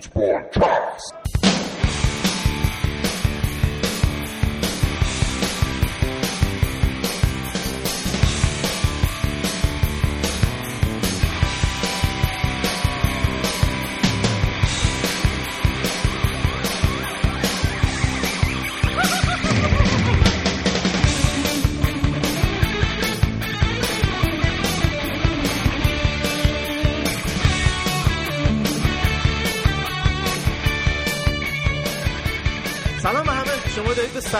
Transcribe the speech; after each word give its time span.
Sports 0.00 0.08
Podcast. 0.08 0.75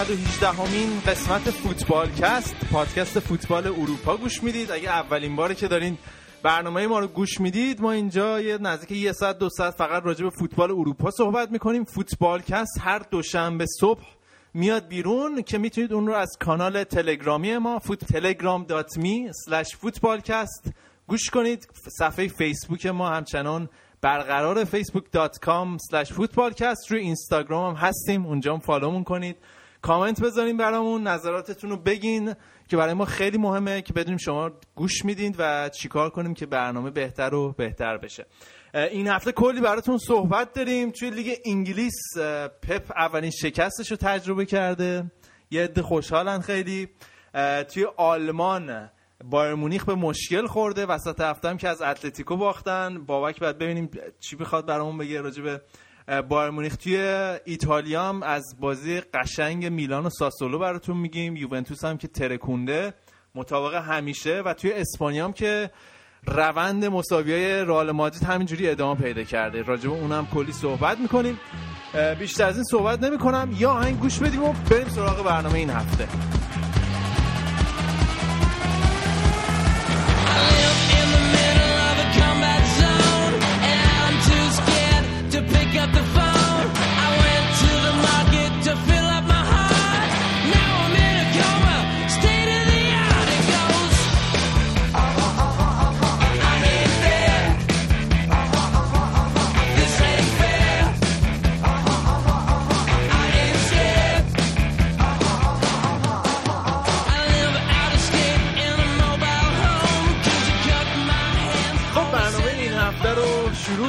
118 0.06 0.46
همین 0.48 1.01
قسمت 1.01 1.51
فوتبال 1.51 2.10
کست 2.10 2.56
پادکست 2.73 3.20
فوتبال 3.20 3.66
اروپا 3.66 4.16
گوش 4.16 4.42
می‌دید. 4.42 4.73
اگه 4.73 4.88
اولین 4.91 5.37
باره 5.37 5.55
که 5.55 5.69
دارین 5.69 5.98
برنامه 6.42 6.87
ما 6.87 6.98
رو 6.98 7.06
گوش 7.06 7.41
می‌دید 7.41 7.80
ما 7.80 7.92
اینجا 7.92 8.41
یه 8.41 8.59
نزدیک 8.59 8.91
یه 8.91 9.12
ساعت 9.12 9.38
دو 9.38 9.48
ساعت 9.48 9.74
فقط 9.74 10.02
راجع 10.02 10.24
به 10.24 10.30
فوتبال 10.30 10.70
اروپا 10.70 11.10
صحبت 11.10 11.51
می‌کنیم. 11.51 11.84
فوتبال 11.84 12.42
کست 12.42 12.80
هر 12.80 12.98
دوشنبه 12.98 13.66
صبح 13.80 14.02
میاد 14.55 14.88
بیرون 14.88 15.42
که 15.42 15.59
می‌تونید 15.59 15.92
اون 15.92 16.07
رو 16.07 16.15
از 16.15 16.37
کانال 16.41 16.84
تلگرامی 16.84 17.59
ما 17.59 17.80
telegram.me 18.12 19.32
slash 19.49 19.68
footballcast 19.68 20.71
گوش 21.07 21.30
کنید. 21.30 21.68
صفحه 21.99 22.29
فیسبوک 22.29 22.87
ما 22.87 23.09
همچنان 23.09 23.68
برقرار 24.02 24.65
facebook.com 24.65 25.79
slash 25.90 26.09
footballcast. 26.09 26.90
روی 26.90 27.01
اینستاگرام 27.01 27.74
هم 27.74 27.88
هستیم. 27.88 28.27
اونجا 28.27 28.52
هم 28.52 28.60
follow 28.60 28.90
مون 28.90 29.04
کنید. 29.04 29.37
کامنت 29.87 30.23
بذارین 30.23 30.56
برامون 30.56 31.02
نظراتتون 31.02 31.70
رو 31.70 31.76
بگین 31.76 32.34
که 32.68 32.76
برای 32.76 32.95
ما 32.95 33.04
خیلی 33.04 33.38
مهمه 33.38 33.82
که 33.82 33.93
بدونیم 33.93 34.18
شما 34.18 34.51
گوش 34.74 35.04
میدین 35.04 35.34
و 35.38 35.68
چیکار 35.68 36.10
کنیم 36.10 36.34
که 36.34 36.46
برنامه 36.46 36.90
بهتر 36.90 37.34
و 37.34 37.52
بهتر 37.52 37.96
بشه. 37.98 38.26
این 38.74 39.09
هفته 39.09 39.32
کلی 39.32 39.60
براتون 39.60 39.98
صحبت 39.98 40.52
داریم. 40.52 40.90
توی 40.90 41.10
لیگ 41.10 41.37
انگلیس 41.45 41.95
پپ 42.62 42.93
اولین 42.96 43.30
شکستش 43.30 43.90
رو 43.90 43.96
تجربه 43.96 44.46
کرده. 44.46 45.10
یه 45.51 45.65
عده 45.65 45.82
خوشحالن 45.82 46.40
خیلی. 46.40 46.88
توی 47.74 47.87
آلمان 47.96 48.90
بایر 49.24 49.54
مونیخ 49.54 49.84
به 49.84 49.95
مشکل 49.95 50.46
خورده. 50.46 50.87
وسط 50.87 51.21
هفته 51.21 51.48
هم 51.48 51.56
که 51.56 51.68
از 51.68 51.82
اتلتیکو 51.82 52.37
باختن. 52.37 53.04
بابک 53.04 53.40
بعد 53.40 53.59
ببینیم 53.59 53.90
چی 54.21 54.37
بخواد 54.37 54.66
برامون 54.66 54.98
بگه 54.98 55.21
راجع 55.21 55.43
به 55.43 55.60
بایر 56.29 56.51
مونیخ 56.51 56.76
توی 56.76 56.96
ایتالیا 57.45 58.09
هم 58.09 58.23
از 58.23 58.45
بازی 58.60 59.01
قشنگ 59.01 59.66
میلان 59.66 60.07
و 60.07 60.10
ساسولو 60.10 60.59
براتون 60.59 60.96
میگیم. 60.96 61.37
یوونتوس 61.37 61.85
هم 61.85 61.99
که 61.99 62.09
ترکونده 62.09 62.95
مطابق 63.35 63.74
همیشه. 63.74 64.41
و 64.41 64.54
توی 64.54 64.72
اسپانیا 64.72 65.25
هم 65.25 65.32
که 65.32 65.71
روند 66.27 66.84
مساوی 66.84 67.32
های 67.32 67.65
رئال 67.65 67.91
مادرید 67.91 68.22
همینجوری 68.22 68.71
ادامه 68.71 69.00
پیدا 69.03 69.22
کرده. 69.22 69.62
راجع 69.62 69.88
به 69.88 69.97
اونم 69.97 70.27
کلی 70.27 70.53
صحبت 70.53 70.99
می‌کنیم. 70.99 71.41
بیشتر 72.19 72.44
از 72.44 72.54
این 72.54 72.65
صحبت 72.65 73.03
نمی‌کنم. 73.03 73.56
یا 73.59 73.71
آهنگ 73.71 73.99
گوش 74.00 74.19
بدیم 74.19 74.44
و 74.44 74.53
بریم 74.71 74.88
سراغ 74.88 75.25
برنامه 75.25 75.54
این 75.54 75.71
هفته. 75.71 76.09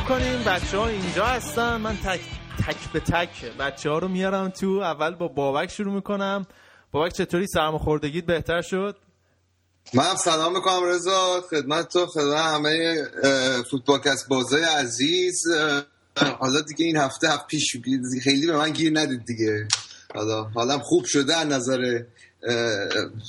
کنیم 0.07 0.43
بچه 0.43 0.77
ها 0.77 0.87
اینجا 0.87 1.25
هستن. 1.25 1.77
من 1.77 1.97
تک 1.97 2.19
تک 2.67 2.91
به 2.93 2.99
تک 2.99 3.45
بچه 3.59 3.89
ها 3.89 3.97
رو 3.97 4.07
میارم 4.07 4.49
تو. 4.49 4.67
اول 4.67 5.15
با 5.15 5.27
بابک 5.27 5.71
شروع 5.71 5.93
می‌کنم. 5.93 6.45
بابک 6.91 7.13
چطوری؟ 7.13 7.47
سرماخوردگیت 7.47 8.25
بهتر 8.25 8.61
شد؟ 8.61 8.97
من 9.93 10.15
سلام 10.15 10.53
می‌کنم 10.53 10.83
رضا. 10.83 11.41
خدمت 11.49 11.87
تو 11.87 12.05
خدمت 12.05 12.37
همه 12.37 13.03
فوتبالکست 13.71 14.27
بازای 14.27 14.63
عزیز. 14.63 15.41
حالا 16.39 16.61
دیگه 16.61 16.85
این 16.85 16.97
هفته 16.97 17.29
هفت 17.29 17.47
پیش 17.47 17.77
خیلی 18.23 18.47
به 18.47 18.57
من 18.57 18.71
گیر 18.71 18.99
ندید 18.99 19.25
دیگه. 19.25 19.67
حالا 20.15 20.43
حالم 20.43 20.79
خوب 20.79 21.05
شده 21.05 21.35
از 21.35 21.47
نظر 21.47 22.01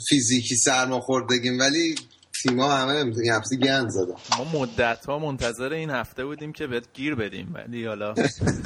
فیزیکی 0.08 0.56
سرما 0.56 1.00
خوردگیم 1.00 1.58
ولی 1.58 1.94
تیما 2.42 2.68
همه 2.68 2.92
این 2.92 3.30
هفته 3.32 3.56
گند 3.56 3.88
زدم 3.88 4.14
ما 4.38 4.60
مدت 4.60 5.06
ها 5.06 5.18
منتظر 5.18 5.72
این 5.72 5.90
هفته 5.90 6.24
بودیم 6.24 6.52
که 6.52 6.66
بهت 6.66 6.92
گیر 6.94 7.14
بدیم 7.14 7.50
ولی 7.54 7.86
حالا 7.86 8.12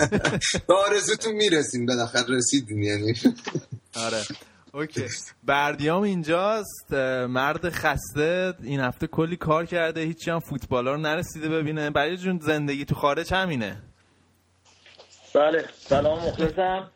به 0.69 0.75
آرزوتون 0.75 1.33
می‌رسیم 1.33 1.87
بالاخره 1.87 2.25
رسیدیم 2.28 2.83
یعنی. 2.83 3.15
آره. 3.97 4.22
اوکی. 4.75 5.06
بردیام 5.44 6.03
اینجاست. 6.03 6.93
مرد 7.28 7.69
خسته. 7.69 8.55
این 8.62 8.81
هفته 8.81 9.06
کلی 9.06 9.37
کار 9.37 9.66
کرده. 9.66 10.00
هیچی 10.00 10.31
هم 10.31 10.39
فوتبالا 10.39 10.93
رو 10.93 11.00
نرسیده 11.00 11.49
ببینه. 11.49 11.91
برای 11.91 12.16
جون 12.16 12.39
زندگی 12.39 12.84
تو 12.84 12.94
خارج 12.94 13.34
همینه. 13.34 13.77
بله. 15.34 15.65
سلام 15.78 16.19
مخلصم. 16.28 16.91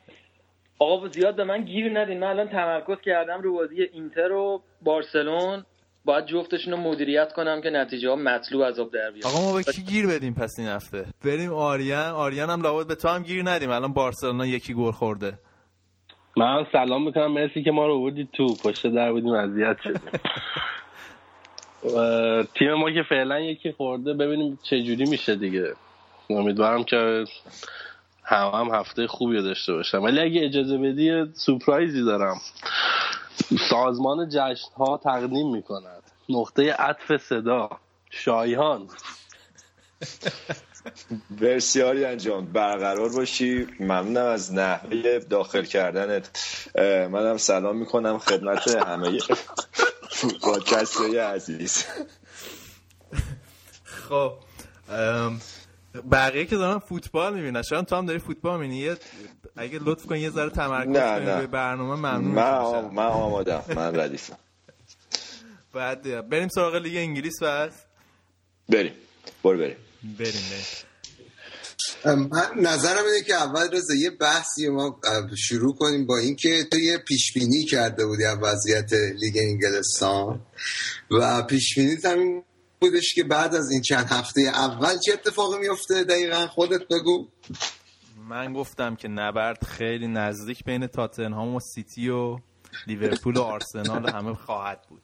آقا 0.78 1.08
زیاد 1.08 1.36
به 1.36 1.44
من 1.44 1.64
گیر 1.64 2.00
ندین. 2.00 2.20
من 2.20 2.26
الان 2.26 2.48
تمرکز 2.48 3.00
کردم 3.04 3.42
رو 3.42 3.54
بازی 3.54 3.82
اینتر 3.82 4.32
و 4.32 4.62
بارسلون. 4.82 5.64
باید 6.06 6.26
جفتشون 6.26 6.72
رو 6.72 6.78
مدیریت 6.78 7.32
کنم 7.32 7.60
که 7.60 7.70
نتیجه 7.70 8.08
ها 8.08 8.16
مطلوب 8.16 8.62
از 8.62 8.78
آب 8.78 8.92
در 8.92 9.10
بیاد. 9.10 9.26
آقا 9.26 9.40
ما 9.40 9.54
به 9.54 9.62
کی 9.62 9.82
گیر 9.82 10.06
بدیم 10.06 10.34
پس 10.34 10.54
این 10.58 10.68
هفته؟ 10.68 11.06
بریم 11.24 11.52
آریان. 11.52 12.10
آریان 12.12 12.50
هم 12.50 12.62
لابد 12.62 12.86
به 12.86 12.94
تو 12.94 13.08
هم 13.08 13.22
گیر 13.22 13.42
ندیم. 13.50 13.70
الان 13.70 13.92
بارسلونا 13.92 14.46
یکی 14.46 14.74
گل 14.74 14.90
خورده. 14.90 15.38
من 16.36 16.66
سلام 16.72 17.04
می‌کنم. 17.06 17.32
مرسی 17.32 17.62
که 17.62 17.70
ما 17.70 17.86
رو 17.86 17.98
بودید 17.98 18.28
تو. 18.32 18.54
پشت 18.54 18.86
در 18.86 19.12
بودیم. 19.12 19.32
اذیت 19.32 19.76
شدیم 19.84 20.00
اه، 21.96 22.42
تیم 22.58 22.74
ما 22.74 22.90
که 22.90 23.02
فعلا 23.08 23.40
یکی 23.40 23.72
خورده. 23.72 24.14
ببینیم 24.14 24.58
چه 24.62 24.82
جوری 24.82 25.04
میشه 25.04 25.36
دیگه. 25.36 25.72
امیدوارم 26.30 26.84
که 26.84 27.24
هم 28.24 28.50
هم 28.54 28.74
هفته 28.74 29.06
خوبی 29.06 29.42
داشته 29.42 29.72
باشم 29.72 30.02
ولی 30.02 30.20
اگه 30.20 30.44
اجازه 30.44 30.78
بدی 30.78 31.24
سورپرایزی 31.34 32.04
دارم. 32.04 32.36
سازمان 33.70 34.28
جشن 34.28 34.68
ها 34.76 35.00
تقدیم 35.04 35.52
می‌کند. 35.52 36.02
نقطه 36.28 36.72
عطف 36.72 37.16
صدا. 37.28 37.70
شایهان 38.10 38.88
مرسی 41.40 41.82
آریان 41.82 42.16
جان 42.18 42.46
برقرار 42.46 43.12
باشی. 43.12 43.66
ممنونم 43.80 44.26
از 44.26 44.54
نحوه 44.54 45.18
داخل 45.18 45.64
کردنت. 45.64 46.30
منم 47.10 47.36
سلام 47.36 47.76
می‌کنم 47.76 48.18
خدمت 48.18 48.68
همه 48.68 49.18
پادکست 50.42 51.00
عزیز. 51.00 51.84
خب 53.84 54.32
بقیه 56.12 56.44
که 56.44 56.56
دارن 56.56 56.78
فوتبال 56.78 57.34
می‌بینن. 57.34 57.62
شاید 57.62 57.84
تو 57.84 57.96
هم 57.96 58.06
داری 58.06 58.18
فوتبال 58.18 58.60
می‌بینی؟ 58.60 58.76
یه 58.76 58.96
اگه 59.56 59.78
لطف 59.82 60.06
کن 60.06 60.16
یه 60.16 60.30
ذره 60.30 60.50
تمرکز 60.50 60.88
نه، 60.90 61.16
کنی 61.16 61.24
نه. 61.24 61.36
روی 61.36 61.46
برنامه 61.46 61.94
ممنون 61.94 62.20
من, 62.34 62.58
میشم. 62.58 62.64
آم- 62.86 62.94
من 62.94 63.04
آمادم 63.06 63.64
من 63.76 63.96
ردیفم. 64.00 64.36
بعد 65.72 66.28
بریم 66.28 66.48
سراغ 66.48 66.74
لیگ 66.74 66.96
انگلیس 66.96 67.42
بس. 67.42 67.72
بریم. 68.68 68.92
برو 69.44 69.58
بریم. 69.58 69.76
بریم 70.18 70.32
بریم. 70.50 72.18
من 72.30 72.50
نظرم 72.62 73.04
اینه 73.04 73.22
که 73.26 73.34
اول 73.34 73.68
رضا 73.72 73.94
یه 73.94 74.10
بحثی 74.10 74.68
ما 74.68 75.00
شروع 75.38 75.74
کنیم 75.76 76.06
با 76.06 76.18
اینکه 76.18 76.64
تو 76.72 76.78
یه 76.78 76.98
پیش 76.98 77.32
بینی 77.32 77.64
کرده 77.64 78.06
بودی 78.06 78.24
از 78.24 78.38
وضعیت 78.42 78.92
لیگ 78.92 79.36
انگلستان 79.38 80.40
و 81.10 81.42
پیش 81.42 81.74
بینیت 81.78 82.04
هم 82.04 82.42
بودش 82.80 83.14
که 83.14 83.24
بعد 83.24 83.54
از 83.54 83.70
این 83.70 83.82
چند 83.82 84.06
هفته 84.10 84.40
اول 84.40 84.98
چه 85.06 85.12
اتفاقی 85.12 85.58
میفته 85.58 86.04
دقیقا 86.04 86.46
خودت 86.46 86.88
بگو. 86.90 87.28
من 88.28 88.52
گفتم 88.52 88.96
که 88.96 89.08
نبرد 89.08 89.64
خیلی 89.64 90.08
نزدیک 90.08 90.64
بین 90.64 90.86
تاتنهام 90.86 91.54
و 91.54 91.60
سیتی 91.60 92.08
و 92.08 92.38
لیورپول 92.86 93.36
و 93.36 93.42
آرسنال 93.42 94.04
و 94.04 94.10
همه 94.10 94.34
خواهد 94.34 94.86
بود. 94.88 95.02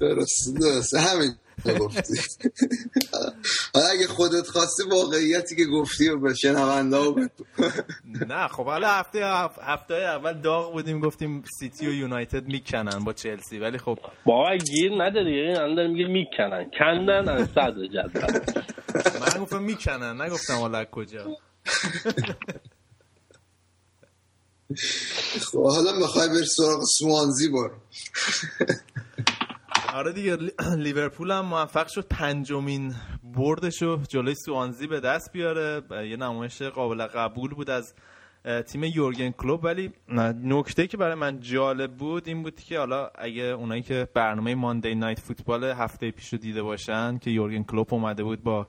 درسته 0.00 0.52
درسته 0.60 1.00
همین 1.00 1.34
گفتی. 1.80 2.20
حالا 3.74 3.86
اگه 3.86 4.06
خودت 4.06 4.46
خواستی 4.46 4.82
واقعیتی 4.90 5.56
که 5.56 5.64
گفتی 5.64 6.08
و 6.08 6.18
به 6.20 6.34
شنونده 6.34 6.96
ها 6.96 7.14
نه 8.28 8.48
خب 8.48 8.64
حالا 8.64 8.88
هفته 8.88 9.26
هفته 9.62 9.94
اول 9.94 10.40
داغ 10.40 10.72
بودیم 10.72 11.00
گفتیم 11.00 11.44
سیتی 11.58 11.86
و 11.86 11.92
یونایتد 11.92 12.44
می‌کنن 12.44 13.04
با 13.04 13.12
چلسی. 13.12 13.58
ولی 13.58 13.78
خب 13.78 13.98
بابا 14.24 14.56
گیر 14.56 14.92
نده 15.02 15.24
دیگه 15.24 15.36
این 15.36 15.56
الان 15.56 15.74
داره 15.74 15.88
میگه 15.88 16.06
می‌کنن. 16.06 16.70
کندن 16.78 17.28
از 17.28 17.48
صدر 17.48 17.86
جدول. 17.86 18.40
من 19.20 19.42
گفتم 19.42 19.62
می‌کنن 19.62 20.22
نگفتم 20.22 20.54
حالا 20.54 20.84
کجا. 20.84 21.36
خب 25.52 25.62
حالا 25.64 25.92
می‌خوای 25.98 26.28
بری 26.28 26.46
سراغ 26.46 26.82
سوانزی 26.98 27.48
برو 27.48 27.70
آره 29.94 30.12
دیگه 30.12 30.36
لی- 30.36 30.52
لیورپول 30.76 31.30
هم 31.30 31.44
موفق 31.44 31.88
شد. 31.88 32.06
پنجمین 32.10 32.94
بردش 33.24 33.82
رو 33.82 34.00
جلوی 34.08 34.34
سوانزی 34.34 34.86
به 34.86 35.00
دست 35.00 35.32
بیاره. 35.32 35.82
یه 36.10 36.16
نمایش 36.16 36.62
قابل 36.62 37.06
قبول 37.06 37.50
بود 37.54 37.70
از 37.70 37.94
تیم 38.66 38.84
یورگن 38.84 39.30
کلوب. 39.30 39.64
ولی 39.64 39.92
نکته 40.44 40.86
که 40.86 40.96
برای 40.96 41.14
من 41.14 41.40
جالب 41.40 41.96
بود 41.96 42.28
این 42.28 42.42
بود 42.42 42.60
که 42.60 42.78
حالا 42.78 43.10
اگه 43.14 43.42
اونایی 43.42 43.82
که 43.82 44.08
برنامه 44.14 44.54
ماندی 44.54 44.94
نایت 44.94 45.20
فوتبال 45.20 45.64
هفته 45.64 46.10
پیش 46.10 46.32
رو 46.32 46.38
دیده 46.38 46.62
باشن 46.62 47.18
که 47.18 47.30
یورگن 47.30 47.62
کلوب 47.62 47.94
اومده 47.94 48.24
بود 48.24 48.42
با 48.42 48.66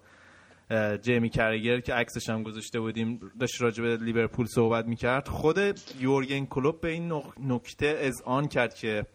جیمی 1.02 1.30
کرگر 1.30 1.80
که 1.80 1.94
عکسش 1.94 2.30
هم 2.30 2.44
گذاشته 2.44 2.80
بودیم 2.80 3.20
داشت 3.40 3.62
راجع 3.62 3.84
به 3.84 3.98
لیورپول 3.98 4.46
صحبت 4.46 4.86
می‌کرد. 4.86 5.28
خود 5.28 5.58
یورگن 6.00 6.46
کلوب 6.46 6.82
به 6.82 6.90
این 6.90 7.22
نکته 7.40 7.98
اذعان 8.00 8.48
کرد 8.48 8.74
که 8.76 9.06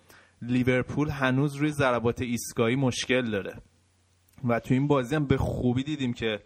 لیورپول 0.43 1.09
هنوز 1.09 1.55
روی 1.55 1.71
ضربات 1.71 2.23
ایستگاهی 2.23 2.77
مشکل 2.77 3.31
داره. 3.31 3.55
و 4.49 4.61
تو 4.61 4.75
این 4.75 4.87
بازی 4.87 5.15
هم 5.15 5.27
به 5.27 5.37
خوبی 5.37 5.83
دیدیم 5.83 6.12
که 6.12 6.39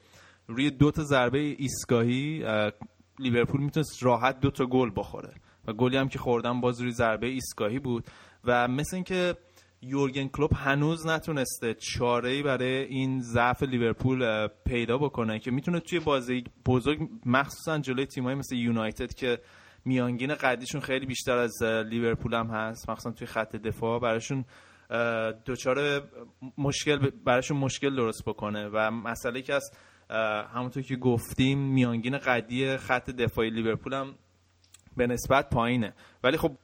روی 0.46 0.70
دو 0.70 0.90
تا 0.90 1.04
ضربه 1.04 1.38
ایستگاهی 1.38 2.44
اه، 2.44 2.72
لیورپول 3.18 3.60
می‌تونست 3.60 4.02
راحت 4.02 4.40
دو 4.40 4.50
تا 4.50 4.66
گل 4.66 4.90
بخوره. 4.96 5.34
و 5.66 5.72
گلی 5.72 5.96
هم 5.96 6.08
که 6.08 6.18
خوردن 6.18 6.60
باز 6.60 6.80
روی 6.80 6.92
ضربه 6.92 7.26
ایستگاهی 7.26 7.78
بود. 7.78 8.04
و 8.44 8.68
مثل 8.68 8.96
اینکه 8.96 9.34
یورگن 9.82 10.28
کلوب 10.28 10.50
هنوز 10.54 11.06
نتونسته 11.06 11.74
چاره 11.74 12.42
برای 12.42 12.84
این 12.84 13.20
ضعف 13.20 13.62
لیورپول 13.62 14.46
پیدا 14.46 14.98
بکنه 14.98 15.38
که 15.38 15.50
می‌تونه 15.50 15.80
توی 15.80 16.00
بازی 16.00 16.44
بزرگ 16.66 17.08
مخصوصا 17.26 17.78
جلوی 17.78 18.06
تیمایی 18.06 18.36
مثل 18.36 18.56
یونایتد 18.56 19.14
که 19.14 19.38
میانگین 19.84 20.34
قدیشون 20.34 20.80
خیلی 20.80 21.06
بیشتر 21.06 21.38
از 21.38 21.62
لیورپول 21.62 22.34
هم 22.34 22.46
هست 22.46 22.90
مخصوصا 22.90 23.10
توی 23.10 23.26
خط 23.26 23.56
دفاع 23.56 24.00
براشون 24.00 24.44
دچار 25.46 26.02
مشکل 26.58 27.10
براشون 27.24 27.56
مشکل 27.56 27.96
درست 27.96 28.24
بکنه. 28.24 28.68
و 28.72 28.90
مسئله 28.90 29.42
که 29.42 29.54
از 29.54 29.70
همونطور 30.54 30.82
که 30.82 30.96
گفتیم 30.96 31.58
میانگین 31.58 32.18
قدی 32.18 32.76
خط 32.76 33.10
دفاعی 33.10 33.50
لیورپول 33.50 33.94
هم 33.94 34.14
به 34.96 35.06
نسبت 35.06 35.50
پایینه. 35.50 35.94
ولی 36.24 36.36
خب 36.36 36.56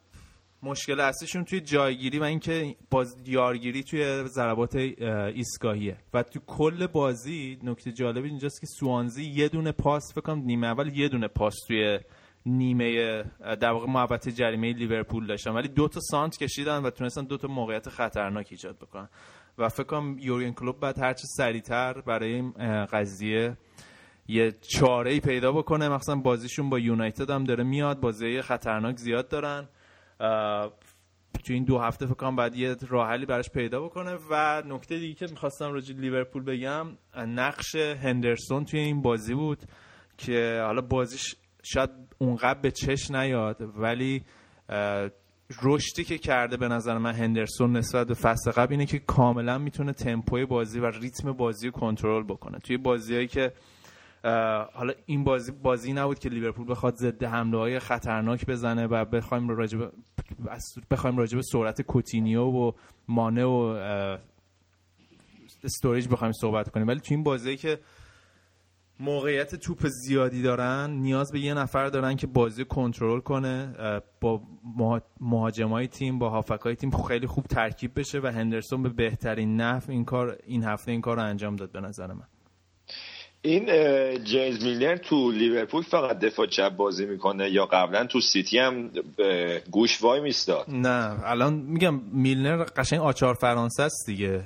مشکل 0.65 1.01
اصلیشون 1.01 1.45
توی 1.45 1.61
جایگیری 1.61 2.19
و 2.19 2.23
اینکه 2.23 2.77
باز 2.91 3.17
یارگیری 3.27 3.83
توی 3.83 4.25
ضربات 4.29 4.77
اه، 4.77 5.25
ایستگاهیه. 5.25 5.97
و 6.15 6.23
تو 6.23 6.41
کل 6.47 6.87
بازی 6.87 7.59
نکته 7.63 7.93
جالب 7.93 8.25
اینجاست 8.25 8.61
که 8.61 8.67
سوانزی 8.67 9.25
یه 9.25 9.49
دونه 9.49 9.73
پاس 9.73 10.15
فکر 10.15 10.35
نیمه 10.35 10.67
اول 10.67 10.97
یه 10.97 11.09
دونه 11.09 11.29
پاس 11.29 11.55
توی 11.67 11.99
نیمه 12.47 13.23
در 13.61 13.71
واقع 13.71 13.87
محوطه 13.87 14.33
جریمه 14.33 14.73
لیورپول 14.73 15.27
داشتن. 15.27 15.51
ولی 15.51 15.69
دو 15.69 15.89
تا 15.89 16.01
سانت 16.01 16.37
کشیدن 16.37 16.83
و 16.83 16.91
تونستن 16.91 17.25
دو 17.25 17.37
تا 17.37 17.49
موقعیت 17.49 17.89
خطرناک 17.89 18.47
ایجاد 18.51 18.77
بکنن. 18.77 19.09
و 19.59 19.69
فکر 19.69 19.85
کنم 19.85 20.17
یورگن 20.19 20.53
کلوب 20.53 20.81
بعد 20.81 20.99
هرچه 20.99 21.25
سریعتر 21.37 22.01
برای 22.01 22.35
این 22.35 22.53
قضیه 22.85 23.57
یه 24.29 24.55
چاره 24.61 25.13
ای 25.13 25.21
پیدا 25.21 25.53
بکنه. 25.53 25.89
مثلا 25.89 26.17
بازیشون 26.17 26.71
با 26.71 26.79
یونایتد 26.79 27.31
هم 27.31 27.45
داره 27.45 27.65
میاد. 27.65 28.01
بازی 28.01 28.43
خطرناک 28.43 28.97
زیاد 28.97 29.29
دارن. 29.29 29.69
تو 31.45 31.53
این 31.53 31.65
دو 31.65 31.79
هفته 31.79 32.07
فکر 32.07 32.15
کنم 32.15 32.37
بعد 32.37 32.57
یه 32.57 32.77
راه 32.89 33.09
حلی 33.09 33.27
براش 33.27 33.51
پیدا 33.51 33.81
بکنه 33.81 34.19
و 34.31 34.63
نکته 34.67 34.99
دیگه 34.99 35.15
که 35.15 35.27
می‌خواستم 35.31 35.73
راجع 35.73 35.95
لیورپول 35.95 36.43
بگم 36.43 36.87
نقش 37.17 37.75
هندرسون 37.77 38.65
توی 38.65 38.81
این 38.81 39.03
بازی 39.03 39.35
بود 39.35 39.59
که 40.19 40.61
حالا 40.65 40.81
بازیش 40.81 41.37
شاید 41.63 41.91
اونقدر 42.19 42.61
به 42.61 42.71
چش 42.71 43.11
نیاد 43.11 43.57
ولی 43.77 44.25
رشدی 45.63 46.05
که 46.05 46.19
کرده 46.19 46.57
به 46.57 46.69
نظر 46.69 46.99
من 46.99 47.13
هندرسون 47.13 47.77
نسبت 47.77 48.07
به 48.07 48.15
فصل 48.15 48.51
قبل 48.51 48.73
اینه 48.73 48.87
که 48.87 48.99
کاملا 48.99 49.59
می‌تونه 49.59 49.93
تمپوی 49.93 50.47
بازی 50.47 50.81
و 50.81 50.87
ریتم 50.87 51.33
بازی 51.33 51.67
رو 51.67 51.73
کنترل 51.73 52.25
بکنه. 52.25 52.59
توی 52.59 52.77
بازیهایی 52.77 53.27
که 53.27 53.53
حالا 54.75 54.93
این 55.07 55.25
بازی 55.25 55.53
بازی 55.53 55.93
نبود 55.93 56.19
که 56.19 56.29
لیورپول 56.29 56.71
بخواد 56.71 56.95
ضد 56.97 57.25
حمله 57.25 57.59
های 57.59 57.79
خطرناک 57.79 58.47
بزنه 58.47 58.87
و 58.87 59.05
بخوایم 59.05 59.51
از- 60.49 60.75
بخوایم 60.91 61.19
راجع 61.19 61.37
به 61.37 61.43
سرعت 61.43 61.83
کوتینیو 61.83 62.43
و 62.45 62.73
مانه 63.09 63.45
و 63.45 63.77
استوریج 65.65 66.09
بخوایم 66.09 66.33
صحبت 66.33 66.69
کنیم. 66.71 66.89
ولی 66.89 67.01
تو 67.01 67.15
این 67.15 67.23
بازی 67.23 67.57
که 67.57 67.79
موقعیت 69.01 69.55
توپ 69.55 69.87
زیادی 69.89 70.43
دارن 70.43 70.91
نیاز 70.91 71.33
به 71.33 71.41
یه 71.41 71.55
نفر 71.55 71.87
دارن 71.89 72.17
که 72.17 72.27
بازی 72.27 72.65
کنترل 72.65 73.21
کنه. 73.21 73.75
با 74.21 74.43
مهاجمای 75.21 75.87
تیم 75.89 76.19
با 76.19 76.31
هافبکای 76.31 76.77
تیم 76.77 76.91
خیلی 76.91 77.27
خوب 77.27 77.45
ترکیب 77.45 77.99
بشه 78.01 78.21
و 78.21 78.27
هندرسون 78.27 78.83
به 78.83 78.89
بهترین 78.89 79.57
نحو 79.61 79.91
این 79.91 80.05
کار 80.05 80.39
این 80.47 80.65
هفته 80.65 80.93
این 80.93 81.01
کار 81.01 81.17
رو 81.17 81.23
انجام 81.23 81.57
داد 81.57 81.73
به 81.73 81.81
نظر 81.81 82.07
من. 82.13 82.27
این 83.45 83.67
جیمز 84.25 84.65
میلنر 84.65 84.97
تو 84.97 85.31
لیورپول 85.31 85.83
فقط 85.83 86.19
دفاع 86.19 86.47
چپ 86.47 86.77
بازی 86.77 87.07
می‌کنه 87.07 87.51
یا 87.51 87.67
قبلا 87.67 88.07
تو 88.07 88.21
سیتی 88.21 88.59
هم 88.59 88.91
گوش 89.71 90.03
وای 90.03 90.21
میستاد؟ 90.21 90.65
نه 90.69 91.25
الان 91.25 91.55
میگم 91.55 92.01
میلنر 92.13 92.65
قشنگ 92.65 93.01
آچار 93.01 93.35
فرانسه 93.35 93.83
است 93.83 94.05
دیگه 94.07 94.45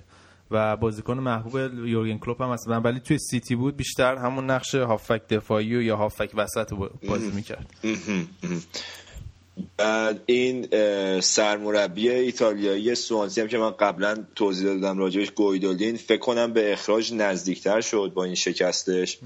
و 0.50 0.76
بازیکن 0.76 1.18
محبوب 1.18 1.86
یورگن 1.86 2.18
کلوپ 2.18 2.42
هم 2.42 2.52
هست. 2.52 2.68
ولی 2.68 3.00
توی 3.00 3.18
سیتی 3.18 3.54
بود 3.54 3.76
بیشتر 3.76 4.16
همون 4.16 4.50
نقش 4.50 4.74
هافک 4.74 5.28
دفاعی 5.28 5.76
و 5.76 5.82
یا 5.82 5.96
هافک 5.96 6.30
وسط 6.34 6.74
بازی 7.08 7.30
می‌کرد. 7.30 7.66
بعد 9.76 10.20
این 10.26 10.68
سرمربی 11.20 12.10
ایتالیایی 12.10 12.94
سوانسی 12.94 13.40
هم 13.40 13.48
که 13.48 13.58
من 13.58 13.70
قبلا 13.70 14.24
توضیح 14.34 14.66
دادم 14.66 14.98
راجبش 14.98 15.30
گویدولین 15.30 15.96
فکر 15.96 16.20
کنم 16.20 16.52
به 16.52 16.72
اخراج 16.72 17.14
نزدیکتر 17.14 17.80
شد 17.80 18.12
با 18.14 18.24
این 18.24 18.34
شکستش. 18.34 19.18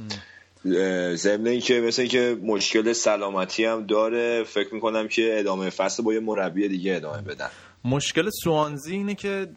ضمن 1.14 1.46
اینکه 1.46 1.80
مثل 1.80 2.02
اینکه 2.02 2.38
مشکل 2.42 2.92
سلامتی 2.92 3.64
هم 3.64 3.86
داره 3.86 4.44
فکر 4.44 4.74
می‌کنم 4.74 5.08
که 5.08 5.38
ادامه 5.38 5.70
فصل 5.70 6.02
با 6.02 6.14
یه 6.14 6.20
مربی 6.20 6.68
دیگه 6.68 6.96
ادامه 6.96 7.22
بدن. 7.22 7.48
مشکل 7.84 8.30
سوانزی 8.44 8.92
اینه 8.92 9.14
که 9.14 9.48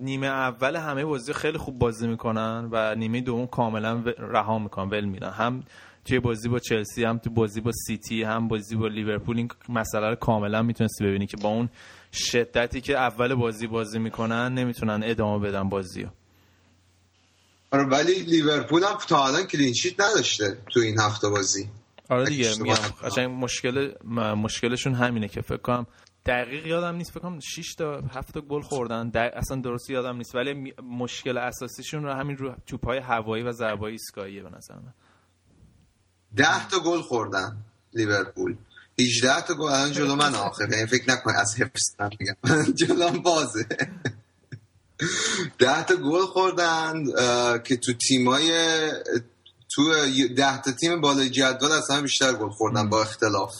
نیمه 0.00 0.26
اول 0.26 0.76
همه 0.76 1.04
بازی 1.04 1.32
خیلی 1.32 1.58
خوب 1.58 1.78
بازی 1.78 2.08
می‌کنن 2.08 2.68
و 2.72 2.94
نیمه 2.94 3.20
دوم 3.20 3.46
کاملا 3.46 4.02
رها 4.18 4.58
می‌کنن 4.58 4.90
ول 4.90 5.04
میدن. 5.04 5.30
هم 5.30 5.62
توی 6.04 6.20
بازی 6.20 6.48
با 6.48 6.58
چلسی 6.58 7.04
هم 7.04 7.18
تو 7.18 7.30
بازی 7.30 7.60
با 7.60 7.70
سیتی 7.86 8.22
هم 8.22 8.48
بازی 8.48 8.76
با 8.76 8.88
لیورپول 8.88 9.36
این 9.36 9.48
مسئله 9.68 10.08
رو 10.08 10.14
کاملا 10.14 10.62
می‌تونستی 10.62 11.04
ببینی 11.04 11.26
که 11.26 11.36
با 11.36 11.48
اون 11.48 11.68
شدتی 12.12 12.80
که 12.80 12.98
اول 12.98 13.34
بازی 13.34 13.66
بازی 13.66 13.98
می‌کنن 13.98 14.54
نمی‌تونن 14.54 15.00
ادامه 15.04 15.48
بدن 15.48 15.68
بازی 15.68 16.02
رو 16.02 16.08
آره 17.70 17.84
ولی 17.84 18.14
لیورپول 18.14 18.82
هم 18.82 18.98
تا 19.08 19.26
الان 19.26 19.42
clean 19.42 19.71
sheet 19.71 20.00
نداشته 20.00 20.58
تو 20.70 20.80
این 20.80 21.00
هفته 21.00 21.28
بازی. 21.28 21.68
آره 22.08 22.24
دیگه 22.24 22.50
میگم. 22.60 22.74
قشنگ 23.04 23.44
مشکل 23.44 23.92
مشکلشون 24.34 24.94
همینه 24.94 25.28
که 25.28 25.40
فکر 25.40 25.56
کنم 25.56 25.86
دقیق 26.26 26.66
یادم 26.66 26.96
نیست 26.96 27.10
فکر 27.10 27.20
کنم 27.20 27.40
6 27.40 27.74
تا 27.74 28.00
7 28.00 28.34
تا 28.34 28.40
گل 28.40 28.60
خوردن. 28.62 29.10
در- 29.10 29.38
اصلا 29.38 29.56
درست 29.60 29.90
یادم 29.90 30.16
نیست 30.16 30.34
ولی 30.34 30.54
می- 30.54 30.72
مشکل 30.82 31.38
اساسیشون 31.38 32.02
رو 32.04 32.12
همین 32.12 32.36
رو 32.36 32.54
توپای 32.66 32.98
هوایی 32.98 33.42
و 33.44 33.52
ضربای 33.52 33.92
ایستگاهیه 33.92 34.42
به 34.42 34.50
نظر 34.50 34.74
من. 34.74 34.94
ده 36.36 36.68
تا 36.68 36.78
گل 36.80 37.00
خوردن 37.00 37.56
لیورپول. 37.94 38.56
18 39.00 39.40
تا 39.40 39.54
گل 39.54 39.68
الان 39.68 39.92
جلو 39.92 40.14
من 40.14 40.34
آخر 40.34 40.68
یعنی 40.72 40.86
فکر 40.86 41.10
نکن 41.10 41.32
از 41.36 41.54
حفظ 41.60 42.12
میگم. 42.20 42.72
جلوم 42.86 43.22
بازه. 43.22 43.66
ده 45.58 45.82
تا 45.84 45.94
گل 45.96 46.26
خوردن 46.26 47.04
که 47.64 47.76
تو 47.76 47.92
تیمای 47.92 48.50
تو 49.74 49.82
ده 50.36 50.62
تا 50.62 50.72
تیم 50.72 51.00
بالای 51.00 51.30
جدول 51.30 51.70
همه 51.90 52.02
بیشتر 52.02 52.32
گل 52.32 52.48
خوردن 52.50 52.88
با 52.88 53.02
اختلاف. 53.02 53.54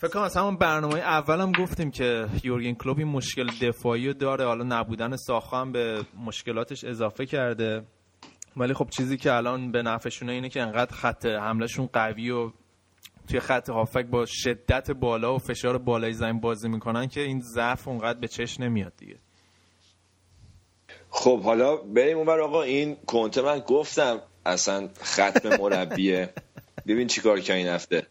فکر 0.00 0.10
کنم 0.10 0.22
از 0.22 0.36
همون 0.36 0.56
برنامه 0.56 0.98
اولم 0.98 1.52
گفتیم 1.52 1.90
که 1.90 2.26
یورگن 2.44 2.74
کلوب 2.74 2.98
این 2.98 3.08
مشکل 3.08 3.50
دفاعی 3.62 4.06
رو 4.06 4.12
داره. 4.12 4.44
حالا 4.44 4.64
نبودن 4.64 5.16
ساخا 5.16 5.60
هم 5.60 5.72
به 5.72 6.04
مشکلاتش 6.24 6.84
اضافه 6.84 7.26
کرده. 7.26 7.84
ولی 8.56 8.74
خب 8.74 8.88
چیزی 8.90 9.16
که 9.16 9.32
الان 9.32 9.72
به 9.72 9.82
نفعشونه 9.82 10.32
اینه 10.32 10.48
که 10.48 10.62
انقدر 10.62 10.94
خط 10.94 11.26
حملهشون 11.26 11.88
قوی 11.92 12.30
و 12.30 12.50
توی 13.28 13.40
خط 13.40 13.70
هافک 13.70 14.06
با 14.06 14.26
شدت 14.26 14.90
بالا 14.90 15.34
و 15.34 15.38
فشار 15.38 15.78
بالای 15.78 16.12
زمین 16.12 16.40
بازی 16.40 16.68
می‌کنن 16.68 17.06
که 17.08 17.20
این 17.20 17.40
ضعف 17.40 17.88
اونقدر 17.88 18.18
به 18.18 18.28
چش 18.28 18.60
نمیاد 18.60 18.92
دیگه. 18.96 19.16
خب 21.10 21.42
حالا 21.42 21.76
بریم 21.76 22.18
اونور 22.18 22.40
آقا. 22.40 22.62
این 22.62 22.96
کنته 23.06 23.42
من 23.42 23.58
گفتم 23.58 24.20
اصلا 24.46 24.88
ختم 25.02 25.56
مربیه. 25.56 26.34
ببین 26.86 27.06
چیکار 27.06 27.40
که 27.40 27.54
این 27.54 27.68
هفته. 27.68 28.06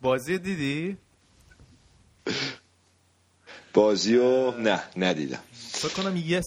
بازی 0.00 0.38
دیدی؟ 0.38 1.05
بازیو 3.74 4.50
نه 4.50 4.82
ندیدم. 4.96 5.40
فکر 5.52 6.02
کنم 6.02 6.16
یس. 6.16 6.44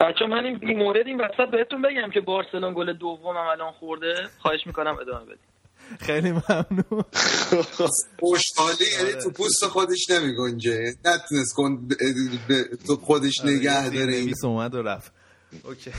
بچه 0.00 0.26
من 0.26 0.44
این 0.44 0.78
مورد 0.78 1.06
این 1.06 1.20
وسط 1.20 1.50
بهتون 1.52 1.82
بگم 1.82 2.10
که 2.14 2.20
بارسلون 2.20 2.74
گل 2.74 2.92
دومم 2.92 3.36
الان 3.36 3.72
خورده. 3.72 4.14
خواهش 4.38 4.60
می‌کنم 4.66 4.96
ادامه 5.00 5.24
بدید 5.24 5.52
خیلی 6.00 6.30
ممنون. 6.30 7.04
خوشحالی 8.20 8.84
یعنی 8.98 9.22
تو 9.22 9.30
پوست 9.30 9.66
خودش 9.66 10.10
نمی 10.10 10.36
گنجه 10.36 10.94
نتونست 11.04 11.54
کن 11.54 11.88
تو 12.86 12.96
خودش 12.96 13.44
نگه 13.44 13.90
داره. 13.90 14.14
این 14.14 14.24
نویس 14.24 14.44
اومد 14.44 14.74
و 14.74 14.82
رفت. 14.82 15.12
اوکی. 15.64 15.90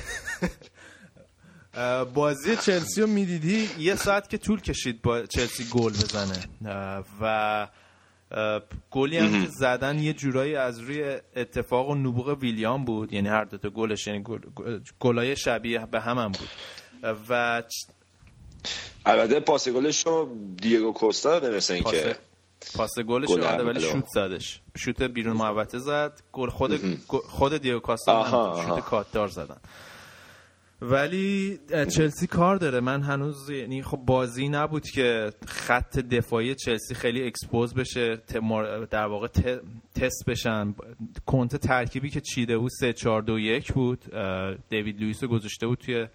بازی 2.14 2.56
چلسی 2.56 3.02
رو 3.02 3.08
می‌دیدی؟ 3.08 3.70
یه 3.80 3.96
ساعت 3.96 4.30
که 4.30 4.38
طول 4.38 4.62
کشید 4.62 5.02
با 5.02 5.26
چلسی 5.26 5.66
گل 5.72 5.92
بزنه. 5.92 6.44
و 7.22 7.68
گلی 8.92 9.18
هم 9.18 9.44
که 9.46 9.50
زدن 9.52 10.00
یه 10.00 10.14
جورایی 10.14 10.56
از 10.56 10.80
روی 10.80 11.18
اتفاق 11.36 11.90
و 11.90 11.96
نبوغ 11.96 12.38
ویلیام 12.42 12.86
بود. 12.86 13.14
یعنی 13.14 13.28
هر 13.30 13.44
دوتا 13.44 13.70
گلش 13.70 14.08
یعنی 14.08 14.24
گل- 14.24 14.50
گل- 14.56 14.80
گلای 15.00 15.36
شبیه 15.36 15.86
به 15.86 16.02
هم, 16.02 16.18
هم 16.18 16.32
بود. 16.32 16.50
و 17.30 17.64
البته 19.06 19.40
پاس 19.40 19.70
گلش 19.70 20.06
رو 20.06 20.38
دیگو 20.62 20.94
کوستا 20.94 21.40
داده 21.40 21.58
مثل 21.58 21.74
این 21.74 21.84
پاس 21.84 21.94
که 21.94 22.16
پاس 22.76 23.00
گلش 23.00 23.28
گل 23.30 23.36
رو 23.38 23.42
داده 23.44 23.64
ولی. 23.64 23.80
شوت 23.82 24.06
زدش. 24.14 24.62
شوت 24.78 25.02
بیرون 25.02 25.38
محوطه 25.38 25.80
زد. 25.80 26.22
گل 26.32 26.50
خود 26.50 26.82
خود 27.30 27.58
دیگو 27.58 27.82
آها. 28.08 28.64
شوت 28.68 28.80
کاتدار 28.80 29.28
زدن. 29.28 29.58
ولی 30.84 31.60
چلسی 31.70 32.28
کار 32.28 32.56
داره. 32.56 32.80
من 32.80 33.02
هنوز 33.02 33.50
یعنی 33.50 33.84
خب 33.84 33.98
بازی 33.98 34.50
نبود 34.50 34.88
که 34.88 35.32
خط 35.48 36.00
دفاعی 36.00 36.56
چلسی 36.56 36.96
خیلی 36.96 37.28
expose 37.28 37.74
بشه 37.74 38.22
در 38.92 39.06
واقع 39.06 39.28
تست 39.96 40.24
بشن. 40.28 40.76
کنته 41.26 41.58
ترکیبی 41.58 42.10
که 42.10 42.22
چیده 42.22 42.58
بود 42.58 42.72
3 42.80 42.94
4 42.94 43.22
2 43.22 43.40
1 43.40 43.74
بود. 43.74 44.00
دیوید 44.70 45.02
لوئیس 45.02 45.24
گذاشته 45.24 45.68
بود 45.68 45.78
توی 45.78 46.08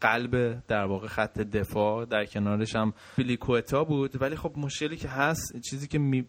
قلب 0.00 0.62
در 0.66 0.84
واقع 0.84 1.08
خط 1.08 1.38
دفاع. 1.38 2.04
در 2.04 2.24
کنارش 2.24 2.76
هم 2.76 2.92
آزپیلیکوتا 3.16 3.84
بود. 3.84 4.22
ولی 4.22 4.36
خب 4.36 4.52
مشکلی 4.56 4.96
که 4.96 5.08
هست 5.08 5.60
چیزی 5.70 5.88
که 5.88 5.98
می 5.98 6.24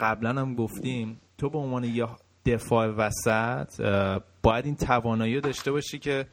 قبلا 0.00 0.30
هم 0.30 0.54
گفتیم 0.54 1.20
تو 1.38 1.50
به 1.50 1.58
عنوان 1.58 1.84
یه 1.84 2.06
دفاع 2.46 2.86
وسط 2.86 3.80
باید 4.42 4.64
این 4.64 4.76
توانایی 4.76 5.40
داشته 5.40 5.72
باشی 5.72 5.98
که 5.98 6.26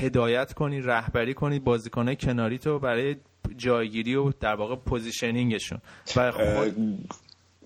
هدایت 0.00 0.52
کنی 0.52 0.80
رهبری 0.80 1.34
کنی 1.34 1.58
بازیکنهای 1.58 2.16
کناری 2.16 2.58
تو 2.58 2.78
برای 2.78 3.16
جایگیری 3.56 4.14
و 4.14 4.32
در 4.40 4.54
واقع 4.54 4.76
positioning 4.76 5.46
شون. 5.46 5.78
و 6.16 6.32
خود 6.32 6.98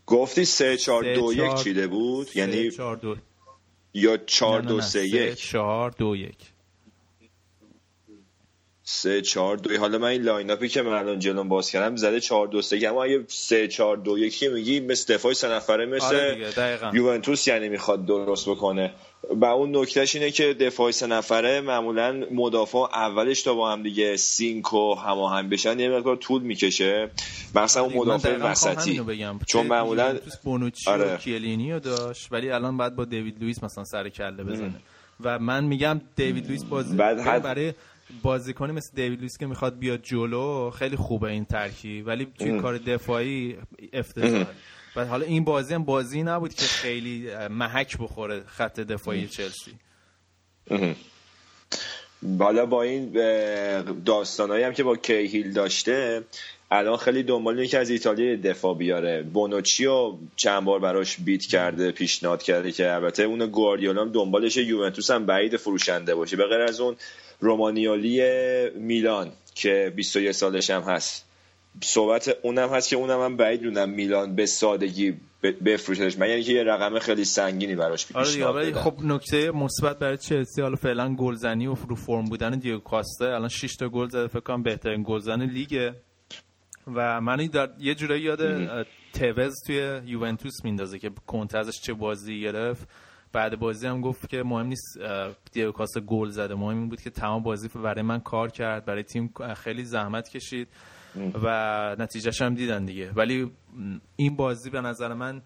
گفتی 0.07 0.45
سه 0.45 0.77
چهار 0.77 1.15
دو 1.15 1.33
یک 1.33 1.39
چهار- 1.39 1.57
چیده 1.59 1.87
بود؟ 1.87 2.29
یعنی 2.37 2.71
4 2.71 2.97
2 2.97 3.17
یا 3.95 4.17
چهار 4.17 4.61
دو 4.63 4.81
سه 4.81 5.07
یک؟ 5.09 5.35
4 5.35 5.91
2 5.91 6.17
1 6.17 6.35
سه 8.91 9.21
چهار 9.23 9.57
دوی 9.57 9.77
حالا 9.77 9.99
من 9.99 10.09
این 10.09 10.23
line-up 10.23 10.51
ی 10.51 10.69
که 10.69 10.83
من 10.83 10.93
الان 10.93 11.19
جلوم 11.19 11.49
باز 11.49 11.71
کردم 11.71 11.97
زده 11.97 12.21
چهار 12.21 12.47
دو 12.47 12.63
سه. 12.63 12.89
اما 12.89 13.05
اگه 13.05 13.25
سه 13.29 13.69
چهار 13.69 13.97
دو 13.97 14.19
یکی 14.19 14.49
میگی 14.49 14.81
مثل 14.81 15.15
دفاع 15.15 15.33
سه 15.33 15.49
نفره 15.49 15.87
مثل 15.87 16.05
آره 16.05 16.53
یوونتوس 16.95 17.49
یعنی 17.49 17.69
می‌خواد 17.69 18.07
درست 18.07 18.49
بکنه. 18.49 18.93
و 19.31 19.45
اون 19.45 19.77
نکتهش 19.77 20.15
اینه 20.17 20.31
که 20.31 20.55
دفاع 20.55 20.91
سه 20.91 21.07
نفره 21.07 21.61
معمولا 21.61 22.25
مدافع 22.31 22.79
اولش 22.79 23.43
تا 23.43 23.55
با 23.55 23.73
هم 23.73 23.83
دیگه 23.83 24.17
sync 24.17 24.73
و 24.75 24.95
هماهنگ 24.95 25.51
بشن 25.51 25.81
یه 25.81 25.89
مقدار 25.89 26.17
طول 26.17 26.43
می‌کشه. 26.43 27.11
مثلا 27.55 27.83
اون 27.83 27.93
من 27.93 27.99
مدافع 28.01 28.37
وسطی. 28.37 29.03
چون 29.47 29.67
معمولا 29.67 30.19
بونوچی 30.45 30.91
و 30.91 30.93
آره. 30.93 31.17
کیه‌لینی 31.17 31.73
رو 31.73 31.81
داشت 31.81 32.33
ولی 32.33 32.51
الان 32.51 32.77
باید 32.77 32.97
با 32.97 33.05
دیوید 33.05 33.41
لوئیس 33.41 33.63
مثلا 33.65 33.85
سر 33.85 34.09
کله 34.09 34.45
بزنه. 34.45 34.75
و 35.21 35.39
من 35.39 35.65
میگم 35.65 36.01
دیوید 36.17 36.47
لوئیس 36.47 36.65
بازی 36.65 36.97
بعد 36.97 37.21
حد- 37.21 37.43
برای 37.43 37.73
بازیکنی 38.23 38.73
مثل 38.73 38.91
دیوید 38.95 39.19
لوئیس 39.19 39.39
که 39.39 39.47
می‌خواد 39.47 39.79
بیاد 39.79 40.03
جلو 40.03 40.71
خیلی 40.71 40.97
خوبه 40.97 41.31
این 41.31 41.45
ترکیب. 41.45 42.07
ولی 42.07 42.27
توی 42.39 42.61
کار 42.61 42.79
دفاعی 42.79 43.57
افتضاح. 43.93 44.47
و 44.97 45.05
حالا 45.05 45.27
این 45.27 45.45
بازی 45.45 45.75
هم 45.75 45.85
بازی 45.85 46.23
نبود 46.23 46.55
که 46.55 46.65
خیلی 46.67 47.31
محک 47.51 47.99
بخوره 47.99 48.43
خط 48.47 48.81
دفاعی 48.81 49.27
چلسی. 49.27 49.73
حالا 52.39 52.67
با 52.67 52.83
این 52.83 53.13
داستانهایی 54.05 54.65
هم 54.65 54.73
که 54.73 54.83
با 54.83 54.97
کیهیل 54.97 55.53
داشته 55.53 56.25
الان 56.71 56.97
خیلی 56.97 57.23
دنبال 57.23 57.55
اینه 57.55 57.67
که 57.69 57.79
از 57.79 57.91
ایتالیا 57.91 58.37
دفاع 58.37 58.75
بیاره. 58.77 59.23
بونوچی 59.23 59.85
رو 59.85 60.19
چند 60.37 60.65
بار 60.65 60.79
براش 60.79 61.17
بیت 61.21 61.43
کرده 61.43 61.91
پیشنهاد 61.93 62.43
کرده 62.43 62.73
که 62.73 62.93
البته 62.95 63.23
اون 63.23 63.47
گواردیولا 63.47 64.01
هم 64.03 64.13
دنبالش 64.13 64.57
یوونتوس 64.57 65.11
هم 65.11 65.27
بعید 65.27 65.57
فروشنده 65.57 66.15
باشه. 66.15 66.37
به 66.37 66.47
غیر 66.47 66.61
از 66.61 66.81
اون 66.81 66.97
رومانیالی 67.41 68.23
میلان 68.75 69.33
که 69.55 69.93
21 69.97 70.33
سالش 70.33 70.71
هم 70.71 70.83
هست. 70.83 71.25
صحبت 71.85 72.37
اونم 72.43 72.69
هست 72.69 72.89
که 72.89 72.97
اونم 72.97 73.21
هم 73.21 73.37
بعید 73.37 73.61
دونم 73.61 73.89
میلان 73.91 74.35
به 74.35 74.47
سادگی 74.47 75.11
ب- 75.43 75.53
بفروشتش 75.65 76.19
من 76.19 76.29
یعنی 76.29 76.43
که 76.43 76.53
یه 76.53 76.63
رقم 76.65 76.99
خیلی 76.99 77.25
سنگینی 77.25 77.75
براش 77.75 78.07
آره 78.15 78.25
پیشنهاد 78.27 78.57
ولی 78.57 78.71
بدن. 78.71 78.81
خب 78.81 78.95
نکته 79.03 79.51
مثبت 79.51 79.99
برای 79.99 80.17
چلسی 80.17 80.63
حالا 80.63 80.77
فعلا 80.77 81.15
گلزنی 81.15 81.67
و 81.67 81.75
رو 81.89 81.97
فرم 81.97 82.25
بودن 82.25 82.51
دیگو 82.59 82.79
کاستا 82.79 83.27
الان 83.35 83.49
6 83.49 83.77
تا 83.77 83.89
گل 83.89 84.09
زده 84.09 84.27
فکر 84.27 84.41
کنم 84.41 84.63
بهترین 84.63 85.05
گلزن 85.07 85.43
لیگه. 85.43 85.95
و 86.95 87.21
من 87.21 87.37
در 87.37 87.71
یه 87.79 87.95
جورایی 87.95 88.23
یاد 88.23 88.39
توز 89.13 89.55
توی 89.67 90.01
یوونتوس 90.05 90.65
میندازه 90.65 90.99
که 90.99 91.11
کنته 91.27 91.59
ازش 91.59 91.81
چه 91.81 91.93
بازی 91.93 92.41
گرفت. 92.41 92.89
بعد 93.33 93.59
بازی 93.59 93.87
هم 93.87 94.01
گفت 94.01 94.29
که 94.29 94.43
مهم 94.43 94.67
نیست 94.67 95.01
اه، 95.01 95.35
دیگو 95.53 95.73
کاستا 95.73 96.01
گل 96.01 96.29
زده. 96.29 96.55
مهم 96.55 96.79
این 96.79 96.89
بود 96.89 97.01
که 97.01 97.11
تمام 97.11 97.43
بازی 97.43 97.69
برای 97.69 98.03
من 98.03 98.21
کار 98.21 98.51
کرد 98.51 98.85
برای 98.85 99.03
تیم 99.03 99.33
خیلی 99.57 99.85
زحمت 99.85 100.29
کشید 100.29 100.69
و 101.43 101.97
نتیجهش 101.99 102.43
هم 102.43 102.55
دیدن 102.55 102.85
دیگه. 102.85 103.13
ولی 103.13 103.51
این 104.17 104.37
بازی 104.37 104.71
به 104.71 104.81
نظر 104.81 105.15
من 105.15 105.43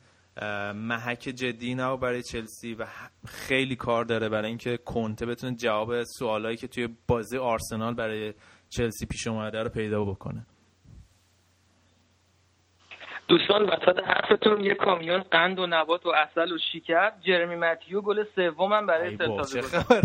محک 0.75 1.21
جدی 1.21 1.75
نه 1.75 1.97
برای 1.97 2.23
چلسی 2.23 2.75
و 2.75 2.87
خیلی 3.27 3.77
کار 3.77 4.05
داره 4.05 4.29
برای 4.29 4.49
اینکه 4.49 4.77
کنته 4.77 5.27
بتونه 5.27 5.57
جواب 5.57 6.05
سوالایی 6.05 6.57
که 6.57 6.69
توی 6.69 6.89
بازی 7.07 7.39
آرسنال 7.39 7.95
برای 7.95 8.35
چلسی 8.69 9.07
پیش 9.07 9.27
اومده 9.27 9.63
رو 9.63 9.69
پیدا 9.69 10.05
بکنه. 10.05 10.47
دوستان 13.33 13.63
وسط 13.63 13.99
حرفتون 14.07 14.65
یه 14.65 14.75
کامیون 14.75 15.23
قند 15.23 15.59
و 15.59 15.67
نبات 15.67 16.07
و 16.07 16.09
اصل 16.09 16.53
و 16.53 16.59
شکر. 16.73 17.13
جرمی 17.27 17.57
متیو 17.57 18.01
گل 18.01 18.25
سومم 18.35 18.87
برای 18.87 19.19
سلتا 19.19 20.01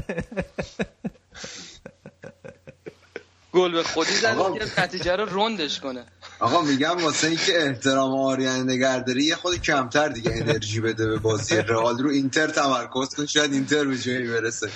گل 3.53 3.72
به 3.72 3.84
خودی 3.84 4.12
زده 4.12 4.39
آقا. 4.39 4.57
که 4.57 4.81
نتیجه 4.81 5.15
رو 5.15 5.39
رندش 5.39 5.79
کنه. 5.79 6.05
آقا 6.39 6.62
میگم 6.62 7.03
واسه 7.03 7.27
اینکه 7.27 7.63
احترام 7.63 8.12
آریان 8.12 8.69
نگهداری 8.69 9.24
یه 9.24 9.36
خود 9.36 9.62
کمتر 9.62 10.07
دیگه 10.07 10.31
انرژی 10.34 10.81
بده 10.81 11.07
به 11.07 11.17
بازی 11.17 11.55
رئال 11.55 11.98
رو. 11.98 12.10
اینتر 12.10 12.48
تمرکز 12.48 13.15
کن 13.15 13.25
شاید 13.25 13.53
اینتر 13.53 13.86
به 13.86 13.98
جایی 13.98 14.27
برسه. 14.27 14.69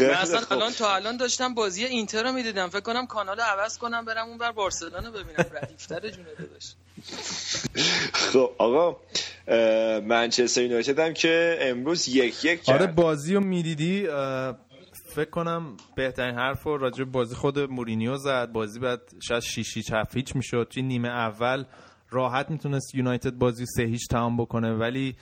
من 0.00 0.10
اصلا. 0.10 0.40
الان 0.50 0.72
تا 0.72 0.94
الان 0.94 1.16
داشتم 1.16 1.54
بازی 1.54 1.84
اینتر 1.84 2.22
رو 2.22 2.32
می‌دیدم. 2.32 2.68
فکر 2.68 2.80
کنم 2.80 3.06
کانال 3.06 3.40
عوض 3.40 3.78
کنم 3.78 4.04
برم 4.04 4.26
اون 4.26 4.38
بر 4.38 4.52
بارسلونا 4.52 5.10
ببینم. 5.10 5.46
ردیفتر 5.62 6.08
جونه 6.10 6.28
داداش. 6.38 6.74
خب 8.12 8.50
آقا 8.58 8.96
منچستر 10.00 10.62
یونایتد 10.62 10.98
هم 10.98 11.12
که 11.12 11.58
امروز 11.60 12.08
یک 12.08 12.44
یک 12.44 12.62
کرد 12.62 12.82
آره 12.82 12.92
بازی 12.92 13.34
رو 13.34 13.40
می‌دیدی؟ 13.40 14.06
فکر 15.14 15.30
کنم 15.30 15.76
بهترین 15.96 16.34
حرف 16.34 16.62
رو 16.62 16.76
راجع 16.76 17.04
بازی 17.04 17.34
خود 17.34 17.58
مورینیو 17.58 18.16
زد. 18.16 18.52
بازی 18.52 18.80
بعد 18.80 19.00
شاید 19.22 19.42
6 19.42 19.76
هیچ 19.76 19.92
7 19.92 20.16
هیچ 20.16 20.36
می‌شد. 20.36 20.68
توی 20.70 20.82
نیمه 20.82 21.08
اول 21.08 21.64
راحت 22.10 22.50
می‌تونست 22.50 22.94
یونایتد 22.94 23.30
بازی 23.30 23.66
3 23.66 23.82
هیچ 23.82 24.08
تمام 24.10 24.36
بکنه 24.36 24.72
ولی 24.72 25.16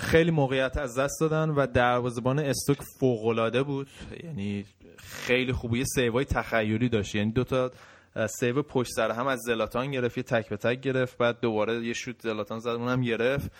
خیلی 0.00 0.30
موقعیت 0.30 0.76
از 0.76 0.98
دست 0.98 1.20
دادن 1.20 1.50
و 1.50 1.66
دروازه‌بان 1.66 2.38
استوک 2.38 2.78
فوق‌العاده 3.00 3.62
بود. 3.62 3.88
یعنی 4.24 4.64
خیلی 4.96 5.52
خوبه 5.52 5.78
یه 5.78 5.84
save 5.94 6.18
ای 6.18 6.24
تخیلی 6.24 6.88
داشت. 6.88 7.14
یعنی 7.14 7.32
دو 7.32 7.44
تا 7.44 7.64
اه، 7.64 7.70
save 8.28 8.62
پشت 8.62 8.90
سر 8.92 9.10
هم 9.10 9.26
از 9.26 9.40
زلاتان 9.46 9.90
گرفت 9.90 10.16
یه 10.16 10.22
تک 10.22 10.48
به 10.48 10.56
تک 10.56 10.80
گرفت 10.80 11.18
بعد 11.18 11.40
دوباره 11.40 11.86
یه 11.86 11.92
شوت 11.92 12.22
زلاتان 12.22 12.58
زد 12.58 12.68
اونم 12.68 13.00
گرفت. 13.00 13.50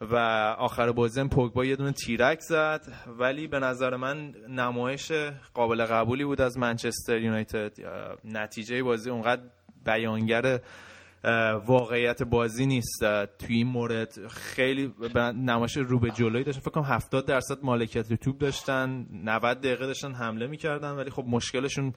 و 0.00 0.16
آخر 0.58 0.92
بازی 0.92 1.20
هم 1.20 1.28
پوگبا 1.28 1.64
یه 1.64 1.76
دونه 1.76 1.92
تیرک 1.92 2.40
زد. 2.40 2.86
ولی 3.18 3.46
به 3.46 3.58
نظر 3.58 3.96
من 3.96 4.34
نمایش 4.48 5.12
قابل 5.54 5.84
قبولی 5.84 6.24
بود 6.24 6.40
از 6.40 6.58
منچستر 6.58 7.18
یونایتد. 7.18 7.72
نتیجه 8.24 8.82
بازی 8.82 9.10
اونقدر 9.10 9.42
بیانگر 9.84 10.60
واقعیت 11.66 12.22
بازی 12.22 12.66
نیست. 12.66 13.00
توی 13.38 13.56
این 13.56 13.66
مورد 13.66 14.28
خیلی 14.28 14.94
نمایش 15.34 15.76
رو 15.76 15.98
به 15.98 16.10
جلوی 16.10 16.44
داشتن. 16.44 16.60
فکر 16.60 16.70
کنم 16.70 16.84
70 16.84 17.26
درصد 17.26 17.58
مالکیت 17.62 18.12
توپ 18.12 18.38
داشتن 18.38 19.06
90 19.24 19.60
دقیقه 19.60 19.86
داشتن 19.86 20.12
حمله 20.12 20.46
می‌کردن 20.46 20.90
ولی 20.90 21.10
خب 21.10 21.24
مشکلشون 21.26 21.94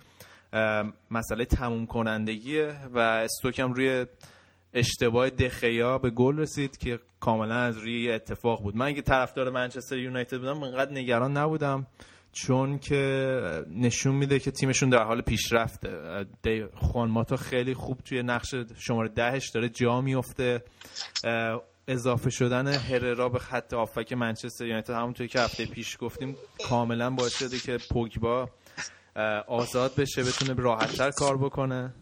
مسئله 1.12 1.46
تموم 1.46 1.86
کنندگیه 1.86 2.76
و 2.94 3.00
استوک 3.00 3.60
هم 3.60 3.74
روی 3.74 4.06
اشتباه 4.74 5.30
دخیا 5.30 5.98
به 5.98 6.10
گل 6.10 6.38
رسید 6.38 6.78
که 6.78 7.00
کاملا 7.20 7.56
از 7.56 7.78
روی 7.78 8.12
اتفاق 8.12 8.62
بود. 8.64 8.76
من 8.76 8.86
اگه 8.86 9.02
طرفدار 9.02 9.50
منچستر 9.50 9.98
یونایتد 9.98 10.38
بودم 10.38 10.64
انقدر 10.64 10.92
نگران 10.92 11.38
نبودم 11.38 11.88
چون 12.32 12.80
که 12.80 13.64
نشون 13.70 14.16
میده 14.16 14.40
که 14.40 14.52
تیمشون 14.52 14.90
در 14.90 15.04
حال 15.04 15.22
پیشرفته. 15.22 15.90
خوان 16.76 17.10
ماتا 17.10 17.36
خیلی 17.36 17.74
خوب 17.74 17.98
توی 17.98 18.24
نقش 18.24 18.56
شماره 18.78 19.10
دهش 19.10 19.50
داره 19.50 19.70
جا 19.70 20.02
میفته. 20.02 20.64
اضافه 21.88 22.30
شدن 22.30 22.68
هررا 22.68 23.30
به 23.30 23.40
خط 23.40 23.74
آفک 23.74 24.14
منچستر 24.14 24.66
یونایتد 24.66 24.94
همونطوری 24.94 25.30
که 25.30 25.40
هفته 25.40 25.66
پیش 25.66 25.98
گفتیم 26.00 26.36
کاملا 26.64 27.10
باعث 27.10 27.38
شده 27.38 27.60
که 27.60 27.78
پوگبا 27.92 28.50
آزاد 29.48 29.96
بشه 29.96 30.24
بتونه 30.24 30.62
راحتتر 30.62 31.12
کار 31.12 31.38
بکنه. 31.38 31.94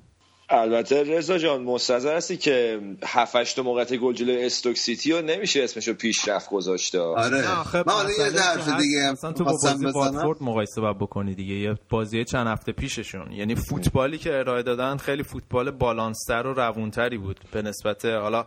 البته 0.50 1.04
رضا 1.04 1.38
جان 1.38 1.64
مستظر 1.64 2.18
هستی 2.18 2.38
که 2.38 2.82
7 3.06 3.36
8 3.36 3.60
موقعیت 3.60 3.94
گل 3.94 4.14
جلوی 4.14 4.46
استوک 4.46 4.78
سیتی 4.78 5.12
رو 5.12 5.22
نمیشه 5.22 5.64
اسمشو 5.64 5.94
پیشرفت 5.94 6.50
گذاشته؟ 6.50 7.00
آره. 7.00 7.42
خب 7.42 7.90
من 7.90 8.10
یه 8.34 8.42
حرف 8.42 8.82
دیگه 8.82 9.00
اصلا 9.12 9.32
تو 9.32 9.44
با 9.44 9.52
بازی 9.64 9.86
واتفورد 9.86 10.44
مقایسه 10.44 10.82
باید 10.82 10.98
بکنی 10.98 11.36
دیگه. 11.36 11.54
یه 11.54 11.76
بازی 11.90 12.26
چند 12.26 12.48
هفته 12.48 12.72
پیششون. 12.72 13.32
یعنی 13.32 13.56
فوتبالی 13.56 14.18
که 14.18 14.40
ارائه 14.40 14.64
دادن 14.64 14.98
خیلی 14.98 15.24
فوتبال 15.24 15.72
بالانستر 15.72 16.48
و 16.48 16.54
روونتری 16.54 17.18
بود. 17.18 17.40
به 17.52 17.62
نسبت 17.62 18.06
حالا 18.06 18.46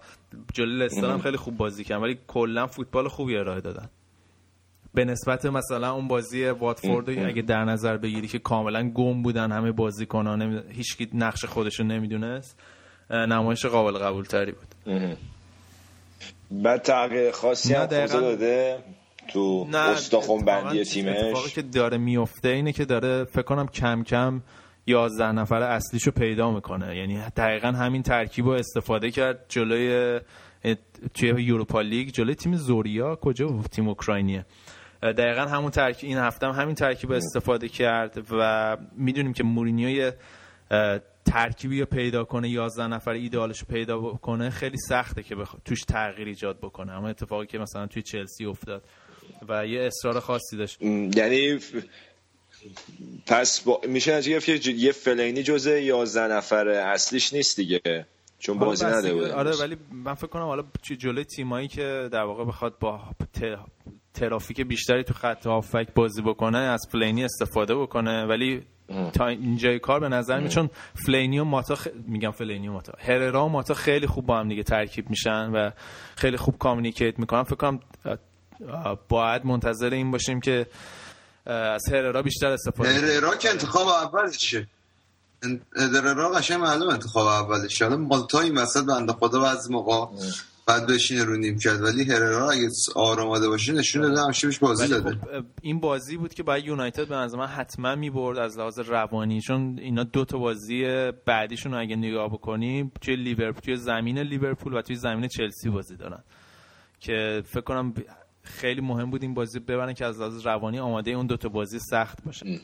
جلوی 0.54 0.84
لستر 0.84 1.10
هم 1.10 1.18
خیلی 1.18 1.36
خوب 1.36 1.56
بازی 1.56 1.84
کردن 1.84 2.02
ولی 2.02 2.18
کلا 2.26 2.66
فوتبال 2.66 3.08
خوبی 3.08 3.36
ارائه 3.36 3.60
دادن. 3.60 3.88
به 4.94 5.04
نسبت 5.04 5.46
مثلا 5.46 5.92
اون 5.92 6.08
بازی 6.08 6.46
واتفورد 6.46 7.10
اگه 7.10 7.42
در 7.42 7.64
نظر 7.64 7.96
بگیری 7.96 8.28
که 8.28 8.38
کاملا 8.38 8.90
گم 8.90 9.22
بودن 9.22 9.52
همه 9.52 9.72
بازیکنان 9.72 10.42
نمی... 10.42 10.60
هیچکی 10.68 11.08
نقش 11.14 11.44
خودشو 11.44 11.84
نمی‌دونست 11.84 12.60
نمایش 13.10 13.66
قابل 13.66 13.98
قبول 13.98 14.24
تری 14.24 14.52
بود 14.52 14.74
بعد 16.50 16.82
تغییر 16.82 17.30
خاصی 17.30 17.74
هم 17.74 17.86
داده 17.86 18.78
تو 19.28 19.66
استخون 19.74 20.44
بندی 20.44 20.84
تیمش؟ 20.84 21.16
اتفاقی 21.16 21.50
که 21.50 21.62
داره 21.62 21.98
میفته 21.98 22.48
اینه 22.48 22.72
که 22.72 22.84
داره 22.84 23.24
فکر 23.24 23.42
کنم 23.42 23.66
کم 23.66 24.02
کم 24.02 24.42
11 24.86 25.32
نفر 25.32 25.62
اصلیشو 25.62 26.10
پیدا 26.10 26.50
می‌کنه. 26.50 26.96
یعنی 26.96 27.22
دقیقا 27.36 27.68
همین 27.68 28.02
ترکیب 28.02 28.44
رو 28.44 28.52
استفاده 28.52 29.10
کرد 29.10 29.44
جلوی 29.48 30.20
توی 31.14 31.42
یوروپا 31.42 31.80
لیگ 31.80 32.08
جلوی 32.08 32.34
تیم 32.34 32.56
زوریا 32.56 33.16
کجا 33.16 33.62
تیم 33.70 33.88
اوکراینیه. 33.88 34.46
دقیقا 35.02 35.40
همون 35.40 35.70
ترکیب 35.70 36.08
این 36.08 36.18
هفته 36.18 36.46
هم 36.46 36.52
همین 36.52 36.74
ترکیب 36.74 37.12
استفاده 37.12 37.68
کرد 37.68 38.24
و 38.30 38.76
می‌دونیم 38.96 39.32
که 39.32 39.44
مورینیو 39.44 40.12
ترکیبی 41.24 41.80
رو 41.80 41.86
پیدا 41.86 42.24
کنه 42.24 42.48
11 42.48 42.86
نفر 42.86 43.10
ایدئالش 43.10 43.58
رو 43.58 43.66
پیدا 43.66 44.00
کنه 44.00 44.50
خیلی 44.50 44.76
سخته 44.88 45.22
که 45.22 45.34
بخ... 45.34 45.54
توش 45.64 45.80
تغییر 45.80 46.28
ایجاد 46.28 46.58
بکنه. 46.58 46.92
اما 46.92 47.08
اتفاقی 47.08 47.46
که 47.46 47.58
مثلا 47.58 47.86
توی 47.86 48.02
چلسی 48.02 48.46
افتاد 48.46 48.82
و 49.48 49.66
یه 49.66 49.80
اصرار 49.82 50.20
خاصی 50.20 50.56
داشت. 50.56 50.82
یعنی 50.82 51.58
پس 53.26 53.60
با... 53.60 53.80
میشه 53.88 54.12
از 54.12 54.26
یه 54.26 54.92
فلینی 54.92 55.42
جزء 55.42 55.78
11 55.78 56.34
نفر 56.34 56.68
اصلیش 56.68 57.32
نیست 57.32 57.56
دیگه 57.56 58.06
چون 58.38 58.58
بازی 58.58 58.84
نده 58.84 59.14
بود 59.14 59.24
آره 59.24 59.56
ولی 59.56 59.76
من 59.92 60.14
فکر 60.14 60.26
کنم 60.26 60.42
حالا 60.42 60.64
جلوی 60.82 61.24
تیمایی 61.24 61.68
که 61.68 62.08
در 62.12 62.22
واقع 62.22 62.44
بخواد 62.44 62.78
با 62.78 63.00
ترافیک 64.14 64.60
بیشتری 64.60 65.04
تو 65.04 65.14
خط 65.14 65.46
هافک 65.46 65.88
بازی 65.94 66.22
بکنه 66.22 66.58
از 66.58 66.86
فلینی 66.92 67.24
استفاده 67.24 67.74
بکنه. 67.74 68.24
ولی 68.24 68.66
تا 69.12 69.26
اینجای 69.26 69.78
کار 69.78 70.00
به 70.00 70.08
نظر 70.08 70.40
می 70.40 70.48
چون 70.48 70.70
فلینی 71.06 71.38
و 71.38 71.44
ماتا 71.44 71.74
خ... 71.74 71.88
میگم 72.06 72.30
فلینی 72.30 72.68
و 72.68 72.72
ماتا. 72.72 72.92
هررا 72.98 73.46
و 73.46 73.48
ماتا 73.48 73.74
خیلی 73.74 74.06
خوب 74.06 74.26
با 74.26 74.38
هم 74.38 74.48
دیگه 74.48 74.62
ترکیب 74.62 75.10
میشن 75.10 75.50
و 75.50 75.70
خیلی 76.16 76.36
خوب 76.36 76.58
کامیونیکیت 76.58 77.18
می‌کنن. 77.18 77.42
فکر 77.42 77.56
کنم 77.56 77.80
باید 79.08 79.46
منتظر 79.46 79.90
این 79.90 80.10
باشیم 80.10 80.40
که 80.40 80.66
از 81.46 81.82
هررا 81.88 82.22
بیشتر 82.22 82.46
استفاده 82.46 82.90
هررا 82.90 83.36
که 83.36 83.50
انتخاب 83.50 83.88
اولشه 83.88 84.66
هررا 85.76 86.30
قشنگ 86.30 86.60
معلوم 86.60 86.88
انتخاب 86.88 87.26
اولشه 87.26 87.84
حالا 87.84 87.96
مالتا 87.96 88.40
این 88.40 88.58
وسط 88.58 88.84
بنده 88.84 89.12
خدا 89.12 89.40
بعضی 89.40 89.72
موقع 89.72 90.06
بعد 90.70 90.86
بشینه 90.86 91.24
رو 91.24 91.36
نیم 91.36 91.58
کرد 91.58 91.82
ولی 91.82 92.04
هررا 92.04 92.50
اگه 92.50 92.68
آراماده 92.94 93.48
باشه 93.48 93.72
نشون 93.72 94.02
داده 94.02 94.20
همشه 94.20 94.46
بهش 94.46 94.58
بازی 94.58 94.88
داده. 94.88 95.10
خب 95.10 95.44
این 95.62 95.80
بازی 95.80 96.16
بود 96.16 96.34
که 96.34 96.42
باید 96.42 96.64
یونایتد 96.64 97.08
به 97.08 97.14
نظر 97.14 97.38
من 97.38 97.46
حتما 97.46 97.94
می‌برد 97.94 98.38
از 98.38 98.58
لحاظ 98.58 98.78
روانی 98.78 99.40
چون 99.40 99.78
اینا 99.78 100.04
دو 100.04 100.24
تا 100.24 100.38
بازی 100.38 100.84
بعدیشون 101.26 101.74
اگه 101.74 101.96
نگاه 101.96 102.28
بکنیم 102.28 102.92
توی 103.00 103.16
لیورپول 103.16 103.60
توی 103.60 103.76
زمین 103.76 104.18
لیورپول 104.18 104.74
و 104.74 104.82
توی 104.82 104.96
زمین 104.96 105.28
چلسی 105.28 105.70
بازی 105.70 105.96
دارن. 105.96 106.22
که 107.00 107.42
فکر 107.46 107.60
کنم 107.60 107.94
خیلی 108.42 108.80
مهم 108.80 109.10
بود 109.10 109.22
این 109.22 109.34
بازی 109.34 109.58
ببرن 109.58 109.94
که 109.94 110.04
از 110.04 110.20
لحاظ 110.20 110.46
روانی 110.46 110.78
آماده 110.78 111.10
اون 111.10 111.26
دو 111.26 111.36
تا 111.36 111.48
بازی 111.48 111.78
سخت 111.78 112.24
باشه. 112.24 112.60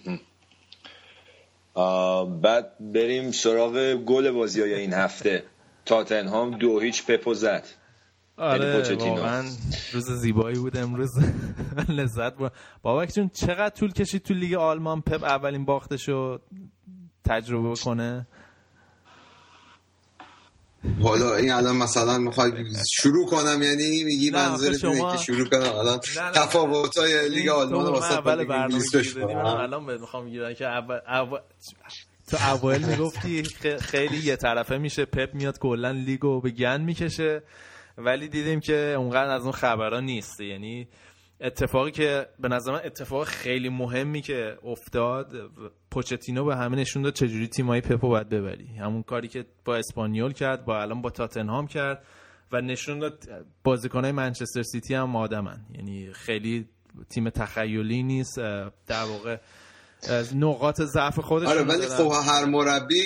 بعد 2.43 2.73
بریم 2.93 3.31
سراغ 3.31 3.95
گل 3.95 4.31
بازی 4.31 4.61
های 4.61 4.75
این 4.75 4.93
هفته. 4.93 5.45
تاتنهام 5.85 6.51
دو 6.51 6.81
هیچ 6.81 7.07
پپو 7.07 7.35
زد. 7.35 7.67
آره 8.39 8.95
واقعا 8.95 9.45
روز 9.93 10.11
زیبایی 10.13 10.59
بود 10.59 10.77
امروز. 10.77 11.11
لذت 11.89 12.35
بود 12.37 12.53
بابک 12.83 13.13
جون 13.15 13.29
چقدر 13.29 13.69
طول 13.69 13.93
کشید 13.93 14.23
تو 14.23 14.35
لیگ 14.35 14.55
آلمان؟ 14.55 15.01
پپ 15.01 15.25
اولین 15.25 15.65
باختشو 15.65 16.39
تجربه 17.25 17.75
کنه. 17.85 18.27
حالا 21.03 21.37
این 21.37 21.53
الان 21.53 21.77
مثلا 21.77 22.19
می‌خوای 22.19 22.53
شروع 22.91 23.27
کنم 23.27 23.63
یعنی 23.63 24.05
میگی 24.05 24.31
منظور 24.31 24.79
شما... 24.79 25.17
که 25.17 25.23
شروع 25.23 25.49
کنم. 25.49 25.73
الان 25.75 26.01
تفاوت 26.35 26.99
های 26.99 27.29
لیگ 27.29 27.49
آلمان 27.49 27.85
واسه 27.87 28.13
اول 28.13 28.45
برنامه 28.45 29.37
الان 29.37 29.85
می‌خوام 29.85 30.25
می‌گیرم 30.25 30.55
که 30.55 30.67
اول, 30.67 30.99
اول... 31.07 31.39
تو 32.29 32.37
اول 32.37 32.85
می‌گفتی 32.91 33.43
خیلی 33.81 34.17
یه 34.17 34.37
طرفه 34.37 34.79
میشه. 34.79 35.05
پپ 35.05 35.35
میاد 35.35 35.59
کلا 35.59 35.91
لیگو 35.91 36.41
به 36.41 36.51
گند 36.51 36.81
می‌کشه. 36.81 37.43
ولی 37.99 38.29
دیدیم 38.29 38.61
که 38.61 38.95
اونقدر 38.99 39.31
از 39.31 39.43
اون 39.43 39.53
خبرها 39.53 40.01
نیست. 40.01 40.41
یعنی 40.41 40.89
اتفاقی 41.41 41.91
که 41.91 42.27
به 42.39 42.49
نظر 42.49 42.73
من 42.73 42.81
اتفاق 42.85 43.25
خیلی 43.25 43.69
مهمی 43.69 44.21
که 44.21 44.59
افتاد 44.65 45.51
پوچتینو 45.91 46.45
به 46.45 46.57
همه 46.57 46.77
نشون 46.77 47.03
داد 47.03 47.13
چجوری 47.13 47.49
تیمای 47.49 47.81
پپو 47.81 48.09
باید 48.09 48.29
ببری. 48.29 48.67
همون 48.67 49.03
کاری 49.03 49.29
که 49.29 49.45
با 49.65 49.77
اسپانیول 49.77 50.33
کرد 50.33 50.65
با 50.65 50.81
الان 50.81 51.03
با 51.03 51.11
تاتنهام 51.11 51.67
کرد 51.67 52.05
و 52.53 52.61
نشون 52.61 52.99
داد 52.99 53.29
بازیکنای 53.65 54.13
منچستر 54.13 54.63
سیتی 54.63 54.95
هم 54.95 55.17
آدمن. 55.17 55.67
یعنی 55.75 56.13
خیلی 56.13 56.69
تیم 57.11 57.31
تخیلی 57.31 58.03
نیست 58.03 58.39
در 58.87 59.05
واقع 59.09 59.39
نقاط 60.35 60.83
ضعف 60.83 61.21
خودش 61.21 61.49
آره 61.49 61.63
ولی 61.63 61.87
خب 61.87 62.13
هر 62.27 62.45
مربی 62.45 63.03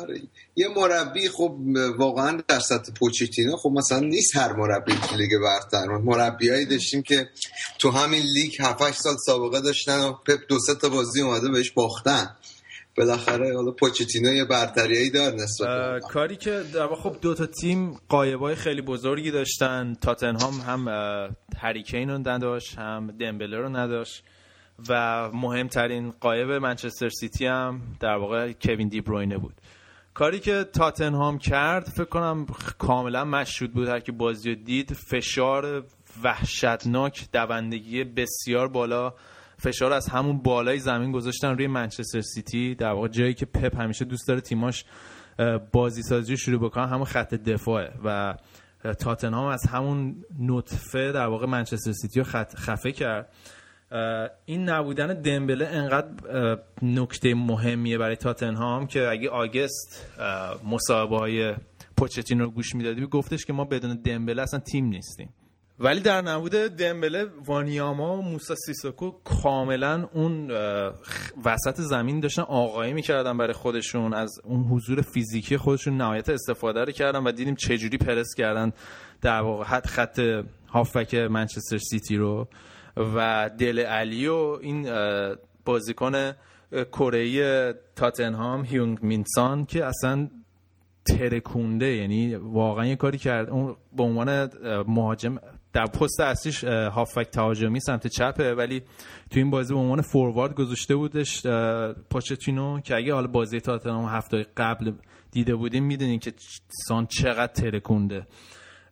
آره. 0.00 0.20
یه 0.56 0.68
مربی 0.76 1.28
خب 1.28 1.56
واقعا 1.98 2.40
در 2.48 2.60
سطح 2.60 2.92
پوچیتینو 2.92 3.56
خب 3.56 3.70
مثلا 3.70 3.98
نیست 3.98 4.36
هر 4.36 4.52
مربی 4.52 4.92
تو 4.94 5.16
لیگ 5.16 5.30
برتر. 5.42 5.86
مربیایی 5.86 6.66
داشتیم 6.66 7.02
که 7.02 7.28
تو 7.78 7.90
همین 7.90 8.22
لیگ 8.22 8.52
7 8.60 8.92
سال 8.92 9.16
سابقه 9.26 9.60
داشتن 9.60 10.00
و 10.00 10.12
پپ 10.12 10.40
دو 10.48 10.58
سه 10.58 10.74
تا 10.74 10.88
بازی 10.88 11.20
اومده 11.20 11.48
بهش 11.48 11.70
باختن. 11.70 12.36
بالاخره 12.96 13.56
حالا 13.56 13.70
پوچتینو 13.70 14.34
یه 14.34 14.44
برتریایی 14.44 15.10
دار 15.10 15.34
نسبت 15.34 16.02
کاری 16.02 16.36
که 16.36 16.62
خب 17.02 17.16
دو 17.20 17.34
تا 17.34 17.46
تیم 17.46 18.00
قایبای 18.08 18.54
خیلی 18.54 18.82
بزرگی 18.82 19.30
داشتن. 19.30 19.94
تاتنهام 20.00 20.54
هم 20.54 20.88
هریکین 21.56 22.10
رو 22.10 22.18
نداشت 22.28 22.78
هم 22.78 23.16
دمبله 23.20 23.56
رو 23.56 23.68
نداشت. 23.68 24.24
و 24.88 25.28
مهمترین 25.32 26.10
قایب 26.10 26.50
منچستر 26.50 27.08
سیتی 27.08 27.46
هم 27.46 27.80
در 28.00 28.16
واقع 28.16 28.52
کوین 28.52 28.88
دی 28.88 29.00
بروینه 29.00 29.38
بود. 29.38 29.54
کاری 30.20 30.40
که 30.40 30.64
تاتنهام 30.64 31.38
کرد 31.38 31.84
فکر 31.84 32.04
کنم 32.04 32.46
کاملا 32.78 33.24
مشهود 33.24 33.72
بود. 33.72 33.88
هر 33.88 34.00
که 34.00 34.12
بازی 34.12 34.54
دید 34.54 34.92
فشار 34.92 35.84
وحشتناک 36.22 37.28
دوندگی 37.32 38.04
بسیار 38.04 38.68
بالا 38.68 39.14
فشار 39.58 39.92
از 39.92 40.08
همون 40.08 40.38
بالای 40.38 40.78
زمین 40.78 41.12
گذاشتن 41.12 41.48
روی 41.48 41.66
منچستر 41.66 42.20
سیتی. 42.20 42.74
در 42.74 42.92
واقع 42.92 43.08
جایی 43.08 43.34
که 43.34 43.46
پپ 43.46 43.80
همیشه 43.80 44.04
دوست 44.04 44.28
داره 44.28 44.40
تیماش 44.40 44.84
بازی 45.72 46.02
سازی 46.02 46.36
شروع 46.36 46.60
بکنن 46.60 46.88
همون 46.88 47.04
خط 47.04 47.34
دفاعه. 47.34 47.92
و 48.04 48.34
تاتنهام 48.98 49.46
از 49.46 49.66
همون 49.66 50.24
نطفه 50.38 51.12
در 51.12 51.26
واقع 51.26 51.46
منچستر 51.46 51.92
سیتی 51.92 52.20
رو 52.20 52.26
خفه 52.56 52.92
کرد. 52.92 53.32
این 54.44 54.68
نبودن 54.68 55.20
دمبله 55.22 55.66
انقدر 55.66 56.08
نکته 56.82 57.34
مهمیه 57.34 57.98
برای 57.98 58.16
تاتنهام 58.16 58.86
که 58.86 59.08
اگه 59.08 59.28
آگست 59.28 60.06
مصاحبه 60.70 61.18
های 61.18 61.54
رو 62.30 62.50
گوش 62.50 62.74
می‌دادی 62.74 63.06
گفتش 63.06 63.44
که 63.44 63.52
ما 63.52 63.64
بدون 63.64 63.96
دمبله 63.96 64.42
اصلا 64.42 64.60
تیم 64.60 64.84
نیستیم. 64.84 65.34
ولی 65.78 66.00
در 66.00 66.20
نبود 66.20 66.52
دمبله 66.52 67.26
وانیاما 67.46 68.16
و 68.16 68.22
موسا 68.22 68.54
سیسوکو 68.54 69.10
کاملا 69.10 70.08
اون 70.12 70.50
وسط 71.44 71.76
زمین 71.76 72.20
داشتن 72.20 72.42
آقایی 72.42 72.92
می‌کردن 72.92 73.38
برای 73.38 73.52
خودشون 73.52 74.14
از 74.14 74.40
اون 74.44 74.64
حضور 74.64 75.02
فیزیکی 75.02 75.56
خودشون 75.56 75.96
نهایت 75.96 76.28
استفاده 76.28 76.84
رو 76.84 76.92
کردن 76.92 77.24
و 77.24 77.32
دیدیم 77.32 77.54
چجوری 77.54 77.98
پرس 77.98 78.34
کردن 78.36 78.72
در 79.20 79.40
واقع 79.40 79.64
خط 79.64 79.86
خط 79.86 80.44
هافک 80.68 81.14
منچستر 81.14 81.78
سیتی 81.78 82.16
رو. 82.16 82.48
و 82.96 83.50
دل 83.58 83.78
علی 83.78 84.26
و 84.26 84.58
این 84.60 84.88
بازیکن 85.64 86.32
کره 86.72 87.74
تاتنهام 87.96 88.64
هیونگ 88.64 88.98
مینسان 89.02 89.66
که 89.66 89.84
اصلا 89.84 90.28
ترکونده 91.04 91.86
یعنی 91.86 92.34
واقعا 92.34 92.86
یه 92.86 92.96
کاری 92.96 93.18
کرد. 93.18 93.50
اون 93.50 93.76
به 93.96 94.02
عنوان 94.02 94.50
مهاجم 94.86 95.38
در 95.72 95.86
پست 95.86 96.20
اصلیش 96.20 96.64
هافک 96.64 97.30
تهاجمی 97.30 97.80
سمت 97.80 98.06
چپه 98.06 98.54
ولی 98.54 98.80
تو 99.30 99.38
این 99.38 99.50
بازی 99.50 99.74
به 99.74 99.80
عنوان 99.80 100.00
فوروارد 100.00 100.54
گذاشته 100.54 100.96
بودش 100.96 101.46
اه، 101.46 101.92
پوچتینو 101.92 102.80
که 102.80 102.96
اگه 102.96 103.14
حالا 103.14 103.26
بازی 103.26 103.60
تاتنهام 103.60 104.04
هفته 104.04 104.46
قبل 104.56 104.92
دیده 105.30 105.54
بودیم 105.54 105.84
می‌دونین 105.84 106.18
که 106.18 106.32
سان 106.88 107.06
چقدر 107.06 107.52
ترکونده. 107.52 108.26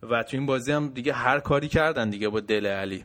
و 0.03 0.23
تو 0.23 0.37
این 0.37 0.47
بازی 0.47 0.73
هم 0.73 0.89
دیگه 0.89 1.13
هر 1.13 1.41
کاری 1.41 1.69
کردن 1.69 2.11
دیگه 2.11 2.29
با 2.29 2.41
دل 2.41 2.67
علی. 2.67 3.05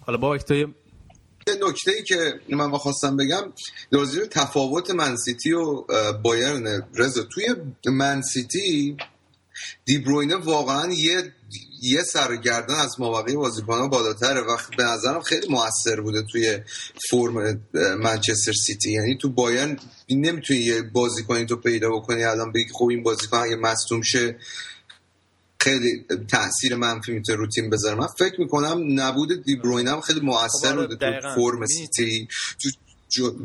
حالا 0.00 0.18
با 0.18 0.36
یه 0.36 1.54
نکته 1.68 1.90
ای 1.90 2.02
که 2.02 2.40
من 2.48 2.70
خواستم 2.70 3.16
بگم 3.16 3.52
راجع 3.90 4.24
تفاوت 4.24 4.90
منسیتی 4.90 5.52
و 5.52 5.84
بایرن. 6.12 6.82
رضا 6.94 7.22
توی 7.22 7.46
منسیتی 7.86 8.96
دیبروینه 9.84 10.36
واقعا 10.36 10.92
یه 10.92 11.32
یه 11.82 12.02
سرگردن 12.02 12.74
از 12.74 13.00
مابقی 13.00 13.36
بازیکنان 13.36 13.88
بالاتره. 13.88 14.40
و 14.40 14.56
به 14.76 14.84
نظرم 14.84 15.20
خیلی 15.20 15.48
موثر 15.48 16.00
بوده 16.00 16.22
توی 16.22 16.58
فرم 17.10 17.60
منچستر 17.98 18.52
سیتی. 18.52 18.92
یعنی 18.92 19.16
تو 19.16 19.28
بایرن 19.28 19.78
نمی‌تونی 20.10 20.60
یه 20.60 20.82
بازیکنی 20.82 21.46
تو 21.46 21.56
پیدا 21.56 21.90
بکنی. 21.90 22.24
الان 22.24 22.52
بگی 22.52 22.68
خب 22.72 22.84
این 22.84 23.02
بازیکن 23.02 23.36
اگه 23.36 23.56
مصدوم 23.56 24.02
شه 24.02 24.36
خیلی 25.60 26.04
تاثیر 26.28 26.76
منفی 26.76 27.12
می‌تونه 27.12 27.38
رو 27.38 27.46
تیم 27.46 27.70
بذاره. 27.70 27.94
من 27.94 28.06
فکر 28.18 28.40
می‌کنم 28.40 29.00
نبود 29.00 29.44
دیبروین 29.44 29.88
هم 29.88 30.00
خیلی 30.00 30.20
موثر 30.20 30.68
خب 30.72 30.78
آره، 30.78 30.86
بوده 30.86 31.20
تو. 31.20 31.34
فرم 31.34 31.66
سیتی. 31.66 32.28
تو 32.58 32.70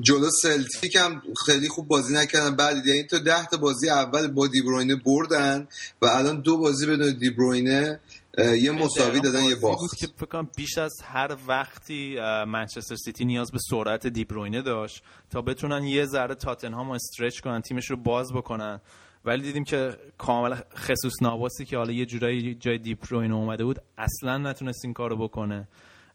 جلو 0.01 0.29
سلتیک 0.41 0.95
هم 0.95 1.21
خیلی 1.45 1.69
خوب 1.69 1.87
بازی 1.87 2.13
نکردن. 2.13 2.55
بعد 2.55 2.85
یعنی 2.85 3.03
تو 3.03 3.19
ده 3.19 3.45
تا 3.45 3.57
بازی 3.57 3.89
اول 3.89 4.27
با 4.27 4.47
دیبروینه 4.47 4.95
بردن 4.95 5.67
و 6.01 6.05
الان 6.05 6.41
دو 6.41 6.57
بازی 6.57 6.85
بدون 6.85 7.13
دیبروینه 7.13 7.99
یه 8.37 8.71
مساوی 8.71 9.19
دادن 9.19 9.43
یه 9.43 9.55
باخت 9.55 9.79
بود 9.79 9.95
که 9.99 10.07
فکر 10.17 10.25
کنم 10.25 10.49
بیش 10.55 10.77
از 10.77 10.93
هر 11.03 11.37
وقتی 11.47 12.15
منچستر 12.47 12.95
سیتی 12.95 13.25
نیاز 13.25 13.51
به 13.51 13.59
سرعت 13.69 14.07
دیبروینه 14.07 14.61
داشت 14.61 15.03
تا 15.29 15.41
بتونن 15.41 15.83
یه 15.83 16.05
ذره 16.05 16.35
تاتنهام 16.35 16.91
استرچ 16.91 17.39
کنن 17.39 17.61
تیمش 17.61 17.89
رو 17.89 17.97
باز 17.97 18.33
بکنن. 18.33 18.81
ولی 19.25 19.41
دیدیم 19.41 19.63
که 19.63 19.97
کاملا 20.17 20.57
خصوص 20.75 21.13
نواسی 21.21 21.65
که 21.65 21.77
حالا 21.77 21.91
یه 21.91 22.05
جورایی 22.05 22.55
جای 22.55 22.77
دیبروینه 22.77 23.35
اومده 23.35 23.63
بود 23.63 23.79
اصلا 23.97 24.37
نتونست 24.37 24.85
این 24.85 24.93
کارو 24.93 25.17
بکنه. 25.17 25.67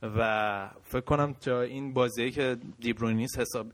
و 0.02 0.70
فکر 0.84 1.00
کنم 1.00 1.32
تا 1.32 1.60
این 1.60 1.92
بازی 1.92 2.30
که 2.30 2.56
دیبروینه 2.80 3.16
نیست 3.16 3.38
حساب 3.38 3.66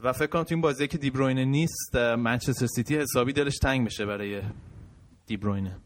و 0.00 0.12
فکر 0.12 0.26
کنم 0.26 0.42
تو 0.42 0.54
این 0.54 0.60
بازی 0.60 0.88
که 0.88 0.98
دیبروینه 0.98 1.44
نیست 1.44 1.96
منچستر 1.96 2.66
سیتی 2.66 2.96
حسابی 2.96 3.32
دلش 3.32 3.58
تنگ 3.58 3.86
بشه 3.86 4.06
برای 4.06 4.42
دیبروینه 5.26 5.76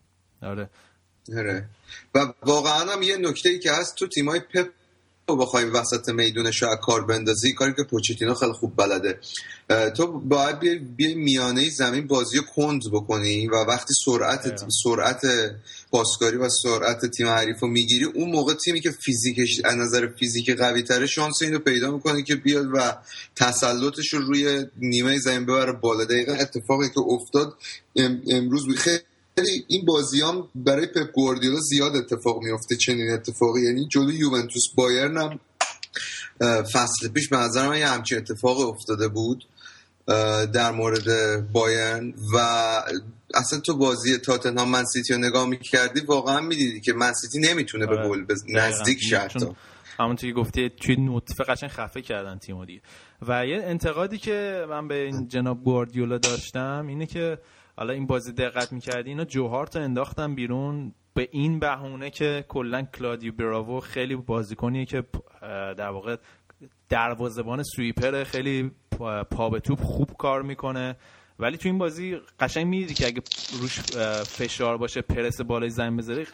آره. 0.43 0.71
آره. 1.37 1.69
و 2.15 2.19
واقعا 2.43 2.93
هم 2.93 3.03
یه 3.03 3.17
نکته 3.17 3.49
ای 3.49 3.59
که 3.59 3.73
هست 3.73 3.97
تو 3.97 4.07
تیمای 4.07 4.41
پپ 4.41 4.69
رو 5.29 5.37
بخوایم 5.37 5.75
وسط 5.75 6.09
میدونش 6.09 6.63
رو 6.63 6.69
از 6.69 6.79
کار 6.83 7.05
بندازی 7.05 7.53
کاری 7.53 7.73
که 7.75 7.83
پوچتینو 7.85 8.35
خیلی 8.35 8.53
خوب 8.53 8.73
بلده 8.77 9.19
تو 9.97 10.07
باید 10.21 10.59
بیای 10.97 11.15
میانه 11.15 11.71
زمین 11.71 12.07
بازی 12.07 12.39
کند 12.57 12.83
بکنی 12.93 13.47
و 13.47 13.55
وقتی 13.69 13.95
سرعت 14.05 14.41
دقیقا. 14.49 14.67
سرعت 14.85 15.21
پاسکاری 15.91 16.37
و 16.37 16.49
سرعت 16.49 17.07
تیم 17.07 17.27
حریف 17.27 17.61
رو 17.61 17.69
می‌گیری 17.69 18.05
اون 18.05 18.31
موقع 18.31 18.55
تیمی 18.55 18.81
که 18.81 18.91
فیزیکش 18.91 19.61
از 19.65 19.75
نظر 19.77 20.07
فیزیک 20.07 20.51
قوی 20.51 20.83
تره 20.83 21.07
شانس 21.07 21.43
اینو 21.43 21.59
پیدا 21.59 21.91
می‌کنه 21.91 22.23
که 22.23 22.35
بیاد 22.35 22.67
و 22.75 22.97
تسلطش 23.37 24.15
رو 24.15 24.21
روی 24.21 24.67
نیمه 24.77 25.19
زمین 25.19 25.47
ببره 25.47 25.73
بالا 25.73 26.05
دقیقا 26.05 26.33
اتفاقی 26.33 26.89
که 26.89 27.01
افتاد 27.01 27.55
ام- 27.97 28.23
امروز 28.31 28.77
خیلی 28.77 28.99
این 29.69 29.85
بازی 29.85 30.21
هم 30.21 30.49
برای 30.55 30.87
پپ 30.87 31.13
گواردیولا 31.13 31.61
زیاد 31.61 31.97
اتفاق 31.97 32.43
میفته 32.43 32.77
چنین 32.77 33.11
اتفاقی 33.11 33.63
یعنی 33.63 33.89
جلو 33.89 34.11
یوونتوس 34.13 34.63
بایرن 34.75 35.17
هم 35.17 35.41
فصل 36.63 37.09
پیش 37.15 37.29
به 37.29 37.37
نظر 37.37 37.69
من 37.69 37.79
یه 37.79 37.89
همچین 37.89 38.19
اتفاق 38.19 38.61
افتاده 38.61 39.09
بود 39.09 39.45
در 40.53 40.71
مورد 40.71 41.07
بایرن 41.53 42.15
و 42.35 42.39
اصلا 43.35 43.61
تو 43.61 43.77
بازی 43.77 44.19
تاتنهام 44.19 44.69
من 44.69 44.85
سیتی 44.85 45.13
رو 45.13 45.19
نگاه 45.19 45.49
می‌کردی 45.49 46.01
واقعا 46.01 46.41
می‌دیدی 46.41 46.81
که 46.81 46.93
من 46.93 47.13
سیتی 47.13 47.39
نمی‌تونه 47.39 47.87
به 47.87 47.97
آره. 47.97 48.09
گل 48.09 48.25
بز... 48.25 48.45
نزدیک. 48.49 48.99
چون 49.29 49.57
همونطور 49.99 50.31
که 50.31 50.37
گفتی 50.37 50.71
توی 50.71 50.97
نطفه 50.99 51.45
قشنگ 51.45 51.71
خفه 51.71 52.03
کردن 52.03 52.39
تیمو 52.39 52.65
دیگه 52.65 52.81
و 53.29 53.47
یه 53.47 53.57
انتقادی 53.57 54.19
که 54.19 54.67
من 54.71 54.89
به 54.89 54.95
این 54.95 55.29
جناب 55.29 55.65
گواردیولا 55.65 56.19
داشتم 56.19 56.85
اینه 56.89 57.07
که 57.07 57.39
حالا 57.77 57.93
این 57.93 58.07
بازی 58.07 58.33
دقت 58.33 58.73
می‌کردی؟ 58.73 59.11
اینا 59.11 59.25
جوهارت 59.25 59.77
انداختن 59.77 60.35
بیرون 60.35 60.95
به 61.15 61.29
این 61.33 61.59
بهونه 61.59 62.11
که 62.11 62.45
کلا 62.49 62.83
کلادیو 62.83 63.33
براوو 63.33 63.81
خیلی 63.81 64.17
بازیکنیه 64.17 64.85
که 64.85 65.05
در 65.77 65.89
واقع 65.89 66.17
دروازه‌بان 66.89 67.63
سویپر 67.63 68.25
خیلی 68.25 68.71
پا 69.31 69.51
به 69.51 69.61
توپ 69.61 69.81
خوب 69.81 70.13
کار 70.19 70.43
می‌کنه. 70.43 70.97
ولی 71.39 71.57
تو 71.57 71.69
این 71.69 71.79
بازی 71.79 72.17
قشنگ 72.41 72.67
می‌دیدی 72.67 72.95
که 72.95 73.07
اگه 73.07 73.23
روش 73.61 73.81
فشار 74.23 74.77
باشه 74.77 75.03
پرس 75.03 75.41
بالای 75.41 75.71
زمین 75.71 75.97
بذاری 75.97 76.27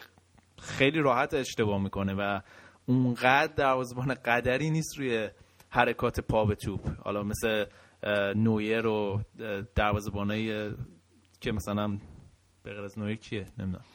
خیلی 0.61 0.99
راحت 0.99 1.33
اشتباه 1.33 1.81
می‌کنه 1.83 2.13
و 2.13 2.39
اونقدر 2.85 3.53
دروازه‌بان 3.53 4.13
قدری 4.13 4.69
نیست 4.69 4.97
روی 4.97 5.29
حرکات 5.69 6.19
پا 6.19 6.45
به 6.45 6.55
توپ. 6.55 6.87
حالا 7.03 7.23
مثل 7.23 7.65
نویر 8.35 8.87
و 8.87 9.21
دروازه‌بانای 9.75 10.71
که 11.41 11.51
مثلا 11.51 11.97
به 12.63 12.73
غیر 12.73 12.81
از 12.81 12.99
نویر 12.99 13.15
کیه 13.15 13.45
نمی‌دونم. 13.57 13.85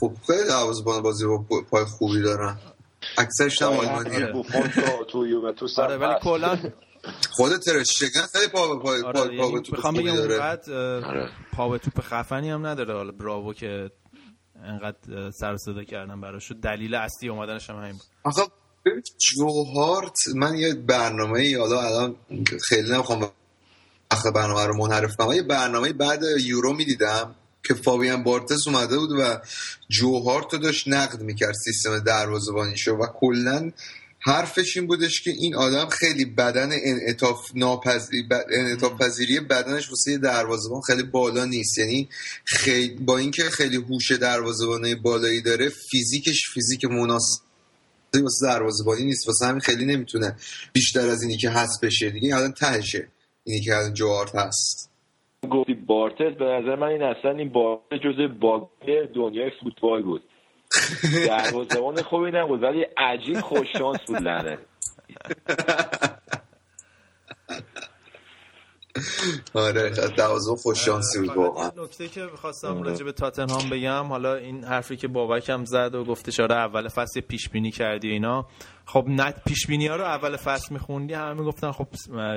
خب 0.00 0.12
خیلی 0.26 0.48
دروازه‌بان 0.48 1.02
بازی 1.02 1.26
با 1.26 1.62
پای 1.70 1.84
خوبی 1.84 2.22
دارن. 2.22 2.58
اکثرش 3.18 3.62
هم 3.62 3.68
آلمانیه 3.68 4.32
تو 5.10 5.26
یوونتوس 5.26 5.78
هم 5.78 5.84
آره 5.84 5.96
ولی. 5.96 6.14
کلا 6.22 6.58
خود 7.30 7.56
ترشتگن 7.56 8.26
خیلی 8.32 8.48
پا 8.48 8.74
به 8.74 8.82
پای 8.82 9.02
آره 9.02 9.12
پا, 9.12 9.26
پا 9.26 9.32
یعنی 9.32 9.52
به 9.52 9.60
توپ 9.60 9.86
اونقدر 9.86 11.28
پا 11.52 11.68
به 11.68 11.78
توپ 11.78 12.00
خفنی 12.00 12.50
هم 12.50 12.66
نداره. 12.66 12.94
حالا 12.94 13.12
براوو 13.12 13.52
که 13.52 13.90
انقدر 14.64 15.30
سر 15.30 15.56
صدا 15.56 15.84
کردن 15.84 16.20
براش. 16.20 16.52
دلیل 16.62 16.94
اصلی 16.94 17.28
اومدنش 17.28 17.70
هم 17.70 17.76
همین 17.76 17.92
بود. 17.92 18.06
آخه 18.24 18.42
ببین، 18.84 19.02
جوهارت 19.18 20.16
من 20.34 20.56
یه 20.56 20.74
برنامه 20.74 21.40
ای 21.40 21.54
حالا 21.54 21.80
الان 21.80 22.16
خیلی 22.68 22.92
نمی‌خوام 22.92 23.30
آخه 24.14 24.30
برنامه 24.30 24.66
رو 24.66 24.76
منحرف 24.76 25.16
کنم. 25.16 25.32
یه 25.32 25.42
برنامه 25.42 25.92
بعد 25.92 26.22
یورو 26.40 26.72
می‌دیدم 26.72 27.34
که 27.68 27.74
فابیان 27.74 28.22
بارتس 28.22 28.66
اومده 28.66 28.98
بود 28.98 29.10
و 29.12 29.40
جوهارت 29.88 30.52
رو 30.52 30.58
داشت 30.58 30.88
نقد 30.88 31.20
می‌کرد 31.20 31.54
سیستم 31.54 31.98
دروازه‌بانیشو 31.98 32.92
و 32.92 33.06
کلا 33.06 33.72
حرفش 34.20 34.76
این 34.76 34.86
بودش 34.86 35.22
که 35.22 35.30
این 35.30 35.54
آدم 35.54 35.88
خیلی 35.88 36.24
بدن 36.24 36.70
انعطاف 36.84 37.50
ناپذیر 37.54 38.24
انعطاف 38.50 38.92
پذیری 39.02 39.40
بدنش 39.40 39.90
واسه 39.90 40.18
دروازه‌بان 40.18 40.80
خیلی 40.80 41.02
بالا 41.02 41.44
نیست. 41.44 41.78
یعنی 41.78 42.08
خیلی 42.44 42.94
با 42.94 43.18
اینکه 43.18 43.42
خیلی 43.42 43.76
هوش 43.76 44.12
دروازه‌بانی 44.12 44.94
بالایی 44.94 45.42
داره 45.42 45.68
فیزیکش 45.68 46.50
فیزیک 46.54 46.84
مناسب 46.84 47.42
واسه 48.14 48.46
دروازه‌بانی 48.46 49.04
نیست. 49.04 49.28
واسه 49.28 49.46
همین 49.46 49.60
خیلی 49.60 49.84
نمی‌تونه 49.84 50.36
بیشتر 50.72 51.08
از 51.08 51.22
اینی 51.22 51.36
که 51.36 51.50
هست 51.50 51.80
بشه. 51.80 52.10
دیگه 52.10 52.26
این 52.26 52.34
الان 52.34 52.52
تهشه. 52.52 53.08
اینی 53.46 53.60
که 53.60 53.74
الان 53.74 53.94
جوارت 53.94 54.34
هست. 54.34 54.90
گفتی 55.50 55.74
بارتز 55.74 56.36
به 56.38 56.44
نظر 56.44 56.76
من 56.76 56.86
این 56.86 57.02
اصلا 57.02 57.30
این 57.30 57.48
بارتز 57.48 57.96
جز 58.04 58.40
باگ 58.40 58.62
دنیای 59.14 59.50
فوتبال 59.62 60.02
بود. 60.02 60.22
دروازه‌بان 61.28 62.02
خوبی 62.02 62.30
نبود 62.30 62.62
ولی 62.62 62.86
عجیب 62.96 63.40
خوش 63.40 63.72
شانس 63.72 64.00
بود 64.06 64.16
لعنه 64.16 64.58
آره 69.54 69.90
دوازم 70.16 70.56
خوش 70.56 70.84
شانسی 70.84 71.20
بود 71.20 71.36
واقعا. 71.36 71.70
نکته 71.84 72.08
که 72.08 72.26
خواستم 72.26 72.82
راجع 72.82 73.04
به 73.04 73.12
تاتنهام 73.12 73.70
بگم 73.70 74.04
حالا 74.04 74.34
این 74.34 74.64
حرفی 74.64 74.96
که 74.96 75.08
بابک 75.08 75.48
هم 75.50 75.64
زد 75.64 75.94
و 75.94 76.04
گفته 76.04 76.30
شاره 76.32 76.54
اول 76.54 76.88
فصل 76.88 77.20
پیش 77.20 77.48
بینی 77.48 77.70
کردی 77.70 78.08
و 78.08 78.12
اینا. 78.12 78.46
خب 78.86 79.04
نه 79.08 79.34
پیش 79.46 79.66
بینی 79.66 79.86
ها 79.86 79.96
رو 79.96 80.04
اول 80.04 80.36
فصل 80.36 80.74
میخوندی 80.74 81.14
همه 81.14 81.32
می‌گفتن 81.32 81.72
خب 81.72 81.86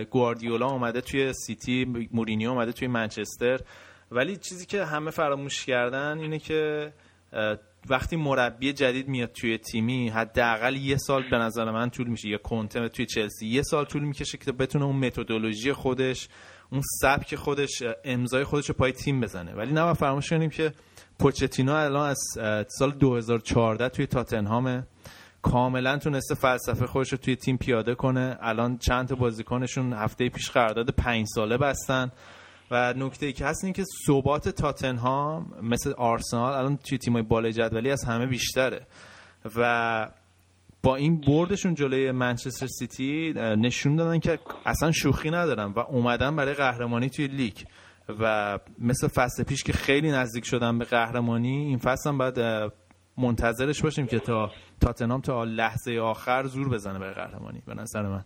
گواردیولا 0.10 0.67
اومده 0.67 1.02
توی 1.02 1.34
سیتی 1.34 2.08
مورینیو 2.12 2.50
اومده 2.50 2.72
توی 2.72 2.88
منچستر. 2.88 3.60
ولی 4.12 4.38
چیزی 4.38 4.65
که 4.65 4.86
همه 4.86 5.12
فراموش 5.12 5.65
کردن 5.65 6.20
اینه 6.20 6.39
که 6.39 6.93
وقتی 7.89 8.15
مربی 8.15 8.73
جدید 8.73 9.08
میاد 9.08 9.32
توی 9.32 9.58
تیمی 9.58 10.10
حداقل 10.10 10.76
یه 10.76 10.97
سال 10.97 11.30
به 11.30 11.38
نظر 11.38 11.71
من 11.71 11.89
طول 11.89 12.08
میشه. 12.08 12.30
یا 12.30 12.38
کنته 12.38 12.89
توی 12.89 13.06
چلسی 13.06 13.47
یه 13.47 13.62
سال 13.62 13.86
طول 13.86 14.04
می‌کشه 14.04 14.38
که 14.38 14.52
بتونه 14.52 14.86
اون 14.86 14.95
متدولوژی 14.95 15.73
خودش 15.73 16.28
اون 16.71 16.82
سبک 17.02 17.36
خودش 17.36 17.84
امضای 18.04 18.43
خودش 18.43 18.69
رو 18.69 18.76
پای 18.76 18.91
تیم 18.91 19.21
بزنه. 19.21 19.54
ولی 19.54 19.73
نه 19.73 19.93
فراموش 19.93 20.30
کنیم 20.30 20.50
که 20.50 20.73
پوچتینو 21.19 21.73
الان 21.73 22.10
از 22.10 22.17
سال 22.67 22.91
2014 22.91 23.89
توی 23.89 24.06
تاتنهامه 24.06 24.84
کاملا 25.41 25.97
تونسته 25.97 26.36
فلسفه 26.36 26.88
خودش 26.88 27.12
رو 27.12 27.17
توی 27.17 27.36
تیم 27.36 27.58
پیاده 27.58 27.95
کنه. 27.95 28.38
الان 28.41 28.78
چند 28.78 29.08
تا 29.08 29.15
بازیکنشون 29.15 29.93
هفته 29.93 30.30
پیش 30.30 30.52
قرارداد 30.52 30.89
پنج 30.89 31.26
ساله 31.36 31.58
بستن. 31.58 32.12
و 32.71 32.93
نکته 32.93 33.25
ای 33.25 33.34
که 33.34 33.45
هست 33.45 33.63
این 33.63 33.73
که 33.73 33.84
ثبات 34.08 34.49
تاتنهام 34.49 35.53
مثل 35.62 35.93
آرسنال 35.97 36.53
الان 36.53 36.77
توی 36.77 36.97
تیمای 36.97 37.21
بالای 37.21 37.53
جدولی 37.53 37.91
از 37.91 38.03
همه 38.03 38.25
بیشتره. 38.25 38.88
و 39.56 40.12
با 40.84 40.95
این 40.95 41.21
بردشون 41.21 41.75
جلوی 41.75 42.12
منچستر 42.12 42.67
سیتی 42.67 43.34
نشون 43.36 43.95
دادن 43.95 44.19
که 44.19 44.39
اصلا 44.65 44.91
شوخی 44.91 45.32
ندارن 45.32 45.65
و 45.65 45.80
اومدن 45.80 46.36
برای 46.36 46.53
قهرمانی 46.53 47.10
توی 47.10 47.27
لیگ. 47.27 47.58
و 48.19 48.60
مثل 48.80 49.08
فصل 49.08 49.43
پیش 49.43 49.63
که 49.63 49.73
خیلی 49.73 50.12
نزدیک 50.12 50.45
شدن 50.45 50.77
به 50.77 50.86
قهرمانی 50.86 51.58
این 51.58 51.77
فصل 51.77 52.10
هم 52.10 52.17
باید 52.17 52.71
منتظرش 53.17 53.82
باشیم 53.82 54.08
که 54.08 54.19
تا 54.19 54.51
تاتنهام 54.82 55.21
تا 55.21 55.43
لحظه 55.43 55.99
آخر 55.99 56.45
زور 56.45 56.69
بزنه 56.69 56.99
برای 56.99 57.13
قهرمانی 57.13 57.62
به 57.65 57.73
نظر 57.73 58.01
من. 58.01 58.25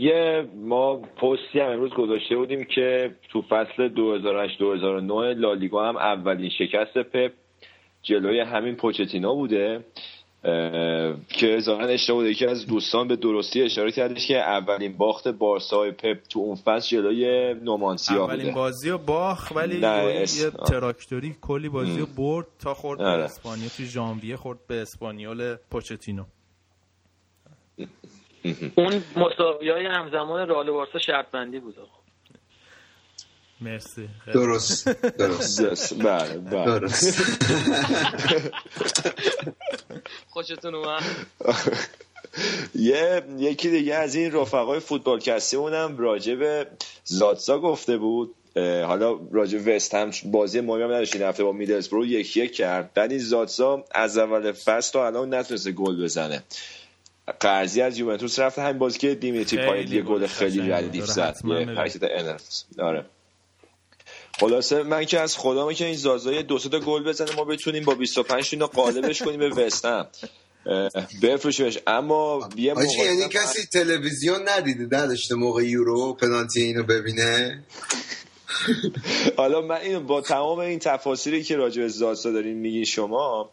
یه 0.00 0.48
ما 0.56 0.96
پستی 0.96 1.60
هم 1.60 1.66
امروز 1.70 1.90
گذاشته 1.90 2.36
بودیم 2.36 2.64
که 2.64 3.14
تو 3.28 3.42
فصل 3.42 3.88
2008-2009 3.88 5.36
لالیگا 5.36 5.88
هم 5.88 5.96
اولین 5.96 6.50
شکست 6.50 6.98
پپ 6.98 7.32
جلوی 8.02 8.40
همین 8.40 8.74
پوچتینو 8.76 9.34
بوده 9.34 9.84
که 11.28 11.58
ظاهرا 11.60 11.86
اشتباه 11.86 12.18
بوده 12.18 12.30
یکی 12.30 12.46
از 12.46 12.66
دوستان 12.66 13.08
به 13.08 13.16
درستی 13.16 13.62
اشاره 13.62 13.92
کردش 13.92 14.26
که 14.28 14.38
اولین 14.38 14.96
باخت 14.96 15.28
بارسای 15.28 15.90
پپ 15.90 16.18
تو 16.30 16.40
اون 16.40 16.54
فصل 16.54 16.88
جلوی 16.96 17.54
نومانسیا 17.54 18.24
اولین 18.24 18.40
بوده 18.46 18.54
بازی 18.54 18.90
رو 18.90 18.98
باخ 18.98 19.52
ولی 19.56 19.78
یه 19.78 19.86
اس- 19.88 20.40
یه 20.40 20.50
آه. 20.58 20.66
تراکتوری 20.68 21.36
کلی 21.40 21.68
بازی 21.68 22.00
رو 22.00 22.06
برد 22.06 22.46
تا 22.58 22.74
خورد 22.74 22.98
به 22.98 23.04
آره. 23.06 23.24
اسپانیا 23.24 23.68
توی 23.76 23.86
ژانویه 23.86 24.36
خورد 24.36 24.58
به 24.68 24.74
اسپانیول 24.82 25.56
پوچتینو 25.70 26.24
اون 28.74 29.02
مساوی 29.16 29.70
های 29.70 29.86
همزمان 29.86 30.48
رئال 30.48 30.68
و 30.68 30.72
بارسا 30.72 30.98
شرط 30.98 31.30
بندی 31.30 31.60
بود. 31.60 31.76
مرسی. 33.60 34.08
درست. 34.34 34.88
درست. 34.88 35.60
درست. 35.62 36.02
بله 36.02 36.38
بله. 36.38 36.64
درست. 36.64 37.32
خوشتون 40.32 40.74
اومد؟ 40.74 41.02
یه 42.74 43.22
یکی 43.38 43.70
دیگه 43.70 43.94
از 43.94 44.14
این 44.14 44.32
رفقای 44.32 44.80
فوتبال 44.80 45.20
کستی 45.20 45.56
اونم 45.56 45.98
راجع 45.98 46.34
به 46.34 46.66
زاتسا 47.04 47.58
گفته 47.58 47.96
بود. 47.96 48.34
حالا 48.56 49.20
راجع 49.32 49.58
وست 49.58 49.94
هم 49.94 50.10
بازی 50.24 50.60
مهمی 50.60 50.82
هم 50.82 50.92
نداشت 50.92 51.16
این 51.16 51.24
هفته 51.24 51.44
با 51.44 51.52
میدلزبرو 51.52 52.06
یک 52.06 52.36
یک 52.36 52.52
کرد. 52.52 52.90
بعد 52.94 53.10
این 53.10 53.20
زاتسا 53.20 53.84
از 53.90 54.18
اول 54.18 54.52
فصل 54.52 54.92
تا 54.92 55.06
الان 55.06 55.34
نتونسته 55.34 55.72
گل 55.72 56.04
بزنه. 56.04 56.42
قرضی 57.32 57.82
از 57.82 57.98
یوونتوس 57.98 58.38
رفت 58.38 58.58
همین 58.58 58.78
بازی 58.78 58.98
که 58.98 59.14
دیمیتری 59.14 59.66
پایت 59.66 59.90
یه 59.90 60.02
گل 60.02 60.26
خیلی 60.26 60.70
ردیف. 60.70 61.04
زد. 61.04 61.36
آره. 62.78 63.06
خلاصه 64.40 64.82
من 64.82 65.04
که 65.04 65.20
از 65.20 65.36
خدامه 65.36 65.74
که 65.74 65.84
این 65.84 65.96
زازای 65.96 66.42
دو 66.42 66.58
سه 66.58 66.68
تا 66.68 66.78
گل 66.78 67.04
بزنه 67.04 67.36
ما 67.36 67.44
بتونیم 67.44 67.84
با 67.84 67.94
25 67.94 68.54
تا 68.54 68.66
قالبش 68.66 69.22
کنیم 69.22 69.38
به 69.38 69.48
وستهم 69.48 70.06
بفروشیمش. 71.22 71.78
اما 71.86 72.48
یه 72.56 72.74
آجی 72.74 72.98
یعنی 72.98 73.28
کسی 73.28 73.66
تلویزیون 73.66 74.48
ندیده 74.48 74.96
نداشته 74.96 75.34
موقع 75.34 75.64
یورو 75.64 76.14
پنالتی 76.14 76.62
اینو 76.62 76.82
ببینه؟ 76.82 77.64
حالا 79.36 79.60
من 79.60 79.76
اینو 79.76 80.00
با 80.00 80.20
تمام 80.20 80.58
این 80.58 80.78
تفاصیلی 80.78 81.42
که 81.42 81.56
راجع 81.56 81.82
به 81.82 81.88
زاتسا 81.88 82.30
دارین 82.30 82.56
میگین 82.56 82.84
شما 82.84 83.50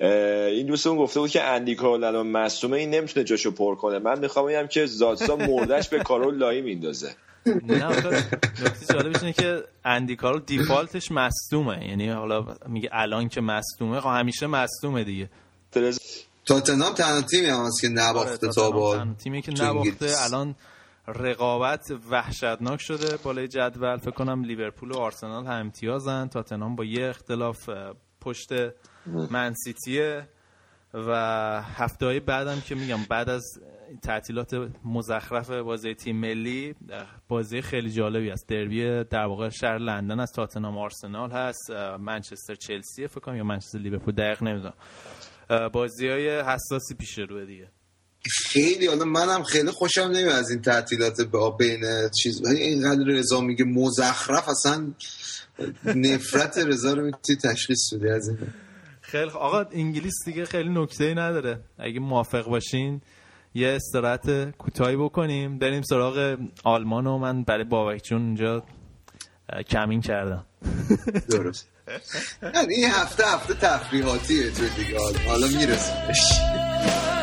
این 0.00 0.66
دوستمون 0.66 0.96
گفته 0.96 1.20
بود 1.20 1.30
که 1.30 1.42
اندی 1.42 1.74
کارول 1.74 2.04
الان 2.04 2.26
مصومه 2.26 2.76
این 2.76 2.90
نمی‌تونه 2.90 3.24
جاشو 3.24 3.50
پر 3.50 3.74
کنه. 3.74 3.98
من 3.98 4.18
می‌خوام 4.18 4.46
بگم 4.46 4.66
که 4.66 4.86
زاتسا 4.86 5.36
مردش 5.36 5.88
به 5.88 5.98
کارول 5.98 6.36
لایی 6.36 6.62
میندازه. 6.62 7.14
نه 7.46 7.88
نکته 7.88 8.24
جالبش 8.92 9.20
اینه 9.22 9.32
که 9.32 9.62
اندی 9.84 10.16
کارول 10.16 10.42
دیفالتش 10.46 11.12
مصدومه. 11.12 11.88
یعنی 11.88 12.08
حالا 12.08 12.46
میگه 12.68 12.88
الان 12.92 13.28
که 13.28 13.40
مصدومه 13.40 14.00
خب 14.00 14.08
همیشه 14.08 14.46
مصدومه 14.46 15.04
دیگه. 15.04 15.30
ترز- 15.74 15.98
تاتنهام 16.46 16.94
تنها 16.94 17.22
تیمی 17.22 17.46
هم 17.46 17.64
هست 17.66 17.80
که 17.80 17.88
آره، 17.88 17.96
نباخته 18.08 18.48
تا 18.48 18.70
با 18.70 19.06
تیمی 19.24 19.42
که 19.42 19.52
نباخته. 19.52 20.10
الان 20.24 20.54
رقابت 21.08 21.92
وحشتناک 22.10 22.80
شده. 22.80 23.16
بالای 23.24 23.48
جدول 23.48 23.96
فکر 23.96 24.10
کنم 24.10 24.44
لیورپول 24.44 24.90
و 24.90 24.96
آرسنال 24.98 25.46
هم 25.46 25.60
امتیازن. 25.60 26.28
تاتنهام 26.28 26.76
با 26.76 26.84
یه 26.84 27.08
اختلاف 27.08 27.70
پشت 28.20 28.50
منسیتیه 29.30 30.28
و 30.94 31.12
هفته 31.62 32.06
های 32.06 32.20
بعدم 32.20 32.60
که 32.60 32.74
میگم 32.74 32.98
بعد 33.10 33.28
از 33.30 33.44
تعطیلات 34.02 34.70
مزخرف 34.84 35.50
بازی 35.50 35.94
تیم 35.94 36.16
ملی 36.16 36.74
بازی 37.28 37.62
خیلی 37.62 37.90
جالبی 37.90 38.30
است. 38.30 38.48
دربی 38.48 39.04
در 39.04 39.24
واقع 39.26 39.48
شهر 39.48 39.78
لندن 39.78 40.20
از 40.20 40.32
تاتنهام 40.32 40.78
آرسنال 40.78 41.30
هست. 41.30 41.70
منچستر 42.00 42.54
چلسی 42.54 43.06
فکر 43.06 43.20
کنم 43.20 43.36
یا 43.36 43.44
منچستر 43.44 43.78
لیورپول 43.78 44.14
دقیق 44.14 44.42
نمی‌دونم. 44.42 44.74
بازی 45.72 46.08
های 46.08 46.40
حساسی 46.40 46.94
پیش 46.94 47.18
روه 47.18 47.44
دیگه. 47.44 47.70
خیلی 48.30 48.86
حالا 48.86 49.04
منم 49.04 49.42
خیلی 49.42 49.70
خوشم 49.70 50.00
نمیاد 50.02 50.28
از 50.38 50.50
این 50.50 50.62
تعطیلات 50.62 51.20
با 51.20 51.50
بین 51.50 51.84
چیز. 52.22 52.42
ولی 52.44 52.60
اینقدر 52.60 53.04
رضا 53.06 53.40
میگه 53.40 53.64
مزخرف 53.64 54.48
اصلا 54.48 54.92
نفرت 55.84 56.58
رضا 56.58 56.92
رو 56.92 57.02
می‌تونی 57.04 57.38
تشخیص 57.38 57.94
بدی 57.94 58.08
از 58.08 58.28
این. 58.28 58.38
خیلی 59.00 59.30
آقا 59.30 59.64
انگلیس 59.72 60.14
دیگه 60.24 60.44
خیلی 60.44 60.68
نکته 60.68 61.04
ای 61.04 61.14
نداره. 61.14 61.60
اگه 61.78 62.00
موافق 62.00 62.48
باشین 62.48 63.00
یه 63.54 63.68
استراحت 63.68 64.50
کوتاهی 64.50 64.96
بکنیم. 64.96 65.58
بریم 65.58 65.82
سراغ 65.82 66.38
آلمان 66.64 67.06
و 67.06 67.18
من 67.18 67.42
برای 67.44 67.64
بابک 67.64 68.02
جون 68.04 68.22
اینجا 68.22 68.64
کمین 69.70 70.00
کردم. 70.00 70.46
درست. 71.30 71.68
این 72.70 72.84
هفته 72.90 73.24
هفته 73.26 73.54
تفریحاتیه 73.54 74.50
تو 74.50 74.62
دیگه. 74.68 74.98
حالا- 74.98 75.18
حالا 75.18 75.46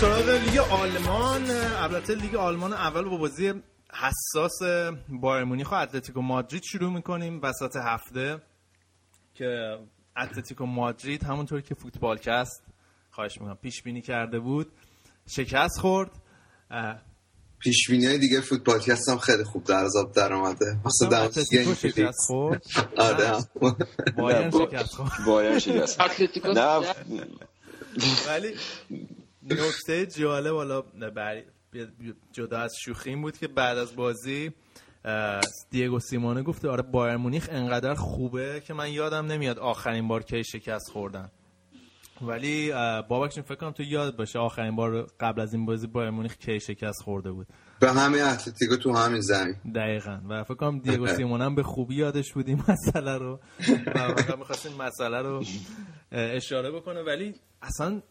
سراغ 0.00 0.28
لیگ 0.28 0.58
آلمان. 0.58 1.50
البته 1.50 2.14
لیگ 2.14 2.34
آلمان 2.34 2.72
اول 2.72 3.02
با 3.04 3.16
بازی 3.16 3.52
حساس 3.92 4.62
بایرن 5.08 5.44
مونیخ 5.44 5.72
و 5.72 5.74
اتلتیکو 5.74 6.20
مادرید 6.20 6.62
شروع 6.62 6.92
می‌کنیم 6.92 7.40
وسط 7.42 7.76
هفته 7.76 8.42
که 9.34 9.78
اتلتیکو 10.16 10.66
مادرید 10.66 11.24
همونطور 11.24 11.60
که 11.60 11.74
فوتبالکست 11.74 12.62
خواهش 13.10 13.40
می‌کنم 13.40 13.58
پیش 13.62 13.82
بینی 13.82 14.02
کرده 14.02 14.38
بود 14.38 14.72
شکست 15.26 15.78
خورد. 15.80 16.10
پیش 17.58 17.90
بینی 17.90 18.18
دیگه 18.18 18.40
فوتبالکست 18.40 19.08
هم 19.08 19.18
خیلی 19.18 19.44
خوب 19.44 19.64
در 19.64 19.84
آب 19.96 20.12
در 20.12 20.32
اومده. 20.32 20.78
در 21.10 21.24
اتلتیکو 21.24 21.74
شکست 21.74 22.26
خورد. 22.26 22.62
آره. 22.96 23.44
بایرن 24.16 24.44
نه، 24.44 24.50
شکست 24.50 24.94
خورد. 24.94 25.10
بایرن 25.26 25.58
شکست. 25.58 26.00
اتلتیکو 26.00 26.52
نه. 26.52 26.94
ولی 28.28 28.54
نکته 29.50 30.06
جالب 30.06 30.54
حالا 30.54 30.82
بر- 30.82 31.42
جدا 32.32 32.58
از 32.58 32.72
شوخی 32.84 33.10
این 33.10 33.22
بود 33.22 33.38
که 33.38 33.48
بعد 33.48 33.78
از 33.78 33.96
بازی 33.96 34.50
دیگو 35.70 36.00
سیمونه 36.00 36.42
گفته 36.42 36.68
آره 36.68 36.82
بایر 36.82 37.16
مونیخ 37.16 37.48
انقدر 37.52 37.94
خوبه 37.94 38.62
که 38.66 38.74
من 38.74 38.92
یادم 38.92 39.26
نمیاد 39.26 39.58
آخرین 39.58 40.08
بار 40.08 40.22
کی 40.22 40.44
شکست 40.44 40.90
خوردن. 40.92 41.30
ولی 42.22 42.72
بابک 43.08 43.40
فکر 43.40 43.54
کنم 43.54 43.70
تو 43.70 43.82
یاد 43.82 44.16
باشه 44.16 44.38
آخرین 44.38 44.76
بار 44.76 45.06
قبل 45.20 45.40
از 45.40 45.54
این 45.54 45.66
بازی 45.66 45.86
بایر 45.86 46.10
مونیخ 46.10 46.36
کی 46.36 46.60
شکست 46.60 47.02
خورده 47.02 47.32
بود. 47.32 47.46
به 47.80 47.92
همین 47.92 48.22
اتلتیکو 48.22 48.76
تو 48.76 48.92
همین 48.96 49.20
زمین. 49.20 49.54
دقیقا. 49.74 50.20
و 50.28 50.44
فکر 50.44 50.54
کنم 50.54 50.78
دیگو 50.78 51.06
سیمون 51.16 51.40
هم 51.42 51.54
به 51.54 51.62
خوبی 51.62 51.94
یادش 51.94 52.32
بود 52.32 52.48
این 52.48 52.62
مسئله 52.68 53.18
رو. 53.18 53.40
و 54.30 54.36
می‌خواست 54.36 54.66
این 54.66 54.76
مسئله 54.82 55.22
رو 55.22 55.44
اشاره 56.12 56.70
بکنه. 56.70 57.02
ولی 57.02 57.34
اصلا 57.62 58.02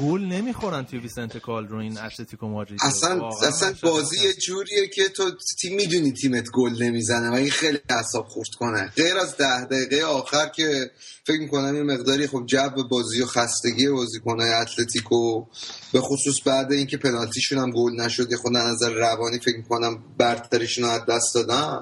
گل 0.00 0.20
نمی‌خورن 0.20 0.84
توی 0.84 0.98
ویسنت 0.98 1.48
این 1.48 1.98
اتلتیکو 1.98 2.48
مادرید. 2.48 2.80
اصلا 2.82 3.28
اصلا 3.28 3.74
بازی 3.82 4.16
یه 4.24 4.32
جوریه 4.32 4.88
که 4.88 5.08
تو 5.08 5.30
تیم 5.60 5.76
می‌دونی 5.76 6.12
تیمت 6.12 6.50
گل 6.54 6.82
نمی‌زنه 6.82 7.30
و 7.30 7.34
این 7.34 7.50
خیلی 7.50 7.78
اعصاب 7.88 8.26
خورد 8.28 8.48
کنه. 8.58 8.92
غیر 8.96 9.18
از 9.18 9.36
ده 9.36 9.64
دقیقه 9.64 10.02
آخر 10.02 10.48
که 10.48 10.90
فکر 11.26 11.40
می‌کنم 11.40 11.76
یه 11.76 11.82
مقداری 11.82 12.26
خب 12.26 12.46
جو 12.46 12.88
بازی 12.90 13.22
و 13.22 13.26
خستگی 13.26 13.88
بازیکنهای 13.88 14.52
اتلتیکو 14.52 15.44
به 15.92 16.00
خصوص 16.00 16.36
بعد 16.46 16.72
اینکه 16.72 16.96
پنالتیشون 16.96 17.58
هم 17.58 17.70
گل 17.70 17.92
نشد 17.92 18.34
خود 18.34 18.56
از 18.56 18.72
نظر 18.72 18.90
روانی 18.90 19.38
فکر 19.38 19.56
می‌کنم 19.56 20.04
برتریشون 20.18 20.84
از 20.84 21.00
دست 21.08 21.34
دادن. 21.34 21.80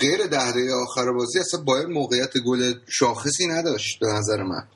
غیر 0.00 0.26
ده 0.26 0.52
دقیقه 0.52 0.72
آخر 0.72 1.12
بازی 1.12 1.38
اصلا 1.38 1.60
باید 1.60 1.88
موقعیت 1.88 2.38
گل 2.38 2.74
شاخصی 2.88 3.46
نداشت 3.46 3.98
به 4.00 4.06
نظر 4.06 4.42
من. 4.42 4.68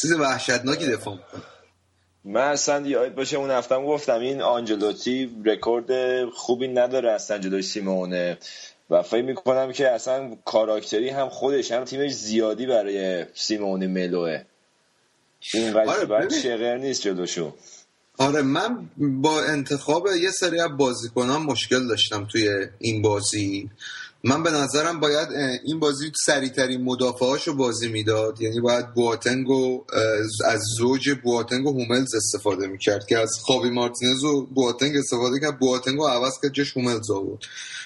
چیز 0.00 0.12
وحشتناکی 0.12 0.86
دفاع 0.86 1.14
می‌کنه. 1.14 1.42
من 2.24 2.40
اصلا 2.40 2.86
یاد 2.86 3.14
باشه 3.14 3.36
اون 3.36 3.50
هفتم 3.50 3.86
گفتم 3.86 4.20
این 4.20 4.42
آنجلوتی 4.42 5.30
رکورد 5.44 6.24
خوبی 6.30 6.68
نداره 6.68 7.12
اصلا 7.12 7.38
جلوی 7.38 7.62
سیمونه. 7.62 8.38
و 8.90 9.02
فکر 9.02 9.22
می‌کنم 9.22 9.72
که 9.72 9.88
اصلا 9.88 10.36
کاراکتری 10.44 11.08
هم 11.08 11.28
خودش 11.28 11.72
هم 11.72 11.84
تیمش 11.84 12.14
زیادی 12.14 12.66
برای 12.66 13.26
سیمونه 13.34 13.86
ملوه. 13.86 14.42
این 15.54 15.76
آره، 15.76 16.06
ببین. 16.06 16.38
شغر 16.38 16.76
نیست 16.76 17.02
جلوشون 17.02 17.52
آره 18.18 18.42
من 18.42 18.88
با 18.98 19.42
انتخاب 19.42 20.06
یه 20.22 20.30
سری 20.30 20.60
از 20.60 20.76
بازیکنان 20.76 21.42
مشکل 21.42 21.88
داشتم 21.88 22.24
توی 22.24 22.68
این 22.78 23.02
بازی. 23.02 23.70
من 24.26 24.42
به 24.42 24.50
نظرم 24.50 25.00
باید 25.00 25.28
این 25.64 25.80
بازی 25.80 26.12
سریعترین 26.26 26.82
مدافعاشو 26.82 27.54
بازی 27.54 27.88
می‌داد. 27.88 28.40
یعنی 28.40 28.60
باید 28.60 28.94
بواتنگ 28.94 29.50
و 29.50 29.84
از 30.44 30.62
زوج 30.78 31.10
بواتنگ 31.24 31.66
و 31.66 31.72
هوملز 31.72 32.14
استفاده 32.14 32.66
می‌کرد 32.66 33.06
که 33.06 33.18
از 33.18 33.30
خابی 33.42 33.70
مارتینز 33.70 34.24
و 34.24 34.46
بواتنگ 34.46 34.96
استفاده 34.96 35.40
کرد. 35.40 35.58
بواتنگ 35.58 35.96
رو 35.96 36.06
عوض 36.06 36.32
کرد 36.42 36.52
جاش 36.52 36.76
هوملز 36.76 37.10
آورد. 37.10 37.42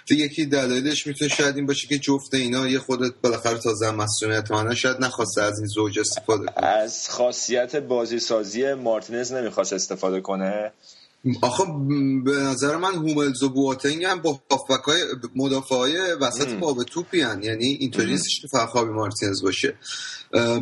تو 0.08 0.14
یکی 0.14 0.46
دلایلش 0.46 1.06
می‌تونه 1.06 1.30
شاید 1.30 1.56
این 1.56 1.66
باشه 1.66 1.88
که 1.88 1.98
جفت 1.98 2.34
اینا 2.34 2.68
یه 2.68 2.78
خودت 2.78 3.12
بالاخره 3.22 3.58
تازه 3.58 3.90
مسئولیت 3.90 4.50
مانه 4.50 4.74
شاید 4.74 4.96
نخواسته 5.00 5.42
از 5.42 5.58
این 5.58 5.66
زوج 5.66 5.98
استفاده 5.98 6.46
کنه. 6.46 6.66
از 6.66 7.08
خاصیت 7.08 7.76
بازی 7.76 8.18
سازی 8.18 8.74
مارتینز 8.74 9.32
نمی‌خواست 9.32 9.72
استفاده 9.72 10.20
کنه. 10.20 10.72
آخه 11.42 11.64
به 12.24 12.32
نظر 12.32 12.76
من 12.76 12.94
هوملز 12.94 13.42
و 13.42 13.48
بواتنگ 13.48 14.04
هم 14.04 14.22
با 14.22 14.40
هافبک‌های 14.50 15.02
مدافعای 15.36 15.96
وسط 16.20 16.48
ام. 16.48 16.60
باب 16.60 16.82
توپی 16.82 17.20
هن. 17.20 17.42
یعنی 17.42 17.66
اینطوری 17.66 18.12
نیستش 18.12 18.40
که 18.40 18.48
فقط 18.48 18.68
خابی 18.68 18.90
مارتینز 18.90 19.42
باشه 19.42 19.74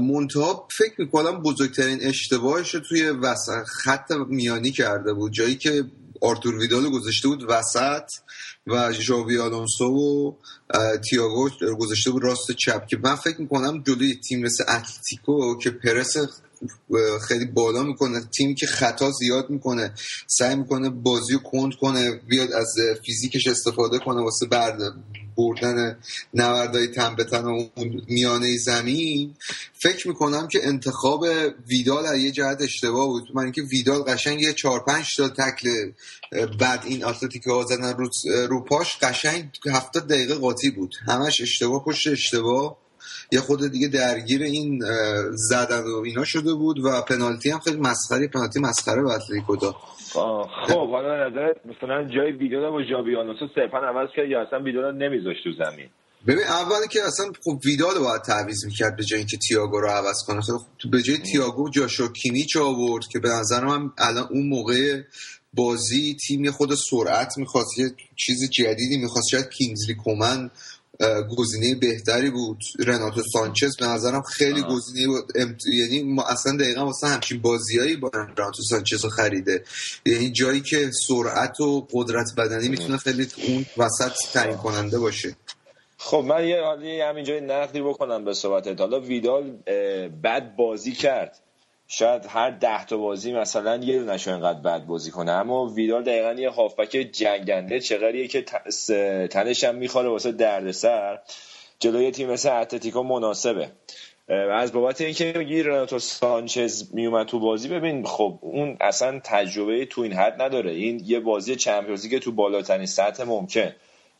منتها 0.00 0.68
فکر 0.78 0.94
می‌کنم 0.98 1.42
بزرگترین 1.42 1.98
اشتباهش 2.02 2.74
رو 2.74 2.80
توی 2.80 3.10
وسط 3.10 3.64
خط 3.64 4.12
میانی 4.28 4.70
کرده 4.70 5.12
بود 5.12 5.32
جایی 5.32 5.56
که 5.56 5.84
آرتور 6.20 6.54
ویدال 6.58 6.90
گذاشته 6.90 7.28
بود 7.28 7.44
وسط 7.48 8.10
و 8.66 8.92
ژاوی 8.92 9.38
آلونسو 9.38 9.84
و 9.84 10.32
تییاگو 11.10 11.50
رو 11.60 11.76
گذاشته 11.76 12.10
بود 12.10 12.24
راست 12.24 12.52
چپ 12.52 12.86
که 12.86 12.96
من 12.96 13.14
فکر 13.14 13.40
می‌کنم 13.40 13.82
جلوی 13.82 14.14
تیم 14.28 14.42
مثل 14.42 14.64
اتلتیکو 14.68 15.58
که 15.58 15.70
پرس 15.70 16.16
خیلی 17.28 17.44
بالا 17.44 17.82
می‌کنه. 17.82 18.20
تیمی 18.36 18.54
که 18.54 18.66
خطا 18.66 19.10
زیاد 19.10 19.50
می‌کنه 19.50 19.94
سعی 20.26 20.56
می‌کنه 20.56 20.90
بازی 20.90 21.32
رو 21.32 21.38
کند 21.38 21.74
کنه 21.74 22.20
بیاد 22.28 22.52
از 22.52 22.74
فیزیکش 23.06 23.46
استفاده 23.46 23.98
کنه 23.98 24.22
واسه 24.22 24.46
برد 24.46 24.78
بردن 25.38 25.98
نوردهای 26.34 26.86
تن 26.86 27.14
به 27.16 27.24
تن 27.24 27.44
و 27.44 27.48
اون 27.76 28.02
میانه 28.08 28.58
زمین. 28.58 29.34
فکر 29.72 30.08
می‌کنم 30.08 30.48
که 30.48 30.66
انتخاب 30.66 31.24
ویدال 31.68 32.06
از 32.06 32.18
یه 32.18 32.30
جهت 32.30 32.62
اشتباه 32.62 33.06
بود. 33.06 33.28
من 33.34 33.42
اینکه 33.42 33.62
ویدال 33.62 34.02
قشنگ 34.02 34.40
یه 34.40 34.52
چهار 34.52 34.84
پنج 34.84 35.16
تا 35.16 35.28
تکل 35.28 35.68
بعد 36.60 36.84
این 36.86 37.04
اتلتیکو 37.04 37.52
ها 37.52 37.64
زدن 37.64 37.96
رو, 37.96 38.10
رو 38.48 38.64
پاش 38.64 38.96
قشنگ 38.96 39.50
هفتاد 39.66 40.08
دقیقه 40.08 40.34
قاطی 40.34 40.70
بود. 40.70 40.94
همش 41.06 41.40
اشتباه 41.40 41.84
پشت 41.84 42.06
اشتباه. 42.06 42.85
یه 43.32 43.40
خود 43.40 43.72
دیگه 43.72 43.88
درگیر 43.88 44.42
این 44.42 44.82
زدن 45.32 45.82
و 45.82 46.02
اینا 46.04 46.24
شده 46.24 46.54
بود 46.54 46.78
و 46.78 47.02
پنالتی 47.08 47.50
هم 47.50 47.58
خیلی 47.58 47.76
مسخره 47.76 48.28
پنالتی 48.28 48.60
مسخره 48.60 49.02
به 49.02 49.10
اتلتیکو 49.10 49.56
داد 49.56 49.74
خب 50.68 50.90
حالا 50.90 51.30
به 51.30 51.30
نظرت 51.30 51.56
مثلا 51.66 52.04
جای 52.04 52.32
ویدیو 52.32 52.70
با 52.70 52.82
ژاوی 52.82 53.16
آلونسو 53.16 53.48
صرفا 53.54 53.78
عوض 53.78 54.08
کرد 54.16 54.30
یا 54.30 54.42
اصلا 54.42 54.62
ویدیو 54.62 54.82
رو 54.82 54.92
نمیذاشت 54.92 55.44
تو 55.44 55.50
زمین؟ 55.64 55.88
ببین 56.26 56.44
اول 56.44 56.86
که 56.90 57.02
اصلا 57.02 57.26
خب 57.44 57.60
ویدال 57.64 57.98
باید 57.98 58.22
تعویض 58.22 58.64
می‌کرد 58.64 58.96
به 58.96 59.04
جای 59.04 59.18
اینکه 59.18 59.36
تییاگو 59.48 59.80
رو 59.80 59.88
عوض 59.88 60.22
کنه. 60.26 60.40
خب 60.40 60.58
تو 60.78 60.90
به 60.90 61.02
جای 61.02 61.18
تییاگو 61.18 61.70
جاشو 61.70 62.12
کیمیچ 62.12 62.56
آورد 62.56 63.04
که 63.12 63.18
به 63.18 63.28
نظر 63.28 63.64
من 63.64 63.90
الان 63.98 64.28
اون 64.30 64.48
موقع 64.48 65.02
بازی 65.54 66.16
تیم 66.26 66.50
خود 66.50 66.74
سرعت 66.90 67.38
می‌خواست 67.38 67.78
یه 67.78 67.90
چیز 68.16 68.50
جدیدی 68.50 68.96
می‌خواست 68.96 69.28
شاید 69.30 69.48
کینگزلی 69.48 69.94
کومن 69.94 70.50
گزینه 71.38 71.74
بهتری 71.74 72.30
بود. 72.30 72.58
رناتو 72.78 73.22
سانچز 73.32 73.76
به 73.76 73.86
نظرم 73.86 74.22
خیلی. 74.22 74.62
گزینه 74.62 75.06
بود. 75.06 75.32
امت- 75.34 75.66
یعنی 75.72 76.02
ما 76.02 76.22
اصلا 76.22 76.56
دقیقا 76.56 76.86
واسه 76.86 77.06
همچین 77.06 77.42
بازیایی 77.42 77.96
با 77.96 78.10
رناتو 78.14 78.62
سانچز 78.70 79.04
رو 79.04 79.10
خریده. 79.10 79.64
یعنی 80.06 80.30
جایی 80.30 80.60
که 80.60 80.90
سرعت 81.08 81.60
و 81.60 81.86
قدرت 81.92 82.26
بدنی 82.36 82.68
می‌تونه 82.68 82.96
خیلی 82.96 83.28
اون 83.48 83.66
وسط 83.76 84.12
تعیین 84.32 84.56
کننده 84.56 84.98
باشه. 84.98 85.36
خب 85.98 86.24
من 86.28 86.48
یه 86.48 86.60
حالی 86.62 87.00
همینجا 87.00 87.40
نقدی 87.40 87.80
بکنم 87.80 88.24
به 88.24 88.34
صحبتت. 88.34 88.80
حالا 88.80 89.00
ویدال 89.00 89.56
بد 90.24 90.56
بازی 90.56 90.92
کرد. 90.92 91.38
شاید 91.88 92.26
هر 92.28 92.50
ده 92.50 92.84
تا 92.84 92.96
بازی 92.96 93.32
مثلا 93.32 93.76
یه 93.76 93.98
دونش 93.98 94.28
اینقدر 94.28 94.60
بد 94.60 94.86
بازی 94.86 95.10
کنه. 95.10 95.32
اما 95.32 95.66
ویدال 95.66 96.02
دقیقا 96.02 96.32
یه 96.32 96.50
هافبک 96.50 96.90
جنگنده 97.12 97.80
چقدریه 97.80 98.28
که 98.28 98.42
تنش 99.28 99.64
هم 99.64 99.74
می‌خوره 99.74 100.08
واسه 100.08 100.32
دردسر. 100.32 101.18
جلوی 101.78 102.10
تیم 102.10 102.30
مثل 102.30 102.60
اتلتیکو 102.60 103.02
مناسبه. 103.02 103.68
از 104.52 104.72
بابت 104.72 105.00
اینکه 105.00 105.34
میگی 105.36 105.62
رناتو 105.62 105.98
سانچز 105.98 106.94
میومد 106.94 107.26
تو 107.26 107.40
بازی 107.40 107.68
ببین 107.68 108.04
خب 108.04 108.38
اون 108.40 108.76
اصلا 108.80 109.20
تجربه 109.24 109.86
تو 109.86 110.00
این 110.00 110.12
حد 110.12 110.42
نداره. 110.42 110.70
این 110.70 111.02
یه 111.04 111.20
بازی 111.20 111.56
چمپیونز 111.56 112.08
که 112.08 112.18
تو 112.18 112.32
بالاترین 112.32 112.86
سطح 112.86 113.24
ممکن. 113.24 113.72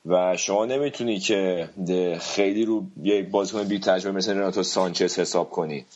و 0.07 0.37
شما 0.37 0.67
نمی‌تونی 0.67 1.19
که 1.19 1.69
خیلی 2.21 2.65
رو 2.65 2.83
یه 3.03 3.23
بازیکن 3.23 3.65
بی 3.65 3.79
تجربه 3.79 4.17
مثل 4.17 4.37
رناتو 4.37 4.63
سانچز 4.63 5.19
حساب 5.19 5.51
کنی. 5.51 5.87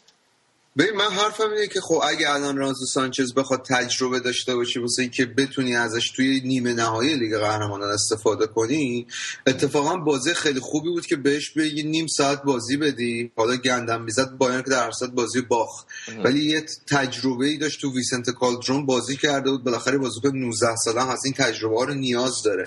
ببین 0.78 0.96
من 0.96 1.10
حرفم 1.10 1.50
اینه 1.50 1.66
که 1.66 1.80
خب 1.80 2.00
اگه 2.08 2.34
الان 2.34 2.56
رانزو 2.56 2.86
سانچز 2.86 3.34
بخواد 3.34 3.62
تجربه 3.62 4.20
داشته 4.20 4.54
باشی 4.54 4.78
واسه 4.78 5.02
اینکه 5.02 5.26
بتونی 5.26 5.76
ازش 5.76 6.10
توی 6.10 6.40
نیمه 6.40 6.72
نهایی 6.72 7.16
لیگ 7.16 7.36
قهرمانان 7.36 7.90
استفاده 7.90 8.46
کنی 8.46 9.06
اتفاقا 9.46 9.96
بازی 9.96 10.34
خیلی 10.34 10.60
خوبی 10.60 10.88
بود 10.88 11.06
که 11.06 11.16
بهش 11.16 11.50
بگی 11.50 11.82
نیم 11.82 12.06
ساعت 12.06 12.42
بازی 12.42 12.76
بدی. 12.76 13.32
حالا 13.36 13.56
گندم 13.56 14.02
می‌زد 14.02 14.30
بایرن 14.30 14.62
که 14.62 14.70
در 14.70 14.90
ساعت 14.90 15.12
بازی 15.12 15.40
باخ 15.40 15.84
ولی 16.24 16.44
یه 16.44 16.64
تجربه 16.86 17.46
ای 17.46 17.56
داشت 17.56 17.80
تو 17.80 17.94
ویسنت 17.94 18.30
کالدرون 18.30 18.86
بازی 18.86 19.16
کرده 19.16 19.50
بود. 19.50 19.64
بالاخره 19.64 19.98
بازیکن 19.98 20.36
19 20.36 20.76
ساله 20.76 21.10
از 21.10 21.24
این 21.24 21.34
تجربه 21.34 21.76
ها 21.76 21.84
رو 21.84 21.94
نیاز 21.94 22.42
داره. 22.44 22.64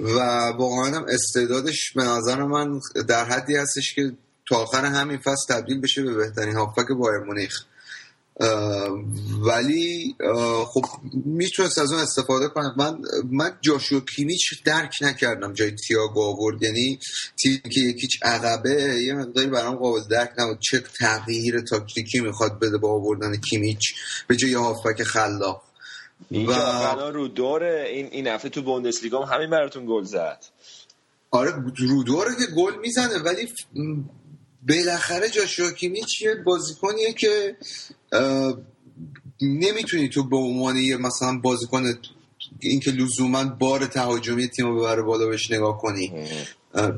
و 0.00 0.18
واقعا 0.58 0.96
هم 0.96 1.06
استعدادش 1.08 1.92
به 1.94 2.04
نظر 2.04 2.42
من 2.42 2.80
در 3.08 3.24
حدی 3.24 3.56
هستش 3.56 3.94
که 3.94 4.12
تا 4.52 4.58
آخر 4.58 4.84
همین 4.84 5.18
فصل 5.18 5.54
تبدیل 5.54 5.80
بشه 5.80 6.02
به 6.02 6.14
بهترین 6.14 6.56
هافبک 6.56 6.86
بایر 6.88 7.18
مونیخ. 7.18 7.64
ولی 9.42 10.14
خب 10.66 10.84
می‌تونست 11.24 11.78
از 11.78 11.92
اون 11.92 12.02
استفاده 12.02 12.48
کنم 12.48 12.74
من 12.76 12.98
من 13.30 13.58
جاشو 13.60 14.04
کیمیچ 14.04 14.64
درک 14.64 14.94
نکردم 15.00 15.52
جای 15.52 15.70
تییاگو 15.70 16.22
آورد. 16.22 16.62
یعنی 16.62 16.98
تیم 17.42 17.60
که 17.70 17.80
یکیچ 17.80 18.18
عقبه 18.22 19.02
یه 19.06 19.14
مقداری 19.14 19.46
برام 19.46 19.76
قابل 19.76 20.00
درک 20.10 20.30
نبود 20.38 20.58
چه 20.60 20.80
تغییر 20.98 21.60
تاکتیکی 21.60 22.20
می‌خواد 22.20 22.58
بده 22.60 22.78
با 22.78 22.92
آوردن 22.92 23.36
کیمیچ 23.36 23.94
به 24.26 24.36
جای 24.36 24.54
هافبک 24.54 25.02
خلاق. 25.02 25.62
و- 26.32 27.10
رو 27.12 27.28
دوره 27.28 27.86
این 27.92 28.06
این 28.06 28.26
هفته 28.26 28.48
تو 28.48 28.62
بوندسلیگا 28.62 29.24
هم 29.24 29.34
همین 29.34 29.50
براتون 29.50 29.86
گل 29.86 30.04
زد. 30.04 30.44
آره 31.30 31.52
رو 31.78 32.02
دوره 32.04 32.30
که 32.30 32.54
گل 32.56 32.74
می‌زنه 32.80 33.18
ولی 33.18 33.48
بالاخره 34.68 35.28
جاشوا 35.28 35.70
کیمیچ 35.70 36.22
یه 36.22 36.34
بازیکنیه 36.34 37.12
که 37.12 37.56
نمی‌تونی 39.42 40.08
تو 40.08 40.28
به 40.28 40.36
عنوان 40.36 40.76
یه 40.76 40.96
مثلا 40.96 41.38
بازیکن 41.38 41.94
اینکه 42.60 42.90
لزوما 42.90 43.44
بار 43.44 43.86
تهاجمی 43.86 44.48
تیم 44.48 44.66
رو 44.66 44.78
ببره 44.78 45.02
بالا 45.02 45.26
بهش 45.26 45.50
نگاه 45.50 45.78
کنی. 45.78 46.12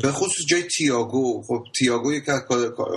به 0.03 0.13
خصوص 0.13 0.47
جای 0.49 0.63
تییاگو. 0.63 1.43
خب 1.43 1.65
تییاگو 1.79 2.13
یک 2.13 2.25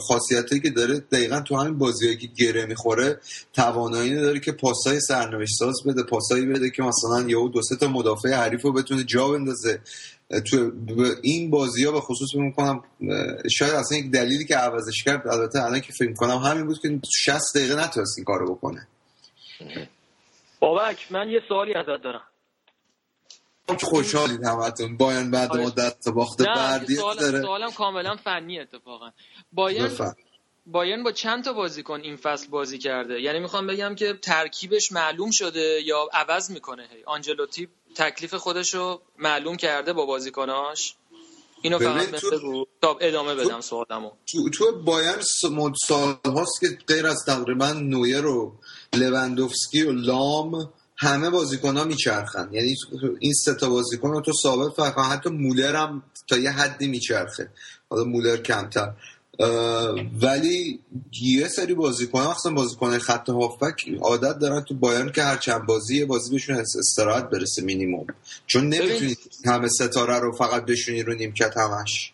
خاصیتی 0.08 0.60
که 0.60 0.70
داره 0.70 1.00
دقیقا 1.00 1.40
تو 1.40 1.56
همین 1.56 1.78
بازیهایی 1.78 2.18
که 2.18 2.28
گره 2.28 2.66
می‌خوره 2.66 3.20
توانایی 3.54 4.16
داره 4.16 4.40
که 4.40 4.52
پاسای 4.52 5.00
سرنوشت 5.00 5.56
ساز 5.60 5.76
بده 5.86 6.04
پاسایی 6.04 6.46
بده 6.46 6.70
که 6.70 6.84
مثلا 6.84 7.30
یهو 7.30 7.50
دو 7.50 7.62
سه 7.62 7.76
تا 7.76 7.88
مدافع 7.88 8.30
حریف 8.30 8.62
رو 8.62 8.74
بتونه 8.74 9.04
جا 9.04 9.28
بندازه. 9.28 9.80
تو 10.30 10.72
این 11.22 11.50
بازی 11.50 11.86
ها 11.86 11.92
به 11.92 12.02
خصوص 12.02 12.28
فکر 12.32 12.42
می‌کنم 12.42 12.84
شاید 13.52 13.74
اصلا 13.74 13.98
یک 13.98 14.12
دلیلی 14.12 14.46
که 14.46 14.56
عوضش 14.56 15.04
کرد 15.04 15.28
البته 15.28 15.64
الان 15.64 15.80
که 15.80 15.94
فکر 15.94 16.14
کنم 16.14 16.38
همین 16.38 16.66
بود 16.66 16.80
که 16.82 17.00
60 17.24 17.58
دقیقه 17.58 17.76
نتونست 17.76 18.18
این 18.18 18.26
کارو 18.26 18.56
بکنه. 18.56 18.88
بابک 20.60 21.12
من 21.12 21.30
یه 21.30 21.42
سوالی 21.48 21.74
ازت 21.74 22.04
دارم. 22.04 22.22
خوشحالید 23.84 24.44
همتون. 24.46 24.98
باین 24.98 25.32
بعد 25.32 25.52
آره. 25.52 25.66
مدت 25.66 26.00
تا 26.00 26.12
باخته 26.12 26.44
سوال 26.88 27.18
داره. 27.18 27.42
سوالم 27.42 27.72
کاملا 27.72 28.16
فنی 28.16 28.60
اتفاقا. 28.60 29.12
بفهم. 29.58 30.16
بایرن 30.72 31.04
با 31.04 31.12
چند 31.12 31.44
تا 31.44 31.54
بازیکن 31.54 32.00
این 32.02 32.16
فصل 32.16 32.48
بازی 32.48 32.78
کرده؟ 32.78 33.22
یعنی 33.22 33.40
می‌خوام 33.40 33.68
بگم 33.68 33.96
که 33.96 34.14
ترکیبش 34.22 34.92
معلوم 34.92 35.32
شده 35.32 35.82
یا 35.86 36.10
عوض 36.14 36.52
می‌کنه؟ 36.52 36.84
هی 36.92 37.04
آنجلوتی 37.06 37.68
تکلیف 37.96 38.34
خودش 38.34 38.74
رو 38.74 39.02
معلوم 39.20 39.56
کرده 39.56 39.94
با 39.94 40.06
بازیکناش؟ 40.06 40.96
اینو 41.62 41.80
فقط 41.80 42.06
تو- 42.10 42.28
مثل 42.36 42.64
تا 42.82 42.98
ادامه 43.02 43.36
بدم 43.36 43.62
سوالمو. 43.62 44.12
تو, 44.32 44.50
تو 44.50 44.66
مد- 45.52 45.74
سال 45.88 46.18
هاست 46.26 46.60
که 46.62 46.68
غیر 46.88 47.08
از 47.08 47.24
تقریبا 47.26 47.72
نویر 47.72 48.26
و 48.26 48.56
لواندوفسکی 48.94 49.84
و 49.84 49.92
لام 49.92 50.74
همه 50.98 51.30
بازیکن 51.30 51.78
ها 51.78 51.84
میچرخن. 51.84 52.50
یعنی 52.52 52.76
این 53.20 53.34
سه 53.34 53.54
تا 53.54 53.70
بازیکن 53.70 54.10
رو 54.12 54.22
تو 54.22 54.32
ثابت 54.44 54.74
فقط 54.74 54.98
حتی 55.06 55.30
مولر 55.30 55.76
هم 55.76 56.04
تا 56.28 56.38
یه 56.38 56.52
حدی 56.52 56.88
میچرخه. 56.88 57.52
حالا 57.90 58.04
مولر 58.04 58.38
کمتر. 58.38 58.94
ولی 60.22 60.80
یه 61.22 61.48
سری 61.48 61.74
بازیکن 61.74 62.22
ها 62.22 62.32
مثلا 62.32 62.54
بازیکن 62.54 62.98
خط 62.98 63.30
هافبک 63.30 63.90
عادت 64.02 64.40
دارن 64.40 64.62
تو 64.62 64.74
بایرن 64.74 65.12
که 65.12 65.24
هر 65.24 65.38
چند 65.38 65.66
بازی 65.66 65.98
یه 65.98 66.06
بازی 66.06 66.32
بهشون 66.32 66.56
اس- 66.56 66.76
استراحت 66.76 67.30
برسه 67.30 67.62
مینیموم. 67.62 68.08
چون 68.48 68.70
نمی‌تونی 68.70 69.16
همه 69.46 69.68
ستاره 69.68 70.20
رو 70.20 70.32
فقط 70.32 70.66
بشونی 70.66 71.04
رو 71.04 71.14
نیمکت 71.14 71.58
همش. 71.58 72.14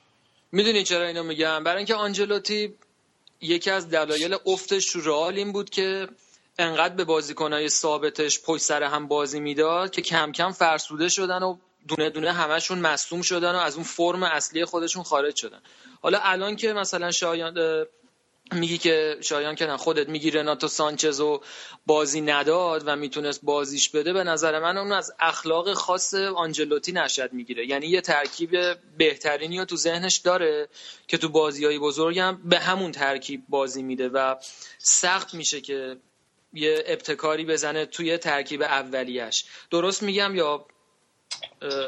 می‌دونی 0.51 0.83
چرا 0.83 1.07
اینو 1.07 1.23
میگم؟ 1.23 1.63
برای 1.63 1.77
اینکه 1.77 1.95
آنجلوتی 1.95 2.73
یکی 3.41 3.69
از 3.69 3.89
دلایل 3.89 4.35
افتش 4.45 4.85
تو 4.85 5.01
رئال 5.01 5.35
این 5.37 5.51
بود 5.51 5.69
که 5.69 6.07
انقدر 6.59 6.95
به 6.95 7.03
بازیکنهای 7.03 7.69
ثابتش 7.69 8.41
پشت 8.41 8.63
سر 8.63 8.83
هم 8.83 9.07
بازی 9.07 9.39
می‌داد 9.39 9.91
که 9.91 10.01
کم 10.01 10.31
کم 10.31 10.51
فرسوده 10.51 11.09
شدن 11.09 11.43
و 11.43 11.57
دونه 11.87 12.09
دونه 12.09 12.31
همشون 12.31 12.79
مصدوم 12.79 13.21
شدن 13.21 13.51
و 13.51 13.57
از 13.57 13.75
اون 13.75 13.83
فرم 13.83 14.23
اصلی 14.23 14.65
خودشون 14.65 15.03
خارج 15.03 15.35
شدن. 15.35 15.61
حالا 16.01 16.19
الان 16.21 16.55
که 16.55 16.73
مثلا 16.73 17.11
شایان 17.11 17.85
میگی 18.51 18.77
که 18.77 19.17
شایان 19.21 19.55
که 19.55 19.67
خودت 19.67 20.09
میگی 20.09 20.31
رناتو 20.31 20.67
سانچز 20.67 21.19
و 21.19 21.41
بازی 21.85 22.21
نداد 22.21 22.83
و 22.85 22.95
می‌تونست 22.95 23.39
بازیش 23.43 23.89
بده 23.89 24.13
به 24.13 24.23
نظر 24.23 24.59
من 24.59 24.77
اون 24.77 24.91
از 24.91 25.13
اخلاق 25.19 25.73
خاص 25.73 26.13
آنجلوتی 26.13 26.91
نشد 26.91 27.33
می‌گیره. 27.33 27.67
یعنی 27.67 27.87
یه 27.87 28.01
ترکیب 28.01 28.51
بهترینی 28.97 29.59
رو 29.59 29.65
تو 29.65 29.75
ذهنش 29.75 30.17
داره 30.17 30.69
که 31.07 31.17
تو 31.17 31.29
بازی 31.29 31.65
های 31.65 31.79
بزرگم 31.79 32.39
به 32.45 32.59
همون 32.59 32.91
ترکیب 32.91 33.43
بازی 33.49 33.83
میده 33.83 34.09
و 34.09 34.35
سخت 34.77 35.33
میشه 35.33 35.61
که 35.61 35.97
یه 36.53 36.83
ابتکاری 36.87 37.45
بزنه 37.45 37.85
توی 37.85 38.17
ترکیب 38.17 38.61
اولیش. 38.61 39.45
درست 39.71 40.03
میگم 40.03 40.35
یا 40.35 40.65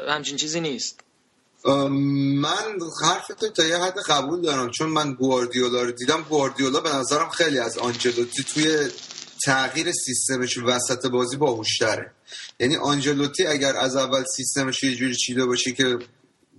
همچین 0.08 0.36
چیزی 0.36 0.60
نیست. 0.60 1.00
من 2.40 2.78
حرفتو 3.02 3.48
تا 3.48 3.64
یه 3.64 3.76
حد 3.76 3.98
قبول 4.08 4.42
دارم 4.42 4.70
چون 4.70 4.88
من 4.88 5.12
گواردیولا 5.12 5.82
رو 5.82 5.92
دیدم. 5.92 6.22
گواردیولا 6.22 6.80
به 6.80 6.94
نظرم 6.94 7.30
خیلی 7.30 7.58
از 7.58 7.78
آنجلوتی 7.78 8.42
توی 8.42 8.88
تغییر 9.44 9.92
سیستمش 9.92 10.58
وسط 10.58 11.06
بازی 11.06 11.36
باهوشتره. 11.36 12.12
یعنی 12.60 12.76
آنجلوتی 12.76 13.46
اگر 13.46 13.76
از 13.76 13.96
اول 13.96 14.24
سیستمش 14.36 14.82
یه 14.82 14.94
جوری 14.94 15.14
چیده 15.16 15.46
باشه 15.46 15.72
که 15.72 15.98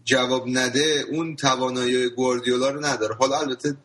جواب 0.03 0.47
نده 0.47 1.05
اون 1.11 1.35
توانایی 1.35 2.09
گواردیولا 2.09 2.69
رو 2.69 2.85
نداره. 2.85 3.15
حالا 3.15 3.39
البته 3.39 3.77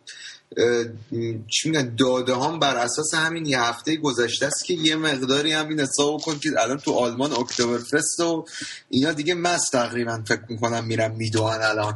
چی 1.49 1.71
میگن 1.71 1.95
داده 1.97 2.35
هم 2.37 2.59
بر 2.59 2.77
اساس 2.77 3.15
همین 3.15 3.47
یه 3.47 3.61
هفته 3.63 3.97
گذشته 3.97 4.47
است 4.47 4.65
که 4.65 4.75
یه 4.75 4.97
مقداری 4.97 5.53
همین 5.53 5.81
حساب 5.81 6.21
کن 6.21 6.39
که 6.39 6.51
الان 6.59 6.79
تو 6.79 6.93
آلمان 6.93 7.33
اکتبرفست 7.33 8.21
و 8.21 8.45
اینا 8.89 9.13
دیگه 9.13 9.35
مست 9.35 9.73
تقریبا 9.73 10.23
فکر 10.29 10.43
می‌کنم 10.49 10.85
میرن 10.85 11.11
میدوان 11.13 11.63
الان 11.63 11.95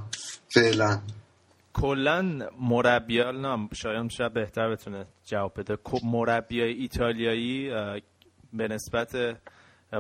فعلا. 0.49 1.01
کلا 1.73 2.49
مربیال 2.61 3.69
شایان 3.75 4.09
شاید 4.09 4.33
بهتر 4.33 4.71
بتونه 4.71 5.07
جواب 5.27 5.61
بده. 5.61 5.77
کو- 5.77 6.01
مربیای 6.05 6.73
ایتالیایی 6.73 7.71
به 8.53 8.69
نسبت 8.69 9.37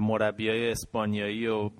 مربیای 0.01 0.70
اسپانیایی 0.70 1.47
و 1.47 1.70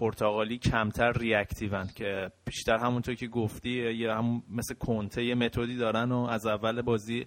پرتغالی 0.00 0.58
کمتر 0.58 1.12
ریاکتیون 1.12 1.88
که 1.96 2.30
بیشتر 2.44 2.76
همونطور 2.76 3.14
که 3.14 3.26
گفتی 3.26 3.70
یا 3.70 4.14
هم 4.14 4.42
مثل 4.50 4.74
کنته 4.74 5.24
یه 5.24 5.34
متدی 5.34 5.76
دارن 5.76 6.12
و 6.12 6.26
از 6.30 6.46
اول 6.46 6.82
بازی 6.82 7.26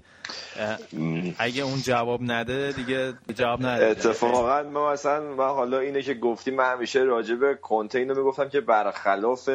اگه 1.37 1.63
اون 1.63 1.81
جواب 1.81 2.19
نده 2.23 2.71
دیگه 2.71 3.13
جواب 3.35 3.65
نده. 3.65 3.85
اتفاقا 3.85 4.63
ما 4.63 4.93
مثلا 4.93 5.35
من 5.35 5.49
حالا 5.49 5.79
اینه 5.79 6.01
که 6.01 6.13
گفتیم 6.13 6.55
من 6.55 6.71
همیشه 6.71 6.99
راجع 6.99 7.35
به 7.35 7.55
کنته 7.55 7.99
اینو 7.99 8.15
می‌گفتم 8.15 8.49
که 8.49 8.61
برخلاف 8.61 9.49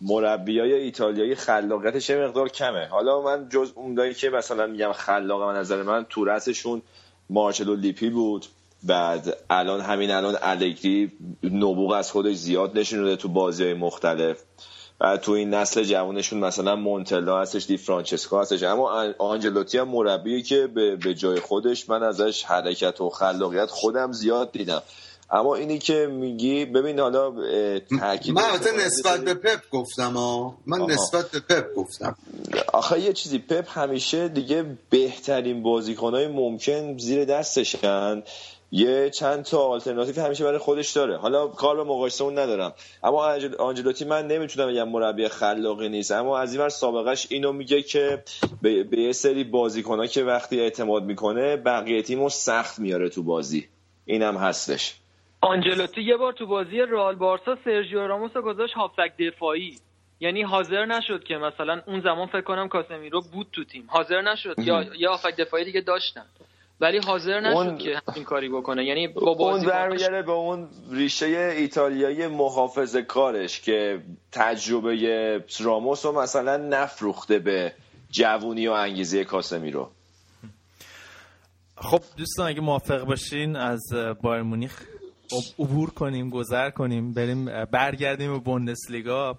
مربیای 0.00 0.72
ایتالیایی 0.72 1.34
خلاقیتش 1.34 2.10
یه 2.10 2.16
مقدار 2.16 2.48
کمه. 2.48 2.86
حالا 2.86 3.22
من 3.22 3.48
جز 3.48 3.72
اونایی 3.74 4.14
که 4.14 4.30
مثلا 4.30 4.66
میگم 4.66 4.92
خلاق 4.92 5.42
من 5.42 5.56
نظر 5.60 5.82
من 5.82 6.06
تو 6.08 6.24
رأسشون 6.24 6.82
مارچلو 7.30 7.76
لیپی 7.76 8.10
بود. 8.10 8.46
بعد 8.84 9.36
الان 9.50 9.80
همین 9.80 10.10
الان 10.10 10.36
الگری 10.42 11.12
نبوغ 11.42 11.92
از 11.92 12.10
خودش 12.10 12.36
زیاد 12.36 12.78
نشون 12.78 13.16
تو 13.16 13.28
بازی 13.28 13.64
های 13.64 13.74
مختلف. 13.74 14.42
بعد 14.98 15.20
تو 15.20 15.32
این 15.32 15.54
نسل 15.54 15.82
جوانشون 15.82 16.38
مثلا 16.38 16.76
مونتلا 16.76 17.40
هستش 17.40 17.66
دی 17.66 17.76
فرانچسکو 17.76 18.40
هستش. 18.40 18.62
اما 18.62 19.14
آنجلوتی 19.18 19.78
هم 19.78 19.88
مربیه 19.88 20.42
که 20.42 20.66
به 20.66 21.14
جای 21.14 21.40
خودش 21.40 21.88
من 21.88 22.02
ازش 22.02 22.44
حرکت 22.44 23.00
و 23.00 23.10
خلاقیت 23.10 23.70
خودم 23.70 24.12
زیاد 24.12 24.52
دیدم. 24.52 24.82
اما 25.30 25.54
اینی 25.54 25.78
که 25.78 26.06
میگی 26.06 26.64
ببین 26.64 27.00
حالا 27.00 27.32
تاکید 28.00 28.34
من 28.34 28.42
البته 28.42 28.86
نسبت 28.86 29.20
به 29.20 29.34
پپ 29.34 29.60
گفتم 29.70 30.12
ها 30.12 30.54
من 30.66 30.80
آها. 30.80 30.90
نسبت 30.90 31.30
به 31.30 31.40
پپ 31.40 31.74
گفتم. 31.74 32.16
آخه 32.72 33.00
یه 33.00 33.12
چیزی 33.12 33.38
پپ 33.38 33.78
همیشه 33.78 34.28
دیگه 34.28 34.64
بهترین 34.90 35.62
بازیکنهای 35.62 36.26
ممکن 36.26 36.98
زیر 36.98 37.24
دستشن. 37.24 38.22
یه 38.72 39.10
چند 39.10 39.44
تا 39.44 39.58
آلترناتیو 39.58 40.22
همیشه 40.24 40.44
برای 40.44 40.58
خودش 40.58 40.90
داره. 40.92 41.16
حالا 41.16 41.46
کار 41.46 41.76
به 41.76 41.84
مقایسه 41.84 42.24
اون 42.24 42.38
ندارم. 42.38 42.72
اما 43.04 43.38
آنجل- 43.38 43.56
آنجلوتی 43.58 44.04
من 44.04 44.26
نمی‌تونم 44.26 44.68
بگم 44.72 44.88
مربی 44.88 45.28
خلاقی 45.28 45.88
نیست. 45.88 46.12
اما 46.12 46.38
از 46.38 46.52
این 46.52 46.62
ور 46.62 46.68
سابقش 46.68 47.26
اینو 47.30 47.52
میگه 47.52 47.82
که 47.82 48.22
به, 48.62 48.84
به 48.84 48.96
یه 49.00 49.12
سری 49.12 49.44
بازیکنها 49.44 50.06
که 50.06 50.24
وقتی 50.24 50.60
اعتماد 50.60 51.02
می‌کنه 51.04 51.56
بقیه 51.56 52.02
تیمو 52.02 52.28
سخت 52.28 52.78
میاره 52.78 53.08
تو 53.08 53.22
بازی. 53.22 53.68
اینم 54.04 54.36
هستش. 54.36 54.94
آنجلوتی 55.44 56.02
یه 56.02 56.16
بار 56.16 56.32
تو 56.32 56.46
بازی 56.46 56.78
رئال 56.80 57.14
بارسا 57.14 57.56
سرژیو 57.64 58.06
راموس 58.06 58.30
رو 58.34 58.42
گذاشت 58.42 58.74
هافبک 58.74 59.12
دفاعی. 59.18 59.78
یعنی 60.20 60.42
حاضر 60.42 60.84
نشد 60.86 61.24
که 61.24 61.34
مثلا 61.36 61.82
اون 61.86 62.00
زمان 62.00 62.26
فکر 62.26 62.40
کنم 62.40 62.68
کاسمیرو 62.68 63.20
بود 63.32 63.46
تو 63.52 63.64
تیم. 63.64 63.84
حاضر 63.86 64.22
نشد. 64.22 64.54
یا 64.58 64.84
یا 64.98 65.10
هافبک 65.10 65.36
دفاعی 65.36 65.64
دیگه 65.64 65.80
داشتن. 65.80 66.24
ولی 66.80 66.98
حاضر 66.98 67.40
نشد 67.40 67.56
اون- 67.56 67.78
که 67.78 68.00
این 68.14 68.24
کاری 68.24 68.48
بکنه. 68.48 68.84
یعنی 68.84 69.08
با 69.08 69.20
اون 69.22 69.38
بازی 69.38 69.66
برمیگرده 69.66 70.22
به 70.22 70.32
اون 70.32 70.68
ریشه 70.90 71.26
ایتالیایی 71.56 72.26
محافظه 72.26 73.02
کارش 73.02 73.60
که 73.60 74.00
تجربه 74.32 75.42
راموس 75.60 76.06
رو 76.06 76.12
مثلا 76.12 76.56
نفروخته 76.56 77.38
به 77.38 77.72
جوونی 78.10 78.68
و 78.68 78.72
انگیزه 78.72 79.24
کاسمیرو. 79.24 79.90
خب 81.76 82.00
دوستان 82.16 82.48
اگه 82.48 82.60
موافق 82.60 83.04
باشین 83.04 83.56
از 83.56 83.82
بایر 84.22 84.42
مونیخ 84.42 84.82
عبور 85.58 85.90
کنیم 85.90 86.30
گذر 86.30 86.70
کنیم 86.70 87.12
بریم 87.12 87.64
برگردیم 87.64 88.32
به 88.32 88.38
بوندسلیگا. 88.38 89.38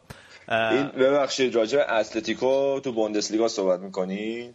این 0.49 0.87
ببخشید 0.87 1.55
راجع 1.55 1.77
به 1.77 1.93
اتلتیکو 1.93 2.79
تو 2.79 2.91
بوندسلیگا 2.91 3.47
صحبت 3.47 3.79
می‌کنی؟ 3.79 4.49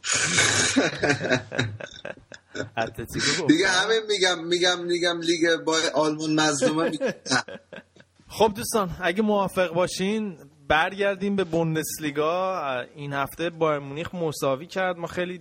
اتلتیکو 2.77 3.47
دیگه 3.49 3.69
همه 3.69 3.95
میگم 4.09 4.45
میگم 4.45 4.85
میگم 4.85 5.21
لیگ 5.21 5.57
با 5.67 5.77
آلمان 5.95 6.41
مظلومه. 6.41 6.91
خب 8.39 8.53
دوستان 8.57 8.91
اگه 9.01 9.23
موافق 9.23 9.73
باشین 9.75 10.37
برگردیم 10.69 11.37
به 11.37 11.45
بوندسلیگا. 11.45 12.61
این 12.95 13.13
هفته 13.13 13.51
بایرن 13.51 13.79
مونیخ 13.79 14.15
مساوی 14.15 14.67
کرد. 14.67 14.97
ما 14.97 15.07
خیلی 15.07 15.41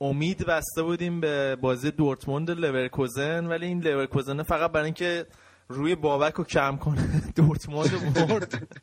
امید 0.00 0.46
بسته 0.46 0.82
بودیم 0.82 1.20
به 1.20 1.56
بازی 1.56 1.90
دورتموند 1.90 2.50
لورکوزن 2.50 3.46
ولی 3.46 3.66
این 3.66 3.80
لورکوزن 3.80 4.42
فقط 4.42 4.72
برای 4.72 4.84
اینکه 4.84 5.26
روی 5.68 5.94
بابک 5.94 6.34
رو 6.34 6.44
کم 6.44 6.76
کنه. 6.76 7.22
دورتموند 7.36 7.92
رو 7.92 8.26
برد. 8.26 8.80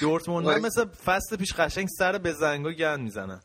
دورتموند 0.00 0.46
هم 0.48 0.60
مثل 0.60 0.84
فصل 0.84 1.36
پیش 1.36 1.52
قشنگ 1.52 1.88
سر 1.98 2.18
به 2.18 2.32
زنگا 2.32 2.72
گند 2.72 3.00
می‌زنن 3.00 3.40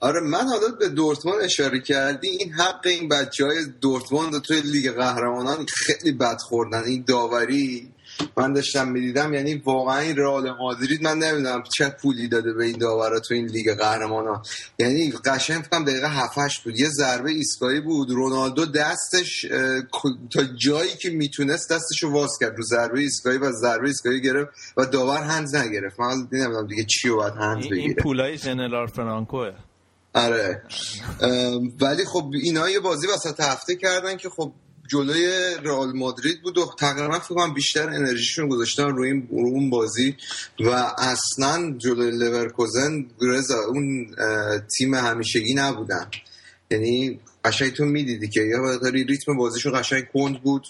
آره 0.00 0.20
من 0.20 0.46
حالا 0.48 0.68
به 0.78 0.88
دورتموند 0.88 1.40
اشاره 1.42 1.80
کردی 1.80 2.28
این 2.28 2.52
حق 2.52 2.86
این 2.86 3.08
بچه 3.08 3.44
های 3.44 3.66
دورتموند 3.80 4.42
توی 4.42 4.60
لیگ 4.60 4.92
قهرمانان 4.92 5.66
خیلی 5.68 6.12
بد 6.12 6.38
خوردن. 6.38 6.82
این 6.84 7.04
داوری 7.06 7.93
من 8.36 8.52
داشتم 8.52 8.88
می‌دیدم 8.88 9.34
یعنی 9.34 9.54
واقعا 9.54 9.98
این 9.98 10.16
رئال 10.16 10.50
مادرید 10.58 11.02
من 11.02 11.18
نمی‌دونم 11.18 11.62
چه 11.76 11.88
پولی 11.88 12.28
داده 12.28 12.52
به 12.52 12.64
این 12.64 12.78
داورا 12.78 13.20
تو 13.20 13.34
این 13.34 13.46
لیگ 13.46 13.74
قهرمانان 13.78 14.42
یعنی 14.78 15.12
قشنگ 15.24 15.62
فکرم 15.62 15.84
دقیقه 15.84 16.08
7 16.08 16.38
8 16.38 16.64
بود. 16.64 16.78
یه 16.78 16.88
ضربه 16.88 17.30
ایستگاهی 17.30 17.80
بود. 17.80 18.10
رونالدو 18.10 18.66
دستش 18.66 19.46
تا 20.30 20.44
جایی 20.56 20.96
که 21.02 21.10
می‌تونست 21.10 21.72
دستش 21.72 22.02
رو 22.02 22.12
واز 22.12 22.30
کرد. 22.40 22.56
رو 22.56 22.62
ضربه 22.62 23.00
ایستگاهی 23.00 23.38
و 23.38 23.52
ضربه 23.52 23.86
ایستگاهی 23.86 24.20
گرفت 24.20 24.50
و 24.76 24.86
داور 24.86 25.22
هنز 25.22 25.54
نگرفت. 25.54 26.00
من 26.00 26.28
نمی‌دونم 26.32 26.66
دیگه 26.66 26.84
چی 26.84 27.08
رو 27.08 27.16
باید 27.16 27.34
هنز 27.34 27.64
این, 27.64 27.74
این 27.74 27.82
بگیره. 27.82 28.02
پولای 28.02 28.38
ژنرال 28.38 28.86
فرانکوه. 28.86 29.52
آره. 30.14 30.62
ولی 31.80 32.04
خب 32.04 32.30
اینا 32.42 32.70
یه 32.70 32.80
بازی 32.80 33.06
وسط 33.06 33.40
هفته 33.40 33.76
کردن 33.76 34.16
که 34.16 34.28
خب 34.28 34.52
جلوی 34.88 35.54
رئال 35.64 35.92
مادرید 35.92 36.42
بود 36.42 36.58
و 36.58 36.70
تقریبا 36.78 37.18
فکر 37.18 37.34
کنم 37.34 37.54
بیشتر 37.54 37.88
انرژیشون 37.88 38.48
گذاشتن 38.48 38.88
روی 38.88 39.10
این 39.10 39.28
اون 39.30 39.70
بازی 39.70 40.16
و 40.60 40.70
اصلا 40.98 41.74
جلوی 41.78 42.10
لورکوزن 42.10 43.06
رضا 43.22 43.58
اون 43.68 44.16
تیم 44.78 44.94
همیشگی 44.94 45.54
نبودن. 45.54 46.10
یعنی 46.70 47.20
قشنگ 47.44 47.72
تو 47.72 47.84
می‌دیدی 47.84 48.28
که 48.28 48.40
یه 48.40 48.56
مقداری 48.56 49.04
ریتم 49.04 49.36
بازیشون 49.36 49.80
قشنگ 49.80 50.04
کند 50.14 50.42
بود 50.42 50.66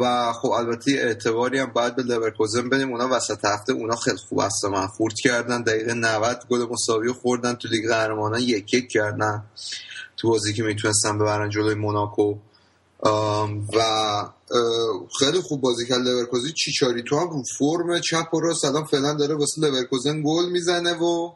و 0.00 0.32
خب 0.32 0.50
البته 0.50 0.90
اعتباری 0.90 1.58
هم 1.58 1.66
باید 1.66 1.96
به 1.96 2.02
لورکوزن 2.02 2.68
بدیم 2.68 2.92
اونا 2.92 3.08
وسط 3.16 3.44
هفته 3.44 3.72
اونا 3.72 3.96
خیلی 3.96 4.16
خوب 4.16 4.38
است 4.38 4.64
من 4.64 4.86
خورد 4.86 5.14
کردن. 5.14 5.62
دقیقه 5.62 5.94
90 5.94 6.44
گل 6.50 6.66
مساوی 6.70 7.12
خوردن 7.12 7.54
تو 7.54 7.68
لیگ 7.68 7.88
قهرمانان 7.88 8.40
یک 8.40 8.74
یک 8.74 8.88
کردن. 8.88 9.44
تو 10.16 10.28
بازی 10.28 10.52
که 10.52 10.62
می‌تونستن 10.62 11.18
ببرن 11.18 11.50
جلوی 11.50 11.74
موناکو. 11.74 12.34
و 13.02 13.80
خیلی 15.18 15.40
خوب 15.40 15.60
بازی 15.60 15.86
کرد 15.86 15.98
لورکوزن 15.98 16.52
چیچاریتو 16.56 17.18
هم 17.18 17.28
رو 17.30 17.42
فرم 17.58 18.00
چپ 18.00 18.34
و 18.34 18.40
راست. 18.40 18.64
الان 18.64 18.84
فعلا 18.84 19.14
داره 19.14 19.34
واسه 19.34 19.60
لورکوزن 19.60 20.22
گل 20.22 20.50
می‌زنه 20.50 20.92
و 20.94 21.32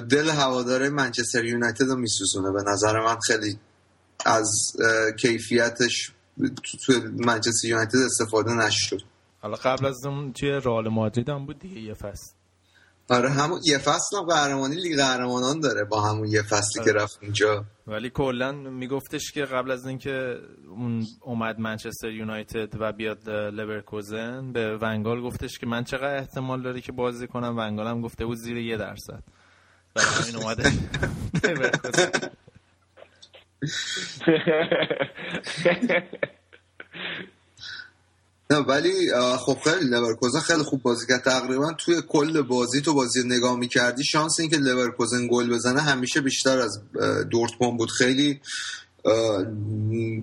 دل 0.00 0.30
هواداره 0.30 0.88
منچستر 0.88 1.44
یونایتد 1.44 1.88
رو 1.88 1.96
میسوزونه. 1.96 2.52
به 2.52 2.62
نظر 2.70 3.00
من 3.00 3.16
خیلی 3.26 3.58
از 4.26 4.50
کیفیتش 5.20 6.12
تو 6.86 6.92
منچستر 7.16 7.68
یونایتد 7.68 7.96
استفاده 7.96 8.52
نشد. 8.52 9.00
حالا 9.40 9.56
قبل 9.56 9.86
از 9.86 10.06
اون 10.06 10.32
توی 10.32 10.50
رئال 10.50 10.88
مادرید 10.88 11.28
هم 11.28 11.46
بود 11.46 11.58
دیگه 11.58 11.80
یه 11.80 11.94
فصل. 11.94 12.35
آره 13.10 13.30
همون 13.30 13.60
یه 13.64 13.78
فصل 13.78 14.16
هم 14.16 14.22
قهرمانی 14.22 14.76
لیگ 14.76 14.96
قهرمانان 14.96 15.60
داره 15.60 15.84
با 15.84 16.00
همون 16.00 16.28
یه 16.28 16.42
فصلی 16.42 16.84
که 16.84 16.92
رفت 16.92 17.18
اونجا 17.22 17.64
ولی 17.86 18.10
کلا 18.10 18.52
میگفتش 18.52 19.32
که 19.32 19.44
قبل 19.44 19.70
از 19.70 19.86
اینکه 19.86 20.40
اون 20.68 21.06
اومد 21.20 21.58
منچستر 21.58 22.10
یونایتد 22.10 22.80
و 22.80 22.92
بیاد 22.92 23.30
لورکوزن 23.30 24.52
به 24.52 24.78
ونگال 24.82 25.22
گفتش 25.22 25.58
که 25.58 25.66
من 25.66 25.84
چقدر 25.84 26.16
احتمال 26.16 26.62
داره 26.62 26.80
که 26.80 26.92
بازی 26.92 27.26
کنم؟ 27.26 27.58
ونگال 27.58 27.86
هم 27.86 28.00
گفته 28.00 28.26
بود 28.26 28.36
زیر 28.36 28.56
یه 28.56 28.76
درصد. 28.76 29.22
برای 29.94 30.08
همین 30.08 30.36
اومده. 30.36 30.72
لورکوزن. 31.44 32.10
نه 38.50 38.56
ولی 38.56 39.10
خب 39.38 39.58
خیلی 39.64 39.90
لورکوزن 39.90 40.40
خیلی 40.40 40.62
خوب 40.62 40.82
بازی 40.82 41.06
کرد. 41.06 41.22
تقریبا 41.22 41.72
توی 41.72 42.02
کل 42.08 42.42
بازی 42.42 42.80
تو 42.80 42.94
بازی 42.94 43.22
نگاه 43.24 43.56
می‌کردی 43.58 44.04
شانس 44.04 44.40
اینکه 44.40 44.56
لورکوزن 44.56 45.28
گل 45.30 45.50
بزنه 45.50 45.80
همیشه 45.80 46.20
بیشتر 46.20 46.58
از 46.58 46.80
دورتموند 47.30 47.78
بود. 47.78 47.90
خیلی 47.90 48.40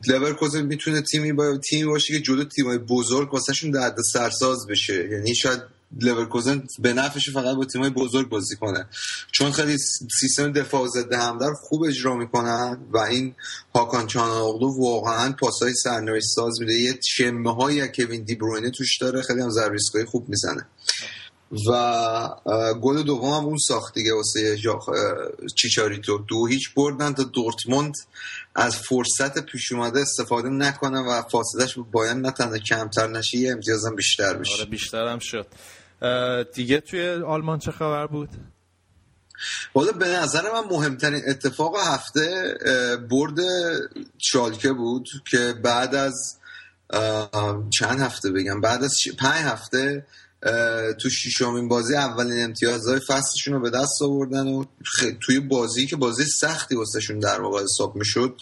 لورکوزن 0.08 0.62
می‌تونه 0.62 1.02
تیمی 1.02 1.34
با 1.34 1.58
تیمی 1.58 1.86
باشه 1.86 2.14
که 2.14 2.22
جلو 2.22 2.44
تیمای 2.44 2.78
بزرگ 2.78 3.34
واسشون 3.34 3.72
درد 3.72 3.96
سرساز 4.14 4.68
بشه. 4.68 5.10
یعنی 5.12 5.36
شاید 5.36 5.60
لورکوزن 6.02 6.64
به 6.80 6.94
نفعش 6.94 7.30
فقط 7.30 7.56
با 7.56 7.66
تیمای 7.66 7.90
بزرگ 7.90 8.30
بازی 8.30 8.56
کنه. 8.56 8.88
چون 9.32 9.52
خیلی 9.52 9.78
سیستم 10.20 10.52
دفاع 10.52 10.88
ضد 10.88 11.14
رو 11.14 11.56
خوب 11.56 11.84
اجرا 11.84 12.16
می‌کنن 12.16 12.78
و 12.92 12.98
این 12.98 13.36
هاکان 13.76 14.08
چاناغلو 14.08 14.82
واقعا 14.82 15.32
پاسای 15.32 15.74
سرنوشت 15.74 16.28
ساز 16.36 16.60
میده. 16.60 16.74
یه 16.74 17.00
شمه 17.08 17.56
هایی 17.56 17.82
از 17.82 17.90
کوین 17.96 18.24
دی 18.24 18.36
بروینه 18.36 18.70
توش 18.70 18.98
داره 18.98 19.22
خیلی 19.22 19.42
هم 19.42 19.50
ایستگاهی 19.72 20.06
خوب 20.06 20.30
می‌زنه. 20.30 20.68
و 21.70 22.74
گل 22.82 23.04
دوم 23.04 23.34
هم 23.34 23.46
اون 23.46 23.58
ساخت 23.58 23.94
دیگه 23.94 24.14
واسه 24.14 24.58
اه، 24.70 24.76
چیچاریتو. 25.56 26.18
دو 26.18 26.46
هیچ 26.48 26.74
بردن 26.74 27.14
تا 27.14 27.24
دورتموند 27.24 27.94
از 28.56 28.76
فرصت 28.76 29.40
پیش 29.40 29.72
اومده 29.72 30.00
استفاده 30.02 30.50
نکنه 30.50 31.00
و 31.00 31.22
فاصلش 31.22 31.78
با 31.78 31.86
بایرن 31.92 32.22
نه 32.22 32.32
تنها 32.32 32.58
کمتر 32.58 33.08
نشه 33.08 33.38
یه 33.38 33.52
امتیازم 33.52 33.96
بیشتر 33.96 34.34
بشه. 34.34 34.54
آره 34.54 34.66
بیشتر 34.66 35.08
هم 35.08 35.20
شد. 35.20 35.48
دیگه 36.54 36.80
توی 36.80 37.10
آلمان 37.10 37.60
چه 37.60 37.72
خبر 37.72 38.08
بود؟ 38.08 38.30
حالا 39.74 39.92
به 39.92 40.08
نظر 40.08 40.42
من 40.42 40.64
مهمترین 40.70 41.22
اتفاق 41.28 41.76
هفته 41.86 42.54
برد 43.10 43.40
شالکه 44.18 44.74
بود 44.74 45.08
که 45.32 45.54
بعد 45.64 45.96
از 45.96 46.38
چند 47.70 48.00
هفته 48.00 48.32
بگم 48.32 48.62
بعد 48.62 48.84
از 48.84 48.96
پنج 49.20 49.46
هفته 49.46 50.06
تو 51.02 51.10
شیشمین 51.10 51.68
بازی 51.68 51.96
اولین 51.96 52.44
امتیازهای 52.44 53.00
فصلشون 53.00 53.54
رو 53.54 53.60
به 53.60 53.70
دست 53.70 54.02
آوردن 54.02 54.48
و 54.48 54.66
توی 55.22 55.40
بازی 55.40 55.88
که 55.88 55.96
بازی 55.96 56.26
سختی 56.26 56.76
واسهشون 56.76 57.20
در 57.20 57.42
واقع 57.42 57.64
حساب 57.64 57.96
می‌شد 57.96 58.36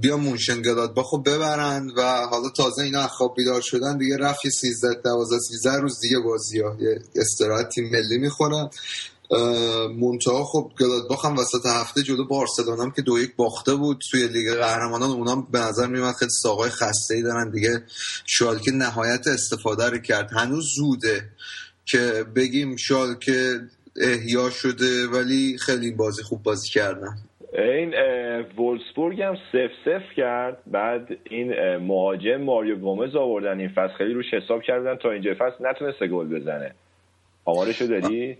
بیا 0.00 0.16
مونشن 0.16 0.62
گلادباخو 0.62 1.18
ببرن 1.18 1.90
و 1.96 2.26
حالا 2.26 2.48
تازه 2.48 2.82
اینا 2.82 3.08
خواب 3.08 3.34
بیدار 3.36 3.60
شدن 3.60 3.98
دیگه 3.98 4.16
رفت 4.16 4.44
یه 4.44 4.50
13 4.50 4.94
12 5.04 5.38
13 5.38 5.76
روز 5.76 6.00
دیگه 6.00 6.18
بازی 6.18 6.60
ها. 6.60 6.76
یه 6.80 7.02
استراحت 7.16 7.68
تیم 7.68 7.90
ملی 7.90 8.18
می‌خورن. 8.18 8.70
منتها 10.00 10.44
خب 10.44 10.70
گلادباخ 10.80 11.24
هم 11.24 11.38
وسط 11.38 11.66
هفته 11.66 12.02
جلو 12.02 12.24
بارسلونا 12.24 12.82
هم 12.82 12.90
که 12.90 13.02
دو 13.02 13.18
یک 13.18 13.36
باخته 13.36 13.74
بود 13.74 14.02
توی 14.10 14.28
لیگ 14.28 14.54
قهرمانان 14.54 15.10
اونا 15.10 15.36
به 15.36 15.58
نظر 15.58 15.86
میومد 15.86 16.14
خیلی 16.14 16.30
ساقای 16.30 16.70
خسته 16.70 17.14
ای 17.14 17.22
دارن 17.22 17.50
دیگه. 17.50 17.84
شالکه 18.26 18.70
نهایت 18.70 19.26
استفاده 19.26 19.90
رو 19.90 19.98
کرد. 19.98 20.30
هنوز 20.32 20.64
زوده 20.76 21.28
که 21.86 22.24
بگیم 22.36 22.76
شالکه 22.76 23.60
احیا 23.96 24.50
شده 24.50 25.06
ولی 25.06 25.58
خیلی 25.58 25.90
بازی 25.90 26.22
خوب 26.22 26.42
بازی 26.42 26.68
کردن. 26.68 27.18
این 27.62 27.94
وولسبورگ 28.58 29.22
هم 29.22 29.34
سف 29.52 29.70
سف 29.84 30.16
کرد. 30.16 30.62
بعد 30.66 31.08
این 31.30 31.76
مهاجم 31.76 32.36
ماریو 32.36 32.76
گومز 32.76 33.16
آوردن. 33.16 33.60
این 33.60 33.68
فصل 33.68 33.94
خیلی 33.98 34.14
روش 34.14 34.34
حساب 34.34 34.62
کردن. 34.62 34.96
تا 34.96 35.10
اینجا 35.10 35.30
فصل 35.34 35.66
نتونسته 35.66 36.06
گل 36.06 36.40
بزنه. 36.40 36.74
آمارشو 37.44 37.86
داری؟ 37.86 38.38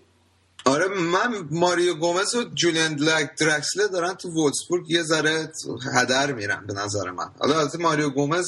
آره 0.67 0.85
من 0.89 1.49
ماریو 1.51 1.95
گومز 1.95 2.35
و 2.35 2.45
جولین 2.55 2.97
درکسلر 3.41 3.89
دارن 3.93 4.15
تو 4.15 4.29
وولسبورگ. 4.29 4.91
یه 4.91 5.03
ذره 5.03 5.49
هدر 5.97 6.33
میرن 6.33 6.65
به 6.67 6.73
نظر 6.73 7.11
من. 7.11 7.29
حالا 7.41 7.55
ماریو 7.81 8.11
گومز 8.11 8.47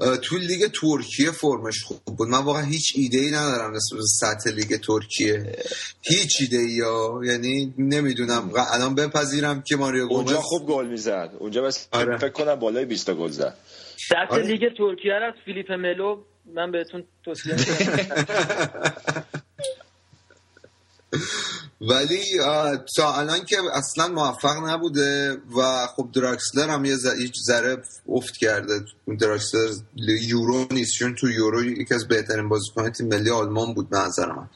تو 0.00 0.36
لیگ 0.36 0.66
ترکیه 0.66 1.30
فرمش 1.30 1.82
خوب 1.84 1.98
بود 2.04 2.28
من 2.28 2.38
واقعا 2.38 2.62
هیچ 2.62 2.92
ایده 2.96 3.18
ای 3.18 3.30
ندارم 3.30 3.74
نسبت 3.74 3.98
به 3.98 4.04
سطح 4.06 4.50
لیگ 4.50 4.80
ترکیه 4.80 5.56
هیچ 6.02 6.36
ایده 6.40 6.56
ای 6.56 6.70
یا 6.70 7.20
یعنی 7.24 7.74
نمی‌دونم 7.78 8.50
الان 8.72 8.94
بپذیرم 8.94 9.62
که 9.62 9.76
ماریو 9.76 10.06
گومز 10.06 10.18
اونجا 10.18 10.40
خوب 10.40 10.66
گل 10.66 10.86
می‌زد 10.86 11.30
اونجا 11.38 11.62
بس 11.62 11.88
آره. 11.92 12.18
فکر 12.18 12.28
کنم 12.28 12.54
بالای 12.54 12.84
20 12.84 13.06
تا 13.06 13.14
گل 13.14 13.30
زد 13.30 13.56
سطح 14.08 14.16
آره. 14.28 14.42
لیگ 14.42 14.76
ترکیه 14.78 15.12
رو 15.12 15.26
از 15.26 15.34
فیلیپ 15.44 15.72
ملو 15.72 16.22
من 16.54 16.70
بهتون 16.70 17.04
توصیه 17.24 17.54
می‌کنم. 17.54 19.24
ولی 21.80 22.22
تا 22.96 23.14
الان 23.14 23.44
که 23.44 23.56
اصلا 23.72 24.08
موفق 24.08 24.68
نبوده 24.68 25.36
و 25.56 25.86
خب 25.96 26.08
دراکسلر 26.12 26.68
هم 26.68 26.84
یه 26.84 26.96
ذره 27.46 27.82
افت 28.08 28.36
کرده. 28.36 28.84
دراکسلر 29.20 29.74
یورو 30.22 30.66
نیست 30.70 30.92
چون 30.92 31.14
تو 31.14 31.30
یورو 31.30 31.64
یکی 31.64 31.94
از 31.94 32.08
بهترین 32.08 32.48
بازیکن 32.48 32.90
تیم 32.90 33.08
ملی 33.08 33.30
آلمان 33.30 33.74
بود 33.74 33.90
به 33.90 33.98
نظر 33.98 34.32
من. 34.32 34.48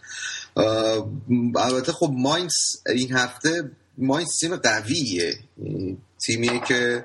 البته 1.56 1.92
خب 1.92 2.10
ماینس 2.12 2.52
این 2.86 3.12
هفته 3.12 3.70
ماینس 3.98 4.38
تیم 4.40 4.56
قویه. 4.56 5.34
تیمیه 6.26 6.60
که 6.68 7.04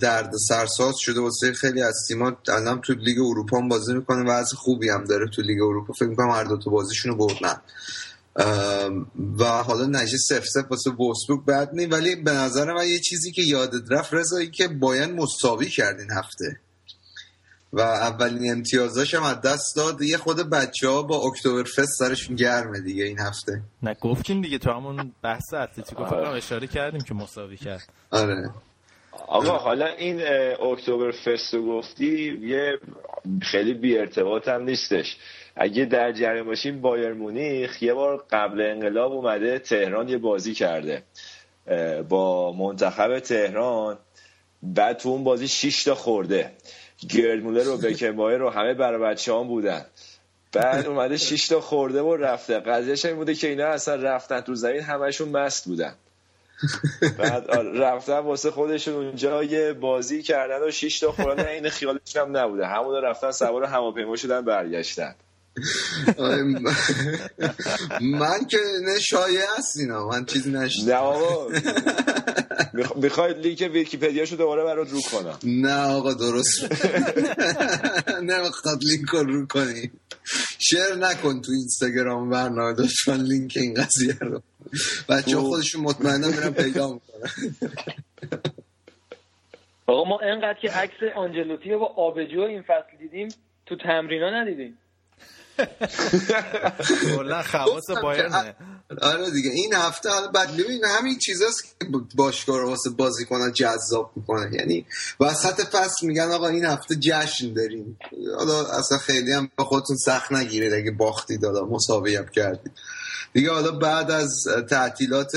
درد 0.00 0.30
سرساز 0.48 0.94
شده 0.98 1.20
واسه 1.20 1.52
خیلی 1.52 1.82
از 1.82 1.94
تیما 2.08 2.36
الان 2.48 2.80
تو 2.80 2.92
لیگ 2.92 3.18
اروپا 3.18 3.58
هم 3.58 3.68
بازی 3.68 3.94
می‌کنه 3.94 4.30
و 4.30 4.30
از 4.30 4.52
خوبی 4.52 4.88
هم 4.88 5.04
داره 5.04 5.28
تو 5.28 5.42
لیگ 5.42 5.62
اروپا. 5.62 5.92
فکر 5.92 6.08
می‌کنم 6.08 6.30
هر 6.30 6.44
دو 6.44 6.56
تا 6.56 6.70
بازیشون 6.70 7.12
رو 7.12 7.18
بردن. 7.18 7.60
و 9.38 9.44
حالا 9.44 9.86
نجی 9.86 10.18
سف 10.18 10.44
سف 10.44 10.70
واسه 10.70 10.90
وولسبورگ 10.90 11.44
بد 11.44 11.70
نی 11.72 11.86
ولی 11.86 12.16
به 12.16 12.30
نظر 12.30 12.72
من 12.72 12.88
یه 12.88 12.98
چیزی 12.98 13.32
که 13.32 13.42
یادت 13.42 13.82
رفت 13.90 14.14
رضایی 14.14 14.50
که 14.50 14.68
باید 14.68 15.10
مساوی 15.10 15.68
کرد 15.68 16.00
این 16.00 16.10
هفته. 16.10 16.60
و 17.72 17.80
اولین 17.80 18.52
امتیازاش 18.52 19.14
هم 19.14 19.22
از 19.22 19.40
دست 19.40 19.76
داد. 19.76 20.02
یه 20.02 20.16
خود 20.16 20.50
بچه 20.50 20.88
ها 20.88 21.02
با 21.02 21.16
اکتبر 21.16 21.62
فست 21.62 21.98
سرشون 21.98 22.36
گرمه 22.36 22.80
دیگه 22.80 23.04
این 23.04 23.18
هفته. 23.18 23.62
نه 23.82 23.96
گفتیم 24.00 24.42
دیگه 24.42 24.58
تو 24.58 24.70
همون 24.70 25.12
بحث 25.22 25.54
اتلتیکو 25.54 26.04
فقط 26.04 26.26
اشاره 26.26 26.66
کردیم 26.66 27.00
که 27.00 27.14
مساوی 27.14 27.56
کرد. 27.56 27.88
آره. 28.10 28.50
آقا 29.28 29.58
حالا 29.58 29.86
این 29.86 30.20
اکتبر 30.72 31.12
فست 31.12 31.54
رو 31.54 31.66
گفتی 31.66 32.38
یه 32.42 32.78
خیلی 33.42 33.74
بی 33.74 33.98
ارتباط 33.98 34.48
هم 34.48 34.62
نیستش. 34.62 35.16
اگه 35.56 35.84
در 35.84 36.12
جریان 36.12 36.46
باشیم 36.46 36.80
بایر 36.80 37.12
مونیخ 37.12 37.82
یه 37.82 37.94
بار 37.94 38.24
قبل 38.30 38.60
انقلاب 38.60 39.12
اومده 39.12 39.58
تهران 39.58 40.08
یه 40.08 40.18
بازی 40.18 40.54
کرده 40.54 41.02
با 42.08 42.52
منتخب 42.52 43.18
تهران. 43.18 43.98
بعد 44.62 44.96
تو 44.96 45.08
اون 45.08 45.24
بازی 45.24 45.48
6 45.48 45.84
تا 45.84 45.94
خورده. 45.94 46.52
گرد 47.08 47.42
مولر 47.42 47.68
و 47.68 47.76
بکنبایر 47.76 48.38
رو 48.38 48.50
همه 48.50 48.74
برای 48.74 49.02
بچه 49.02 49.34
هم 49.34 49.48
بودن. 49.48 49.86
بعد 50.52 50.86
اومده 50.86 51.16
6 51.16 51.48
تا 51.48 51.60
خورده 51.60 52.02
و 52.02 52.16
رفته. 52.16 52.60
قضیهش 52.60 53.04
این 53.04 53.16
بوده 53.16 53.34
که 53.34 53.48
اینا 53.48 53.66
اصلا 53.66 53.94
رفتن 53.94 54.40
تو 54.40 54.54
زمین 54.54 54.80
همشون 54.80 55.28
مست 55.28 55.64
بودن. 55.64 55.94
بعد 57.18 57.50
آره، 57.50 57.80
رفتن 57.80 58.18
واسه 58.18 58.50
خودشون 58.50 58.94
اونجا 58.94 59.44
یه 59.44 59.72
بازی 59.72 60.22
کردن 60.22 60.68
و 60.68 60.70
6 60.70 61.00
تا 61.00 61.12
خوردن 61.12 61.46
این 61.46 61.68
خیالشون 61.68 62.22
هم 62.22 62.36
نبوده. 62.36 62.66
همون 62.66 63.02
رفتن 63.02 63.30
سوار 63.30 63.64
هواپیما 63.64 64.16
شدن 64.16 64.40
برگشتن. 64.40 65.14
من 68.00 68.44
که 68.50 68.58
نه 68.84 68.98
شایع 69.00 69.40
هست 69.58 69.76
اینا 69.80 70.08
من 70.08 70.24
چیزی 70.24 70.50
نه 70.50 70.58
نشدم 70.58 70.94
آقا. 70.96 71.48
میخ- 72.74 72.96
می‌خوای 72.96 73.34
لینک 73.34 73.70
ویکیپدیاشو 73.72 74.36
دوباره 74.36 74.64
برات 74.64 74.90
رو 74.90 75.00
کنم. 75.00 75.38
نه 75.44 75.74
آقا 75.82 76.12
درست. 76.14 76.62
نمی‌خواد 78.30 78.78
لینک 78.84 79.08
رو 79.08 79.22
رو 79.24 79.46
کنی. 79.46 79.90
شیر 80.58 80.94
نکن 80.98 81.40
تو 81.40 81.52
اینستاگرام 81.52 82.30
برنامه 82.30 82.72
داشتن 82.74 83.16
لینک 83.22 83.52
این 83.56 83.74
قضیه 83.74 84.16
رو. 84.20 84.42
بچه 85.08 85.36
خودشون 85.36 85.82
مطمئنا 85.82 86.28
میرن 86.28 86.50
پیدا 86.50 86.92
می‌کنن. 86.92 87.54
آقا 89.86 90.04
ما 90.04 90.18
انقدر 90.18 90.58
که 90.62 90.70
عکس 90.70 90.96
آنجلوتی 91.16 91.76
با 91.76 91.86
آبجو 91.86 92.40
این 92.40 92.62
فصل 92.62 92.96
دیدیم 92.98 93.28
تو 93.66 93.76
تمرینا 93.76 94.30
ندیدیم. 94.42 94.78
کلا 97.16 97.42
خواص 97.42 97.90
بایرنه. 98.02 98.56
آره 99.02 99.30
دیگه. 99.30 99.50
این 99.50 99.74
هفته 99.74 100.08
بعد 100.34 100.56
ببین 100.56 100.84
همین 100.84 101.18
چیزاست 101.18 101.62
که 101.62 101.86
باشگاه 102.14 102.58
رو 102.58 102.68
واسه 102.68 102.90
بازی 102.90 103.24
کنن 103.24 103.52
جذاب 103.52 104.12
می‌کنه 104.16 104.54
یعنی 104.54 104.86
وسط 105.20 105.60
فصل 105.60 106.06
میگن 106.06 106.30
آقا 106.30 106.48
این 106.48 106.64
هفته 106.64 106.96
جشن 106.96 107.52
داریم. 107.52 107.98
حالا 108.38 108.66
اصلا 108.66 108.98
خیلی 108.98 109.32
هم 109.32 109.50
به 109.56 109.64
خودتون 109.64 109.96
سخت 109.96 110.32
نگیرید 110.32 110.72
اگه 110.72 110.90
باختی 110.90 111.38
دادا 111.38 111.64
مساوی 111.64 112.16
هم 112.16 112.26
کردید. 112.26 112.72
دیگه 113.32 113.50
حالا 113.50 113.70
بعد 113.70 114.10
از 114.10 114.44
تعطیلات 114.70 115.32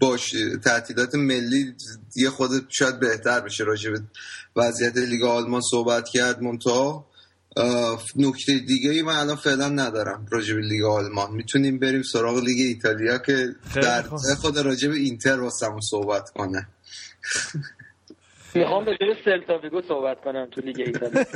باش 0.00 0.34
تعطیلات 0.64 1.14
ملی 1.14 1.74
یه 2.16 2.30
خود 2.30 2.50
شاید 2.68 3.00
بهتر 3.00 3.40
بشه. 3.40 3.64
راجع 3.64 3.90
به 3.90 4.00
وضعیت 4.56 4.96
لیگ 4.96 5.22
آلمان 5.22 5.60
صحبت 5.70 6.08
کرد 6.08 6.42
منتها. 6.42 7.06
نکته 8.16 8.58
دیگه 8.58 8.90
ای 8.90 9.02
من 9.02 9.16
الان 9.16 9.36
فعلا 9.36 9.68
ندارم 9.68 10.26
راجع 10.30 10.54
به 10.54 10.60
لیگ 10.60 10.84
آلمان. 10.84 11.32
می‌تونیم 11.32 11.78
بریم 11.78 12.02
سراغ 12.02 12.36
لیگ 12.36 12.60
ایتالیا 12.60 13.18
که 13.18 13.48
در. 13.74 14.02
خود 14.40 14.58
راجع 14.58 14.88
به 14.88 14.96
اینتر 14.96 15.40
واسمون 15.40 15.80
صحبت 15.80 16.30
کنه. 16.30 16.68
می‌خوام 18.54 18.84
به 18.84 18.96
جای 19.00 19.14
سلتا 19.24 19.60
صحبت 19.88 20.20
کنم 20.24 20.48
تو 20.50 20.60
لیگ 20.60 20.80
ایتالیا. 20.80 21.24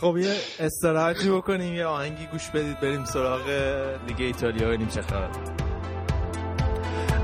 خب 0.00 0.16
یه 0.16 0.36
استراحتی 0.60 1.30
بکنیم 1.30 1.74
یه 1.74 1.84
آهنگی 1.84 2.26
گوش 2.26 2.48
بدید 2.48 2.80
بریم 2.80 3.04
سراغ 3.04 3.48
لیگ 4.08 4.20
ایتالیا 4.20 4.68
ببینیم 4.68 4.88
چه 4.88 5.02
خبر. 5.02 5.30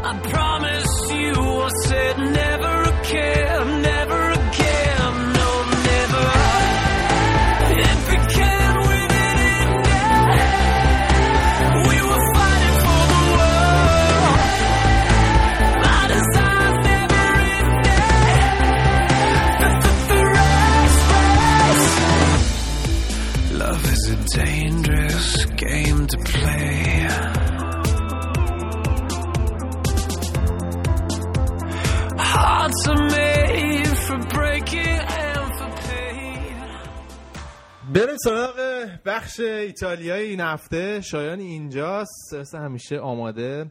I 0.00 0.12
promise 0.32 1.10
you, 1.10 1.34
I 1.68 1.70
said 1.86 2.16
never 2.42 2.74
again, 2.92 3.82
never 3.82 4.22
again, 4.30 4.37
Is 23.84 24.10
a 24.10 24.16
dangerous 24.36 25.44
game 25.46 26.06
to 26.06 26.18
play. 26.18 27.08
Hearts 32.18 32.88
are 32.88 33.04
made 33.18 33.96
for 34.06 34.18
breaking 34.36 34.98
and 35.24 35.48
for 35.58 35.70
pain. 35.82 36.56
بریم 37.94 38.16
سراغ 38.24 38.54
بخش 39.04 39.40
ایتالیای 39.40 40.24
این 40.26 40.40
هفته 40.40 41.00
شایان 41.00 41.40
اینجاست 41.40 42.34
مثل 42.34 42.58
همیشه 42.58 42.98
آماده 42.98 43.70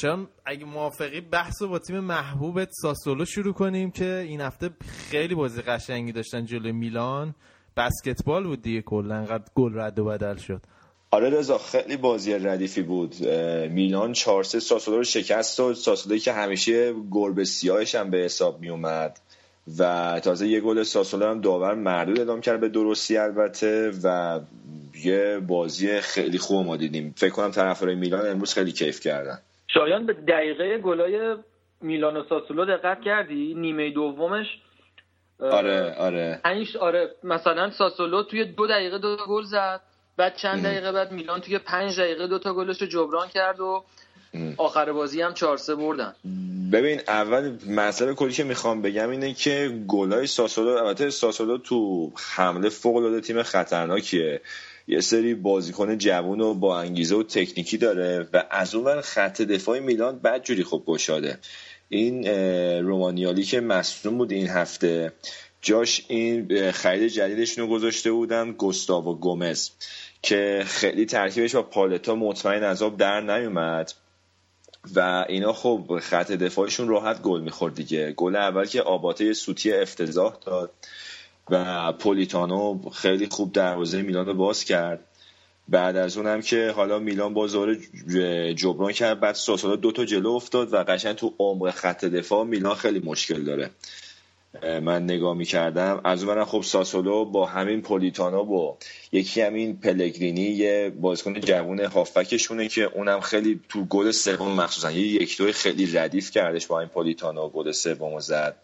شایان 0.00 0.28
اگه 0.44 0.64
موافقی 0.64 1.20
بحث 1.20 1.62
رو 1.62 1.68
با 1.68 1.78
تیم 1.78 2.00
محبوبت 2.00 2.68
ساسولو 2.72 3.24
شروع 3.24 3.52
کنیم 3.54 3.90
که 3.90 4.24
این 4.28 4.40
هفته 4.40 4.70
خیلی 5.10 5.34
بازی 5.34 5.62
قشنگی 5.62 6.12
داشتن 6.12 6.44
جلوی 6.44 6.72
میلان 6.72 7.34
بسکتبال 7.76 8.44
بود 8.44 8.62
دیگه 8.62 8.82
کلا 8.82 9.14
انقدر 9.14 9.44
گل 9.54 9.78
رد 9.78 9.98
و 9.98 10.04
بدل 10.04 10.36
شد. 10.36 10.60
آره 11.10 11.30
رضا 11.30 11.58
خیلی 11.58 11.96
بازی 11.96 12.34
ردیفی 12.34 12.82
بود. 12.82 13.14
میلان 13.70 14.12
4 14.12 14.44
3 14.44 14.60
ساسولو 14.60 14.96
رو 14.96 15.04
شکست 15.04 15.60
و 15.60 15.74
ساسولوی 15.74 16.18
که 16.18 16.32
همیشه 16.32 16.94
گربه 17.10 17.44
سیاهش 17.44 17.94
هم 17.94 18.10
به 18.10 18.18
حساب 18.18 18.60
می 18.60 18.68
اومد 18.68 19.18
و 19.78 20.20
تازه 20.24 20.48
یه 20.48 20.60
گل 20.60 20.82
ساسولو 20.82 21.26
هم 21.26 21.40
داور 21.40 21.74
مردود 21.74 22.18
اعلام 22.18 22.40
کرد 22.40 22.60
به 22.60 22.68
درستی 22.68 23.16
البته. 23.16 23.92
و 24.04 24.40
یه 25.04 25.40
بازی 25.46 26.00
خیلی 26.00 26.38
خوب 26.38 26.66
ما 26.66 26.76
دیدیم. 26.76 27.14
فکر 27.16 27.30
کنم 27.30 27.50
طرفدارای 27.50 27.96
میلان 27.96 28.28
امروز 28.28 28.54
خیلی 28.54 28.72
کیف 28.72 29.00
کردن. 29.00 29.38
شایان 29.74 30.06
به 30.06 30.12
دقیقه 30.12 30.78
گلای 30.78 31.36
میلان 31.80 32.16
و 32.16 32.24
ساسولو 32.28 32.64
دقت 32.64 33.00
کردی؟ 33.00 33.54
نیمه 33.54 33.90
دومش 33.90 34.46
آره 35.40 35.94
آره. 35.94 36.40
پنج 36.44 36.76
آره 36.76 37.10
مثلا 37.22 37.70
ساسولو 37.70 38.22
توی 38.22 38.44
دو 38.44 38.66
دقیقه 38.66 38.98
دو 38.98 39.16
گل 39.28 39.44
زد 39.44 39.80
بعد 40.16 40.36
چند 40.36 40.62
دقیقه 40.62 40.92
بعد 40.92 41.12
میلان 41.12 41.40
توی 41.40 41.58
پنج 41.58 42.00
دقیقه 42.00 42.26
دو 42.26 42.38
تا 42.38 42.54
گلش 42.54 42.80
رو 42.80 42.86
جبران 42.86 43.28
کرد 43.28 43.60
و 43.60 43.84
آخر 44.56 44.92
بازی 44.92 45.22
هم 45.22 45.34
4 45.34 45.56
3 45.56 45.74
بردن. 45.74 46.14
ببین 46.72 47.00
اول 47.08 47.58
مطلب 47.68 48.12
کلی 48.12 48.32
که 48.32 48.44
می‌خوام 48.44 48.82
بگم 48.82 49.10
اینه 49.10 49.34
که 49.34 49.84
گلای 49.88 50.26
ساسولو 50.26 50.70
البته 50.70 51.10
ساسولو 51.10 51.58
تو 51.58 52.10
حمله 52.16 52.68
فوق 52.68 52.96
العاده 52.96 53.20
تیم 53.20 53.42
خطرناکیه. 53.42 54.40
یه 54.88 55.00
سری 55.00 55.34
بازیکن 55.34 55.98
جوون 55.98 56.40
و 56.40 56.54
با 56.54 56.80
انگیزه 56.80 57.16
و 57.16 57.22
تکنیکی 57.22 57.78
داره 57.78 58.28
و 58.32 58.44
از 58.50 58.74
اون 58.74 59.00
خط 59.00 59.42
دفاع 59.42 59.78
میلان 59.78 60.18
بدجوری 60.18 60.62
خوب 60.62 60.86
گشاده 60.86 61.38
این 61.88 62.26
رومانیالی 62.82 63.42
که 63.42 63.60
مصدوم 63.60 64.18
بود 64.18 64.32
این 64.32 64.48
هفته 64.48 65.12
جاش 65.62 66.04
این 66.08 66.70
خرید 66.72 67.08
جدیدشون 67.08 67.64
رو 67.64 67.70
گذاشته 67.70 68.12
بودن 68.12 68.52
گوستاو 68.52 69.18
گومز 69.18 69.70
که 70.22 70.62
خیلی 70.66 71.06
ترکیبش 71.06 71.54
با 71.54 71.62
پالتا 71.62 72.14
مطمئن 72.14 72.62
از 72.62 72.82
آب 72.82 72.96
در 72.96 73.20
نیومد. 73.20 73.92
و 74.94 75.24
اینا 75.28 75.52
خب 75.52 75.98
خط 76.02 76.32
دفاعشون 76.32 76.88
راحت 76.88 77.22
گل 77.22 77.40
می‌خورد 77.40 77.74
دیگه. 77.74 78.12
گل 78.12 78.36
اول 78.36 78.66
که 78.66 78.82
آباته 78.82 79.32
سوتی 79.32 79.72
افتضاح 79.72 80.36
داد 80.46 80.70
و 81.50 81.92
پولیتانو 81.92 82.90
خیلی 82.90 83.28
خوب 83.30 83.52
دروازه 83.52 84.02
میلان 84.02 84.26
رو 84.26 84.34
باز 84.34 84.64
کرد. 84.64 85.00
بعد 85.68 85.96
از 85.96 86.16
اون 86.16 86.26
هم 86.26 86.40
که 86.42 86.72
حالا 86.76 86.98
میلان 86.98 87.34
باز 87.34 87.52
دوباره 87.52 87.78
ج- 88.08 88.54
جبران 88.56 88.92
کرد 88.92 89.20
بعد 89.20 89.34
ساسولا 89.34 89.76
دو 89.76 89.92
تا 89.92 90.04
جلو 90.04 90.30
افتاد 90.30 90.72
و 90.74 90.76
قشنگ 90.76 91.16
تو 91.16 91.34
عمق 91.38 91.70
خط 91.70 92.04
دفاع 92.04 92.44
میلان 92.44 92.74
خیلی 92.74 92.98
مشکل 92.98 93.44
داره. 93.44 93.70
من 94.62 95.04
نگاه 95.04 95.34
می‌کردم. 95.36 96.00
از 96.04 96.24
اون 96.24 96.44
خب 96.44 96.62
ساسولو 96.62 97.24
با 97.24 97.46
همین 97.46 97.82
پولیتانو 97.82 98.42
و 98.42 98.74
یکی 99.12 99.40
همین 99.40 99.76
پلگرینی 99.76 100.42
یه 100.42 100.92
بازیکن 101.00 101.40
جوون 101.40 101.80
هافبکشونه 101.80 102.68
که 102.68 102.82
اونم 102.82 103.20
خیلی 103.20 103.60
تو 103.68 103.84
گل 103.84 104.10
سوم 104.10 104.52
مخصوصا 104.52 104.90
یه 104.90 105.22
یک 105.22 105.38
دوی 105.38 105.52
خیلی 105.52 105.86
ردیف 105.86 106.30
کردش 106.30 106.66
با 106.66 106.80
این 106.80 106.88
پولیتانو 106.88 107.48
گل 107.48 107.72
سومو 107.72 108.20
زد. 108.20 108.56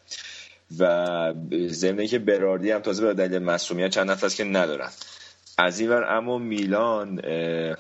و 0.79 1.35
ضمن 1.69 2.07
که 2.07 2.19
براردی 2.19 2.71
هم 2.71 2.81
تازه 2.81 3.07
به 3.07 3.15
دلیل 3.15 3.39
مسئولیت 3.39 3.91
چند 3.91 4.11
نفر 4.11 4.29
که 4.29 4.45
ندارن. 4.45 4.91
از 5.59 5.81
این 5.81 5.91
ور 5.91 6.17
اما 6.17 6.39
میلان 6.39 7.23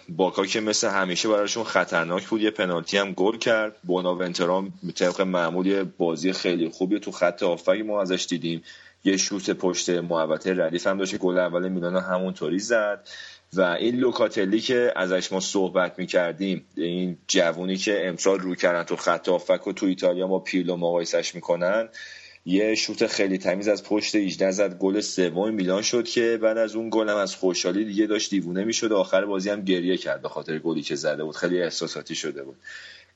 باکا 0.09 0.47
که 0.47 0.61
مثل 0.61 0.89
همیشه 0.89 1.29
براشون 1.29 1.65
خطرناک 1.65 2.29
بود 2.29 2.43
یه 2.43 2.51
پنالتی 2.51 2.99
هم 2.99 3.13
گل 3.13 3.39
کرد. 3.39 3.77
بوناونترام 3.85 4.73
طبق 4.95 5.21
معمول 5.21 5.85
بازی 5.85 6.33
خیلی 6.33 6.69
خوبی 6.69 7.01
تو 7.01 7.13
خط 7.13 7.43
آفک 7.43 7.81
ما 7.87 8.03
ازش 8.03 8.27
دیدیم. 8.29 8.63
یه 9.05 9.17
شوت 9.17 9.51
پشت 9.51 9.91
محوطه 9.91 10.55
ردیف 10.55 10.87
هم 10.87 10.99
داشت 10.99 11.17
گل 11.17 11.39
اول 11.39 11.69
میلان 11.69 11.97
همونطوری 11.97 12.59
زد. 12.59 13.09
و 13.55 13.61
این 13.61 13.97
لوکاتلی 13.97 14.61
که 14.61 14.93
ازش 14.97 15.33
ما 15.33 15.41
صحبت 15.41 15.99
می‌کردیم 15.99 16.65
این 16.77 17.19
جوونی 17.29 17.77
که 17.77 18.09
امسال 18.09 18.39
رو 18.39 18.55
کردن 18.55 18.83
تو 18.83 18.97
خط 18.97 19.29
آفک 19.29 19.67
و 19.67 19.73
تو 19.73 19.87
ایتالیا 19.87 20.27
ما 20.27 20.39
پیرلو 20.39 20.77
مقایسش 20.77 21.35
می‌کنن 21.35 21.89
یه 22.45 22.75
شوت 22.75 23.07
خیلی 23.07 23.39
تمیز 23.39 23.69
از 23.69 23.85
پشت 23.85 24.15
18 24.15 24.51
زد 24.51 24.79
گل 24.79 25.01
سوم 25.01 25.55
میلان 25.55 25.83
شد 25.83 26.05
که 26.05 26.39
بعد 26.43 26.59
از 26.59 26.77
اون 26.77 26.89
گل 26.93 27.09
هم 27.09 27.17
از 27.17 27.37
خوشحالی 27.37 27.85
دیگه 27.85 28.07
داشت 28.07 28.31
دیوونه 28.31 28.65
می‌شد 28.65 28.93
آخر 28.93 29.25
بازی 29.25 29.51
هم 29.51 29.61
گریه 29.63 29.97
کرد 29.97 30.23
به 30.23 30.29
خاطر 30.29 30.59
گلی 30.59 30.83
که 30.83 30.95
زده 30.95 31.25
بود. 31.25 31.37
خیلی 31.37 31.63
احساساتی 31.63 32.15
شده 32.15 32.43
بود. 32.43 32.57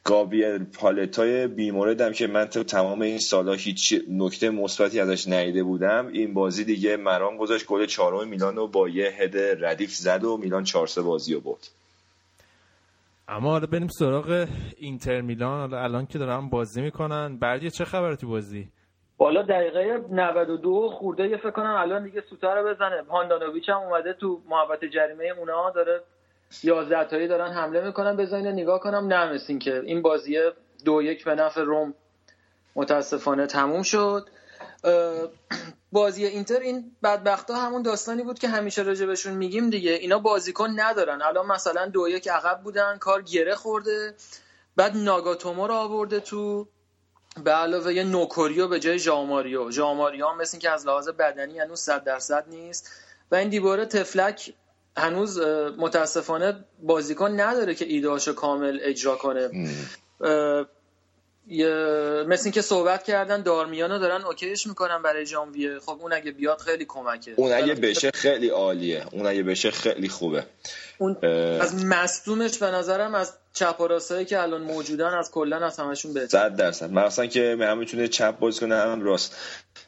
گابریل 0.05 0.65
پالتای 0.65 1.47
بیمورد 1.47 2.01
هم 2.01 2.13
که 2.13 2.27
من 2.27 2.45
تو 2.45 2.63
تمام 2.65 3.03
این 3.03 3.19
سالا 3.19 3.53
هیچ 3.53 3.95
نکته 4.11 4.51
مثبتی 4.51 5.01
ازش 5.01 5.29
ندیده 5.29 5.63
بودم. 5.63 6.07
این 6.07 6.35
بازی 6.35 6.65
دیگه 6.65 6.97
مرام 6.97 7.37
گذاشت 7.37 7.67
گل 7.67 7.87
چهارم 7.87 8.29
میلان 8.29 8.57
رو 8.57 8.69
با 8.69 8.89
یه 8.89 9.11
هد 9.19 9.65
ردیف 9.65 9.95
زد 9.95 10.25
و 10.25 10.37
میلان 10.37 10.65
4 10.65 10.89
بازی 11.05 11.35
رو 11.35 11.41
برد. 11.41 11.71
اما 13.29 13.51
حالا 13.51 13.67
بریم 13.67 13.89
سراغ 13.89 14.49
اینتر 14.77 15.21
میلان. 15.21 15.61
حالا 15.61 15.83
الان 15.83 16.07
که 16.07 16.19
دارن 16.19 16.49
بازی 16.49 16.83
می‌کنن. 16.83 17.37
بردی 17.39 17.71
چه 17.71 17.85
خبره 17.85 18.17
تو 18.17 18.29
بازی؟ 18.29 18.69
بالا 19.19 19.43
دقیقه 19.43 20.05
92 20.11 20.89
خورده 20.89 21.29
یه 21.29 21.37
فکر 21.37 21.51
کنم 21.51 21.75
الان 21.75 22.05
دیگه 22.05 22.25
سوتا 22.31 22.55
رو 22.55 22.69
بزنه. 22.69 23.03
هاندانویچ 23.11 23.69
هم 23.69 23.77
اومده 23.77 24.13
تو 24.13 24.43
محوطه 24.49 24.89
جریمه 24.89 25.25
اونا 25.25 25.71
داره 25.71 26.03
11 26.63 27.05
تایی 27.05 27.29
دارن 27.29 27.53
حمله 27.53 27.87
می‌کنن. 27.87 28.17
بزنین 28.17 28.47
نگاه 28.47 28.81
کنم 28.81 29.09
این 29.49 29.59
که 29.59 29.83
این 29.85 30.03
بازی 30.03 30.39
دو 30.85 31.03
یک 31.03 31.25
به 31.25 31.35
نفع 31.35 31.61
روم 31.61 31.95
متاسفانه 32.75 33.47
تموم 33.47 33.83
شد. 33.83 34.29
بازی 35.93 36.27
اینتر 36.27 36.61
این 36.61 36.93
بدبختا 37.03 37.55
همون 37.55 37.83
داستانی 37.83 38.23
بود 38.23 38.39
که 38.39 38.49
همیشه 38.49 38.83
راجبشون 38.83 39.35
میگیم 39.35 39.71
دیگه. 39.71 39.91
اینا 39.91 40.19
بازیکن 40.19 40.71
ندارن. 40.77 41.23
الان 41.23 41.47
مثلا 41.47 41.87
دو 41.87 42.09
یک 42.09 42.29
عقب 42.29 42.61
بودن 42.63 42.99
کار 42.99 43.23
گره 43.23 43.55
خورده 43.55 44.15
بعد 44.77 44.97
ناگاتومو 44.97 45.67
رو 45.67 45.75
آورده 45.75 46.21
تو 46.21 46.69
به 47.45 47.51
علاوه 47.51 47.95
یه 47.95 48.05
نوکوریو 48.05 48.69
به 48.69 48.81
جای 48.81 48.99
ژاماریو. 48.99 49.71
ژاماریو 49.71 50.27
هم 50.27 50.39
مثل 50.39 50.59
که 50.59 50.71
از 50.71 50.87
لحاظ 50.87 51.09
بدنی 51.09 51.59
هنوز 51.59 51.81
صد 51.81 52.05
درصد 52.05 52.45
نیست. 52.49 52.91
و 53.31 53.35
این 53.35 53.49
دیباره 53.49 53.87
تفلک 53.87 54.55
هنوز 54.97 55.41
متاسفانه 55.79 56.65
بازیکن 56.83 57.41
نداره 57.41 57.75
که 57.75 57.85
ایدهاشو 57.85 58.33
کامل 58.33 58.79
اجرا 58.83 59.17
کنه. 59.17 59.51
مثل 62.27 62.43
اینکه 62.45 62.63
صحبت 62.63 63.03
کردن 63.03 63.43
دارمیانو 63.43 63.99
دارن 63.99 64.25
اوکیش 64.25 64.67
می‌کنن 64.67 65.03
برای 65.03 65.27
ژانویه. 65.27 65.79
خب 65.79 65.99
اون 66.01 66.13
اگه 66.13 66.31
بیاد 66.31 66.59
خیلی 66.59 66.85
کمکه. 66.85 67.35
اون 67.37 67.53
اگه 67.53 67.75
بشه 67.75 68.11
خیلی 68.11 68.49
عالیه. 68.49 69.05
اون 69.13 69.27
اگه 69.27 69.43
بشه 69.43 69.71
خیلی 69.71 70.09
خوبه. 70.09 70.47
اون 70.99 71.17
اه. 71.23 71.31
از 71.63 71.85
مصدومش 71.85 72.59
به 72.59 72.67
نظرم 72.67 73.15
از 73.15 73.33
چپ 73.53 73.81
و 73.81 73.87
راستایی 73.87 74.25
که 74.25 74.43
الان 74.43 74.63
موجودن 74.63 75.15
از 75.15 75.31
کلا 75.31 75.67
از 75.67 75.81
همشون 75.81 76.13
بهتر 76.13 76.27
صد 76.27 76.57
درصد. 76.57 76.91
مثلا 76.91 77.27
که 77.27 77.57
هم 77.61 77.79
می‌تونه 77.79 78.09
چپ 78.09 78.39
بازی 78.39 78.61
کنه 78.61 78.77
هم 78.77 79.05
راست. 79.05 79.37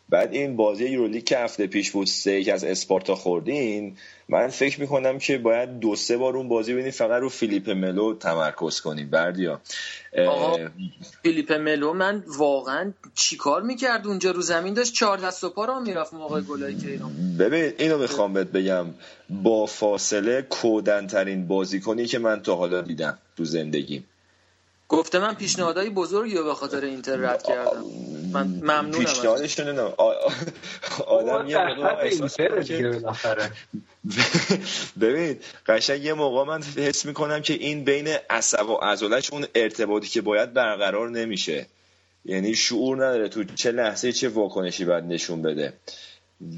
بعد 0.08 0.32
این 0.32 0.56
بازی 0.56 0.84
یورولیگ 0.84 1.24
که 1.24 1.38
هفته 1.38 1.66
پیش 1.66 1.90
بود 1.90 2.06
سه 2.06 2.32
یک 2.32 2.48
از 2.48 2.64
اسپارتا 2.64 3.14
خوردین 3.14 3.96
من 4.28 4.48
فکر 4.48 4.80
می‌کنم 4.80 5.18
که 5.18 5.38
باید 5.38 5.78
دو 5.80 5.96
سه 5.96 6.16
بار 6.16 6.36
اون 6.36 6.48
بازی 6.48 6.72
ببینیم 6.72 6.90
فقط 6.90 7.22
رو 7.22 7.28
فیلیپ 7.28 7.70
ملو 7.70 8.14
تمرکز 8.14 8.80
کنیم. 8.80 9.10
بردیا 9.10 9.60
فیلیپ 11.22 11.52
ملو 11.52 11.92
من 11.92 12.24
واقعا 12.38 12.92
چیکار 13.14 13.62
می‌کرد 13.62 14.06
اونجا 14.06 14.30
رو 14.30 14.42
زمین؟ 14.42 14.74
داشت 14.74 14.94
چهار 14.94 15.18
دست 15.18 15.44
و 15.44 15.48
پا 15.48 15.64
را 15.64 15.80
می‌رفت 15.80 16.14
موقع 16.14 16.40
گلایی 16.40 16.76
که 16.76 16.90
اینا 16.90 17.10
ببین 17.38 17.72
اینو 17.78 17.98
می‌خوام 17.98 18.32
بهت 18.32 18.46
بگم. 18.46 18.86
با 19.30 19.66
فاصله 19.66 20.42
کودنترین 20.42 21.46
بازیکنی 21.46 22.06
که 22.06 22.18
من 22.18 22.42
تا 22.42 22.56
حالا 22.56 22.80
دیدم 22.80 23.18
تو 23.36 23.44
زندگیم. 23.44 24.04
گفته 24.88 25.18
من 25.18 25.34
پیشنهادهای 25.34 25.90
بزرگی 25.90 26.34
رو 26.34 26.44
به 26.44 26.54
خاطر 26.54 26.80
اینتر 26.84 27.16
رد 27.16 27.42
کردم. 27.42 27.84
من 28.32 28.46
ممنونم 28.46 29.00
ازش. 29.00 29.14
پیشنهادشون 29.14 29.68
نه 29.68 29.80
آ- 29.80 29.92
آ- 29.96 30.30
آدم 31.06 31.48
یه 31.48 31.58
موقع 31.58 31.96
احساس 32.02 32.36
که 32.36 33.00
قشنگ 35.66 36.04
یه 36.04 36.12
موقع 36.14 36.44
من 36.44 36.62
حس 36.62 37.06
می‌کنم 37.06 37.42
که 37.42 37.54
این 37.54 37.84
بین 37.84 38.08
عصب 38.30 38.68
و 38.68 38.74
عضلش 38.74 39.32
اون 39.32 39.46
ارتباطی 39.54 40.08
که 40.08 40.20
باید 40.20 40.52
برقرار 40.52 41.10
نمیشه. 41.10 41.66
یعنی 42.24 42.54
شعور 42.54 42.96
نداره 42.96 43.28
تو 43.28 43.44
چه 43.44 43.72
لحظه 43.72 44.12
چه 44.12 44.28
واکنشی 44.28 44.84
باید 44.84 45.04
نشون 45.04 45.42
بده. 45.42 45.72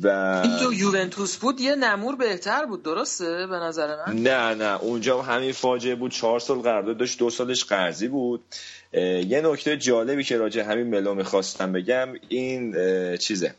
و 0.02 0.08
این 0.44 0.56
تو 0.56 0.72
یوونتوس 0.72 1.36
بود 1.36 1.60
یه 1.60 1.74
نمور 1.74 2.16
بهتر 2.16 2.66
بود 2.66 2.82
درسته؟ 2.82 3.46
به 3.46 3.56
نظر 3.56 3.96
من. 4.06 4.16
نه 4.16 4.54
نه. 4.54 4.82
اونجا 4.82 5.22
همین 5.22 5.52
فاجعه 5.52 5.94
بود. 5.94 6.10
چهار 6.10 6.40
سال 6.40 6.58
قرارداد 6.58 6.96
داشت 6.96 7.18
دو 7.18 7.30
سالش 7.30 7.64
قرضی 7.64 8.08
بود. 8.08 8.44
یه 8.92 9.40
نکته 9.44 9.76
جالبی 9.76 10.24
که 10.24 10.36
راجع 10.36 10.62
همین 10.62 10.86
ملو 10.86 11.14
می‌خواستم 11.14 11.72
بگم 11.72 12.08
این 12.28 12.76
چیزه. 13.16 13.54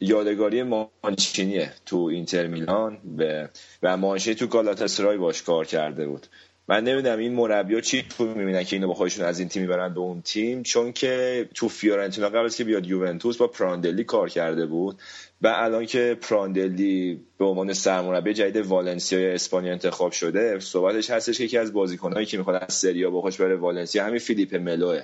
یادگاری 0.00 0.62
مانچینیه 0.62 1.72
تو 1.86 1.96
اینتر 1.96 2.46
میلان 2.46 2.98
به- 3.16 3.48
و 3.82 3.96
مانچینی 3.96 4.36
تو 4.36 4.46
گالاتاسرای 4.46 5.16
باش 5.16 5.42
کار 5.42 5.66
کرده 5.66 6.06
بود. 6.06 6.26
من 6.68 6.84
نمی‌دونم 6.84 7.18
این 7.18 7.34
مربیا 7.34 7.80
چی 7.80 8.04
تو 8.18 8.24
می‌بینن 8.24 8.64
که 8.64 8.76
اینو 8.76 8.88
با 8.88 8.94
خودشون 8.94 9.24
از 9.24 9.38
این 9.38 9.48
تیم 9.48 9.62
می‌برن 9.62 9.94
به 9.94 10.00
اون 10.00 10.22
تیم 10.22 10.62
چون 10.62 10.92
که 10.92 11.48
تو 11.54 11.68
فیورنتینا 11.68 12.28
قبل 12.28 12.44
از 12.44 12.56
که 12.56 12.64
بیاد 12.64 12.86
یوونتوس 12.86 13.36
با 13.36 13.46
پراندلی 13.46 14.04
کار 14.04 14.28
کرده 14.28 14.66
بود. 14.66 14.98
و 15.42 15.52
الان 15.56 15.86
که 15.86 16.18
پراندلی 16.20 17.20
به 17.38 17.44
عنوان 17.44 17.72
سرمربی 17.72 18.34
جدید 18.34 18.66
والنسیا 18.66 19.32
اسپانیا 19.32 19.72
انتخاب 19.72 20.12
شده 20.12 20.58
صحبتش 20.58 21.10
هستش 21.10 21.38
که 21.38 21.44
یکی 21.44 21.58
از 21.58 21.72
بازیکنایی 21.72 22.26
که 22.26 22.38
می‌خواد 22.38 22.64
از 22.68 22.74
سریا 22.74 23.10
با 23.10 23.20
خودش 23.20 23.40
بره 23.40 23.56
والنسیا 23.56 24.04
همین 24.04 24.18
فیلیپ 24.18 24.54
ملوه 24.54 25.02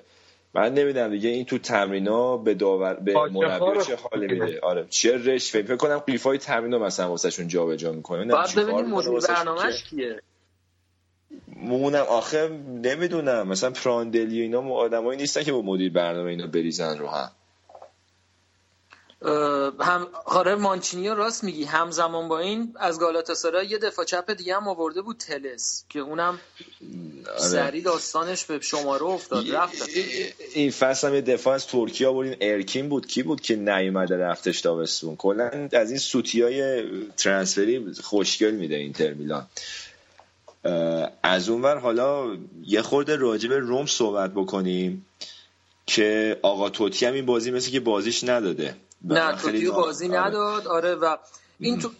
من 0.55 0.75
نمی‌دونم 0.75 1.11
دیگه 1.11 1.29
این 1.29 1.45
تو 1.45 1.59
تمرینا 1.59 2.37
به 2.37 2.55
داور 2.55 2.95
به 2.95 3.13
مربی 3.13 3.85
چه 3.87 3.97
حالی 3.97 4.27
میده. 4.27 4.61
آره 4.63 4.87
چه 4.91 5.17
رشوه 5.17 5.63
فکر 5.63 5.77
کنم 5.77 5.99
قیفای 5.99 6.39
تمرین 6.39 6.77
مثلا 6.77 7.11
واسهشون 7.11 7.49
جابجا 7.49 7.93
می‌کنه. 7.93 8.25
باید 8.35 8.55
ببینیم 8.57 8.87
مدیر 8.87 9.21
برنامهش 9.29 9.85
کیه. 9.85 10.21
مونم 11.57 12.05
آخه 12.09 12.49
نمی‌دونم. 12.83 13.49
مثلا 13.49 13.71
پراندلی 13.71 14.41
و 14.41 14.43
اینا 14.43 14.75
آدمایی 14.75 15.19
نیستن 15.19 15.43
که 15.43 15.53
با 15.53 15.63
مدیر 15.63 15.93
برنامه 15.93 16.31
اینا 16.31 16.47
بریزن 16.47 16.99
رو 16.99 17.09
هم. 17.09 17.31
هم 19.81 20.07
آره 20.25 20.55
مانچینی 20.55 21.09
راست 21.09 21.45
میگی. 21.45 21.65
همزمان 21.65 22.29
با 22.29 22.39
این 22.39 22.75
از 22.81 23.01
گالاتاسرای 23.01 23.67
یه 23.67 23.79
دفاع 23.79 24.05
چپ 24.05 24.31
دیگه 24.31 24.57
هم 24.57 24.69
آورده 24.69 25.03
بود 25.03 25.17
تلس 25.17 25.85
که 25.89 25.99
اونم 25.99 26.41
آره. 27.29 27.39
سری 27.39 27.83
داستانش 27.83 28.45
به 28.45 28.61
شماره 28.61 29.03
افتاد 29.03 29.51
رفت. 29.51 29.89
این 30.55 30.71
فصل 30.71 31.09
هم 31.09 31.15
یه 31.15 31.21
دفاع 31.21 31.55
از 31.55 31.67
ترکیه 31.67 32.09
آوردین. 32.09 32.37
ارکین 32.41 32.89
بود 32.89 33.07
کی 33.07 33.23
بود 33.23 33.41
که 33.41 33.57
نیومده 33.57 34.17
رفتش 34.17 34.61
تابستون 34.61 35.17
کلا 35.17 35.69
از 35.73 35.91
این 35.91 35.99
سوتی 35.99 36.43
های 36.43 36.85
ترانسفری 37.17 37.93
خوشگل 38.03 38.51
میده 38.51 38.75
اینتر 38.75 39.13
میلان. 39.13 39.47
از 41.23 41.49
اونور 41.49 41.79
حالا 41.79 42.37
یه 42.67 42.83
خورده 42.83 43.17
راجع 43.17 43.49
به 43.49 43.59
روم 43.59 43.87
صحبت 43.87 44.31
بکنیم 44.31 45.07
که 45.87 46.39
آقا 46.43 46.71
توتی 46.71 47.07
هم 47.07 47.15
این 47.15 47.27
بازی 47.27 47.51
مثل 47.51 47.71
که 47.71 47.81
بازیش 47.81 48.25
نداده. 48.25 48.75
نه 49.07 49.33
توتیو 49.37 49.73
بازی 49.73 50.09
آره. 50.09 50.19
نداد. 50.19 50.67
آره 50.67 50.95
و 50.95 51.17
این 51.59 51.79
تو 51.79 51.91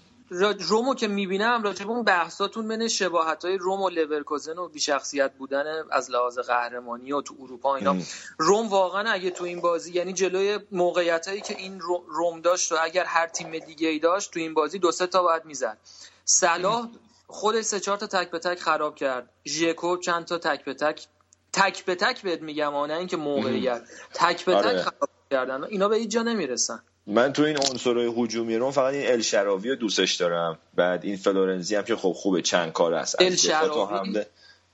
رومو 0.61 0.95
که 0.95 1.09
می‌بینم 1.09 1.63
راجع 1.63 1.85
به 1.85 1.91
اون 1.91 2.05
بحثاتون 2.05 2.69
بین 2.69 2.89
شباهت 2.89 3.45
های 3.45 3.57
روم 3.59 3.83
و 3.83 3.89
لورکوزن 3.89 4.59
و 4.59 4.69
بیشخصیت 4.69 5.33
بودن 5.39 5.85
از 5.91 6.11
لحاظ 6.11 6.39
قهرمانی 6.39 7.13
و 7.13 7.21
تو 7.21 7.35
اروپا 7.41 7.77
اینا. 7.77 7.97
روم 8.39 8.69
واقعا 8.69 9.11
اگه 9.11 9.31
تو 9.31 9.45
این 9.45 9.61
بازی 9.61 9.93
یعنی 9.93 10.13
جلوی 10.13 10.59
موقعیت 10.73 11.29
هایی 11.29 11.41
که 11.41 11.57
این 11.59 11.81
رو- 11.81 12.05
روم 12.09 12.41
داشت 12.41 12.73
و 12.73 12.77
اگر 12.83 13.05
هر 13.05 13.27
تیم 13.27 13.59
دیگه 13.59 13.89
ای 13.89 13.99
داشت 13.99 14.31
تو 14.31 14.41
این 14.41 14.55
بازی 14.55 14.79
دو 14.79 14.93
سه 14.93 15.07
تا 15.07 15.23
باید 15.23 15.45
می‌زد. 15.45 15.79
صلاح 16.25 16.89
خودش 17.27 17.65
سه 17.65 17.81
چهار 17.81 17.97
تا 17.99 18.07
تک 18.07 18.31
به 18.31 18.39
تک 18.39 18.59
خراب 18.61 18.95
کرد. 18.95 19.31
ژکو 19.47 19.97
چند 19.97 20.25
تا 20.25 20.39
تک 20.39 20.65
به 20.65 20.75
تک 20.75 21.07
تک 21.53 21.85
به 21.85 21.95
تک 21.95 22.23
بهت 22.23 22.43
میگم 22.43 22.75
آه، 22.75 22.89
نه 22.89 22.95
اینکه 22.97 23.17
موقعیت. 23.17 23.83
تک 24.15 24.45
به 24.45 24.55
تک 24.55 24.65
آره. 24.65 24.83
خراب 24.83 25.11
کردن. 25.31 25.65
اینا 25.65 25.89
به 25.89 25.97
هیچ 25.97 26.11
جا 26.11 26.23
نمی‌رسن. 26.23 26.83
من 27.07 27.33
تو 27.33 27.43
این 27.43 27.57
عنصرهای 27.57 28.13
هجومی 28.17 28.57
رو 28.57 28.71
فقط 28.71 28.95
این 28.95 29.11
الشراوی 29.11 29.69
رو 29.71 29.77
دوستش 29.77 30.15
دارم. 30.15 30.59
بعد 30.75 31.05
این 31.05 31.17
فلورنزی 31.17 31.75
هم 31.75 31.83
که 31.83 31.97
خب 31.97 32.13
خوبه 32.13 32.43
چند 32.43 32.73
کاره 32.73 32.95
است. 32.95 33.23
از 33.23 33.47
دفاع 33.47 33.69
تا؟ 33.69 33.87
حمله 33.87 34.27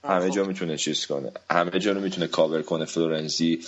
همه 0.05 0.31
جا 0.31 0.45
می‌تونه 0.45 0.77
چیز 0.77 1.07
کنه. 1.07 1.33
همه 1.51 1.79
جا 1.79 1.93
رو 1.93 2.01
می‌تونه 2.01 2.27
کاور 2.27 2.63
کنه 2.63 2.85
فلورنزی. 2.85 3.61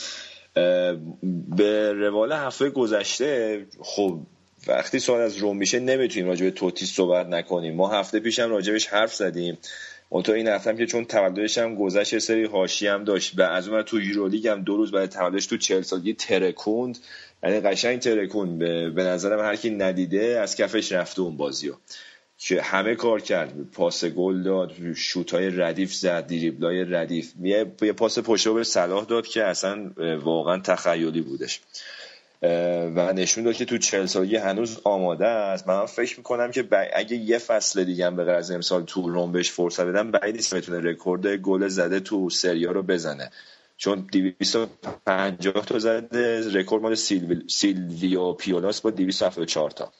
به 1.57 1.93
روال 1.93 2.33
هفته 2.33 2.71
گذشته 2.71 3.67
خب 3.81 4.19
وقتی 4.67 4.99
سوال 4.99 5.21
از 5.21 5.37
روم 5.37 5.57
میشه 5.57 5.81
نمی‌تونیم 5.81 6.29
راجع 6.29 6.45
به 6.45 6.51
توتی 6.51 6.87
صحبت 6.87 7.27
نکنیم. 7.27 7.75
ما 7.75 7.89
هفته 7.89 8.21
پیشم 8.21 8.51
راجبش 8.51 8.87
حرف 8.87 9.15
زدیم. 9.15 9.59
منتها 10.11 10.35
این 10.35 10.49
هفته 10.49 10.71
هم 10.71 10.77
که 10.77 10.87
چون 10.87 11.05
تولدش 11.05 11.59
هم 11.59 11.75
گذشت 11.75 12.19
سری 12.19 12.45
حاشیه 12.45 12.93
هم 12.93 13.05
داشت. 13.05 13.39
و 13.39 13.43
از 13.43 13.69
اون 13.69 13.77
ور 13.77 13.83
تو 13.83 14.01
یورولیگ 14.01 14.49
هم 14.49 14.63
دو 14.63 14.77
روز 14.77 14.93
بعد 14.93 15.11
تولدش 15.11 15.47
تو 15.47 15.57
40 15.57 15.83
سالگی 15.83 16.15
ترکوند. 16.15 16.99
یعنی 17.45 17.61
قشنگ 17.61 17.99
ترکوند 17.99 18.59
به, 18.59 18.91
به 18.91 19.03
نظرم 19.03 19.41
هر 19.41 19.57
کی 19.57 19.71
ندیده 19.71 20.41
از 20.41 20.57
کفش 20.57 20.93
رفته 20.93 21.23
اون 21.23 21.37
بازیو. 21.37 21.75
که 22.39 22.63
همه 22.63 22.95
کار 22.95 23.21
کرد. 23.21 23.71
پاس 23.73 24.05
گل 24.05 24.43
داد 24.43 24.73
شوت 24.97 25.35
های 25.35 25.51
ردیف 25.51 25.95
زد 25.95 26.27
دریبل 26.27 26.67
های 26.67 26.85
ردیف. 26.85 27.33
یه, 27.43 27.65
پاس 27.97 28.19
پشت 28.19 28.49
به 28.49 28.65
اصطلاح 28.65 29.05
داد 29.05 29.27
که 29.27 29.45
اصلا 29.45 29.91
واقعا 30.23 30.59
تخیلی 30.59 31.21
بودش. 31.21 31.61
و 32.97 33.13
نشون 33.13 33.45
داد 33.45 33.55
که 33.55 33.65
تو 33.65 33.79
چهل 33.79 34.07
سالگی 34.07 34.37
هنوز 34.37 34.81
آماده 34.85 35.27
است. 35.27 35.69
من 35.69 35.87
فکر 35.87 36.17
می‌کنم 36.17 36.51
که 36.51 36.69
اگه 36.93 37.17
یه 37.17 37.39
فصل 37.39 37.85
دیگه 37.85 38.07
هم 38.07 38.17
به 38.17 38.25
غیر 38.25 38.35
از 38.35 38.51
امسال 38.51 38.85
تو 38.85 39.09
روم 39.09 39.33
بهش 39.33 39.51
فرصت 39.51 39.85
بدن 39.85 40.11
بعید 40.11 40.37
نیست 40.37 40.55
بتونه 40.55 40.81
رکورد 40.81 41.27
گل 41.27 41.69
زده 41.69 42.01
تو 42.01 42.31
سریا 42.31 42.73
رو 42.73 42.83
بزنه. 42.83 43.31
چون 43.77 44.09
250 44.13 45.65
تا 45.67 45.79
زده 45.79 46.51
رکورد 46.61 46.83
مال 46.83 46.95
سیلویو 47.49 48.33
پیولاست 48.33 48.81
با 48.81 48.91
274 48.91 49.71
تا. 49.71 49.93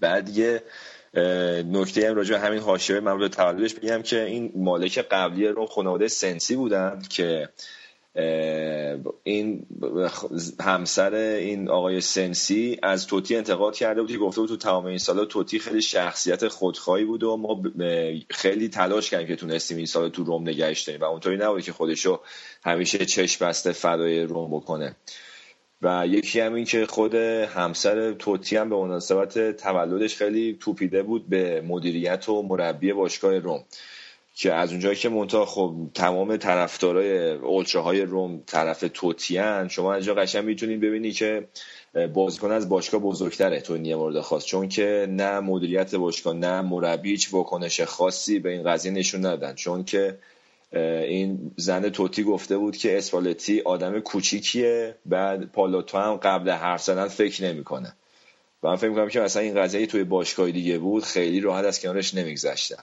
بعد 0.00 0.28
یه 0.28 0.62
نکته 1.64 2.08
هم 2.08 2.14
راجع 2.14 2.36
همین 2.36 2.60
حاشیه 2.60 3.00
به 3.00 3.28
تولدش 3.28 3.74
بگم 3.74 4.02
که 4.02 4.24
این 4.24 4.52
مالک 4.54 4.98
قبلی 4.98 5.48
رو 5.48 5.66
خانواده 5.66 6.08
سنسی 6.08 6.56
بودن 6.56 7.02
که 7.10 7.48
این 9.22 9.66
همسر 10.60 11.14
این 11.14 11.68
آقای 11.68 12.00
سنسی 12.00 12.78
از 12.82 13.06
توتی 13.06 13.36
انتقاد 13.36 13.74
کرده 13.74 14.00
بود 14.00 14.10
که 14.10 14.18
گفته 14.18 14.40
بود 14.40 14.48
تو 14.48 14.56
تمام 14.56 14.84
این 14.84 14.98
سالا 14.98 15.24
توتی 15.24 15.58
خیلی 15.58 15.82
شخصیت 15.82 16.48
خودخواهی 16.48 17.04
بود 17.04 17.22
و 17.22 17.36
ما 17.36 17.62
خیلی 18.30 18.68
تلاش 18.68 19.10
کردیم 19.10 19.26
که 19.26 19.36
تونستیم 19.36 19.76
این 19.76 19.86
سال 19.86 20.08
تو 20.08 20.24
روم 20.24 20.42
نگهش 20.42 20.82
داریم 20.82 21.00
و 21.00 21.04
اونطوری 21.04 21.36
نبود 21.36 21.62
که 21.62 21.72
خودشو 21.72 22.20
همیشه 22.64 23.06
چشم 23.06 23.46
بسته 23.46 23.72
فدای 23.72 24.22
روم 24.22 24.50
بکنه. 24.50 24.96
و 25.82 26.06
یکی 26.06 26.40
هم 26.40 26.54
این 26.54 26.64
که 26.64 26.86
خود 26.86 27.14
همسر 27.14 28.12
توتی 28.12 28.56
هم 28.56 28.70
به 28.70 28.76
مناسبت 28.76 29.56
تولدش 29.56 30.16
خیلی 30.16 30.56
توپیده 30.60 31.02
بود 31.02 31.28
به 31.28 31.60
مدیریت 31.60 32.28
و 32.28 32.42
مربی 32.42 32.92
باشگاه 32.92 33.38
روم. 33.38 33.64
که 34.40 34.52
از 34.54 34.70
اونجایی 34.70 34.96
که 34.96 35.08
مونتا 35.08 35.44
خب 35.44 35.74
تمام 35.94 36.36
طرفدارای 36.36 37.30
اولتراهای 37.30 38.00
روم 38.00 38.42
طرف 38.46 38.84
توتیان 38.94 39.68
شما 39.68 39.92
از 39.94 39.98
اینجا 39.98 40.14
قشنگ 40.14 40.44
می‌تونید 40.44 40.80
ببینی 40.80 41.12
که 41.12 41.48
بازیکن 42.14 42.50
از 42.50 42.68
باشگاه 42.68 43.00
بزرگتره 43.00 43.60
تو 43.60 43.72
این 43.72 43.84
یه 43.84 43.96
مورد 43.96 44.20
خاص 44.20 44.44
چون 44.44 44.68
که 44.68 45.06
نه 45.10 45.40
مدیریت 45.40 45.94
باشگاه 45.94 46.34
نه 46.34 46.60
مربی 46.60 47.10
هیچ 47.10 47.34
واکنش 47.34 47.80
خاصی 47.80 48.38
به 48.38 48.50
این 48.50 48.62
قضیه 48.62 48.92
نشون 48.92 49.20
ندادن. 49.20 49.54
چون 49.54 49.84
که 49.84 50.18
این 50.72 51.50
زن 51.56 51.88
توتی 51.88 52.22
گفته 52.22 52.58
بود 52.58 52.76
که 52.76 52.98
اسپالتی 52.98 53.60
آدم 53.60 54.00
کوچیکیه 54.00 54.94
بعد 55.06 55.52
پالوتو 55.52 55.98
هم 55.98 56.16
قبل 56.16 56.50
حرف 56.50 56.82
زدن 56.82 57.08
فکر 57.08 57.44
نمی‌کنه. 57.44 57.92
و 58.62 58.68
من 58.68 58.76
فکر 58.76 58.88
می‌کنم 58.88 59.08
که 59.08 59.20
مثلا 59.20 59.42
این 59.42 59.54
قضیه 59.54 59.86
توی 59.86 60.04
باشگاه 60.04 60.50
دیگه 60.50 60.78
بود 60.78 61.04
خیلی 61.04 61.40
راحت 61.40 61.64
از 61.64 61.80
کنارش 61.80 62.14
نمیگذشتن. 62.14 62.82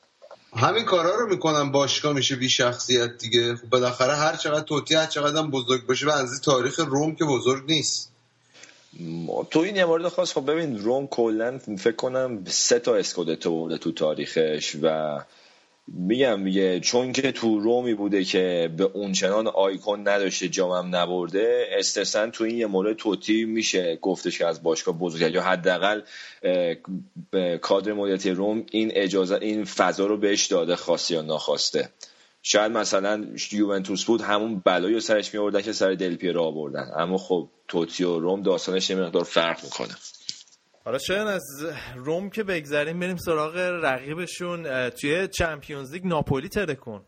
همین 0.56 0.84
کارا 0.84 1.16
رو 1.16 1.30
می‌کنن 1.30 1.72
باشگاه 1.72 2.14
میشه 2.14 2.36
بی 2.36 2.49
شخصیت 2.49 3.18
دیگه. 3.18 3.56
خب 3.56 3.70
بالاخره 3.70 4.16
هر 4.16 4.36
چقدر 4.36 4.62
توتی 4.62 4.95
هر 4.95 5.06
چقدر 5.06 5.38
هم 5.38 5.51
بزرگ 5.51 5.86
باشه 5.86 6.08
و 6.08 6.10
از 6.10 6.41
تاریخ 6.41 6.80
روم 6.80 7.16
که 7.16 7.26
بزرگ 7.26 7.64
نیست. 7.68 8.12
تو 9.51 9.60
این 9.60 9.76
یه 9.76 9.86
مورد 9.86 10.08
خاص 10.08 10.34
خب 10.34 10.51
ببین 10.51 10.80
روم 10.80 11.08
کلا 11.08 11.60
فکر 11.80 11.95
کنم 11.95 12.45
سه 12.47 12.80
تا 12.80 12.95
اسکودتو 12.95 13.51
برده 13.51 13.78
تو 13.78 13.91
تاریخش 13.91 14.76
و 14.82 15.20
میگم 15.88 16.40
میگه 16.40 16.80
چون 16.80 17.12
که 17.12 17.32
تو 17.32 17.60
رومی 17.60 17.94
بوده 17.94 18.24
که 18.24 18.72
به 18.78 18.84
اونچنان 18.84 19.48
آیکون 19.48 20.08
نداشته 20.08 20.48
جامم 20.48 20.96
نبرده 20.96 21.68
استثنا 21.72 22.32
تو 22.32 22.44
این 22.44 22.58
یه 22.58 22.68
مورد 22.68 22.96
توتی 22.96 23.46
میشه 23.46 23.96
گفتش 24.02 24.38
که 24.38 24.46
از 24.46 24.64
باشگاه 24.64 25.00
بزرگ. 25.00 25.34
یا 25.34 25.42
حداقل 25.42 26.02
کادر 27.62 27.94
مدیریتی 27.94 28.32
روم 28.32 28.66
این 28.72 28.92
اجازه 28.96 29.36
این 29.42 29.66
فضا 29.66 30.06
رو 30.06 30.18
بهش 30.18 30.46
داده 30.46 30.76
خواسته 30.76 31.16
یا 31.16 31.22
ناخواسته 31.22 31.90
شاید 32.48 32.72
مثلا 32.72 33.26
یوونتوس 33.52 34.06
بود 34.06 34.22
همون 34.22 34.62
بلایی 34.66 34.94
رو 34.94 35.00
سرش 35.00 35.34
می 35.34 35.40
آوردن 35.40 35.62
که 35.62 35.74
سر 35.74 35.94
دل 35.94 36.16
پیرو 36.16 36.42
آوردن. 36.42 36.92
اما 36.96 37.18
خب 37.18 37.50
توتی 37.68 38.04
و 38.04 38.20
روم 38.20 38.42
داستانش 38.42 38.90
یه 38.90 38.96
مقدار 38.96 39.24
فرق 39.24 39.64
می‌کنه. 39.64 39.96
حالا 40.86 40.98
شاید 40.98 41.28
از 41.28 41.44
روم 41.96 42.30
که 42.30 42.44
بگذریم 42.44 43.00
بریم 43.00 43.18
سراغ 43.18 43.58
رقیبشون 43.58 44.90
توی 44.90 45.28
چمپیونز 45.28 45.94
لیگ 45.94 46.06
ناپولی 46.08 46.50
ترکون 46.50 47.02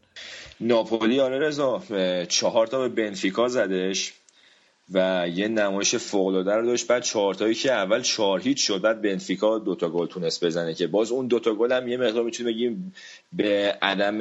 ناپولی 0.59 1.19
آره 1.19 1.39
رضا 1.39 1.81
چهار 2.29 2.67
تا 2.67 2.79
به 2.79 2.89
بنفیکا 2.89 3.47
زدش 3.47 4.13
و 4.93 5.27
یه 5.35 5.47
نمایش 5.47 5.95
فوق 5.95 6.27
العاده 6.27 6.55
رو 6.55 6.65
داشت. 6.65 6.87
بعد 6.87 7.03
چهار 7.03 7.33
تایی 7.33 7.53
که 7.53 7.71
اول 7.71 8.01
چهار 8.01 8.39
هیچ 8.39 8.67
شد 8.67 8.81
بعد 8.81 9.01
بنفیکا 9.01 9.59
دوتا 9.59 9.89
گل 9.89 10.07
تونست 10.07 10.45
بزنه 10.45 10.73
که 10.73 10.87
باز 10.87 11.11
اون 11.11 11.27
دوتا 11.27 11.53
گل 11.53 11.71
هم 11.71 11.87
یه 11.87 11.97
مقدار 11.97 12.23
می‌تونیم 12.23 12.53
بگیم 12.53 12.93
به 13.33 13.77
عدم 13.81 14.17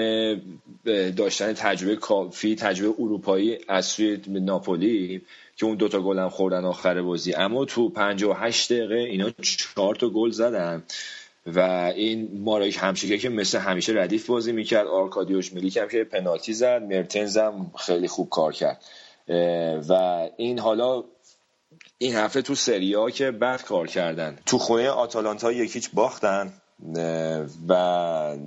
داشتن 1.17 1.53
تجربه 1.53 1.97
کافی 1.97 2.55
تجربه 2.55 2.95
اروپایی 2.99 3.59
از 3.69 3.87
سوی 3.87 4.21
ناپولی. 4.29 5.23
که 5.57 5.67
اون 5.67 5.77
دوتا 5.77 6.01
گل 6.01 6.19
هم 6.19 6.29
خوردن 6.29 6.65
آخر 6.65 7.03
بازی. 7.03 7.35
اما 7.35 7.65
تو 7.65 7.89
58 7.89 8.73
دقیقه 8.73 8.95
اینا 8.95 9.31
چهار 9.31 9.95
تا 9.95 10.09
گل 10.09 10.31
زدن 10.31 10.83
و 11.47 11.61
این 11.97 12.41
مارک 12.41 12.79
همشیگه 12.81 13.19
که 13.19 13.29
مثل 13.29 13.59
همیشه 13.59 13.93
ردیف 13.93 14.27
بازی 14.27 14.53
می‌کرد 14.53 14.87
آرکادیوش 14.87 15.53
میلیک 15.53 15.77
هم 15.77 15.89
که 15.89 16.05
پنالتی 16.05 16.53
زد 16.53 16.83
مرتنز 16.83 17.37
هم 17.37 17.73
خیلی 17.79 18.09
خوب 18.09 18.29
کار 18.29 18.53
کرد. 18.53 18.85
و 19.89 19.93
این 20.37 20.59
حالا 20.59 21.05
این 21.99 22.15
هفته 22.15 22.43
تو 22.43 22.55
سریا 22.55 23.11
که 23.11 23.31
بد 23.31 23.63
کار 23.63 23.87
کردن. 23.87 24.39
تو 24.47 24.59
خونه 24.59 24.89
آتالانتا 24.89 25.53
یک 25.53 25.69
هیچ 25.69 25.91
باختن. 25.93 26.53
و 27.69 27.73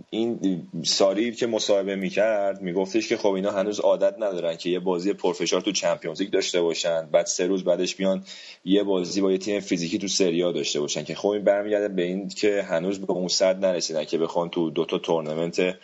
این 0.09 0.61
ساری 0.83 1.31
که 1.31 1.47
مصاحبه 1.47 1.95
می‌کرد 1.95 2.61
میگفتش 2.61 3.09
که 3.09 3.17
خب 3.17 3.29
اینا 3.29 3.51
هنوز 3.51 3.79
عادت 3.79 4.15
ندارن 4.19 4.55
که 4.57 4.69
یه 4.69 4.79
بازی 4.79 5.13
پرفشار 5.13 5.61
تو 5.61 5.71
Champions 5.71 6.21
League 6.21 6.31
داشته 6.31 6.61
باشن. 6.61 7.05
بعد 7.11 7.25
سه 7.25 7.47
روز 7.47 7.63
بعدش 7.63 7.95
بیان 7.95 8.23
یه 8.65 8.83
بازی 8.83 9.21
با 9.21 9.31
یه 9.31 9.37
تیم 9.37 9.59
فیزیکی 9.59 9.97
تو 9.97 10.07
سریا 10.07 10.51
داشته 10.51 10.79
باشن 10.79 11.03
که 11.03 11.15
خب 11.15 11.27
این 11.27 11.43
برمیگرده 11.43 11.87
به 11.87 12.01
این 12.01 12.27
که 12.27 12.61
هنوز 12.61 12.99
به 12.99 13.13
اون 13.13 13.27
صد 13.27 13.65
نرسیدن 13.65 14.05
که 14.05 14.17
بخوان 14.17 14.49
تو 14.49 14.69
دوتا 14.69 14.97
تورنمنت 14.97 15.75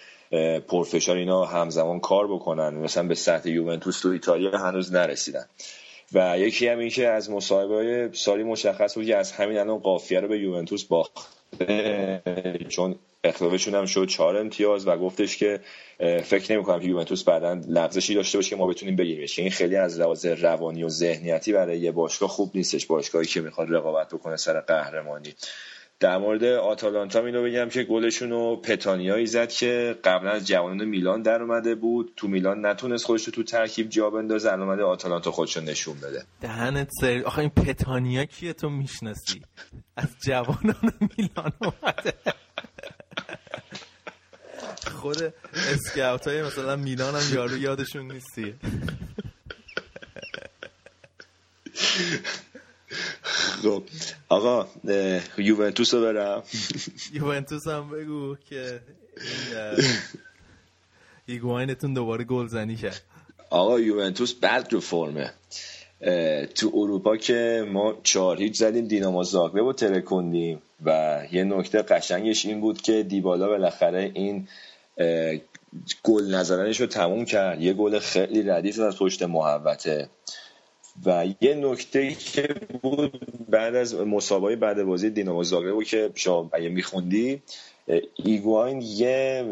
پرفشار 0.67 1.17
اینا 1.17 1.45
همزمان 1.45 1.99
کار 1.99 2.27
بکنن. 2.27 2.73
مثلا 2.73 3.07
به 3.07 3.15
سطح 3.15 3.49
یوونتوس 3.49 3.99
تو 3.99 4.09
ایتالیا 4.09 4.57
هنوز 4.57 4.93
نرسیدن. 4.93 5.45
و 6.13 6.39
یکی 6.39 6.67
هم 6.67 6.79
این 6.79 6.89
که 6.89 7.07
از 7.07 7.29
مصاحبه 7.29 8.09
سالی 8.13 8.43
مشخص 8.43 8.95
بود 8.95 9.05
که 9.05 9.17
از 9.17 9.31
همین 9.31 9.57
الان 9.57 9.79
قافیه 9.79 10.19
رو 10.19 10.27
به 10.27 10.39
یوونتوس 10.39 10.83
باخت. 10.83 11.13
چون 12.69 12.95
اختلافشون 13.23 13.75
هم 13.75 13.85
شد 13.85 14.07
چهار 14.07 14.37
امتیاز 14.37 14.87
و 14.87 14.97
گفتش 14.97 15.37
که 15.37 15.59
فکر 16.23 16.53
نمی 16.53 16.63
کنم 16.63 16.79
که 16.79 16.87
یوونتوس 16.87 17.23
بعدا 17.23 17.61
لغزشی 17.67 18.15
داشته 18.15 18.37
باشه 18.37 18.49
که 18.49 18.55
ما 18.55 18.67
بتونیم 18.67 18.95
بگیریمش. 18.95 19.39
این 19.39 19.51
خیلی 19.51 19.75
از 19.75 19.99
لحاظ 19.99 20.25
روانی 20.25 20.83
و 20.83 20.89
ذهنیتی 20.89 21.53
برای 21.53 21.79
یه 21.79 21.91
باشگاه 21.91 22.29
خوب 22.29 22.51
نیستش. 22.55 22.85
باشگاهی 22.85 23.25
که 23.25 23.41
می‌خواد 23.41 23.67
رقابت 23.71 24.07
بکنه 24.13 24.37
سر 24.37 24.59
قهرمانی. 24.59 25.33
در 25.99 26.17
مورد 26.17 26.43
آتالانتا 26.43 27.25
اینو 27.25 27.43
بگم 27.43 27.69
که 27.69 27.83
گلشون 27.83 28.29
رو 28.29 28.55
پتانیایی 28.55 29.25
زد 29.25 29.49
که 29.49 29.99
قبلا 30.03 30.31
از 30.31 30.47
جوانان 30.47 30.85
میلان 30.85 31.21
در 31.21 31.41
اومده 31.41 31.75
بود. 31.75 32.13
تو 32.17 32.27
میلان 32.27 32.65
نتونست 32.65 33.05
خودش 33.05 33.25
رو 33.25 33.31
تو 33.31 33.43
ترکیب 33.43 33.89
جا 33.89 34.09
بندازه 34.09 34.51
الان 34.51 34.69
اومده 34.69 34.83
آتالانتا 34.83 35.31
خودش 35.31 35.57
نشون 35.57 35.97
بده. 35.97 36.23
دهنت 36.41 36.89
سر 37.01 37.21
آخه 37.25 37.39
این 37.39 37.49
پتانیا 37.49 38.25
کیه 38.25 38.53
تو 38.53 38.69
می‌شناسی؟ 38.69 39.41
از 39.97 40.07
جوانان 40.25 40.93
میلان 41.17 41.51
اومده. 41.61 42.13
خود 44.91 45.33
اسکاوت 45.55 46.27
های 46.27 46.43
مثلا 46.43 46.75
میلان 46.75 47.15
هم 47.15 47.35
یارو 47.35 47.57
یادشون 47.57 48.11
نیستی. 48.11 48.55
خب 53.23 53.83
آقا 54.29 54.67
یوونتوس 55.37 55.93
رو 55.93 56.01
برم. 56.01 56.43
یوونتوس 57.13 57.67
هم 57.67 57.89
بگو 57.89 58.35
که 58.49 58.79
این 59.17 59.77
ایگواینتون 61.27 61.93
دوباره 61.93 62.23
گل 62.23 62.47
زنی 62.47 62.75
کرد. 62.75 63.01
آقا 63.49 63.79
یوونتوس 63.79 64.33
بد 64.33 64.67
رو 64.71 64.79
فرمه. 64.79 65.33
تو 66.55 66.71
اروپا 66.73 67.17
که 67.17 67.67
ما 67.71 67.97
چهار 68.03 68.37
هیچ 68.37 68.57
زدیم 68.57 68.87
دینامو 68.87 69.23
زاگرب 69.23 69.65
رو 69.65 69.73
ترکوندیم 69.73 70.61
و 70.85 71.21
یه 71.31 71.43
نکته 71.43 71.81
قشنگش 71.81 72.45
این 72.45 72.61
بود 72.61 72.81
که 72.81 73.03
دیبالا 73.03 73.47
بالاخره 73.47 74.11
این 74.13 74.47
گل 76.03 76.35
نزدنش 76.35 76.81
رو 76.81 76.87
تموم 76.87 77.25
کرد. 77.25 77.61
یه 77.61 77.73
گل 77.73 77.99
خیلی 77.99 78.43
ردیف 78.43 78.79
از 78.79 78.97
پشت 78.97 79.23
محوطه. 79.23 80.09
و 81.05 81.25
یه 81.41 81.55
نکته 81.55 82.13
که 82.13 82.47
بود 82.81 83.11
بعد 83.49 83.75
از 83.75 83.95
مسابقه 83.95 84.55
بعد 84.55 84.83
بازی 84.83 85.09
دینامو 85.09 85.43
زاگرب 85.43 85.83
که 85.83 86.09
شما 86.15 86.51
میخوندی 86.71 87.41
ایگواین 88.15 88.81
یه 88.81 89.45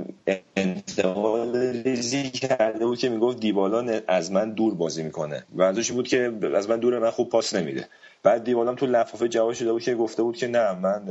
انتقاد 0.58 1.58
ریزی 1.58 2.30
کرده 2.30 2.86
بود 2.86 2.98
که 2.98 3.10
می‌گفت 3.10 3.40
دیبالا 3.40 4.02
از 4.08 4.32
من 4.32 4.54
دور 4.54 4.76
بازی 4.76 5.04
می‌کنه 5.04 5.46
و 5.54 5.62
ازش 5.62 5.92
بود 5.92 6.08
که 6.08 6.34
از 6.56 6.70
من 6.70 6.80
دور 6.80 7.00
من 7.00 7.10
خوب 7.10 7.30
پاس 7.30 7.56
نمیده. 7.56 7.88
بعد 8.24 8.44
دیبالا 8.44 8.70
هم 8.70 8.76
تو 8.76 8.86
لفافه 8.86 9.28
جواب 9.28 9.54
داده 9.54 9.72
بود 9.72 9.82
که 9.82 9.96
گفته 9.96 10.24
بود 10.24 10.38
که 10.38 10.48
نه 10.48 10.80
من 10.80 11.02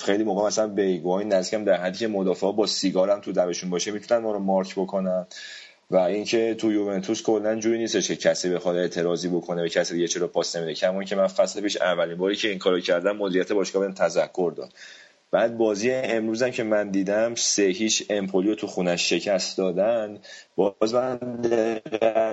خیلی 0.00 0.24
موقع 0.24 0.46
مثلا 0.46 0.66
به 0.66 0.82
ایگواین 0.82 1.32
نزدیکم 1.32 1.64
در 1.64 1.80
حدی 1.80 1.98
که 1.98 2.08
مدافعا 2.08 2.52
با 2.52 2.66
سیگارم 2.66 3.20
تو 3.20 3.30
لبشون 3.30 3.70
باشه 3.70 3.90
می‌تونن 3.90 4.20
ما 4.20 4.32
رو 4.32 4.38
مارک 4.38 4.72
بکنن. 4.74 5.26
و 5.90 5.96
اینکه 5.96 6.54
تو 6.54 6.72
یوونتوس 6.72 7.22
کلا 7.22 7.56
جوری 7.56 7.78
نیستش 7.78 8.08
که 8.08 8.16
کسی 8.16 8.48
بخواد 8.50 8.76
اعتراضی 8.76 9.28
بکنه 9.28 9.62
به 9.62 9.68
کسی 9.68 9.94
دیگه 9.94 10.08
چرا 10.08 10.28
پاس 10.28 10.56
نمیده. 10.56 10.74
کما 10.74 11.04
که 11.04 11.16
من 11.16 11.26
فصل 11.26 11.60
پیش 11.60 11.76
اولین 11.76 12.16
باری 12.16 12.36
که 12.36 12.48
این 12.48 12.58
کارو 12.58 12.80
کردم 12.80 13.16
مدیریت 13.16 13.52
باشگاه 13.52 13.82
بهم 13.82 13.94
تذکر 13.94 14.52
داد. 14.56 14.72
بعد 15.30 15.56
بازی 15.58 15.90
امروزم 15.90 16.50
که 16.50 16.62
من 16.62 16.90
دیدم 16.90 17.34
سه 17.34 17.62
هیچ 17.62 18.04
امپولیو 18.10 18.54
تو 18.54 18.66
خونش 18.66 19.08
شکست 19.08 19.58
دادن. 19.58 20.18
باز 20.56 20.94
من 20.94 21.18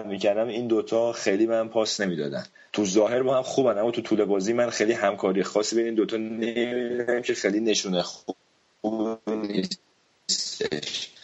می‌کردم 0.08 0.48
این 0.48 0.68
دوتا 0.68 1.14
خیلی 1.14 1.46
من 1.46 1.70
پاس 1.70 2.02
نمی‌دادن. 2.02 2.46
تو 2.74 2.86
ظاهر 2.86 3.24
با 3.24 3.38
هم 3.38 3.44
خوبن 3.44 3.78
اما 3.78 3.92
تو 3.92 4.02
طول 4.02 4.26
بازی 4.26 4.54
من 4.54 4.70
خیلی 4.70 4.94
همکاری 4.94 5.44
خاصی 5.44 5.76
بین 5.76 5.86
این 5.86 5.96
دوتا 5.96 6.18
نمی‌دونم 6.18 7.22
که 7.22 7.34
خیلی 7.34 7.60
نشونه 7.60 8.02
خوب 8.02 8.36
نیستش. 9.28 11.15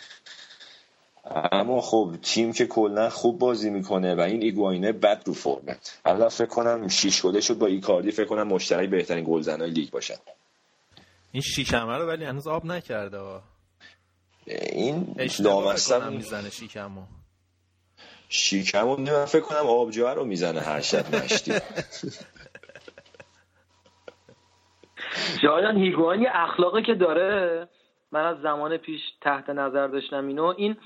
اما 1.51 1.81
خب 1.81 2.15
تیم 2.21 2.53
که 2.53 2.65
کلا 2.65 3.09
خوب 3.09 3.39
بازی 3.39 3.69
می‌کنه 3.69 4.15
و 4.15 4.19
این 4.19 4.41
ایگواینه 4.41 4.91
بد 4.91 5.23
رو 5.25 5.33
فرمه 5.33 5.77
الان 6.05 6.29
فکر 6.29 6.45
کنم 6.45 6.87
شیش 6.87 7.21
گله 7.21 7.41
شد 7.41 7.57
با 7.57 7.67
ایکاردی 7.67 8.11
فکر 8.11 8.25
کنم 8.25 8.47
مشترک 8.47 8.89
بهترین 8.89 9.25
گلزنای 9.27 9.69
لیگ 9.69 9.89
باشن. 9.89 10.15
این 11.31 11.41
شیکمه 11.41 11.97
رو 11.97 12.07
ولی 12.07 12.25
هنوز 12.25 12.47
آب 12.47 12.65
نکرده 12.65 13.17
ها. 13.17 13.41
این 14.45 15.15
لامصب 15.39 16.09
می‌زنه 16.09 16.49
شیکمو. 16.49 17.01
شیکمون 18.29 19.09
من 19.09 19.25
فکر 19.25 19.41
کنم 19.41 19.65
آبجوه 19.67 20.13
رو 20.13 20.25
می‌زنه 20.25 20.59
هر 20.59 20.81
شب 20.81 21.15
مشتی. 21.15 21.53
شایان 25.41 25.77
هیگوان 25.77 26.21
یه 26.21 26.29
اخلاقی 26.33 26.83
که 26.83 26.93
داره 26.93 27.67
من 28.11 28.25
از 28.25 28.41
زمان 28.41 28.77
پیش 28.77 29.01
تحت 29.21 29.49
نظر 29.49 29.87
داشتم 29.87 30.27
اینو 30.27 30.53
این 30.57 30.77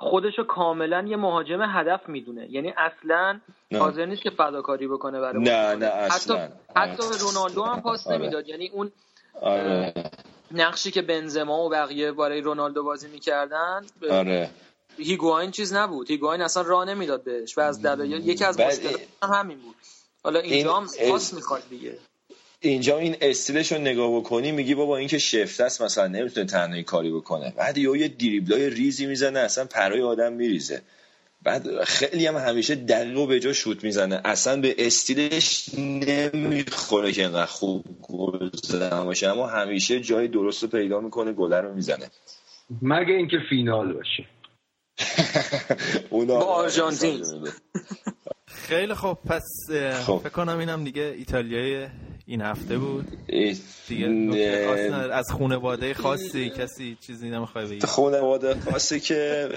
خودشو 0.00 0.44
کاملا 0.44 1.04
یه 1.08 1.16
مهاجم 1.16 1.62
هدف 1.62 2.08
می‌دونه. 2.08 2.46
یعنی 2.50 2.74
اصلا 2.76 3.40
نه. 3.70 3.78
حاضر 3.78 4.06
نیست 4.06 4.22
که 4.22 4.30
فداکاری 4.30 4.88
بکنه 4.88 5.20
برای 5.20 5.42
نه،. 5.42 5.74
نه، 5.74 5.86
اصلا. 5.86 6.36
حتی 6.36 6.52
حتی 6.76 7.08
به 7.08 7.16
رونالدو 7.16 7.64
هم 7.64 7.80
پاس 7.80 8.06
آره. 8.06 8.18
نمی‌داد. 8.18 8.48
یعنی 8.48 8.68
اون 8.68 8.92
آره. 9.42 9.94
نقشی 10.50 10.90
که 10.90 11.02
بنزما 11.02 11.64
و 11.64 11.68
بقیه 11.68 12.12
برای 12.12 12.40
رونالدو 12.40 12.84
بازی 12.84 13.08
می‌کردن 13.08 13.86
آره. 14.10 14.50
هیگواین 14.98 15.50
چیز 15.50 15.72
نبود. 15.72 16.10
هیگواین 16.10 16.42
اصلا 16.42 16.62
راه 16.62 16.84
نمی‌داد 16.84 17.24
بهش 17.24 17.58
و 17.58 17.60
از 17.60 17.82
دلایل 17.82 18.28
یکی 18.28 18.44
از 18.44 18.60
مشکلات 18.60 19.00
هم 19.22 19.30
همین 19.30 19.58
بود. 19.58 19.74
حالا 20.24 20.40
اینجا 20.40 20.74
هم 20.74 20.86
پاس 21.08 21.34
می‌خواد 21.34 21.62
دیگه. 21.70 21.98
اینجا 22.60 22.98
این 22.98 23.16
استیلش 23.20 23.72
رو 23.72 23.78
نگاه 23.78 24.16
بکنی 24.16 24.52
میگی 24.52 24.74
بابا 24.74 24.96
این 24.96 25.08
که 25.08 25.18
شفته 25.18 25.64
است 25.64 25.82
مثلا 25.82 26.06
نمی‌تونه 26.06 26.46
تنهایی 26.46 26.82
کاری 26.82 27.10
بکنه. 27.10 27.52
بعد 27.56 27.78
یهو 27.78 27.96
یه 27.96 28.08
دریبلای 28.08 28.70
ریزی 28.70 29.06
می‌زنه 29.06 29.38
اصلا 29.38 29.64
پرای 29.64 30.02
آدم 30.02 30.32
میریزه. 30.32 30.82
بعد 31.42 31.84
خیلی 31.84 32.26
هم 32.26 32.36
همیشه 32.36 32.74
دقیق 32.74 33.18
و 33.18 33.26
به 33.26 33.40
جا 33.40 33.52
شوت 33.52 33.84
می‌زنه. 33.84 34.20
اصلا 34.24 34.60
به 34.60 34.74
استیلش 34.78 35.70
نمی‌خوره 35.78 37.12
که 37.12 37.22
اینقدر 37.22 37.46
خوب 37.46 37.84
گل 38.02 38.50
زدن 38.62 39.04
باشه 39.04 39.28
اما 39.28 39.46
همیشه 39.46 40.00
جای 40.00 40.28
درست 40.28 40.62
رو 40.62 40.68
پیدا 40.68 41.00
می‌کنه 41.00 41.32
گله 41.32 41.60
رو 41.60 41.74
می‌زنه. 41.74 42.10
مگه 42.82 43.14
اینکه 43.14 43.36
فینال 43.50 43.92
باشه. 43.92 44.26
اونا 46.10 46.34
با 46.34 46.44
آرژانتین. 46.44 47.24
خیلی 48.46 48.94
خب 48.94 49.18
پس 49.26 49.44
خب. 50.06 50.18
فکر 50.18 50.28
کنم 50.28 50.58
اینم 50.58 50.84
دیگه 50.84 51.14
ایتالیای 51.18 51.86
این 52.28 52.40
هفته 52.40 52.78
بود. 52.78 53.06
دیگه. 53.88 54.08
از 55.12 55.26
خانواده 55.30 55.94
خاصی 55.94 56.50
کسی 56.50 56.96
چیزی 57.00 57.30
نمی‌خوای 57.30 57.66
بگی. 57.66 57.80
خانواده 57.80 58.54
خاصی 58.60 59.00
که 59.00 59.48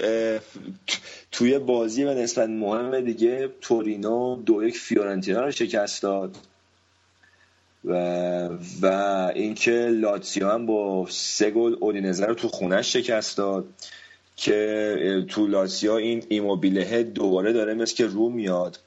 توی 1.32 1.58
بازی 1.58 2.04
به 2.04 2.14
نسبت 2.14 2.48
مهم 2.48 3.00
دیگه 3.00 3.50
تورینو 3.60 4.36
دو 4.46 4.64
یک 4.64 4.78
فیورنتینا 4.78 5.40
رو 5.40 5.50
شکست 5.50 6.02
داد. 6.02 6.36
و 7.84 7.94
و 8.82 8.86
اینکه 9.34 9.70
لاتسیو 9.70 10.48
هم 10.48 10.66
با 10.66 11.06
سه 11.10 11.50
گل 11.50 11.76
اودینزه 11.80 12.26
رو 12.26 12.34
تو 12.34 12.48
خونش 12.48 12.92
شکست 12.92 13.36
داد 13.36 13.64
که 14.36 15.24
تو 15.28 15.46
لاتسیو 15.46 15.92
این 15.92 16.22
ایموبیله 16.28 17.02
دوباره 17.02 17.52
داره 17.52 17.74
مثل 17.74 17.94
که 17.94 18.06
رو 18.06 18.28
میاد. 18.28 18.78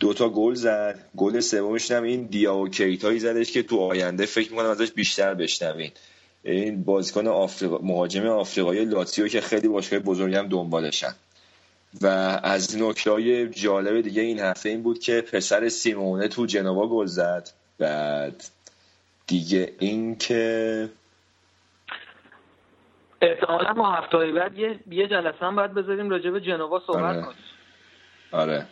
دوتا 0.00 0.28
گل 0.28 0.54
زد. 0.54 0.98
گل 1.16 1.40
سومش 1.40 1.90
هم 1.90 2.02
این 2.02 2.22
دیاو 2.22 2.68
کیتایی 2.68 3.18
زدش 3.18 3.52
که 3.52 3.62
تو 3.62 3.78
آینده 3.78 4.26
فکر 4.26 4.50
می‌کنم 4.50 4.70
ازش 4.70 4.90
بیشتر 4.90 5.34
بشنوین. 5.34 5.90
این 6.42 6.84
بازیکن 6.84 7.26
آفریقا 7.26 7.78
مهاجم 7.78 8.26
آفریقایی 8.26 8.84
لاتزیو 8.84 9.28
که 9.28 9.40
خیلی 9.40 9.68
باشگاه 9.68 9.98
بزرگی 9.98 10.36
هم 10.36 10.48
دنبالشن. 10.48 11.14
و 12.02 12.06
از 12.42 12.76
نکته 12.82 13.48
جالب 13.48 14.00
دیگه 14.00 14.22
این 14.22 14.40
هفته 14.40 14.68
این 14.68 14.82
بود 14.82 14.98
که 14.98 15.20
پسر 15.20 15.68
سیمونه 15.68 16.28
تو 16.28 16.46
جنوا 16.46 16.88
گل 16.88 17.06
زد. 17.06 17.48
بعد 17.78 18.44
دیگه 19.26 19.72
این 19.78 20.16
که 20.16 20.88
احتمالا 23.22 23.72
ما 23.72 23.92
هفته 23.92 24.32
بعد 24.32 24.58
یه 24.58 24.78
یه 24.90 25.08
جلسه 25.08 25.38
هم 25.40 25.56
باید 25.56 25.74
بذاریم 25.74 26.10
راجع 26.10 26.30
به 26.30 26.40
جنوا 26.40 26.82
صحبت 26.86 27.02
آره. 27.02 27.22
کنیم. 27.22 27.36
آره. 28.32 28.66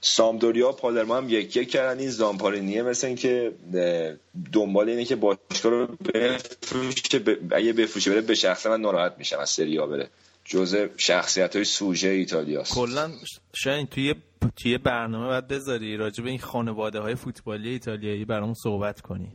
سامدوریا 0.00 0.72
پالرما 0.72 1.16
هم 1.16 1.28
یک 1.28 1.56
یک 1.56 1.70
کردن. 1.70 2.00
این 2.00 2.10
زامپارینیه 2.10 2.82
مثل 2.82 3.06
این 3.06 3.16
که 3.16 3.52
اه، 3.74 4.14
دنبال 4.52 4.88
اینه 4.88 5.04
که 5.04 5.16
باشگاه 5.16 5.72
رو 5.72 5.86
بفروشه 6.14 7.18
ب- 7.18 7.54
اگه 7.54 7.72
بفروشه 7.72 8.10
بره 8.10 8.20
به 8.20 8.34
شخص 8.34 8.66
من 8.66 8.80
ناراحت 8.80 9.14
میشم 9.18 9.38
از 9.38 9.50
سریا 9.50 9.86
بره. 9.86 10.08
جزء 10.44 10.86
شخصیت 10.96 11.56
های 11.56 11.64
سوژه 11.64 12.08
ایتالیاست. 12.08 12.74
کلا 12.74 13.10
شاید 13.52 13.88
توی 13.88 14.14
توی 14.56 14.78
برنامه 14.78 15.26
باید 15.26 15.48
بذاری 15.48 15.96
راجع 15.96 16.24
به 16.24 16.30
این 16.30 16.38
خانواده 16.38 17.00
های 17.00 17.14
فوتبالی 17.14 17.68
ایتالیایی 17.70 18.24
برامون 18.24 18.54
صحبت 18.54 19.00
کنی. 19.00 19.28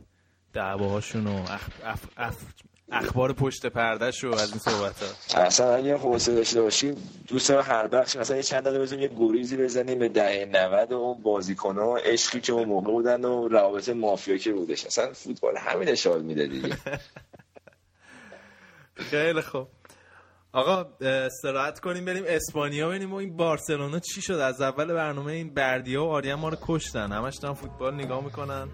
دعواهاشون 0.52 1.26
و 1.26 1.42
اخ... 1.48 1.68
اخ... 1.84 1.98
اخ... 2.16 2.34
اخبار 2.92 3.32
پشت 3.32 3.66
پردهش 3.66 4.24
و 4.24 4.34
از 4.34 4.50
این 4.50 4.58
صحبت 4.58 5.02
ها. 5.02 5.40
اصلا 5.42 5.74
اگه 5.74 5.96
حوصله 5.96 6.34
داشته 6.34 6.62
باشیم 6.62 7.10
دوست 7.28 7.48
دارم 7.48 7.62
هر 7.62 7.86
بخش 7.86 8.16
مثلا 8.16 8.36
یه 8.36 8.42
چند 8.42 8.64
دقیقه 8.64 8.78
بزنیم 8.78 9.02
یه 9.02 9.10
گریزی 9.18 9.56
بزنیم 9.56 9.98
به 9.98 10.08
دهه 10.08 10.44
90 10.44 10.92
و 10.92 10.94
اون 10.94 11.22
بازیکن‌ها 11.22 11.92
و 11.92 11.96
عشقی 11.96 12.40
که 12.40 12.52
اون 12.52 12.68
موقع 12.68 12.92
بودن 12.92 13.24
و 13.24 13.48
روابط 13.48 13.88
مافیا 13.88 14.36
که 14.36 14.52
بودش. 14.52 14.86
اصلا 14.86 15.12
فوتبال 15.12 15.56
همین 15.56 15.88
اشاره 15.88 16.22
میده 16.22 16.46
دیگه. 16.46 16.76
خیلی 19.10 19.40
خوب. 19.40 19.68
آقا 20.54 20.84
استراحت 21.00 21.80
کنیم 21.80 22.04
بریم 22.04 22.24
اسپانیا 22.26 22.88
ببینیم. 22.88 23.12
و 23.12 23.16
این 23.16 23.36
بارسلونا 23.36 23.98
چی 23.98 24.22
شد؟ 24.22 24.32
از 24.32 24.60
اول 24.60 24.94
برنامه 24.94 25.32
این 25.32 25.54
بردیا 25.54 26.04
و 26.04 26.08
آریان 26.08 26.40
ما 26.40 26.48
رو 26.48 26.56
کشتن. 26.62 27.12
همش 27.12 27.36
دارن 27.42 27.54
فوتبال 27.54 27.94
نگاه 27.94 28.24
می‌کنن. 28.24 28.68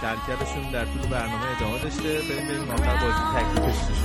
کلکلشون 0.00 0.72
در 0.72 0.84
طول 0.84 1.10
برنامه 1.10 1.56
ادامه 1.56 1.82
داشته. 1.82 2.02
بریم 2.02 2.48
بریم 2.48 2.70
آخر 2.70 2.96
بازی 2.96 3.22
تکلیفش 3.36 3.88
چی 3.88 3.94
شد؟ 3.94 4.04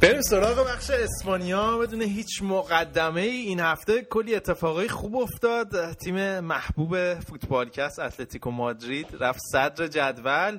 بریم 0.00 0.20
سراغ 0.20 0.66
بخش 0.66 0.90
اسپانیا. 0.90 1.78
بدون 1.78 2.02
هیچ 2.02 2.42
مقدمه 2.42 3.20
ای 3.20 3.36
این 3.36 3.60
هفته 3.60 4.02
کلی 4.02 4.34
اتفاقای 4.34 4.88
خوب 4.88 5.16
افتاد. 5.16 5.92
تیم 5.92 6.40
محبوب 6.40 7.14
فوتبالکست 7.20 7.98
اتلتیکو 7.98 8.50
مادرید 8.50 9.06
رفت 9.20 9.40
صدر 9.52 9.86
جدول. 9.86 10.58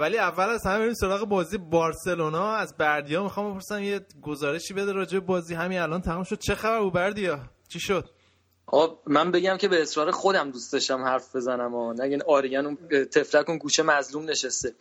ولی 0.00 0.18
اول 0.18 0.48
از 0.48 0.66
همه 0.66 0.78
بریم 0.78 0.94
سراغ 0.94 1.24
بازی 1.24 1.58
بارسلونا. 1.58 2.54
از 2.54 2.76
بردیا 2.76 3.22
می‌خوام 3.22 3.50
بپرسم 3.50 3.82
یه 3.82 4.00
گزارشی 4.22 4.74
بده 4.74 4.92
راجع 4.92 5.18
به 5.18 5.26
بازی. 5.26 5.54
همین 5.54 5.78
الان 5.78 6.00
تمام 6.00 6.24
شد. 6.24 6.38
چه 6.38 6.54
خبر 6.54 6.76
او 6.76 6.90
بردیا؟ 6.90 7.40
چی 7.68 7.80
شد؟ 7.80 8.10
آقا 8.66 8.98
من 9.06 9.30
بگم 9.30 9.56
که 9.56 9.68
به 9.68 9.82
اصرار 9.82 10.10
خودم 10.10 10.50
دوست 10.50 10.72
داشتم 10.72 11.04
حرف 11.04 11.36
بزنم. 11.36 11.74
و 11.74 11.92
نگین 11.92 12.22
آریان 12.28 12.66
اون 12.66 12.78
تفلک 13.04 13.48
اون 13.48 13.58
گوشه 13.58 13.82
مظلوم 13.82 14.30
نشسته. 14.30 14.74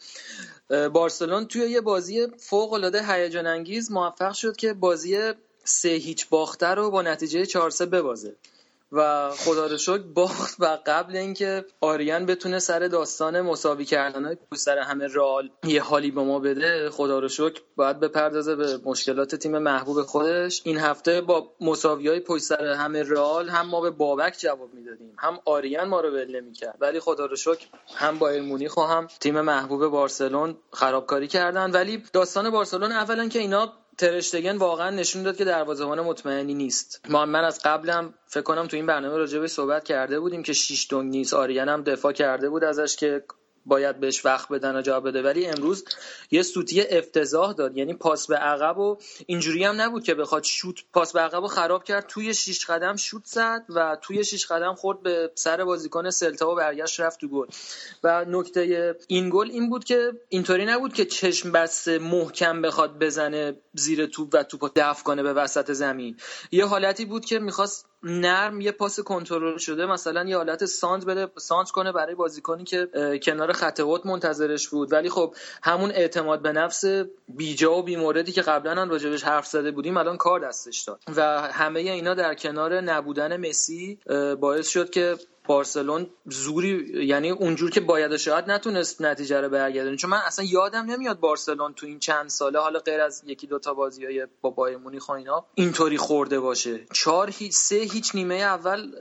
بارسلون 0.70 1.46
توی 1.46 1.62
یه 1.62 1.82
بازی 1.82 2.28
فوق 2.38 2.74
العاده 2.74 3.14
هیجان 3.14 3.48
انگیز 3.48 3.92
موفق 3.92 4.34
شد 4.34 4.56
که 4.56 4.74
بازی 4.74 5.34
سه 5.64 5.90
هیچ 5.90 6.30
باخته 6.30 6.68
رو 6.68 6.92
با 6.92 7.02
نتیجه 7.02 7.46
4 7.46 7.70
3 7.70 7.86
ببازه. 7.86 8.36
و 8.92 9.30
خدا 9.32 9.68
رو 9.68 9.78
شکر 9.78 9.98
باخت 9.98 10.56
و 10.60 10.78
قبل 10.86 11.16
اینکه 11.16 11.66
آریان 11.82 12.26
بتونه 12.26 12.60
سر 12.60 12.80
داستان 12.80 13.42
مساوی 13.42 13.86
کردن 13.86 14.36
سر 14.56 14.78
همه 14.78 15.08
رال 15.08 15.50
یه 15.64 15.82
حالی 15.82 16.12
به 16.12 16.24
ما 16.24 16.40
بده 16.40 16.90
خدا 16.90 17.20
رو 17.20 17.28
شکر 17.28 17.62
باید 17.76 18.00
بپردازه 18.00 18.56
به 18.56 18.80
مشکلات 18.86 19.36
تیم 19.36 19.58
محبوب 19.58 20.02
خودش. 20.02 20.62
این 20.64 20.78
هفته 20.78 21.22
با 21.22 21.52
مساوی 21.62 22.08
های 22.08 22.40
سر 22.40 22.66
همه 22.66 23.04
رال 23.04 23.50
هم 23.50 23.68
ما 23.68 23.82
به 23.82 23.90
بابک 23.90 24.36
جواب 24.40 24.74
می‌دادیم 24.74 25.16
هم 25.18 25.40
آریان 25.46 25.88
ما 25.88 26.02
رو 26.02 26.10
ول 26.10 26.36
نمی‌کرد. 26.42 26.78
ولی 26.80 27.00
خدا 27.00 27.26
رو 27.26 27.36
شکر 27.36 27.68
هم 27.96 28.20
بایر 28.20 28.42
مونیخ 28.42 28.78
و 28.78 28.82
هم 28.82 29.08
تیم 29.20 29.42
محبوب 29.42 29.88
بارسلون 29.88 30.58
خرابکاری 30.74 31.28
کردن. 31.28 31.72
ولی 31.72 32.04
داستان 32.14 32.50
بارسلون 32.50 32.92
اولا 32.92 33.28
که 33.28 33.40
اینا 33.40 33.74
ترشتگن 33.98 34.58
واقعا 34.58 34.90
نشون 34.90 35.24
داد 35.24 35.38
که 35.38 35.46
دروازه‌بان 35.46 36.02
مطمئنی 36.02 36.54
نیست. 36.54 37.02
ما 37.10 37.26
من 37.26 37.44
از 37.44 37.60
قبلم 37.66 38.14
فکر 38.28 38.44
کنم 38.44 38.68
تو 38.68 38.76
این 38.78 38.86
برنامه 38.86 39.18
راجع 39.18 39.40
به 39.40 39.48
صحبت 39.48 39.84
کرده 39.84 40.20
بودیم 40.20 40.44
که 40.44 40.54
شیش 40.54 40.88
دنگ 40.90 41.10
نیست. 41.10 41.34
آریان 41.34 41.70
هم 41.70 41.84
دفاع 41.84 42.12
کرده 42.12 42.50
بود 42.50 42.64
ازش 42.64 42.96
که 42.96 43.24
باید 43.68 44.00
بهش 44.00 44.26
وقت 44.26 44.50
بدن 44.50 44.76
و 44.76 44.82
جواب 44.82 45.08
بده. 45.08 45.22
ولی 45.22 45.46
امروز 45.46 45.86
یه 46.32 46.44
سوتی 46.44 46.82
افتضاح 46.82 47.54
داد. 47.54 47.78
یعنی 47.78 47.94
پاس 47.94 48.28
به 48.28 48.36
عقب 48.36 48.78
و 48.78 48.98
اینجوری 49.26 49.64
هم 49.64 49.82
نبود 49.82 50.04
که 50.04 50.16
بخواد 50.16 50.44
شوت 50.44 50.76
پاس 50.94 51.14
به 51.14 51.20
عقب 51.20 51.42
رو 51.42 51.48
خراب 51.48 51.84
کرد. 51.84 52.08
توی 52.08 52.34
شیش 52.34 52.66
قدم 52.66 52.96
شوت 52.96 53.26
زد 53.26 53.66
و 53.70 53.98
توی 54.02 54.24
شیش 54.24 54.46
قدم 54.46 54.74
خورد 54.74 55.02
به 55.02 55.32
سر 55.36 55.64
بازیکن 55.64 56.10
سلتا 56.10 56.52
و 56.52 56.56
برگشت 56.56 57.00
رفت 57.00 57.20
تو 57.20 57.28
گل. 57.28 57.48
و 58.04 58.26
نکته 58.28 58.96
این 59.08 59.30
گل 59.34 59.52
این 59.52 59.70
بود 59.70 59.84
که 59.84 60.12
اینطوری 60.30 60.66
نبود 60.66 60.94
که 60.94 61.06
چشم 61.06 61.52
بسته 61.52 62.00
محکم 62.00 62.62
بخواد 62.62 63.00
بزنه 63.00 63.58
زیر 63.74 64.06
توپ 64.06 64.30
و 64.34 64.44
توپو 64.44 64.70
دفع 64.76 65.04
کنه 65.04 65.24
به 65.24 65.34
وسط 65.34 65.72
زمین. 65.72 66.18
یه 66.52 66.66
حالتی 66.66 67.06
بود 67.06 67.26
که 67.26 67.40
می‌خواست 67.40 67.86
نرم 68.04 68.62
یه 68.62 68.72
پاس 68.72 69.00
کنترل 69.00 69.58
شده 69.58 69.86
مثلا 69.86 70.24
یه 70.24 70.38
حالت 70.38 70.66
سانت 70.66 71.06
بده 71.06 71.28
سانت 71.38 71.72
کنه 71.72 71.92
برای 71.92 72.16
بازیکنی 72.16 72.64
که 72.64 72.90
کنار 73.24 73.52
خط 73.54 73.80
منتظرش 74.06 74.70
بود. 74.70 74.94
ولی 74.94 75.10
خب 75.10 75.36
همون 75.64 75.92
اعتماد 75.92 76.42
به 76.42 76.52
نفس 76.52 76.86
بیجا 77.28 77.78
و 77.78 77.84
بیموردی 77.84 78.32
که 78.32 78.42
قبلا 78.42 78.82
هم 78.82 78.90
راجبش 78.90 79.24
حرف 79.24 79.46
زده 79.46 79.72
بودیم 79.72 79.98
الان 79.98 80.18
کار 80.18 80.40
دستش 80.40 80.82
داد. 80.82 81.00
و 81.16 81.42
همه 81.42 81.80
اینا 81.80 82.14
در 82.14 82.34
کنار 82.34 82.82
نبودن 82.82 83.50
مسی 83.50 84.00
باعث 84.40 84.68
شد 84.68 84.90
که 84.90 85.18
بارسلون 85.48 86.10
زوری 86.26 87.06
یعنی 87.06 87.30
اونجور 87.30 87.70
که 87.70 87.82
باید 87.82 88.12
و 88.12 88.18
شاید 88.18 88.52
نتونست 88.52 89.02
نتیجه 89.02 89.42
رو 89.42 89.50
برگردونه. 89.50 89.98
چون 89.98 90.10
من 90.10 90.22
اصلا 90.26 90.46
یادم 90.46 90.86
نمیاد 90.86 91.20
بارسلون 91.20 91.74
تو 91.74 91.86
این 91.86 92.00
چند 92.00 92.30
ساله 92.30 92.60
حالا 92.60 92.80
غیر 92.80 93.02
از 93.02 93.24
یکی 93.26 93.48
دو 93.48 93.60
تا 93.60 93.74
بازیای 93.74 94.28
با 94.42 94.50
بایر 94.50 94.78
مونیخ 94.78 95.10
اینا 95.10 95.46
اینطوری 95.56 95.98
خورده 95.98 96.40
باشه. 96.40 96.86
چهار 96.94 97.30
هیچ 97.30 97.54
سه 97.54 97.76
هیچ 97.76 98.16
نیمه 98.16 98.36
اول 98.36 98.92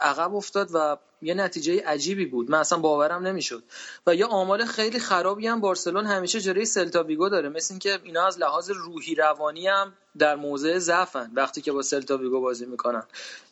عقب 0.00 0.34
افتاد 0.34 0.68
و 0.74 0.96
یه 1.22 1.34
نتیجه 1.34 1.82
عجیبی 1.86 2.26
بود. 2.26 2.50
من 2.50 2.58
اصلا 2.58 2.78
باورم 2.78 3.26
نمی‌شد. 3.26 3.62
و 4.06 4.14
یه 4.14 4.26
آمار 4.26 4.64
خیلی 4.64 4.98
خرابی 4.98 5.46
هم 5.46 5.60
بارسلون 5.60 6.06
همیشه 6.06 6.40
جلوی 6.40 6.64
سلتا 6.64 7.02
ویگو 7.02 7.28
داره. 7.28 7.48
مثل 7.48 7.74
اینکه 7.74 7.98
اینا 8.04 8.26
از 8.26 8.38
لحاظ 8.38 8.70
روحی 8.70 9.14
روانی 9.14 9.68
هم 9.68 9.92
در 10.18 10.36
موضع 10.36 10.78
ضعفن 10.78 11.30
وقتی 11.34 11.60
که 11.60 11.72
با 11.72 11.82
سلتا 11.82 12.16
ویگو 12.16 12.40
بازی 12.40 12.66
می‌کنن. 12.66 13.02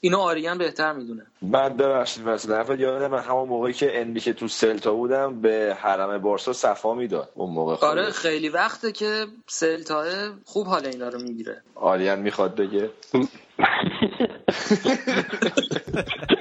اینو 0.01 0.19
آریان 0.19 0.59
بهتر 0.59 0.93
می‌دونه. 0.93 1.27
من 1.43 1.77
ببخشید 1.77 2.27
واسه 2.27 2.79
یادم 2.79 3.07
من 3.07 3.23
همون 3.23 3.49
موقعی 3.49 3.73
که 3.73 4.01
انریکه 4.01 4.33
تو 4.33 4.49
سلتا 4.49 4.95
بودم 4.95 5.41
به 5.41 5.77
حرم 5.81 6.19
بارسا 6.19 6.53
صفا 6.53 6.95
می‌داد 6.95 7.29
اون 7.35 7.51
موقع 7.51 7.75
خودش. 7.75 7.91
آره 7.91 8.11
خیلی 8.11 8.49
وقته 8.49 8.93
که 8.93 9.27
سلتا 9.47 10.05
خوب 10.45 10.67
حال 10.67 10.87
اینا 10.87 11.09
رو 11.09 11.23
می‌گیره. 11.23 11.63
آریان 11.75 12.19
می‌خواد 12.19 12.55
بگه. 12.55 12.91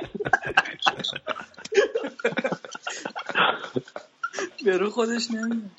برو 4.66 4.90
خودش 4.90 5.32
نمیاد. 5.32 5.72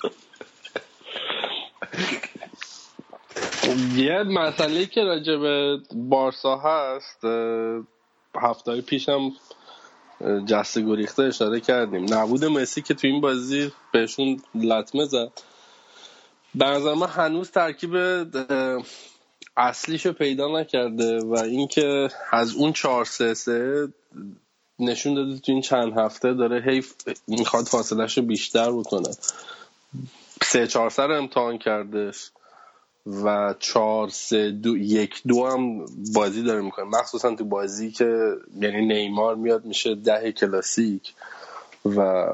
یه 3.95 4.23
مسئله 4.23 4.87
که 4.87 5.01
راجع 5.01 5.37
به 5.37 5.79
بارسا 5.95 6.59
هست 6.59 7.25
هفته 8.35 8.81
پیش 8.81 9.09
هم 9.09 9.33
جسته 10.47 10.81
گریخته 10.81 11.23
اشاره 11.23 11.61
کردیم. 11.61 12.15
نبود 12.15 12.45
مسی 12.45 12.83
که 12.83 12.95
تو 12.95 13.07
این 13.07 13.21
بازی 13.21 13.73
بهشون 13.93 14.43
لطمه 14.55 15.05
زد. 15.05 15.33
به 16.55 16.65
نظر 16.65 16.95
من 16.95 17.07
هنوز 17.07 17.51
ترکیب 17.51 17.97
اصلیشو 19.57 20.13
پیدا 20.13 20.61
نکرده 20.61 21.19
و 21.25 21.35
اینکه 21.35 22.09
از 22.33 22.55
اون 22.55 22.73
چهار 22.73 23.05
سه 23.05 23.35
سه 23.35 23.89
نشون 24.81 25.15
داده 25.15 25.39
تو 25.39 25.53
این 25.53 25.61
چند 25.61 25.99
هفته 25.99 26.35
داره 26.35 26.61
حیف 26.61 26.95
می‌خواد 27.27 27.65
فاصلهش 27.65 28.19
رو 28.19 28.25
بیشتر 28.25 28.73
بکنه. 28.73 29.09
سه 30.43 30.67
چهار 30.67 30.91
سر 30.91 31.13
امتحان 31.13 31.59
کردش 31.59 32.31
و 33.25 33.55
چهار 33.59 34.09
سه 34.09 34.51
دو 34.51 34.77
یک 34.77 35.23
دو 35.27 35.47
هم 35.47 35.87
بازی 36.15 36.43
داره 36.43 36.63
می‌کنه. 36.63 36.85
مخصوصا 36.85 37.35
تو 37.35 37.45
بازی 37.45 37.91
که 37.91 38.33
یعنی 38.61 38.87
نیمار 38.87 39.35
میاد 39.35 39.65
میشه 39.65 39.95
ده 39.95 40.33
کلاسیک 40.33 41.15
و 41.85 42.27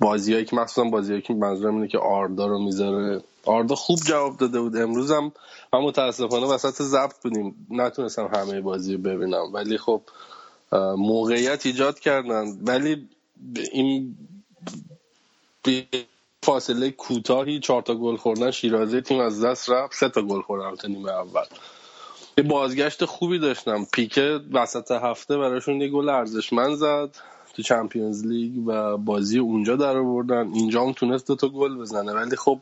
بازیهایی 0.00 0.44
که 0.44 0.56
مخصوصا 0.56 0.84
بازیهایی 0.84 1.22
که 1.22 1.34
منظورم 1.34 1.74
اینه 1.74 1.88
که 1.88 1.98
آردا 1.98 2.46
رو 2.46 2.58
می‌ذاره. 2.58 3.22
آردا 3.44 3.74
خوب 3.74 3.98
جواب 3.98 4.36
داده 4.36 4.60
بود. 4.60 4.76
امروز 4.76 5.12
هم 5.12 5.32
من 5.72 5.80
متاسفانه 5.80 6.46
وسط 6.46 6.82
ضبط 6.82 7.22
بودیم. 7.22 7.66
نتونستم 7.70 8.30
همه 8.34 8.60
بازی 8.60 8.94
رو 8.94 9.02
ببینم. 9.02 9.52
ولی 9.52 9.78
خب 9.78 10.02
موقعیت 10.96 11.66
ایجاد 11.66 12.00
کردن. 12.00 12.58
ولی 12.62 13.08
این 13.72 14.16
فاصله 16.42 16.90
کوتاهی 16.90 17.60
چهار 17.60 17.82
تا 17.82 17.94
گل 17.94 18.16
خوردن 18.16 18.50
شیرازی 18.50 19.00
تیم 19.00 19.20
از 19.20 19.44
دست 19.44 19.70
رفت 19.70 19.94
سه 19.94 20.08
تا 20.08 20.22
گل 20.22 20.40
خوردن 20.40 20.76
تا 20.76 20.88
نیمه 20.88 21.10
اول. 21.10 21.44
یه 22.38 22.44
بازگشت 22.44 23.04
خوبی 23.04 23.38
داشتم. 23.38 23.86
پیکه 23.92 24.40
وسط 24.52 24.90
هفته 24.90 25.38
براشون 25.38 25.80
یه 25.80 25.88
گل 25.88 26.08
ارزشمند 26.08 26.74
زد 26.74 27.16
تو 27.54 27.62
چمپیونز 27.62 28.26
لیگ 28.26 28.52
و 28.66 28.96
بازی 28.96 29.38
اونجا 29.38 29.76
در 29.76 29.96
آوردن. 29.96 30.50
اینجا 30.54 30.82
هم 30.82 30.92
تونست 30.92 31.32
تا 31.32 31.48
گل 31.48 31.78
بزنه. 31.78 32.12
ولی 32.12 32.36
خب 32.36 32.60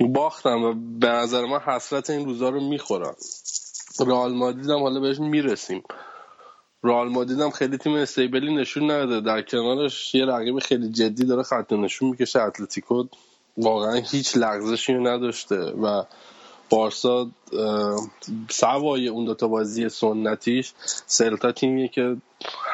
باختم 0.00 0.62
و 0.62 0.74
به 1.00 1.08
نظر 1.08 1.46
من 1.46 1.58
حسرت 1.58 2.10
این 2.10 2.24
روزا 2.24 2.48
رو 2.48 2.60
می‌خورن 2.60 3.14
رئال 4.06 4.34
مادرید 4.34 4.70
هم 4.70 4.78
حالا 4.78 5.00
بهش 5.00 5.18
می‌رسیم. 5.18 5.82
رئال 6.84 7.08
مادرید 7.08 7.40
هم 7.40 7.50
خیلی 7.50 7.76
تیم 7.76 7.94
استیبلی 7.94 8.54
نشون 8.54 8.90
نداده. 8.90 9.20
در 9.20 9.42
کنارش 9.42 10.14
یه 10.14 10.24
رقیب 10.24 10.58
خیلی 10.58 10.88
جدی 10.88 11.24
داره 11.24 11.42
خط 11.42 11.72
نشون 11.72 12.10
می‌کشه. 12.10 12.42
اتلتیکو 12.42 13.04
واقعا 13.56 13.94
هیچ 13.94 14.36
لغزشی 14.36 14.94
نداشته 14.94 15.56
و 15.56 16.02
بارسا 16.70 17.26
سوای 18.50 19.08
اون 19.08 19.24
دوتا 19.24 19.48
بازی 19.48 19.88
سنتیش 19.88 20.72
سلتا 21.06 21.52
تیمیه 21.52 21.88
که 21.88 22.16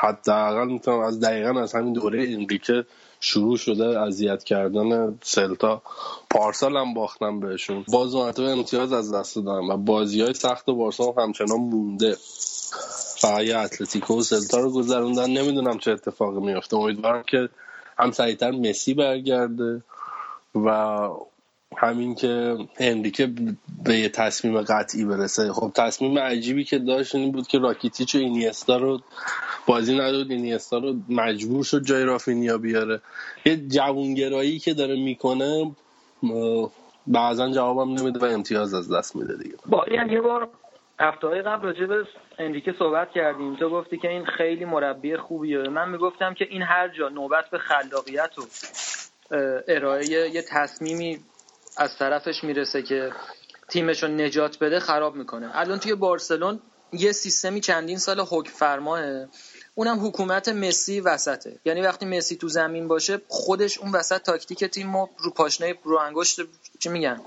حداقل 0.00 0.68
می‌تونم 0.68 1.00
از 1.00 1.20
دقیقا 1.20 1.60
از 1.60 1.74
همین 1.74 1.92
دوره 1.92 2.22
انریکه 2.32 2.84
شروع 3.20 3.56
شده 3.56 4.00
اذیت 4.00 4.44
کردن 4.44 5.18
سلتا. 5.22 5.82
پارسال 6.30 6.76
هم 6.76 6.94
باختم 6.94 7.40
بهشون. 7.40 7.84
باز 7.88 8.14
مرتبه 8.14 8.50
امتیاز 8.50 8.92
از 8.92 9.14
دست 9.14 9.36
دادن 9.36 9.70
و 9.70 9.76
بازی 9.76 10.20
های 10.20 10.34
سخت 10.34 10.70
بارسا 10.70 11.04
هم 11.04 11.22
همچنان 11.22 11.60
مونده. 11.60 12.16
فقط 13.20 13.42
یه 13.42 13.58
اتلتیکو 13.58 14.18
و 14.18 14.22
سلتا 14.22 14.58
رو 14.60 14.72
گذروندن. 14.72 15.30
نمی‌دونم 15.30 15.78
چه 15.78 15.90
اتفاقی 15.90 16.40
میفته 16.40 16.76
امیدوارم 16.76 17.22
که 17.22 17.48
هم 17.98 18.10
سریعتر 18.10 18.50
مسی 18.50 18.94
برگرده 18.94 19.82
و 20.54 21.08
همین 21.76 22.14
که 22.14 22.56
انریکه 22.78 23.32
به 23.84 23.98
یه 23.98 24.08
تصمیم 24.08 24.60
قطعی 24.60 25.04
برسه. 25.04 25.52
خب 25.52 25.72
تصمیم 25.74 26.18
عجیبی 26.18 26.64
که 26.64 26.78
داشت 26.78 27.14
این 27.14 27.32
بود 27.32 27.46
که 27.46 27.58
راکیتیچ 27.58 28.14
و 28.14 28.18
اینیستا 28.18 28.76
رو 28.76 29.00
بازی 29.66 29.94
نداد. 29.94 30.30
اینیستا 30.30 30.78
رو 30.78 30.94
مجبور 31.08 31.64
شد 31.64 31.84
جای 31.84 32.04
رافینیا 32.04 32.58
بیاره. 32.58 33.00
یه 33.44 33.56
جوونگرایی 33.56 34.58
که 34.58 34.74
داره 34.74 34.96
می‌کنه 34.96 35.70
بعضا 37.06 37.50
جوابم 37.50 37.94
نمیده 37.94 38.20
و 38.20 38.24
امتیاز 38.24 38.74
از 38.74 38.92
دست 38.92 39.16
میده 39.16 39.36
دیگه. 39.36 39.54
با 39.66 39.84
یه 40.10 40.20
بار 40.20 40.48
هفته 41.00 41.26
های 41.26 41.42
قبل 41.42 41.66
راجع 41.66 41.86
به 41.86 42.04
انریکه 42.38 42.74
صحبت 42.78 43.10
کردیم. 43.10 43.56
تو 43.56 43.70
گفتی 43.70 43.98
که 43.98 44.08
این 44.08 44.26
خیلی 44.26 44.64
مربی 44.64 45.16
خوبیه. 45.16 45.58
من 45.58 45.88
می‌گفتم 45.88 46.34
که 46.34 46.44
این 46.50 46.62
هر 46.62 46.88
جا 46.88 47.08
نوبت 47.08 47.50
به 47.50 47.58
خلاقیت 47.58 48.30
و 48.38 48.42
ارائه 49.68 50.08
یه 50.08 50.42
تصمیمی 50.42 51.18
از 51.76 51.98
طرفش 51.98 52.44
می‌رسه 52.44 52.82
که 52.82 53.12
تیمش 53.68 54.02
رو 54.02 54.08
نجات 54.08 54.58
بده 54.58 54.80
خراب 54.80 55.14
می‌کنه. 55.14 55.50
الان 55.54 55.78
توی 55.78 55.94
بارسلون 55.94 56.60
یه 56.92 57.12
سیستمی 57.12 57.60
چندین 57.60 57.98
سال 57.98 58.20
حکم 58.20 58.50
فرماه 58.50 59.00
اونم 59.74 60.06
حکومت 60.06 60.48
مسی 60.48 61.00
وسطه. 61.00 61.58
یعنی 61.64 61.82
وقتی 61.82 62.06
مسی 62.06 62.36
تو 62.36 62.48
زمین 62.48 62.88
باشه 62.88 63.20
خودش 63.28 63.78
اون 63.78 63.92
وسط 63.92 64.22
تاکتیک 64.22 64.64
تیم 64.64 64.96
رو 64.96 65.30
پاشنه 65.36 65.74
رو 65.84 65.96
انگشت 65.96 66.40
چی 66.78 66.88
میگن؟ 66.88 67.20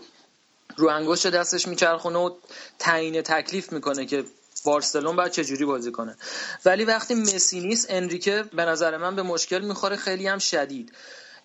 رو 0.78 0.88
انگشت 0.88 1.28
دستش 1.28 1.68
میچرخونه 1.68 2.20
و 2.20 2.36
تعیین 2.80 3.22
تکلیف 3.22 3.72
می‌کنه 3.72 4.06
که 4.06 4.24
بارسلون 4.66 5.16
باید 5.16 5.32
چجوری 5.32 5.66
بازی 5.66 5.92
کنه. 5.92 6.18
ولی 6.66 6.86
وقتی 6.86 7.16
مسی 7.16 7.60
نیست 7.60 7.88
انریکه 7.90 8.44
به 8.54 8.66
نظر 8.66 8.98
من 8.98 9.16
به 9.16 9.24
مشکل 9.24 9.62
می‌خوره 9.62 9.96
خیلی 9.96 10.28
هم 10.28 10.38
شدید. 10.38 10.94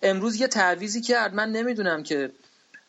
امروز 0.01 0.35
یه 0.41 0.47
تعویزی 0.47 1.01
کرد. 1.01 1.33
من 1.33 1.51
نمی‌دونم 1.51 2.03
که 2.03 2.31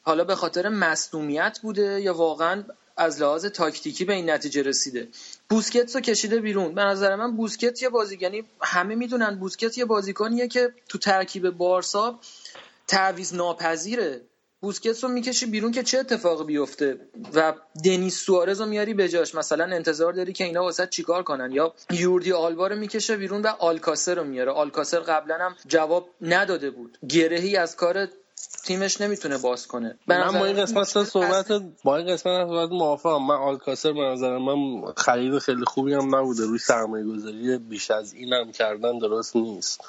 حالا 0.02 0.24
به 0.24 0.34
خاطر 0.34 0.68
مصدومیت 0.68 1.58
بوده 1.62 2.00
یا 2.00 2.14
واقعا 2.14 2.64
از 2.96 3.20
لحاظ 3.20 3.46
تاکتیکی 3.46 4.04
به 4.04 4.12
این 4.12 4.30
نتیجه 4.30 4.62
رسیده. 4.62 5.08
بوسکتس 5.48 5.96
رو 5.96 6.02
کشیده 6.02 6.40
بیرون. 6.40 6.74
به 6.74 6.82
نظر 6.82 7.16
من 7.16 7.36
بوسکت 7.36 7.82
یه 7.82 7.88
بازی 7.88 8.18
یعنی 8.20 8.44
همه 8.60 8.94
می‌دونن 8.94 9.34
بوسکت 9.38 9.78
یه 9.78 9.84
بازیکنیه 9.84 10.48
که 10.48 10.72
تو 10.88 10.98
ترکیب 10.98 11.50
بارسا 11.50 12.20
تعویض 12.86 13.34
ناپذیره. 13.34 14.20
بوسکتس 14.60 15.04
رو 15.04 15.10
می‌کشی 15.10 15.46
بیرون 15.46 15.72
که 15.72 15.82
چه 15.82 15.98
اتفاقی 15.98 16.44
بیفته؟ 16.44 17.00
و 17.34 17.52
دنیس 17.84 18.18
سوارز 18.18 18.60
رو 18.60 18.66
میاری 18.66 18.94
به 18.94 19.08
جاش. 19.08 19.34
مثلا 19.34 19.64
انتظار 19.64 20.12
داری 20.12 20.32
که 20.32 20.44
اینا 20.44 20.62
واسه 20.62 20.86
چیکار 20.86 21.22
کنن؟ 21.22 21.52
یا 21.52 21.74
یوردی 21.90 22.32
آلبا 22.32 22.66
رو 22.66 22.76
می‌کشه 22.76 23.16
بیرون 23.16 23.42
و 23.42 23.46
آلکاسر 23.46 24.14
رو 24.14 24.24
میاره. 24.24 24.52
آلکاسر 24.52 25.00
قبلا 25.00 25.34
هم 25.34 25.56
جواب 25.66 26.08
نداده 26.20 26.70
بود. 26.70 26.98
گرهی 27.08 27.56
از 27.56 27.76
کار 27.76 28.08
تیمش 28.64 29.00
نمی‌تونه 29.00 29.38
باز 29.38 29.66
کنه. 29.66 29.98
من 30.06 30.38
با 30.38 30.44
این 30.44 30.56
قسمت 30.56 31.04
صحبت 31.04 31.52
با 31.84 31.96
این 31.96 32.06
قسمت 32.06 32.46
صحبت 32.46 32.70
موافقم. 32.70 33.26
من 33.26 33.34
آلکاسر 33.34 33.92
به 33.92 34.00
نظر 34.00 34.38
من 34.38 34.56
خرید 34.96 35.38
خیلی 35.38 35.64
خوبی 35.64 35.94
هم 35.94 36.16
نبوده. 36.16 36.42
روی 36.42 36.58
سرمایه 36.58 37.04
گذاری 37.04 37.58
بیش 37.58 37.90
از 37.90 38.14
این 38.14 38.32
هم 38.32 38.52
کردن 38.52 38.98
درست 38.98 39.36
نیست. 39.36 39.80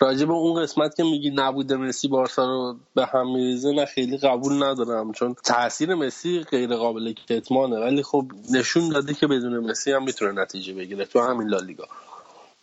راجع 0.00 0.26
به 0.26 0.32
اون 0.32 0.62
قسمت 0.62 0.94
که 0.94 1.02
میگی 1.02 1.30
نبوده 1.30 1.76
مسی 1.76 2.08
بارسا 2.08 2.46
رو 2.46 2.76
به 2.94 3.06
هم 3.06 3.32
میریزه 3.32 3.72
نه 3.72 3.84
خیلی 3.84 4.16
قبول 4.16 4.62
ندارم 4.62 5.12
چون 5.12 5.36
تاثیر 5.44 5.94
مسی 5.94 6.40
غیر 6.40 6.76
قابل 6.76 7.12
کتمانه. 7.12 7.80
ولی 7.80 8.02
خب 8.02 8.24
نشون 8.50 8.88
داده 8.88 9.14
که 9.14 9.26
بدون 9.26 9.58
مسی 9.58 9.92
هم 9.92 10.04
می‌تونه 10.04 10.42
نتیجه 10.42 10.74
بگیره 10.74 11.04
تو 11.04 11.20
همین 11.20 11.48
لالیگا. 11.48 11.84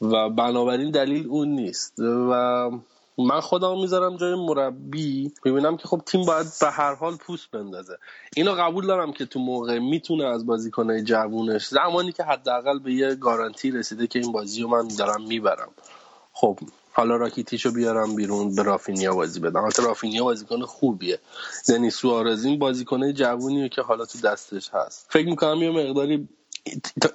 و 0.02 0.30
بنابراین 0.30 0.92
دلیل 0.92 1.28
اون 1.28 1.48
نیست. 1.48 2.00
و 2.00 2.72
من 3.18 3.40
خودم 3.40 3.80
می‌ذارم 3.82 4.18
جای 4.18 4.36
مربی. 4.36 5.32
می‌بینم 5.46 5.78
که 5.78 5.88
خب 5.88 6.02
تیم 6.06 6.26
باید 6.26 6.48
به 6.62 6.68
هر 6.68 6.96
حال 6.96 7.16
پوست 7.16 7.52
بندازه. 7.52 7.98
اینو 8.36 8.52
قبول 8.52 8.88
دارم 8.88 9.14
که 9.14 9.26
تو 9.26 9.40
موقع 9.40 9.80
می‌تونه 9.80 10.26
از 10.26 10.46
بازیکنهای 10.46 11.04
جوونش 11.04 11.68
زمانی 11.68 12.12
که 12.12 12.24
حداقل 12.24 12.80
به 12.80 12.94
یه 12.94 13.16
گارانتی 13.16 13.72
رسیده 13.72 14.08
که 14.08 14.20
این 14.20 14.32
بازی 14.32 14.62
رو 14.62 14.70
من 14.70 14.88
دارم 14.88 15.24
می‌برم. 15.24 15.70
خب 16.34 16.60
حالا 16.96 17.16
راکیتیشو 17.16 17.72
بیارم 17.72 18.16
بیرون 18.16 18.56
به 18.56 18.64
رافینیا 18.64 19.16
بازی 19.16 19.40
بدم. 19.40 19.64
البته 19.64 19.84
رافینیا 19.84 20.24
بازیکن 20.24 20.62
خوبیه. 20.62 21.20
یعنی 21.70 21.90
سوارز 21.90 22.46
این 22.46 22.60
بازیکنه 22.60 23.14
جوونیه 23.14 23.70
که 23.70 23.82
حالا 23.82 24.06
تو 24.06 24.20
دستش 24.20 24.70
هست. 24.74 25.06
فکر 25.10 25.30
می‌کنم 25.30 25.64
یه 25.64 25.72
مقداری 25.72 26.28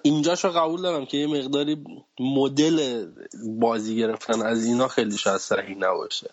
اینجاشو 0.02 0.48
قبول 0.51 0.82
دارم 0.82 1.07
که 1.07 1.16
یه 1.16 1.27
مقداری 1.27 1.85
مدل 2.20 3.07
بازی 3.44 3.97
گرفتن 3.97 4.43
از 4.43 4.65
اینا 4.65 4.89
خیلی 4.89 5.19
شاید 5.19 5.36
صحیح 5.40 5.77
نباشه. 5.78 6.31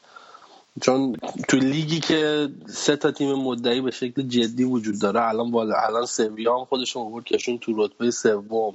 چون 0.81 1.15
تو 1.47 1.57
لیگی 1.57 1.99
که 1.99 2.49
سه 2.67 2.95
تا 2.95 3.11
تیم 3.11 3.33
مدعی 3.33 3.81
به 3.81 3.91
شکل 3.91 4.21
جدی 4.21 4.63
وجود 4.63 4.99
داره 4.99 5.27
الان 5.27 5.51
بالا 5.51 5.75
الان 5.87 6.05
سویا 6.05 6.57
هم 6.57 6.65
خودشون 6.65 7.01
آورد 7.01 7.25
کشون 7.25 7.57
تو 7.57 7.85
رتبه 7.85 8.11
سوم. 8.11 8.73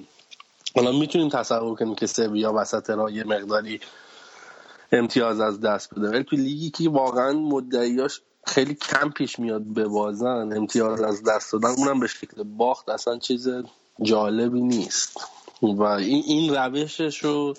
الان 0.77 0.97
می‌تونیم 0.97 1.28
تصور 1.28 1.74
کنیم 1.74 1.94
که 1.94 2.07
سویا 2.07 2.53
وسط 2.57 2.90
راه 2.90 3.12
یه 3.12 3.24
مقداری 3.24 3.81
امتیاز 4.93 5.40
از 5.40 5.60
دست 5.60 5.94
بده. 5.94 6.09
ولی 6.09 6.24
تو 6.24 6.36
لیگی 6.36 6.70
که 6.70 6.90
واقعا 6.90 7.32
مدعیاش 7.32 8.20
خیلی 8.47 8.74
کم 8.74 9.10
پیش 9.10 9.39
میاد 9.39 9.74
ببازن 9.74 10.52
امتیاز 10.56 11.02
از 11.02 11.23
دست 11.24 11.52
دادن 11.52 11.69
اونم 11.69 12.01
به 12.01 12.06
شکل 12.06 12.43
باخت. 12.43 12.89
اصلا 12.89 13.19
چیز 13.19 13.48
جالبی 14.02 14.60
نیست. 14.60 15.20
و 15.62 15.82
این 15.82 16.23
این 16.27 16.55
روشش 16.55 17.24
رو 17.24 17.55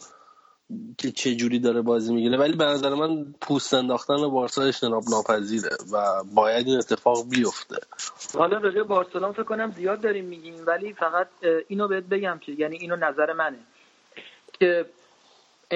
که 0.97 1.11
چه 1.11 1.35
جوری 1.35 1.59
داره 1.59 1.81
بازی 1.81 2.13
می‌گیره. 2.13 2.37
ولی 2.37 2.53
به 2.53 2.65
نظر 2.65 2.93
من 2.93 3.35
پوست 3.41 3.73
انداختن 3.73 4.29
بارسا 4.29 4.61
اجتناب 4.61 5.03
ناپذیره 5.09 5.69
و 5.91 6.23
باید 6.35 6.67
این 6.67 6.77
اتفاق 6.77 7.29
بیفته. 7.29 7.75
حالا 8.37 8.57
راجع 8.57 8.75
به 8.75 8.83
بارسلون 8.83 9.31
فکر 9.31 9.43
کنم 9.43 9.71
زیاد 9.71 10.01
داریم 10.01 10.25
میگیم 10.25 10.55
ولی 10.67 10.93
فقط 10.93 11.27
اینو 11.67 11.87
بهت 11.87 12.03
بگم 12.03 12.39
که 12.45 12.51
یعنی 12.51 12.77
اینو 12.77 12.95
نظر 12.95 13.33
منه. 13.33 13.59
که 14.59 14.85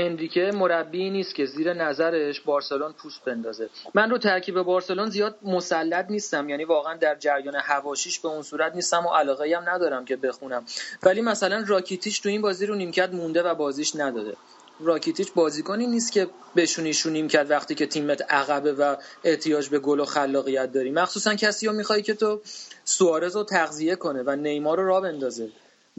انریکه 0.05 0.51
مربی 0.53 1.09
نیست 1.09 1.35
که 1.35 1.45
زیر 1.45 1.73
نظرش 1.73 2.41
بارسلون 2.41 2.93
پوست 2.93 3.25
بندازه. 3.25 3.69
من 3.93 4.09
رو 4.09 4.17
ترکیب 4.17 4.61
بارسلون 4.61 5.09
زیاد 5.09 5.35
مسلط 5.43 6.05
نیستم 6.09 6.49
یعنی 6.49 6.63
واقعا 6.63 6.97
در 6.97 7.15
جریان 7.15 7.55
هواشیش 7.55 8.19
به 8.19 8.27
اون 8.27 8.41
صورت 8.41 8.75
نیستم 8.75 9.05
و 9.05 9.09
علاقه 9.09 9.57
هم 9.57 9.69
ندارم 9.69 10.05
که 10.05 10.15
بخونم. 10.15 10.65
ولی 11.03 11.21
مثلا 11.21 11.63
راکیتیش 11.67 12.19
تو 12.19 12.29
این 12.29 12.41
بازی 12.41 12.65
رو 12.65 12.75
نیمکت 12.75 13.09
مونده 13.09 13.43
و 13.43 13.55
بازیش 13.55 13.95
نداده. 13.95 14.33
راکیتیچ 14.79 15.33
بازیکنی 15.33 15.87
نیست 15.87 16.11
که 16.11 16.27
بشونیشون 16.55 17.13
نیمکت 17.13 17.45
وقتی 17.49 17.75
که 17.75 17.85
تیمت 17.85 18.31
عقبه 18.31 18.73
و 18.73 18.95
احتیاج 19.23 19.69
به 19.69 19.79
گل 19.79 19.99
و 19.99 20.05
خلاقیت 20.05 20.71
داری. 20.71 20.91
مخصوصا 20.91 21.35
کسی 21.35 21.67
رو 21.67 21.73
می‌خوای 21.73 22.01
که 22.01 22.13
تو 22.13 22.41
سوارز 22.83 23.35
رو 23.35 23.43
تغذیه 23.43 23.95
کنه 23.95 24.23
و 24.25 24.35
نیمار 24.35 24.77
رو 24.77 24.87
راه 24.87 25.01
بندازه. 25.01 25.49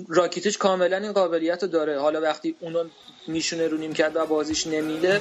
راکیتیچ 0.08 0.58
کاملا 0.58 0.96
این 0.96 1.12
قابلیت 1.12 1.62
رو 1.62 1.68
داره. 1.68 2.00
حالا 2.00 2.20
وقتی 2.20 2.56
اونو 2.60 2.84
میشونه 3.26 3.68
رو 3.68 3.76
نیمکت 3.76 4.12
و 4.14 4.26
بازیش 4.26 4.66
نمیده 4.66 5.20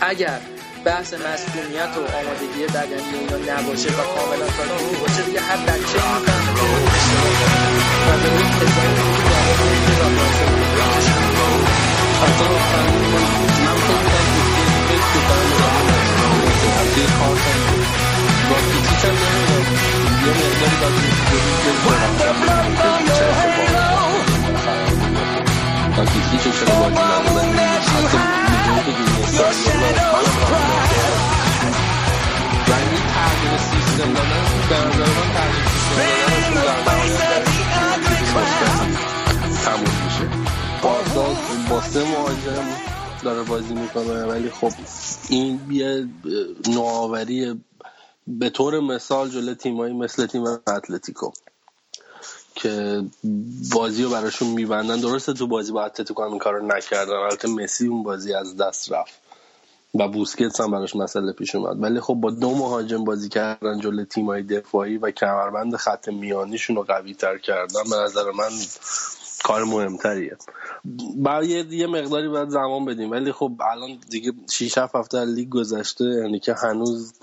اگر 0.00 0.40
بحث 0.84 1.14
مسئولیت 1.14 1.96
و 1.96 2.00
آمادگی 2.00 2.66
بدنی 2.74 3.18
اینا 3.18 3.36
نباشه 3.36 3.88
و 3.88 3.92
کاملا 3.92 4.46
تاکتیکی 4.46 4.96
باشه 5.00 5.22
دیگه 5.22 5.40
هر 5.40 5.66
بچه 5.66 5.98
می‌فهمه 22.64 23.33
من 25.96 26.06
کیچیچ 26.06 26.54
چرا 26.54 26.74
بازی 26.78 26.96
و 26.96 27.38
این 32.78 33.58
سیستم 33.58 34.08
من 34.08 34.24
داره 43.22 43.42
بازی 43.42 43.74
می‌کنه 43.74 44.24
ولی 44.24 44.50
خب 44.50 44.72
این 45.28 45.60
یه 45.70 46.08
نوآوری 46.68 47.60
به 48.26 48.50
طور 48.50 48.80
مثال 48.80 49.28
جلو 49.28 49.54
تیمایی 49.54 49.94
مثل 49.94 50.26
تیم 50.26 50.42
اتلتیکو. 50.66 51.30
که 52.54 53.04
بازی 53.74 54.02
رو 54.04 54.10
براشون 54.10 54.48
میبندن. 54.48 55.00
درسته 55.00 55.32
تو 55.32 55.46
بازی 55.46 55.72
با 55.72 55.84
اتلتیکو 55.84 56.22
هم 56.22 56.30
این 56.30 56.38
کار 56.38 56.54
رو 56.54 56.66
نکردن. 56.66 57.12
البته 57.12 57.48
مسی 57.48 57.86
اون 57.86 58.02
بازی 58.02 58.34
از 58.34 58.56
دست 58.56 58.92
رفت. 58.92 59.14
و 59.94 60.08
بوسکتس 60.08 60.60
هم 60.60 60.70
براش 60.70 60.96
مسئله 60.96 61.32
پیش 61.32 61.54
اومد. 61.54 61.82
ولی 61.82 62.00
خب 62.00 62.14
با 62.14 62.30
دو 62.30 62.50
مهاجم 62.54 63.04
بازی 63.04 63.28
کردن 63.28 63.80
جلو 63.80 64.04
تیمای 64.04 64.42
دفاعی 64.42 64.98
و 64.98 65.10
کمربند 65.10 65.76
خط 65.76 66.08
میانیشون 66.08 66.76
رو 66.76 66.82
قوی 66.82 67.14
تر 67.14 67.38
کردن 67.38 67.82
به 67.90 67.96
نظر 67.96 68.30
من 68.30 68.50
کار 69.44 69.64
مهمتریه. 69.64 70.36
برای 71.16 71.48
یه- 71.48 71.86
مقداری 71.86 72.28
باید 72.28 72.48
زمان 72.48 72.84
بدیم. 72.84 73.10
ولی 73.10 73.32
خب 73.32 73.52
الان 73.72 73.98
دیگه 74.10 74.32
6 74.52 74.78
7 74.78 74.96
هفته 74.96 75.24
لیگ 75.24 75.48
گذشته 75.48 76.04
یعنی 76.04 76.40
که 76.40 76.54
هنوز 76.54 77.14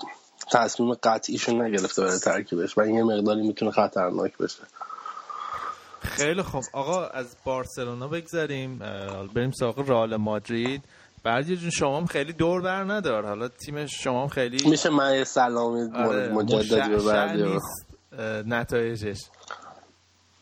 تصمیم 0.52 0.94
قطعیشو 0.94 1.52
نگرفته 1.62 2.02
برای 2.02 2.18
ترکیبش. 2.18 2.78
و 2.78 2.80
این 2.80 2.94
یه 2.96 3.04
مقداری 3.04 3.42
می‌تونه 3.48 3.70
خطرناک 3.70 4.38
بشه. 4.38 4.62
خیلی 6.02 6.42
خوب. 6.42 6.62
آقا 6.72 7.06
از 7.06 7.36
بارسلونا 7.44 8.08
بگذریم. 8.08 8.78
بریم 9.34 9.50
سراغ 9.50 9.90
رئال 9.90 10.16
مادرید. 10.16 10.82
بعدی 11.24 11.56
جون 11.56 11.70
شما 11.70 11.96
هم 11.96 12.06
خیلی 12.06 12.32
دور 12.32 12.62
بر 12.62 12.84
ندار. 12.84 13.26
حالا 13.26 13.48
تیم 13.48 13.86
شما 13.86 14.22
هم 14.22 14.28
خیلی 14.28 14.70
میشه 14.70 14.90
من 14.90 15.14
یه 15.14 15.24
سلامی 15.24 15.90
آره، 15.94 16.28
مجددی 16.28 16.96
به 18.10 18.42
نتایجش. 18.46 19.20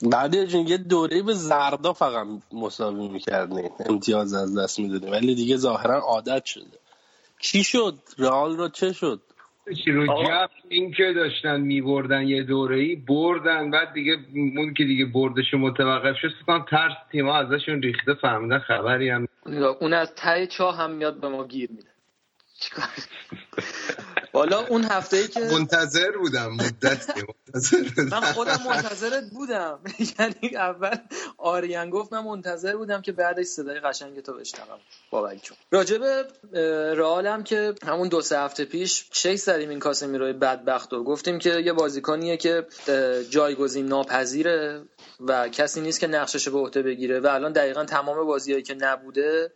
بعدی 0.02 0.46
جون 0.46 0.66
یه 0.66 0.76
دوره 0.76 1.22
به 1.22 1.34
زردا 1.34 1.92
فقط 1.92 2.26
مساوی 2.52 3.08
می‌کردیم 3.08 3.70
امتیاز 3.86 4.34
از 4.34 4.58
دست 4.58 4.78
می‌دادیم 4.78 5.12
ولی 5.12 5.34
دیگه 5.34 5.56
ظاهرا 5.56 6.00
عادت 6.00 6.44
شده. 6.44 6.78
چی 7.40 7.64
شد؟ 7.64 7.98
رئال 8.18 8.56
رو 8.56 8.68
چه 8.68 8.92
شد؟ 8.92 9.20
چی 9.74 9.92
رو 9.92 10.06
جف 10.06 10.51
این 10.68 10.92
که 10.92 11.12
داشتن 11.12 11.60
میبردن 11.60 12.28
یه 12.28 12.42
دوره 12.42 12.76
ای 12.76 12.97
بردن. 12.97 13.70
بعد 13.70 13.92
دیگه 13.92 14.16
اون 14.34 14.74
که 14.74 14.84
دیگه 14.84 15.05
بردش 15.05 15.55
متوقف 15.55 16.16
شد 16.16 16.28
فکر 16.28 16.44
کنم 16.47 16.64
ترس 16.70 16.92
تیما 17.12 17.36
ازشون 17.36 17.82
ریخته 17.82 18.14
فهمیدن 18.14 18.59
خبری 18.59 19.10
هم 19.10 19.26
اون 19.80 19.92
از 19.92 20.14
ته 20.14 20.47
چاه 20.47 20.76
هم 20.76 20.90
میاد 20.90 21.20
به 21.20 21.28
ما 21.28 21.47
گیر 21.47 21.70
میده. 21.70 21.90
حالا 24.32 24.66
اون 24.66 24.85
هفته 24.85 25.16
ای 25.16 25.28
که 25.28 25.40
منتظر 25.40 26.11
بودم 26.19 26.52
مدت 26.52 27.07
منتظر 27.09 27.77
من 27.98 28.20
بودم 28.20 28.20
خودم 28.20 28.59
منتظرت 28.69 29.31
بودم. 29.31 29.81
یعنی 30.19 30.57
اول 30.57 30.97
آریان 31.39 31.90
گفت 31.90 32.12
من 32.12 32.24
منتظر 32.24 32.77
بودم 32.77 33.02
که 33.02 33.12
بعدش 33.12 33.47
صدای 33.47 33.81
قشنگ 33.81 34.20
تو 34.20 34.32
بشنوم. 34.32 34.78
بابک 35.11 35.43
جون. 35.43 35.57
راجع 35.70 35.98
به 35.98 36.24
اه، 36.55 36.94
رئال 36.94 37.27
هم 37.27 37.43
که 37.43 37.74
همون 37.86 38.09
دو 38.09 38.20
سه 38.20 38.39
هفته 38.39 38.65
پیش 38.65 39.09
چک 39.11 39.36
زدیم 39.36 39.69
این 39.69 39.78
کاسمیروی 39.78 40.32
بدبخت 40.32 40.93
و 40.93 41.05
گفتیم 41.05 41.39
که 41.39 41.51
یه 41.51 41.73
بازیکنیه 41.73 42.36
که 42.36 42.66
جایگزین 43.31 43.86
ناپذیره 43.86 44.82
و 45.20 45.48
کسی 45.48 45.81
نیست 45.81 46.01
که 46.01 46.07
نقشش 46.07 46.48
به 46.48 46.59
عهده 46.59 46.82
بگیره 46.82 47.20
و 47.20 47.27
الان 47.27 47.52
دقیقا 47.52 47.85
تمام 47.85 48.27
بازیهایی 48.27 48.62
که 48.62 48.74
نبوده 48.74 49.52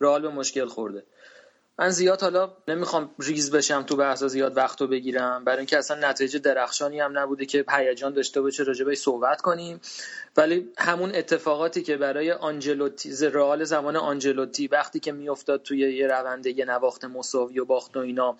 رئال 0.00 0.22
به 0.22 0.28
مشکل 0.28 0.66
خورده. 0.66 1.02
من 1.78 1.90
زیاد 1.90 2.20
حالا 2.20 2.52
نمی‌خوام 2.68 3.10
ریز 3.18 3.50
بشم 3.50 3.82
تو 3.82 3.96
بحثا 3.96 4.28
زیاد 4.28 4.56
وقتو 4.56 4.86
بگیرم. 4.86 5.44
برای 5.44 5.58
اینکه 5.58 5.78
اصلا 5.78 6.10
نتیجه 6.10 6.38
درخشانی 6.38 7.00
هم 7.00 7.18
نبوده 7.18 7.46
که 7.46 7.64
هیجان 7.70 8.14
داشته 8.14 8.40
باشه 8.40 8.62
راجع 8.62 8.84
بهش 8.84 8.98
صحبت 8.98 9.40
کنیم. 9.40 9.80
ولی 10.36 10.68
همون 10.78 11.14
اتفاقاتی 11.14 11.82
که 11.82 11.96
برای 11.96 12.32
آنجلوتی 12.32 13.26
رئال 13.26 13.64
زمان 13.64 13.96
آنجلوتی 13.96 14.66
وقتی 14.66 15.00
که 15.00 15.12
میافتاد 15.12 15.62
توی 15.62 15.78
یه 15.78 16.06
رونده 16.06 16.58
یه 16.58 16.64
نواخت 16.64 17.04
مساوی 17.04 17.60
و 17.60 17.64
باخت 17.64 17.96
و 17.96 18.00
اینا 18.00 18.36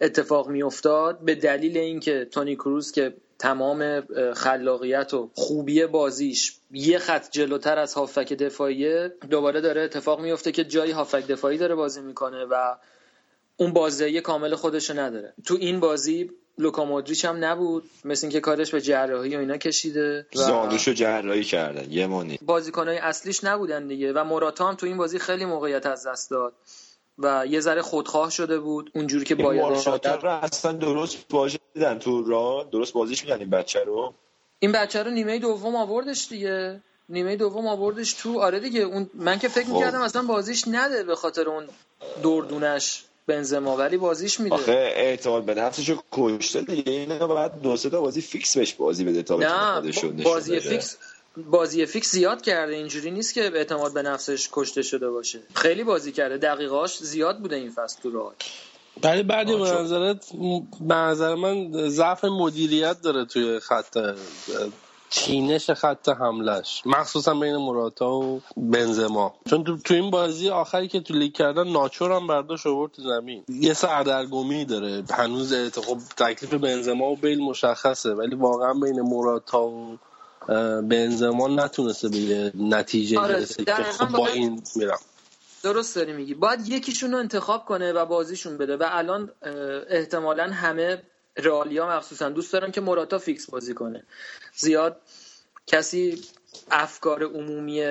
اتفاق 0.00 0.48
میافتاد. 0.48 1.18
به 1.18 1.34
دلیل 1.34 1.76
اینکه 1.76 2.24
تونی 2.24 2.56
کروز 2.56 2.92
که 2.92 3.14
تمام 3.38 4.00
خلاقیت 4.34 5.14
و 5.14 5.30
خوبی 5.34 5.86
بازیش 5.86 6.56
یه 6.70 6.98
خط 6.98 7.30
جلوتر 7.30 7.78
از 7.78 7.94
هافک 7.94 8.32
دفاعیه 8.32 9.12
دوباره 9.30 9.60
داره 9.60 9.82
اتفاق 9.82 10.20
میفته 10.20 10.52
که 10.52 10.64
جایی 10.64 10.92
هافک 10.92 11.26
دفاعی 11.26 11.58
داره 11.58 11.74
بازی 11.74 12.00
می‌کنه 12.00 12.44
و 12.44 12.74
اون 13.56 13.72
بازدهی 13.72 14.20
کامل 14.20 14.54
خودشو 14.54 15.00
نداره. 15.00 15.32
تو 15.44 15.56
این 15.60 15.80
بازی 15.80 16.30
لوکا 16.58 16.84
مودریچ 16.84 17.24
هم 17.24 17.44
نبود 17.44 17.90
مثل 18.04 18.26
اینکه 18.26 18.40
کارش 18.40 18.70
به 18.70 18.80
جراحی 18.80 19.36
و 19.36 19.38
اینا 19.38 19.56
کشیده 19.56 20.26
و 20.36 20.38
زانوشو 20.38 20.92
جراحی 20.92 21.44
کردن 21.44 21.90
یه 21.90 22.06
مانی 22.06 22.38
بازیکنهای 22.42 22.98
اصلیش 22.98 23.44
نبودن 23.44 23.86
دیگه 23.86 24.12
و 24.12 24.24
موراتا 24.24 24.68
هم 24.68 24.74
تو 24.74 24.86
این 24.86 24.96
بازی 24.96 25.18
خیلی 25.18 25.44
موقعیت 25.44 25.86
از 25.86 26.06
دست 26.06 26.30
داد. 26.30 26.52
و 27.18 27.46
یه 27.48 27.60
ذره 27.60 27.82
خودخواه 27.82 28.30
شده 28.30 28.58
بود 28.58 28.90
اونجوری 28.94 29.24
که 29.24 29.34
باید 29.34 29.62
مراتا 29.62 30.14
رو 30.14 30.28
اصلا 30.28 30.72
درست 30.72 31.28
بازی 31.30 31.58
دیدن 31.74 31.98
تو 31.98 32.24
را 32.24 32.68
درست 32.72 32.92
بازیش 32.92 33.24
میدن 33.24 33.38
این 33.38 33.50
بچه 33.50 33.84
رو؟ 33.84 34.14
این 34.58 34.72
بچه 34.72 35.02
رو 35.02 35.10
نیمه 35.10 35.38
دوم 35.38 35.76
آوردش 35.76 36.28
دیگه. 36.28 36.80
نیمه 37.08 37.36
دوم 37.36 37.66
آوردش 37.66 38.12
تو. 38.12 38.40
آره 38.40 38.60
دیگه 38.60 38.80
اون 38.80 39.10
من 39.14 39.38
که 39.38 39.48
فکر 39.48 39.66
خب. 39.66 39.72
می‌کردم 39.72 40.00
اصلا 40.00 40.22
بازیش 40.22 40.68
نده 40.68 41.04
به 41.04 41.14
خاطر 41.14 41.48
اون 41.48 41.64
دردونش 42.22 43.04
بنزما 43.26 43.76
ولی 43.76 43.96
بازیش 43.96 44.40
میده. 44.40 44.54
آخه 44.54 44.72
اعتماد 44.72 45.44
به 45.44 45.54
نفسشو 45.54 45.96
کشته 46.12 46.60
دیگه. 46.60 46.92
اینا 46.92 47.26
باید 47.26 47.52
دو 47.62 47.76
سه 47.76 47.90
تا 47.90 48.00
بازی 48.00 48.20
فیکس 48.20 48.56
بهش 48.56 48.74
بازی 48.74 49.04
بده 49.04 49.22
تا 49.22 49.36
نه 49.36 49.80
نشون 49.80 50.16
بازی. 50.16 50.60
فیکس 50.60 50.96
بازی 51.36 51.86
فیکس 51.86 52.10
زیاد 52.12 52.42
کرده 52.42 52.74
اینجوری 52.74 53.10
نیست 53.10 53.34
که 53.34 53.40
اعتماد 53.54 53.94
به 53.94 54.02
نفسش 54.02 54.48
کشته 54.52 54.82
شده 54.82 55.10
باشه. 55.10 55.40
خیلی 55.54 55.84
بازی 55.84 56.12
کرده 56.12 56.38
دقایقش 56.38 56.98
زیاد 56.98 57.38
بوده 57.38 57.56
این 57.56 57.70
فصل 57.70 58.02
تو 58.02 58.10
رئال. 58.10 58.32
ولی 59.02 59.22
بعدی 59.22 59.54
به 59.56 59.62
آه، 59.62 59.68
چون- 59.70 59.80
نظرت 59.82 60.26
به 60.80 60.94
نظر 60.94 61.34
من 61.34 61.88
ضعف 61.88 62.24
مدیریت 62.24 63.02
داره 63.02 63.24
توی 63.24 63.58
خط 63.60 63.98
چینش 65.10 65.70
خط 65.70 66.08
حملش 66.08 66.82
مخصوصا 66.86 67.34
بین 67.34 67.56
موراتا 67.56 68.10
و 68.14 68.42
بنزما. 68.56 69.34
چون 69.50 69.64
تو, 69.64 69.76
تو 69.76 69.94
این 69.94 70.10
بازی 70.10 70.48
آخری 70.48 70.88
که 70.88 71.00
تو 71.00 71.14
لیگ 71.14 71.32
کردن 71.32 71.68
ناچو 71.68 71.97
رو 71.97 72.12
هم 72.12 72.26
برداشت 72.26 72.66
آورد 72.66 72.92
تو 72.92 73.02
زمین. 73.02 73.44
یه 73.48 73.74
سردرگمی 73.74 74.64
داره. 74.64 75.04
هنوز 75.10 75.54
خب 75.54 75.98
تکلیف 76.16 76.54
بنزما 76.54 77.10
و 77.10 77.16
بیل 77.16 77.40
مشخصه 77.40 78.14
ولی 78.14 78.34
واقعا 78.36 78.74
بین 78.74 79.00
موراتا 79.00 79.62
و 79.62 79.98
اه، 80.48 80.82
بنزما 80.82 81.48
نتونسته 81.48 82.08
به 82.08 82.16
یه 82.18 82.52
نتیجه 82.54 83.18
آره، 83.20 83.34
برسه 83.34 83.64
که 83.64 83.72
خب 83.84 84.08
با 84.16 84.28
این 84.28 84.62
میرم. 84.76 85.00
درست 85.64 85.96
داری 85.96 86.12
میگی. 86.12 86.34
باید 86.34 86.68
یکیشون 86.68 87.12
رو 87.12 87.18
انتخاب 87.18 87.64
کنه 87.64 87.92
و 87.92 88.06
بازیشون 88.06 88.58
بده 88.58 88.76
و 88.76 88.84
الان 88.90 89.32
احتمالا 89.88 90.44
همه 90.52 91.02
رئالیا 91.36 91.88
مخصوصا 91.98 92.28
دوست 92.30 92.52
دارن 92.52 92.70
که 92.72 92.80
موراتا 92.80 93.18
فیکس 93.18 93.50
بازی 93.50 93.74
کنه. 93.74 94.06
زیاد 94.56 95.02
کسی 95.66 96.22
افکار 96.70 97.24
عمومی 97.24 97.84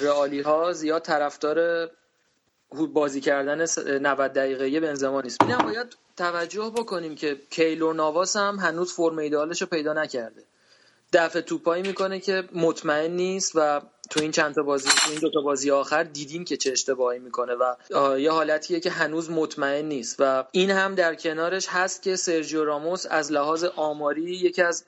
رئالی 0.00 0.40
ها 0.40 0.72
زیاد 0.72 1.02
طرفدار 1.02 1.90
بازی 2.94 3.20
کردن 3.20 3.66
س- 3.66 3.78
90 3.78 4.32
دقیقه 4.32 4.80
بنزما 4.80 5.20
نیست. 5.20 5.42
اینم 5.42 5.58
باید 5.58 5.96
توجه 6.16 6.72
بکنیم 6.76 7.14
که 7.14 7.42
کیلور 7.50 7.94
نواس 7.94 8.36
هم 8.36 8.56
هنوز 8.56 8.94
فرم 8.94 9.18
ایدالش 9.18 9.62
رو 9.62 9.68
پیدا 9.68 9.92
نکرده. 9.92 10.44
دفع 11.12 11.40
توپایی 11.40 11.82
می‌کنه 11.82 12.20
که 12.20 12.44
مطمئن 12.54 13.10
نیست 13.10 13.52
و 13.54 13.80
تو 14.10 14.20
این 14.20 14.30
چند 14.30 14.54
تا 14.54 14.62
بازی 14.62 14.88
تو 14.88 15.10
این 15.10 15.20
دو 15.20 15.30
تا 15.30 15.40
بازی 15.40 15.70
آخر 15.70 16.02
دیدیم 16.02 16.44
که 16.44 16.56
چه 16.56 16.72
اشتباهی 16.72 17.18
می‌کنه 17.18 17.52
و 17.54 17.74
یه 18.18 18.30
حالتیه 18.30 18.80
که 18.80 18.90
هنوز 18.90 19.30
مطمئن 19.30 19.84
نیست 19.84 20.16
و 20.18 20.44
این 20.52 20.70
هم 20.70 20.94
در 20.94 21.14
کنارش 21.14 21.66
هست 21.68 22.02
که 22.02 22.16
سرجیو 22.16 22.64
راموس 22.64 23.06
از 23.10 23.32
لحاظ 23.32 23.64
آماری 23.64 24.22
یکی 24.22 24.62
از 24.62 24.84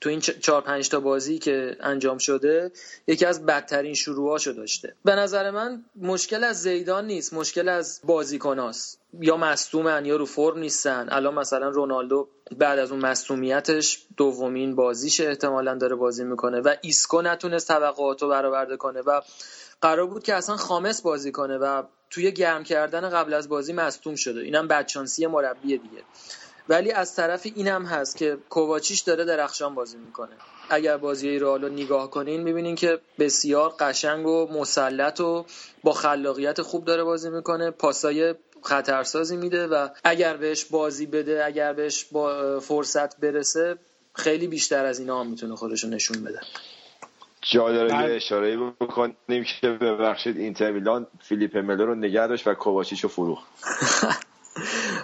تو 0.00 0.08
این 0.08 0.20
چهار 0.20 0.60
پنج 0.62 0.88
تا 0.88 1.00
بازی 1.00 1.38
که 1.38 1.76
انجام 1.80 2.18
شده 2.18 2.72
یکی 3.06 3.26
از 3.26 3.46
بدترین 3.46 3.94
شروعاشو 3.94 4.52
داشته. 4.52 4.94
به 5.04 5.14
نظر 5.14 5.50
من 5.50 5.84
مشکل 6.00 6.44
از 6.44 6.62
زیدان 6.62 7.06
نیست 7.06 7.34
مشکل 7.34 7.68
از 7.68 8.00
بازیکناست. 8.04 9.00
یا 9.20 9.36
مصدومن 9.36 10.04
یا 10.04 10.16
رو 10.16 10.26
فرم 10.26 10.58
نیستن. 10.58 11.08
الان 11.10 11.34
مثلا 11.34 11.68
رونالدو 11.68 12.28
بعد 12.58 12.78
از 12.78 12.92
اون 12.92 13.00
مصدومیتش 13.00 14.06
دومین 14.16 14.74
بازیش 14.74 15.20
احتمالا 15.20 15.74
داره 15.74 15.96
بازی 15.96 16.24
می‌کنه 16.24 16.60
و 16.60 16.74
ایسکو 16.80 17.22
نتونست 17.22 17.68
توقعاتو 17.68 18.28
برآورده 18.28 18.76
کنه 18.76 19.00
و 19.00 19.20
قرار 19.82 20.06
بود 20.06 20.22
که 20.22 20.34
اصلا 20.34 20.56
خامس 20.56 21.02
بازی 21.02 21.32
کنه 21.32 21.58
و 21.58 21.82
توی 22.10 22.32
گرم 22.32 22.64
کردن 22.64 23.08
قبل 23.10 23.34
از 23.34 23.48
بازی 23.48 23.72
مصدوم 23.72 24.14
شده. 24.14 24.40
اینم 24.40 24.68
بدشانسی 24.68 25.26
مربی 25.26 25.78
دیگه. 25.78 26.02
ولی 26.70 26.92
از 26.92 27.16
طرف 27.16 27.46
اینم 27.54 27.84
هست 27.84 28.16
که 28.16 28.38
کوواچیش 28.50 29.00
داره 29.00 29.24
درخشان 29.24 29.74
بازی 29.74 29.96
می‌کنه. 29.98 30.32
اگر 30.70 30.96
بازی 30.96 31.38
رئال 31.38 31.62
رو 31.62 31.68
نگاه 31.68 32.10
کنین 32.10 32.42
می‌بینین 32.42 32.74
که 32.74 32.98
بسیار 33.18 33.74
قشنگ 33.80 34.26
و 34.26 34.46
مسلط 34.52 35.20
و 35.20 35.44
با 35.82 35.92
خلاقیت 35.92 36.62
خوب 36.62 36.84
داره 36.84 37.04
بازی 37.04 37.30
می‌کنه. 37.30 37.70
پاسای 37.70 38.34
خطرسازی 38.62 39.36
میده 39.36 39.66
و 39.66 39.88
اگر 40.04 40.36
بهش 40.36 40.64
بازی 40.64 41.06
بده 41.06 41.44
اگر 41.44 41.72
بهش 41.72 42.04
با 42.04 42.60
فرصت 42.60 43.20
برسه 43.20 43.78
خیلی 44.14 44.46
بیشتر 44.46 44.84
از 44.84 45.00
اینا 45.00 45.20
هم 45.20 45.26
می‌تونه 45.26 45.56
خودشو 45.56 45.88
نشون 45.88 46.24
بده. 46.24 46.40
جا 47.42 47.72
داره 47.72 48.10
یه 48.10 48.16
اشاره 48.16 48.56
بکنیم 48.56 49.44
که 49.60 49.68
ببخشید 49.68 50.36
اینتر 50.36 50.70
میلان 50.70 51.06
فیلیپ 51.22 51.56
ملو 51.56 51.86
رو 51.86 51.94
نگه 51.94 52.26
داشت 52.26 52.46
و 52.46 52.54
کوواچیچ 52.54 53.00
رو 53.00 53.08
فروخت. 53.08 53.46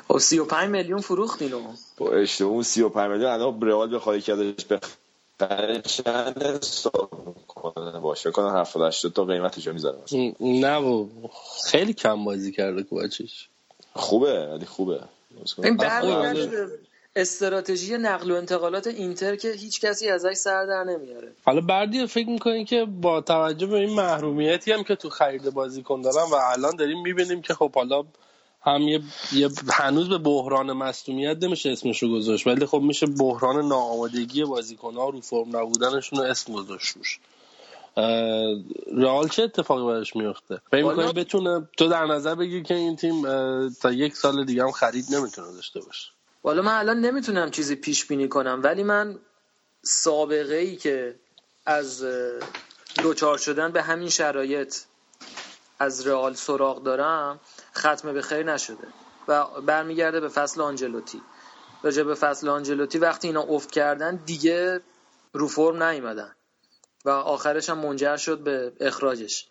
خب 0.08 0.18
35 0.18 0.70
میلیون 0.70 1.00
فروخت 1.00 1.42
اینو 1.42 1.60
با 1.96 2.12
اشتباه 2.12 2.50
اون 2.50 2.62
35 2.62 3.10
میلیون 3.10 3.30
الان 3.30 3.60
رئال 3.60 3.94
بخواد 3.94 4.20
که 4.20 4.32
ازش 4.32 4.64
بخره 4.64 5.82
چند 5.82 6.42
حساب 6.42 7.10
کنه 7.48 8.00
باشه 8.00 8.30
کنه 8.30 8.60
70 8.60 8.88
80 8.88 9.12
تا 9.12 9.24
قیمتش 9.24 9.66
رو 9.66 9.72
می‌ذاره. 9.72 9.98
نه 10.40 10.76
و 10.76 11.06
خیلی 11.66 11.92
کم 11.94 12.24
بازی 12.24 12.52
کرده 12.52 12.82
کوچیش 12.82 13.48
خوبه 13.94 14.46
ولی 14.46 14.66
خوبه. 14.66 15.00
این 15.64 15.78
استراتژی 17.16 17.98
نقل 17.98 18.30
و 18.30 18.34
انتقالات 18.34 18.86
اینتر 18.86 19.36
که 19.36 19.50
هیچ 19.50 19.80
کسی 19.80 20.08
ازش 20.08 20.32
سر 20.32 20.66
در 20.66 20.84
نمیاره. 20.84 21.32
حالا 21.44 21.60
بردی 21.60 22.06
فکر 22.06 22.28
می‌کنین 22.28 22.64
که 22.64 22.84
با 22.84 23.20
توجه 23.20 23.66
به 23.66 23.76
این 23.76 23.94
محرومیتی 23.94 24.72
هم 24.72 24.84
که 24.84 24.94
تو 24.94 25.10
خرید 25.10 25.50
بازیکن 25.50 26.00
دارن 26.00 26.30
و 26.30 26.34
الان 26.34 26.76
داریم 26.76 27.02
می‌بینیم 27.02 27.42
که 27.42 27.54
خب 27.54 27.74
حالا 27.74 28.04
هم 28.66 28.82
یه, 28.82 29.00
یه 29.32 29.48
هنوز 29.72 30.08
به 30.08 30.18
بحران 30.18 30.72
مصدومیت 30.72 31.44
نمیشه 31.44 31.70
اسمش 31.70 32.02
رو 32.02 32.12
گذاشت 32.12 32.46
ولی 32.46 32.66
خب 32.66 32.80
میشه 32.80 33.06
بحران 33.06 33.68
ناآمادگی 33.68 34.44
بازیکن‌ها 34.44 35.08
رو 35.08 35.20
فرم 35.20 35.56
نبودنشون 35.56 36.18
رو 36.18 36.24
اسم 36.24 36.52
گذاشت 36.52 36.96
روش 36.96 37.18
رئال 38.96 39.28
چه 39.28 39.42
اتفاقی 39.42 39.86
براش 39.86 40.16
میفته؟ 40.16 40.60
فکر 40.70 40.84
می‌کنی 40.84 41.12
بتونه 41.12 41.68
تو 41.76 41.88
در 41.88 42.06
نظر 42.06 42.34
بگیر 42.34 42.62
که 42.62 42.74
این 42.74 42.96
تیم 42.96 43.22
تا 43.68 43.92
یک 43.92 44.16
سال 44.16 44.44
دیگه 44.44 44.62
هم 44.62 44.70
خرید 44.70 45.04
نمی‌تونه 45.10 45.52
داشته 45.52 45.80
باشه. 45.80 46.08
والا 46.44 46.62
من 46.62 46.78
الان 46.78 47.00
نمی‌تونم 47.00 47.50
چیزی 47.50 47.76
پیش 47.76 48.06
بینی 48.06 48.28
کنم 48.28 48.60
ولی 48.64 48.82
من 48.82 49.18
سابقه 49.82 50.54
ای 50.54 50.76
که 50.76 51.14
از 51.66 52.04
دوچار 53.02 53.38
شدن 53.38 53.72
به 53.72 53.82
همین 53.82 54.08
شرایط 54.08 54.76
از 55.78 56.06
رئال 56.06 56.34
سراغ 56.34 56.82
دارم 56.82 57.40
ختم 57.76 58.12
به 58.12 58.22
خیر 58.22 58.52
نشده 58.52 58.88
و 59.28 59.44
برمیگرده 59.60 60.20
به 60.20 60.28
فصل 60.28 60.60
آنجلوتی. 60.60 61.22
راجع 61.82 62.02
به 62.02 62.14
فصل 62.14 62.48
آنجلوتی 62.48 62.98
وقتی 62.98 63.28
اینا 63.28 63.42
افت 63.42 63.70
کردن 63.70 64.16
دیگه 64.16 64.80
رو 65.32 65.48
فرم 65.48 65.82
نیومدن 65.82 66.36
و 67.04 67.10
آخرش 67.10 67.70
هم 67.70 67.78
منجر 67.78 68.16
شد 68.16 68.38
به 68.38 68.72
اخراجش. 68.80 69.48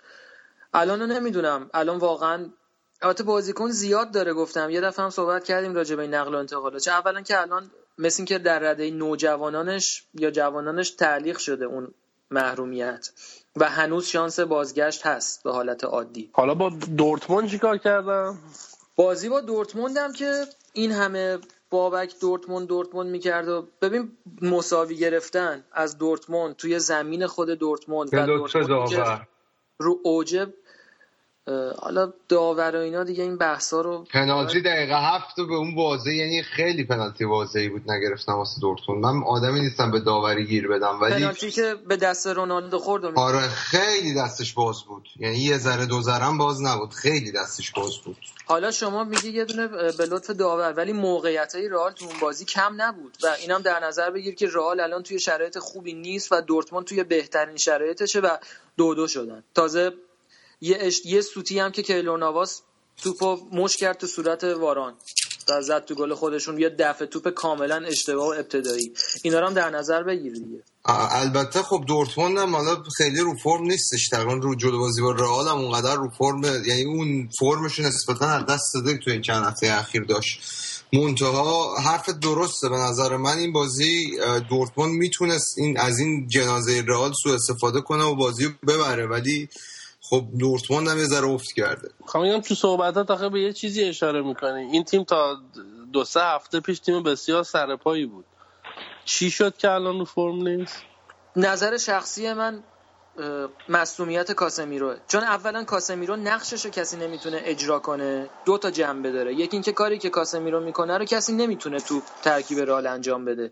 الان 0.73 1.11
نمی‌دونم. 1.11 1.69
الان 1.73 1.97
واقعا 1.97 2.49
البته 3.01 3.23
بازیکن 3.23 3.69
زیاد 3.69 4.11
داره 4.11 4.33
گفتم. 4.33 4.69
یه 4.69 4.81
دفعه 4.81 5.03
هم 5.03 5.09
صحبت 5.09 5.43
کردیم 5.43 5.75
راجع 5.75 5.95
به 5.95 6.07
نقل 6.07 6.35
و 6.35 6.37
انتقالات. 6.37 6.81
چه 6.81 6.91
اولا 6.91 7.21
که 7.21 7.41
الان 7.41 7.71
مثل 7.97 8.15
این 8.17 8.25
که 8.25 8.37
در 8.39 8.59
رده 8.59 8.91
نوجوانانش 8.91 10.03
یا 10.13 10.31
جوانانش 10.31 10.89
تعلیق 10.89 11.37
شده 11.37 11.65
اون 11.65 11.93
محرومیت. 12.31 13.09
و 13.55 13.69
هنوز 13.69 14.05
شانس 14.05 14.39
بازگشت 14.39 15.05
هست 15.05 15.43
به 15.43 15.51
حالت 15.51 15.83
عادی. 15.83 16.29
حالا 16.33 16.55
با 16.55 16.69
دورتموند 16.97 17.49
چیکار 17.49 17.77
کردم؟ 17.77 18.37
بازی 18.95 19.29
با 19.29 19.41
دورتموند 19.41 19.97
هم 19.97 20.13
که 20.13 20.45
این 20.73 20.91
همه 20.91 21.37
بابک 21.69 22.19
دورتموند 22.21 22.67
دورتموند 22.67 23.09
می‌کرد 23.09 23.47
و 23.47 23.67
ببین 23.81 24.17
مساوی 24.41 24.97
گرفتن 24.97 25.65
از 25.71 25.97
دورتموند 25.97 26.55
توی 26.55 26.79
زمین 26.79 27.27
خود 27.27 27.49
دورتموند 27.49 28.11
به 28.11 28.23
و 28.23 28.25
دورتموند 28.25 29.27
رو 29.79 29.99
اوج 30.03 30.35
اه، 30.35 30.47
حالا 31.79 32.13
داور 32.29 32.75
و 32.75 32.79
اینا 32.79 33.03
دیگه 33.03 33.23
این 33.23 33.37
بحثا 33.37 33.81
رو 33.81 34.05
پنالتی 34.13 34.61
دقیقه 34.61 34.95
هفت 34.95 35.35
به 35.35 35.55
اون 35.55 35.75
واضح 35.75 36.11
یعنی 36.11 36.43
خیلی 36.43 36.83
پنالتی 36.83 37.25
واضحی 37.25 37.69
بود 37.69 37.91
نگرفتم 37.91 38.33
واسه 38.33 38.61
دورتموند. 38.61 39.05
من 39.05 39.23
آدمی 39.23 39.59
نیستم 39.59 39.91
به 39.91 39.99
داوری 39.99 40.45
گیر 40.45 40.67
بدم 40.67 41.01
ولی 41.01 41.13
پنالتی 41.13 41.51
که 41.51 41.75
به 41.87 41.97
دست 41.97 42.27
رونالدو 42.27 42.79
خورد 42.79 43.05
آره 43.05 43.39
خیلی 43.39 44.13
دستش 44.13 44.53
باز 44.53 44.83
بود. 44.83 45.09
یعنی 45.19 45.37
یه 45.37 45.57
ذره 45.57 45.85
دو 45.85 46.01
ذره 46.01 46.37
باز 46.37 46.61
نبود 46.61 46.93
خیلی 46.93 47.31
دستش 47.31 47.71
باز 47.71 47.97
بود. 47.97 48.17
حالا 48.45 48.71
شما 48.71 49.03
میگی 49.03 49.29
یه 49.29 49.45
دونه 49.45 49.67
به 49.67 50.05
لطف 50.05 50.29
داور 50.29 50.73
ولی 50.73 50.93
موقعیت 50.93 51.55
های 51.55 51.69
رئال 51.69 51.91
تو 51.91 52.05
اون 52.05 52.15
بازی 52.21 52.45
کم 52.45 52.73
نبود 52.77 53.17
و 53.23 53.27
اینم 53.41 53.61
در 53.61 53.79
نظر 53.79 54.09
بگیر 54.09 54.35
که 54.35 54.47
رئال 54.47 54.79
الان 54.79 55.03
توی 55.03 55.19
شرایط 55.19 55.57
خوبی 55.57 55.93
نیست 55.93 56.31
و 56.31 56.41
دورتموند 56.41 56.85
توی 56.85 57.03
بهترین 57.03 57.57
شرایطشه 57.57 58.19
و 58.19 58.37
دو 58.77 58.95
دو 58.95 59.07
شدن. 59.07 59.43
تازه 59.55 59.93
یه 60.61 60.77
اش... 60.79 61.01
یه 61.05 61.21
سوتی 61.21 61.59
هم 61.59 61.71
که 61.71 61.83
کیلور 61.83 62.19
نواس 62.19 62.61
توپو 63.03 63.37
مش 63.51 63.77
کرد 63.77 63.97
تو 63.97 64.07
صورت 64.07 64.43
واران. 64.43 64.93
و 65.49 65.61
زد 65.61 65.85
تو 65.85 65.95
گل 65.95 66.13
خودشون. 66.13 66.59
یه 66.59 66.69
دفعه 66.69 67.07
توپ 67.07 67.29
کاملا 67.29 67.75
اشتباه 67.75 68.27
و 68.27 68.29
ابتدایی. 68.29 68.93
اینا 69.23 69.39
رو 69.39 69.47
هم 69.47 69.53
در 69.53 69.69
نظر 69.69 70.03
بگیر 70.03 70.33
دیگه. 70.33 70.63
البته 70.85 71.61
خب 71.61 71.83
دورتموند 71.87 72.37
هم 72.37 72.55
حالا 72.55 72.83
خیلی 72.97 73.19
رو 73.19 73.35
فرم 73.43 73.63
نیستش. 73.63 74.09
تقریبا 74.09 74.33
رو 74.33 74.55
جلو 74.55 74.79
بازی 74.79 75.01
با 75.01 75.11
رئال 75.11 75.47
هم 75.47 75.57
اونقدر 75.57 75.95
رو 75.95 76.09
فرم 76.17 76.43
یعنی 76.43 76.83
اون 76.83 77.29
فرمش 77.39 77.79
نسبتا 77.79 78.25
از 78.25 78.45
دست 78.45 78.73
داده 78.73 78.97
تو 78.97 79.11
این 79.11 79.21
چند 79.21 79.45
هفته 79.45 79.71
اخیر 79.71 80.03
داشت. 80.03 80.41
منتها 80.93 81.75
حرف 81.75 82.09
درسته 82.09 82.69
به 82.69 82.75
نظر 82.75 83.17
من. 83.17 83.37
این 83.37 83.53
بازی 83.53 84.17
دورتموند 84.49 84.91
می‌تونست 84.91 85.57
این 85.57 85.79
از 85.79 85.99
این 85.99 86.27
جنازه 86.27 86.83
رئال 86.87 87.13
سو 87.23 87.29
استفاده 87.29 87.81
کنه 87.81 88.03
و 88.03 88.15
بازی 88.15 88.47
ببره. 88.67 89.07
ولی 89.07 89.49
خب 90.09 90.23
دورتموند 90.39 90.87
هم 90.87 90.97
یه 90.97 91.05
ذره 91.05 91.27
افت 91.27 91.51
کرده. 91.55 91.89
خب 92.05 92.39
تو 92.39 92.55
صحبتات 92.55 93.11
آخه 93.11 93.29
به 93.29 93.41
یه 93.41 93.53
چیزی 93.53 93.83
اشاره 93.83 94.21
می‌کنی. 94.21 94.61
این 94.71 94.83
تیم 94.83 95.03
تا 95.03 95.37
دو 95.93 96.03
سه 96.03 96.21
هفته 96.21 96.59
پیش 96.59 96.79
تیم 96.79 97.03
بسیار 97.03 97.43
سرپایی 97.43 98.05
بود. 98.05 98.25
چی 99.05 99.31
شد 99.31 99.57
که 99.57 99.71
الان 99.71 99.99
رو 99.99 100.05
فرم 100.05 100.47
نیست؟ 100.47 100.85
نظر 101.35 101.77
شخصی 101.77 102.33
من 102.33 102.63
اه، 103.17 103.49
مصونیت 103.69 104.31
کاسمیروه 104.31 104.97
چون 105.07 105.23
اولا 105.23 105.63
کاسمیرو 105.63 106.15
نقشش 106.15 106.65
رو 106.65 106.71
کسی 106.71 106.97
نمی‌تونه 106.97 107.41
اجرا 107.43 107.79
کنه 107.79 108.29
دو 108.45 108.57
تا 108.57 108.71
جنبه 108.71 109.11
داره 109.11 109.33
یکی 109.33 109.49
اینکه 109.51 109.71
کاری 109.71 109.97
که 109.97 110.09
کاسمیرو 110.09 110.59
می‌کنه 110.59 110.97
رو 110.97 111.05
کسی 111.05 111.33
نمی‌تونه 111.33 111.79
تو 111.79 112.01
ترکیب 112.23 112.59
رئال 112.59 112.87
انجام 112.87 113.25
بده. 113.25 113.51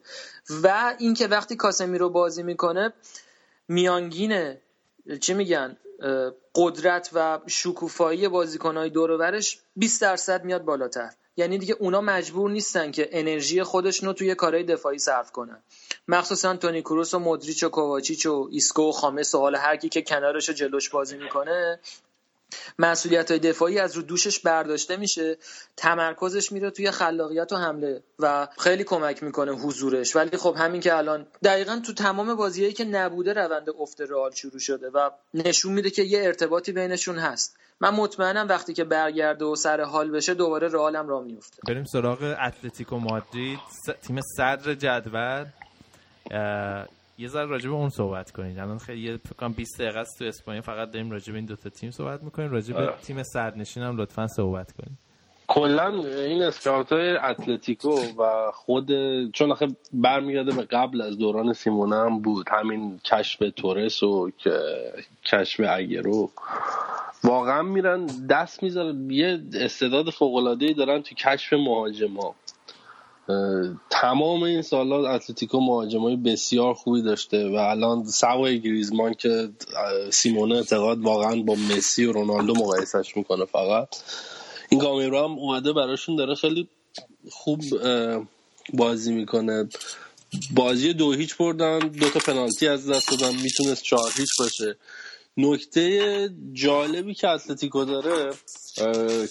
و 0.64 0.96
اینکه 1.00 1.28
وقتی 1.28 1.56
کاسمیرو 1.56 2.10
بازی 2.10 2.44
می‌کنه 2.44 2.94
میانگین 3.68 4.56
چی 5.22 5.34
میگن؟ 5.34 5.78
قدرت 6.56 7.10
و 7.14 7.40
شکوفایی 7.48 8.28
بازیکنهای 8.28 8.90
دور 8.90 9.12
و 9.12 9.18
برش 9.18 9.60
20 9.76 10.02
درصد 10.02 10.44
میاد 10.44 10.64
بالاتر. 10.64 11.10
یعنی 11.38 11.58
دیگه 11.58 11.76
اونا 11.80 12.02
مجبور 12.02 12.50
نیستن 12.50 12.92
که 12.92 13.10
انرژی 13.12 13.64
خودشون 13.64 14.08
رو 14.08 14.14
توی 14.14 14.36
کارهای 14.36 14.64
دفاعی 14.64 15.00
صرف 15.00 15.32
کنن. 15.32 15.64
مخصوصا 16.08 16.56
تونی 16.56 16.82
کروس 16.82 17.14
و 17.14 17.20
مودریچ 17.20 17.64
و 17.64 17.70
کوواچیچ 17.70 18.26
و 18.26 18.48
ایسکو 18.52 18.90
و 18.90 18.92
خامس 18.92 19.36
و 19.36 19.40
حالا 19.40 19.60
هر 19.60 19.76
کی 19.76 19.90
که 19.90 20.02
کنارش 20.02 20.50
و 20.50 20.54
جلوش 20.54 20.90
بازی 20.90 21.18
می‌کنه 21.18 21.80
مسئولیت 22.80 23.32
های 23.32 23.40
دفاعی 23.40 23.80
از 23.80 23.96
رو 23.96 24.02
دوشش 24.02 24.40
برداشته 24.40 24.98
میشه. 24.98 25.38
تمرکزش 25.78 26.52
میره 26.52 26.70
توی 26.70 26.92
خلاقیت 26.92 27.52
و 27.52 27.56
حمله 27.56 28.04
و 28.20 28.48
خیلی 28.58 28.84
کمک 28.84 29.24
می‌کنه 29.24 29.52
حضورش. 29.52 30.16
ولی 30.16 30.38
خب 30.38 30.56
همین 30.58 30.82
که 30.82 30.98
الان 30.98 31.28
دقیقا 31.44 31.82
تو 31.86 31.94
تمام 31.94 32.36
بازیهایی 32.36 32.74
که 32.74 32.86
نبوده 32.86 33.34
روند 33.34 33.70
افت 33.80 34.02
رئال 34.02 34.32
شروع 34.32 34.60
شده 34.60 34.90
و 34.90 35.10
نشون 35.34 35.74
میده 35.74 35.90
که 35.90 36.04
یه 36.04 36.24
ارتباطی 36.24 36.72
بینشون 36.72 37.18
هست. 37.20 37.58
من 37.80 37.90
مطمئنم 37.90 38.48
وقتی 38.48 38.74
که 38.74 38.84
برگرده 38.84 39.46
و 39.46 39.56
سر 39.56 39.82
حال 39.82 40.12
بشه 40.12 40.34
دوباره 40.34 40.68
رئال 40.68 40.96
هم 40.96 41.08
راه 41.08 41.24
میفته 41.24 41.58
بریم 41.68 41.84
سراغ 41.86 42.36
اتلتیکو 42.48 42.98
مادرید. 42.98 43.60
تیم 44.08 44.20
صدر 44.38 44.74
جدول. 44.74 45.46
اه، 46.32 46.88
یه 47.18 47.28
ذره 47.28 47.46
راجع 47.46 47.70
به 47.70 47.76
اون 47.76 47.90
صحبت 47.90 48.32
کنید. 48.32 48.60
الان 48.60 48.78
خیلی 48.78 49.18
فکر 49.18 49.34
کنم 49.34 49.54
20 49.54 49.82
دقیقه 49.82 50.00
است 50.00 50.20
تو 50.20 50.26
اسپانیا 50.26 50.62
فقط 50.62 50.92
داریم 50.92 51.12
راجع 51.12 51.32
به 51.32 51.38
این 51.38 51.46
دوتا 51.46 51.70
تیم 51.70 51.92
صحبت 51.92 52.24
می‌کنیم. 52.24 52.52
راجع 52.52 52.76
به 52.76 52.94
تیم 53.02 53.24
صدرنشین 53.24 53.84
هم 53.84 53.98
لطفا 53.98 54.28
صحبت 54.28 54.72
کنید. 54.72 54.98
کلا 55.48 55.88
این 56.04 56.44
اسکاوت 56.44 56.92
اتلتیکو 56.92 58.00
و 58.18 58.52
خود 58.54 58.88
چون 59.32 59.52
آخه 59.52 59.68
برمیگرده 59.94 60.52
به 60.52 60.64
قبل 60.64 61.02
از 61.02 61.18
دوران 61.18 61.54
سیمونه 61.54 61.96
هم 61.96 62.20
بود. 62.20 62.50
همین 62.52 63.00
کشف 63.00 63.44
تورس 63.56 64.04
و 64.04 64.32
کشف 65.26 65.62
اگرو. 65.70 66.30
واقعا 67.24 67.62
میرن 67.62 68.06
دست 68.30 68.64
می‌ذارن. 68.64 69.10
یه 69.10 69.42
استعداد 69.54 70.10
فوق 70.10 70.58
دارن 70.78 71.02
تو 71.02 71.16
کشف 71.16 71.54
مهاجما. 71.54 72.36
تمام 73.90 74.44
این 74.44 74.62
سالات 74.62 75.06
اتلتیکو 75.06 75.60
مهاجمای 75.60 76.16
بسیار 76.16 76.74
خوبی 76.74 77.02
داشته 77.02 77.50
و 77.50 77.56
الان 77.56 78.06
سوای 78.06 78.62
گریزمان 78.62 79.14
که 79.14 79.50
سیمونه 80.12 80.56
اعتقاد 80.56 81.02
واقعا 81.02 81.36
با 81.42 81.56
مسی 81.56 82.06
و 82.06 82.12
رونالدو 82.12 82.54
مقایسش 82.54 83.18
می‌کنه 83.18 83.46
فقط. 83.46 83.88
این 84.70 84.80
گامیرو 84.80 85.18
هم 85.18 85.32
اومده 85.32 85.74
براشون 85.74 86.16
داره 86.16 86.36
خیلی 86.36 86.68
خوب 87.32 87.62
بازی 88.74 89.14
می‌کنه. 89.14 89.70
بازی 90.56 90.94
دو 90.94 91.14
هیچ 91.14 91.38
بردن 91.38 91.80
دو 91.80 92.10
تا 92.10 92.20
پنالتی 92.20 92.68
از 92.68 92.90
دست 92.90 93.12
دادن 93.12 93.36
می‌تونست 93.36 93.84
چهار 93.84 94.12
هیچ 94.18 94.30
باشه. 94.40 94.76
نکته 95.38 96.30
جالبی 96.54 97.14
که 97.14 97.30
اتلتیکو 97.30 97.86
داره 97.86 98.34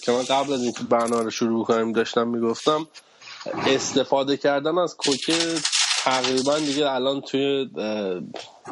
که 0.01 0.11
من 0.11 0.23
قبل 0.23 0.53
از 0.53 0.63
اینکه 0.63 0.83
برنامه 0.83 1.23
رو 1.23 1.29
شروع 1.29 1.65
کنیم 1.65 1.91
داشتم 1.91 2.27
می‌گفتم 2.27 2.87
استفاده 3.67 4.37
کردن 4.37 4.77
از 4.77 4.97
کوکه 4.97 5.37
تقریبا 6.03 6.59
دیگه 6.59 6.91
الان 6.91 7.21
توی 7.21 7.69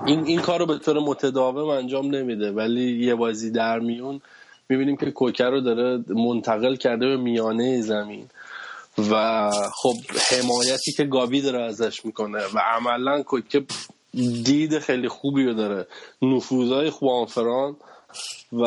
این 0.06 0.26
این 0.26 0.41
کار 0.41 0.60
رو 0.60 0.65
به 0.65 0.77
طور 0.77 0.99
متداوم 0.99 1.69
انجام 1.69 2.15
نمیده. 2.15 2.52
ولی 2.52 3.06
یه 3.06 3.15
بازی 3.15 3.52
در 3.52 3.80
میون 3.80 4.22
می‌بینیم 4.69 4.98
که 4.98 5.11
کوکه 5.11 5.43
رو 5.43 5.61
داره 5.61 6.03
منتقل 6.10 6.76
کرده 6.76 7.07
به 7.07 7.18
میانه 7.18 7.81
زمین. 7.81 8.30
و 9.11 9.52
خب 9.73 9.93
حمایتی 10.31 10.91
که 10.91 11.03
گاوی 11.03 11.41
داره 11.41 11.64
ازش 11.64 12.06
می‌کنه 12.06 12.39
و 12.53 12.60
عملا 12.60 13.23
کوکه 13.23 13.65
دید 14.43 14.80
خیلی 14.80 15.07
خوبی 15.07 15.43
رو 15.43 15.53
داره. 15.53 15.88
نفوذهای 16.22 16.89
خوانفران 16.89 17.76
و 18.53 18.65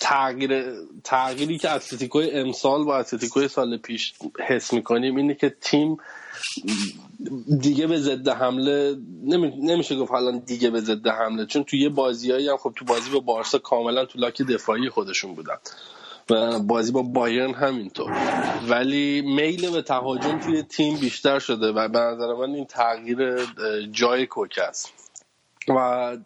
تغییر 0.00 0.64
تغییری 1.04 1.58
که 1.58 1.70
اتلتیکوی 1.70 2.30
امسال 2.30 2.84
با 2.84 2.98
اتلتیکوی 2.98 3.48
سال 3.48 3.76
پیش 3.76 4.14
حس 4.46 4.72
می‌کنیم 4.72 5.16
اینه 5.16 5.34
که 5.34 5.56
تیم 5.60 5.96
دیگه 7.60 7.86
به 7.86 7.98
ضد 7.98 8.28
حمله 8.28 8.96
نمی... 9.24 9.56
نمیشه 9.56 9.96
گفت 9.96 10.10
حالا 10.10 10.38
دیگه 10.38 10.70
به 10.70 10.80
ضد 10.80 11.06
حمله 11.06 11.46
چون 11.46 11.64
توی 11.64 11.80
یه 11.80 11.88
بازیایی 11.88 12.48
هم 12.48 12.56
خب 12.56 12.72
تو 12.76 12.84
بازی 12.84 13.10
با 13.10 13.20
بارسا 13.20 13.58
کاملا 13.58 14.04
تو 14.04 14.18
لاک 14.18 14.42
دفاعی 14.42 14.88
خودشون 14.88 15.34
بودن 15.34 15.56
و 16.30 16.58
بازی 16.58 16.92
با 16.92 17.02
بایرن 17.02 17.54
همینطور. 17.54 18.12
ولی 18.68 19.20
میل 19.20 19.70
به 19.70 19.82
تهاجم 19.82 20.38
توی 20.38 20.62
تیم 20.62 20.96
بیشتر 20.96 21.38
شده 21.38 21.66
و 21.66 21.88
به 21.88 21.98
نظر 21.98 22.34
من 22.34 22.54
این 22.54 22.64
تغییر 22.64 23.46
جای 23.92 24.26
کوک 24.26 24.58
است. 24.68 24.92
و 25.68 26.16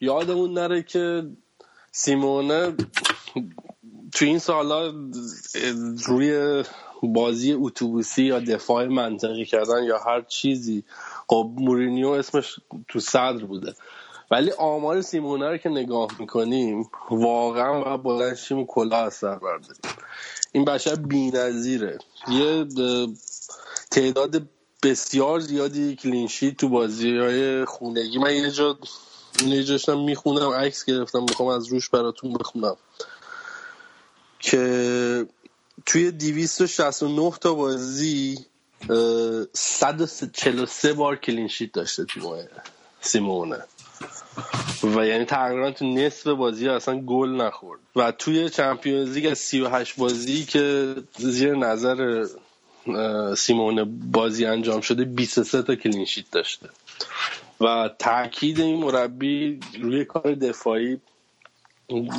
یادمون 0.00 0.52
نره 0.52 0.82
که 0.82 1.22
سیمونه 1.96 2.76
تو 4.12 4.24
این 4.24 4.38
سالا 4.38 4.92
روی 6.04 6.64
بازی 7.02 7.52
اتوبوسی 7.52 8.22
یا 8.22 8.40
دفاع 8.40 8.86
منطقی 8.86 9.44
کردن 9.44 9.84
یا 9.84 9.98
هر 9.98 10.22
چیزی 10.22 10.84
خب 11.28 11.50
مورینیو 11.58 12.08
اسمش 12.08 12.60
تو 12.88 13.00
صدر 13.00 13.44
بوده. 13.44 13.74
ولی 14.30 14.50
آمار 14.50 15.00
سیمونه 15.00 15.50
رو 15.50 15.56
که 15.56 15.68
نگاه 15.68 16.10
می‌کنیم 16.18 16.90
واقعا 17.10 17.80
باید 17.80 18.02
بلند 18.02 18.36
شیم 18.36 18.58
و 18.58 18.66
کلاه 18.66 19.00
از 19.00 19.14
سر 19.14 19.38
برداریم. 19.38 19.82
این 20.52 20.64
بشر 20.64 20.94
بی‌نظیره. 20.94 21.98
یه 22.28 22.66
اه، 22.78 23.06
تعداد 23.90 24.42
بسیار 24.82 25.40
زیادی 25.40 25.96
clean 25.96 26.26
sheet 26.26 26.56
تو 26.56 26.68
بازی 26.68 27.16
های 27.18 27.64
خونگی. 27.64 28.18
من 28.18 28.34
یه 28.34 28.50
جا 28.50 28.78
یه 29.42 29.64
جاشتم 29.64 29.98
می‌خونم 29.98 30.50
عکس 30.50 30.84
گرفتم 30.84 31.22
می‌خوام 31.22 31.48
از 31.48 31.66
روش 31.66 31.88
براتون 31.88 32.32
بخونم. 32.32 32.76
که 34.40 35.26
توی 35.86 36.10
269 36.10 37.32
تا 37.40 37.54
بازی 37.54 38.38
اه، 38.90 39.44
143 39.52 40.92
بار 40.92 41.16
clean 41.16 41.44
sheet 41.44 41.72
داشته 41.72 42.04
تیم 42.04 42.22
سیمئونه. 43.00 43.64
و 44.82 45.06
یعنی 45.06 45.24
تقریبا 45.24 45.70
تو 45.70 45.84
نصف 45.94 46.26
بازی 46.26 46.68
اصلا 46.68 47.00
گل 47.00 47.28
نخورد. 47.28 47.80
و 47.96 48.12
توی 48.12 48.50
Champions 48.50 49.12
League 49.14 49.26
از 49.26 49.38
38 49.38 49.96
بازی 49.96 50.44
که 50.44 50.94
زیر 51.18 51.54
نظر 51.54 52.26
اه، 52.86 53.34
سیمونه 53.34 53.84
بازی 54.12 54.46
انجام 54.46 54.80
شده 54.80 55.04
23 55.04 55.62
تا 55.62 55.74
کلینشیت 55.74 56.30
داشته. 56.30 56.68
و 57.60 57.90
تاکید 57.98 58.60
این 58.60 58.84
مربی 58.84 59.60
روی 59.80 60.04
کار 60.04 60.34
دفاعی 60.34 61.00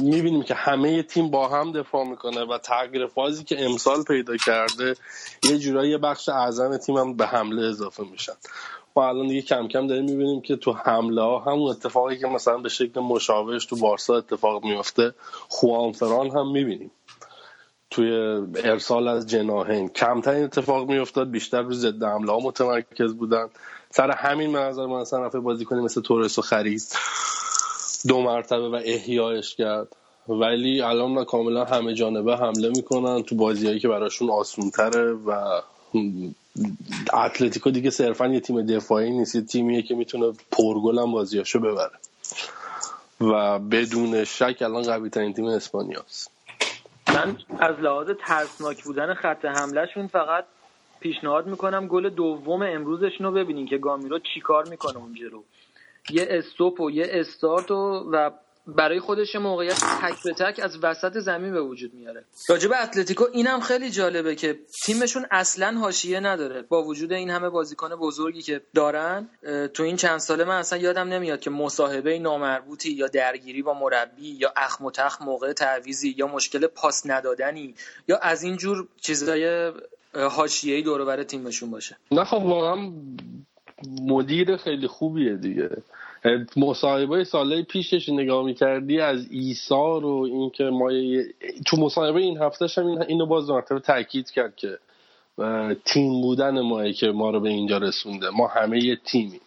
می‌بینیم 0.01 0.43
که 0.43 0.53
همه 0.53 1.03
تیم 1.03 1.31
با 1.31 1.47
هم 1.47 1.71
دفاع 1.71 2.07
می‌کنه 2.07 2.41
و 2.41 2.57
تغییر 2.57 3.07
فازی 3.07 3.43
که 3.43 3.65
امسال 3.65 4.03
پیدا 4.03 4.37
کرده 4.37 4.95
یه 5.43 5.57
جورایی 5.57 5.97
بخش 5.97 6.29
اعظم 6.29 6.77
تیم 6.77 6.97
هم 6.97 7.13
به 7.13 7.25
حمله 7.25 7.67
اضافه 7.67 8.03
میشن. 8.11 8.33
ما 8.95 9.09
الان 9.09 9.27
دیگه 9.27 9.41
کم 9.41 9.67
کم 9.67 9.87
داریم 9.87 10.05
می‌بینیم 10.05 10.41
که 10.41 10.55
تو 10.55 10.73
حمله 10.73 11.21
ها 11.21 11.39
همون 11.39 11.71
اتفاقی 11.71 12.17
که 12.17 12.27
مثلا 12.27 12.57
به 12.57 12.69
شکل 12.69 12.99
مشابهش 12.99 13.65
تو 13.65 13.75
بارسا 13.75 14.17
اتفاق 14.17 14.65
میفته 14.65 15.13
خوانفران 15.47 16.29
هم 16.29 16.51
می‌بینیم. 16.51 16.91
توی 17.89 18.11
ارسال 18.63 19.07
از 19.07 19.27
جناهین 19.27 19.89
کمتر 19.89 20.31
این 20.31 20.43
اتفاق 20.43 20.89
میافتاد 20.89 21.31
بیشتر 21.31 21.61
رو 21.61 21.73
ضد 21.73 22.03
حمله 22.03 22.31
ها 22.31 22.39
متمرکز 22.39 23.13
بودن. 23.13 23.47
سر 23.95 24.11
همین 24.11 24.53
به 24.53 24.59
نظر 24.59 24.85
من 24.85 24.99
اصلا 24.99 25.25
رفت 25.25 25.35
بازی 25.35 25.65
کنیم 25.65 25.83
مثل 25.83 26.01
تورس 26.01 26.39
و 26.39 26.41
خرید 26.41 26.81
دو 28.07 28.21
مرتبه 28.21 28.69
و 28.69 28.81
احیایش 28.85 29.55
کرد. 29.55 29.87
ولی 30.27 30.81
الان 30.81 31.25
کاملا 31.25 31.65
همه 31.65 31.93
جانبه 31.93 32.37
حمله 32.37 32.69
می‌کنن 32.69 33.23
تو 33.23 33.35
بازیهایی 33.35 33.79
که 33.79 33.87
براشون 33.87 34.29
آسون 34.29 34.69
تره 34.69 35.11
و 35.11 35.61
اتلتیکو 37.13 37.71
دیگه 37.71 37.89
صرفا 37.89 38.27
یه 38.27 38.39
تیم 38.39 38.65
دفاعی 38.65 39.11
نیست 39.11 39.35
یه 39.35 39.41
تیمیه 39.41 39.81
که 39.81 39.95
می‌تونه 39.95 40.33
پرگل 40.51 40.99
هم 40.99 41.11
بازیاشو 41.11 41.59
ببره. 41.59 41.99
و 43.21 43.59
بدون 43.59 44.23
شک 44.23 44.57
الان 44.61 44.83
قوی 44.83 45.09
ترین 45.09 45.33
تیم 45.33 45.45
اسپانیاست. 45.45 46.31
من 47.07 47.37
از 47.59 47.75
لحاظ 47.79 48.07
ترسناک 48.27 48.83
بودن 48.83 49.13
خط 49.13 49.45
حملهشون 49.45 50.07
فقط 50.07 50.45
پیشنهاد 51.05 51.47
می‌کنم 51.47 51.87
گل 51.87 52.09
دوم 52.09 52.61
امروزشون 52.61 53.25
رو 53.25 53.31
ببینین 53.31 53.67
که 53.67 53.77
گامیرو 53.77 54.19
چیکار 54.33 54.67
می‌کنه 54.69 54.97
اونجا 54.97 55.27
رو 55.31 55.43
یه 56.09 56.27
استوپ 56.29 56.81
و 56.81 56.91
یه 56.91 57.07
استارت 57.09 57.71
و, 57.71 58.09
و 58.11 58.31
برای 58.67 58.99
خودش 58.99 59.35
موقعیت 59.35 59.79
تک 60.01 60.23
به 60.23 60.33
تک 60.33 60.59
از 60.63 60.83
وسط 60.83 61.17
زمین 61.17 61.53
به 61.53 61.61
وجود 61.61 61.93
میاره. 61.93 62.23
راجب 62.49 62.71
اتلتیکو 62.83 63.25
اینم 63.33 63.59
خیلی 63.59 63.89
جالبه 63.89 64.35
که 64.35 64.59
تیمشون 64.85 65.25
اصلا 65.31 65.77
حاشیه 65.79 66.19
نداره. 66.19 66.61
با 66.61 66.83
وجود 66.83 67.13
این 67.13 67.29
همه 67.29 67.49
بازیکن 67.49 67.89
بزرگی 67.89 68.41
که 68.41 68.61
دارن 68.73 69.29
تو 69.73 69.83
این 69.83 69.95
چند 69.95 70.17
ساله 70.17 70.43
من 70.43 70.57
اصلا 70.57 70.79
یادم 70.79 71.07
نمیاد 71.07 71.39
که 71.39 71.49
مصاحبه 71.49 72.19
نامربوطی 72.19 72.91
یا 72.91 73.07
درگیری 73.07 73.61
با 73.61 73.73
مربی 73.73 74.29
یا 74.39 74.53
اخم 74.57 74.85
و 74.85 74.91
تخم 74.91 75.25
موقع 75.25 75.53
تعویزی 75.53 76.15
یا 76.17 76.27
مشکل 76.27 76.67
پاس 76.67 77.01
ندادنی 77.05 77.75
یا 78.07 78.17
از 78.17 78.43
این 78.43 78.57
جور 78.57 78.87
چیزای 79.01 79.71
حاشیه‌ای 80.15 80.81
دور 80.81 81.05
بر 81.05 81.23
تیمشون 81.23 81.71
باشه. 81.71 81.97
نه 82.11 82.23
خب 82.23 82.43
واقعا 82.45 82.91
مدیر 84.01 84.57
خیلی 84.57 84.87
خوبیه 84.87 85.35
دیگه. 85.35 85.69
مصاحبه 86.57 87.23
سالهای 87.23 87.63
پیشش 87.63 88.09
نگاه 88.09 88.45
می‌کردی 88.45 88.99
از 88.99 89.27
ایثار 89.31 90.05
و 90.05 90.21
اینکه 90.31 90.63
ما 90.63 90.89
تو 91.67 91.77
مصاحبه 91.77 92.19
این 92.19 92.37
هفتهش 92.37 92.77
هم 92.77 92.85
این- 92.87 93.01
اینو 93.01 93.25
باز 93.25 93.49
مرتبه 93.49 93.79
تاکید 93.79 94.29
کرد 94.31 94.55
که 94.55 94.77
تیم 95.85 96.21
بودن 96.21 96.59
ماه 96.61 96.91
که 96.91 97.07
ما 97.07 97.29
رو 97.29 97.39
به 97.39 97.49
اینجا 97.49 97.77
رسونده. 97.77 98.29
ما 98.29 98.47
همه 98.47 98.83
یه 98.83 98.95
تیمیم. 99.05 99.41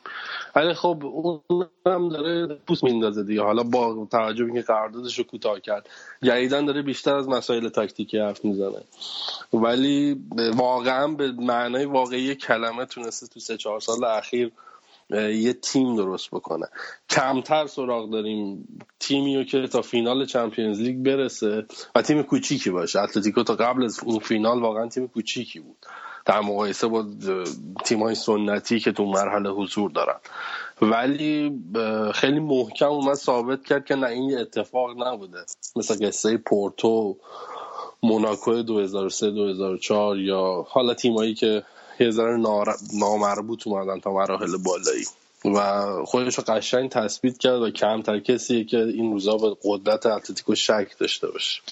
ولی 0.57 0.75
خب 0.75 1.05
اون 1.05 1.41
هم 1.87 2.09
داره 2.09 2.55
پوست 2.67 2.85
میندازه 2.85 3.23
دیگه. 3.23 3.43
حالا 3.43 3.63
با 3.63 4.07
توجه 4.11 4.45
به 4.45 4.53
اینکه 4.53 4.67
قراردادش 4.67 5.19
رو 5.19 5.25
کوتاه 5.25 5.61
کرد 5.61 5.89
جدیدن 6.23 6.67
داره 6.67 6.83
بیشتر 6.83 7.15
از 7.15 7.29
مسائل 7.29 7.69
تاکتیکی 7.69 8.19
حرف 8.19 8.45
می‌زنه. 8.45 8.83
ولی 9.53 10.21
واقعا 10.55 11.09
به 11.09 11.33
معنای 11.33 11.85
واقعی 11.85 12.35
کلمه 12.35 12.87
تونسته 12.87 13.27
تو 13.27 13.41
سه 13.41 13.57
چهار 13.57 13.81
سال 13.81 14.05
اخیر 14.05 14.53
یه 15.11 15.53
تیم 15.53 15.97
درست 15.97 16.31
بکنه. 16.31 16.67
کمتر 17.11 17.67
سراغ 17.67 18.11
داریم 18.11 18.69
تیمی 19.01 19.37
رو 19.37 19.45
که 19.45 19.67
تا 19.67 19.83
فینال 19.83 20.27
چمپیونز 20.27 20.81
لیگ 20.81 20.97
برسه 20.97 21.67
و 21.95 22.03
تیم 22.03 22.23
کوچیکی 22.23 22.71
باشه. 22.71 23.01
اتلتیکو 23.01 23.43
تا 23.43 23.55
قبل 23.55 23.85
از 23.85 24.01
اون 24.05 24.19
فینال 24.19 24.61
واقعا 24.61 24.89
تیم 24.89 25.09
کوچیکی 25.09 25.61
بود. 25.61 25.77
در 26.29 26.41
مقایسه 26.41 26.87
با 26.87 27.05
تیم 27.85 28.03
های 28.03 28.15
سنتی 28.15 28.81
که 28.81 28.93
تو 28.93 29.05
مرحله 29.05 29.51
حضور 29.51 29.91
دارن. 29.91 30.17
ولی 30.83 31.61
خیلی 32.15 32.41
محکم 32.41 32.89
اومد 32.89 33.15
ثابت 33.15 33.65
کرد 33.65 33.87
که 33.87 33.95
نه 33.95 34.07
این 34.07 34.39
اتفاق 34.39 35.07
نبوده. 35.07 35.39
مثل 35.77 36.07
قصه 36.07 36.37
پورتو 36.37 37.17
موناکو 38.03 38.63
2003 38.63 39.31
2004 39.31 40.19
یا 40.19 40.67
حالا 40.69 40.95
تیمایی 40.95 41.35
که 41.35 41.63
یه 42.01 42.11
ذره 42.11 42.37
نامربوط 42.95 43.67
اومدن 43.67 44.01
تا 44.01 44.13
مراحل 44.13 44.57
بالایی. 44.57 45.05
و 45.45 45.87
خودش 46.05 46.39
رو 46.39 46.45
قشنگ 46.49 46.91
تثبیت 46.91 47.39
کرد 47.39 47.63
و 47.63 47.71
کمتر 47.71 48.19
کسیه 48.19 48.65
که 48.65 48.79
این 48.79 49.13
روزا 49.13 49.37
به 49.37 49.57
قدرت 49.65 50.07
اتلتیکو 50.07 50.55
شک 50.55 50.99
داشته 50.99 51.27
باشه. 51.27 51.63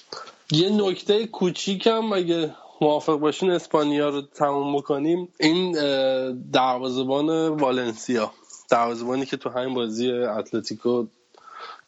یه 0.51 0.69
نکته 0.69 1.27
کوچیکم 1.27 2.13
اگه 2.13 2.55
موافق 2.81 3.15
باشین 3.15 3.51
اسپانیا 3.51 4.09
رو 4.09 4.21
تموم 4.21 4.77
بکنیم. 4.77 5.27
این 5.39 5.77
اه، 5.79 6.31
دروازه‌بان 6.51 7.47
والنسیا. 7.47 8.31
دروازه‌بانی 8.69 9.25
که 9.25 9.37
تو 9.37 9.49
همین 9.49 9.73
بازی 9.73 10.11
اتلتیکو 10.11 11.05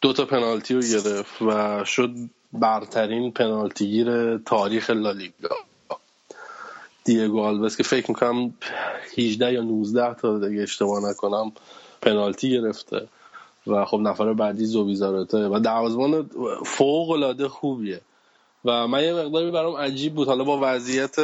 دو 0.02 0.14
تا 0.14 0.26
پنالتی 0.26 0.74
رو 0.74 0.82
گرفت 0.82 1.42
و 1.42 1.84
شد 1.86 2.12
برترین 2.54 3.32
پنالتیگیر 3.32 4.38
تاریخ 4.38 4.90
لالیگا. 4.90 5.56
دیگو 7.04 7.42
آلوس 7.42 7.78
که 7.78 7.84
فکر 7.84 8.12
می‌کنم 8.12 8.54
18 9.18 9.54
یا 9.54 9.62
19 9.62 10.14
تا 10.14 10.48
دیگه 10.48 10.62
اشتباه 10.62 11.10
نکنم 11.10 11.52
پنالتی 12.02 12.50
گرفته 12.50 13.08
و 13.68 13.86
خب 13.86 13.98
نفر 13.98 14.34
بعدی 14.34 14.66
زوبیزارته 14.66 15.48
و 15.48 15.60
دروازه‌بان 15.60 16.30
فوق 16.66 17.10
العاده 17.10 17.48
خوبیه. 17.48 18.02
و 18.66 18.88
من 18.88 19.04
یه 19.04 19.14
مقداری 19.14 19.52
برام 19.52 19.76
عجیب 19.76 20.16
بود. 20.16 20.28
حالا 20.28 20.44
با 20.44 20.60
وضعیت 20.62 21.16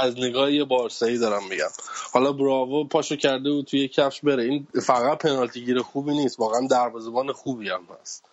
از 0.00 0.18
نگاه 0.18 0.52
یه 0.52 0.64
بارسایی 0.64 1.18
دارم 1.18 1.42
میگم. 1.50 1.68
حالا 2.12 2.32
براوو 2.32 2.84
پاشو 2.84 3.16
کرده 3.16 3.50
بود 3.50 3.64
توی 3.64 3.88
کفش 3.88 4.20
بره. 4.20 4.42
این 4.42 4.66
فقط 4.82 5.18
پنالتی 5.18 5.64
گیر 5.64 5.82
خوبی 5.82 6.12
نیست. 6.12 6.40
واقعا 6.40 6.66
دروازه‌بان 6.66 7.32
خوبی 7.32 7.68
هم 7.68 7.82
هست. 8.00 8.24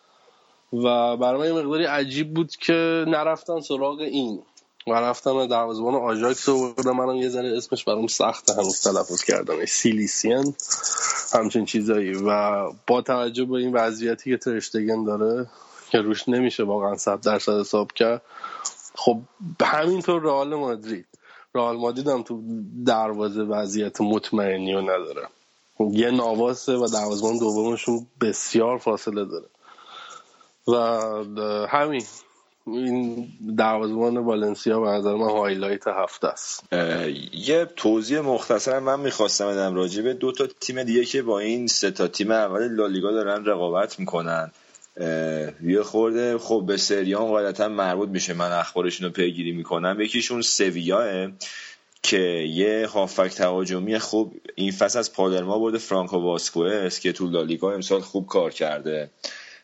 و 0.73 1.17
برای 1.17 1.49
یه 1.49 1.55
مقداری 1.55 1.85
عجیب 1.85 2.33
بود 2.33 2.55
که 2.55 3.05
نرفتن 3.07 3.59
سراغ 3.59 3.99
این. 3.99 4.43
و 4.87 4.91
رفتن 4.91 5.47
دروازه‌بان 5.47 5.95
آژاکس 5.95 6.49
آوردن 6.49 6.91
منم 6.91 7.15
یه 7.15 7.29
ذره 7.29 7.57
اسمش 7.57 7.83
برام 7.83 8.07
سخته 8.07 8.53
هنوز 8.53 8.81
تلفظ 8.81 9.23
کردن 9.23 9.65
سیلیسیان 9.65 10.53
همچین 11.33 11.65
چیزایی. 11.65 12.13
و 12.13 12.63
با 12.87 13.01
توجه 13.01 13.45
به 13.45 13.53
این 13.53 13.73
وضعیتی 13.73 14.29
که 14.29 14.37
ترشتگن 14.37 15.03
داره 15.03 15.47
که 15.91 15.97
روش 15.97 16.29
نمیشه 16.29 16.63
واقعا 16.63 16.95
صد 16.97 17.21
درصد 17.21 17.59
حساب 17.59 17.91
کرد. 17.91 18.21
خب 18.95 19.19
همینطور 19.61 20.21
رئال 20.21 20.55
مادرید. 20.55 21.05
رئال 21.55 21.77
مادرید 21.77 22.07
هم 22.07 22.23
تو 22.23 22.41
دروازه 22.85 23.41
وضعیت 23.41 24.01
مطمئنی 24.01 24.73
رو 24.73 24.81
نداره. 24.81 25.27
یه 25.79 26.11
نواسه 26.11 26.73
و 26.73 26.87
دروازه‌بان 26.87 27.37
دومشون 27.37 28.07
بسیار 28.21 28.77
فاصله 28.77 29.25
داره. 29.25 29.45
و 30.67 30.77
همین 31.67 32.03
این 32.67 33.27
دروازه‌بان 33.57 34.17
والنسیا 34.17 34.79
به 34.79 34.87
نظر 34.87 35.15
من 35.15 35.29
هایلایت 35.29 35.87
هفته 35.87 36.27
است. 36.27 36.73
یه 37.33 37.65
توضیح 37.75 38.19
مختصر 38.19 38.79
من 38.79 38.99
می‌خواستم 38.99 39.47
بدم 39.47 39.75
راجع 39.75 40.01
به 40.01 40.13
دو 40.13 40.31
تا 40.31 40.47
تیم 40.47 40.83
دیگه 40.83 41.05
که 41.05 41.21
با 41.21 41.39
این 41.39 41.67
سه 41.67 41.91
تا 41.91 42.07
تیم 42.07 42.31
اول 42.31 42.67
لالیگا 42.67 43.11
دارن 43.11 43.45
رقابت 43.45 43.99
می‌کنن. 43.99 44.51
یه 45.63 45.83
خورده. 45.83 46.37
خب 46.37 46.63
به 46.67 46.77
سریام 46.77 47.27
غالبا 47.27 47.67
مربوط 47.67 48.09
میشه. 48.09 48.33
من 48.33 48.51
اخبارشون 48.51 49.07
رو 49.07 49.13
پیگیری 49.13 49.51
می‌کنم. 49.51 50.01
یکیشون 50.01 50.41
سویاه 50.41 51.31
که 52.03 52.19
یه 52.49 52.87
هافک 52.87 53.29
تهاجمی. 53.29 53.99
خوب 53.99 54.35
این 54.55 54.71
فصل 54.71 54.99
از 54.99 55.13
پادرما 55.13 55.59
برده 55.59 55.77
فرانکو 55.77 56.17
واسکوئس 56.17 56.99
که 56.99 57.11
تو 57.11 57.27
لالیگا 57.27 57.73
امسال 57.73 58.01
خوب 58.01 58.27
کار 58.27 58.51
کرده. 58.51 59.09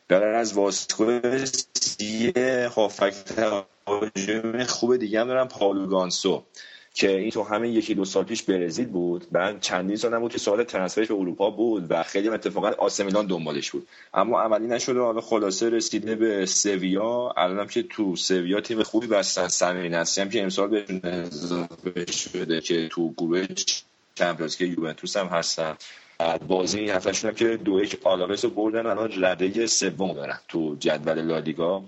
برای 0.08 0.36
از 0.36 0.52
واسکوئس 0.52 1.66
یه 2.00 2.70
هافک 2.76 3.14
تهاجمی 3.26 4.64
خوب 4.64 4.96
دیگه 4.96 5.20
هم 5.20 5.26
دارن. 5.26 5.44
پاولو 5.44 5.86
گانسو. 5.86 6.44
که 6.94 7.18
این 7.18 7.30
تو 7.30 7.42
همین 7.42 7.72
یکی 7.72 7.94
دو 7.94 8.04
سال 8.04 8.24
پیش 8.24 8.42
برزیل 8.42 8.86
بود. 8.86 9.26
بعد 9.32 9.60
چندین 9.60 9.96
سال 9.96 10.14
نبود 10.14 10.32
که 10.32 10.38
سوال 10.38 10.64
ترنسفرش 10.64 11.08
به 11.08 11.14
اروپا 11.14 11.50
بود 11.50 11.86
و 11.90 12.02
خیلی 12.02 12.28
اتفاقا 12.28 12.70
آسمیلان 12.78 13.26
دنبالش 13.26 13.70
بود. 13.70 13.88
اما 14.14 14.40
عملی 14.40 14.66
نشده 14.66 15.00
حالا 15.00 15.20
خلاصه 15.20 15.70
رسیده 15.70 16.14
به 16.14 16.46
سویا. 16.46 17.34
الانم 17.36 17.66
که 17.66 17.82
تو 17.82 18.16
سویا 18.16 18.60
تیم 18.60 18.82
خوبی 18.82 19.06
بستن 19.06 19.48
سمیر 19.48 19.88
نصری 19.88 20.24
هم 20.24 20.30
که 20.30 20.42
امسال 20.42 20.68
بهشون 20.68 21.00
اضافه 21.04 22.12
شده 22.12 22.60
که 22.60 22.88
تو 22.88 23.12
گروه 23.12 23.46
چمپیونز 24.14 24.56
که 24.56 24.64
یوونتوس 24.64 25.16
هم 25.16 25.26
هستن. 25.26 25.76
بازی 26.48 26.78
این 26.78 26.90
هفتهشون 26.90 27.34
که 27.34 27.56
دو 27.56 27.80
یک 27.80 27.98
آلاوس 28.04 28.44
رو 28.44 28.50
بردن. 28.50 28.86
الان 28.86 29.24
رده 29.24 29.66
سوم 29.66 30.12
دارن 30.12 30.38
تو 30.48 30.76
جدول 30.80 31.22
لالیگا. 31.22 31.84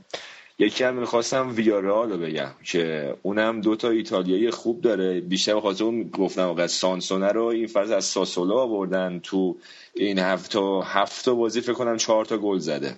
یکی 0.60 0.84
هم 0.84 0.94
می‌خواستم 0.94 1.54
ویارال 1.56 2.12
رو 2.12 2.18
بگم 2.18 2.50
که 2.64 3.14
اونم 3.22 3.60
دو 3.60 3.76
تا 3.76 3.90
ایتالیایی 3.90 4.50
خوب 4.50 4.80
داره. 4.80 5.20
بیشتر 5.20 5.54
به 5.54 5.60
خاطر 5.60 5.84
اون 5.84 6.08
گفتم 6.08 6.42
واقعا 6.42 6.66
سانسونه 6.66 7.28
رو 7.32 7.44
این 7.44 7.66
فاز 7.66 7.90
از 7.90 8.04
ساسولا 8.04 8.54
آوردن 8.54 9.20
تو 9.22 9.56
این 9.94 10.18
هفته 10.18 10.60
هفته 10.84 11.32
بازی 11.32 11.60
فکر 11.60 11.72
کنم 11.72 11.96
چهار 11.96 12.24
تا 12.24 12.38
گل 12.38 12.58
زده. 12.58 12.96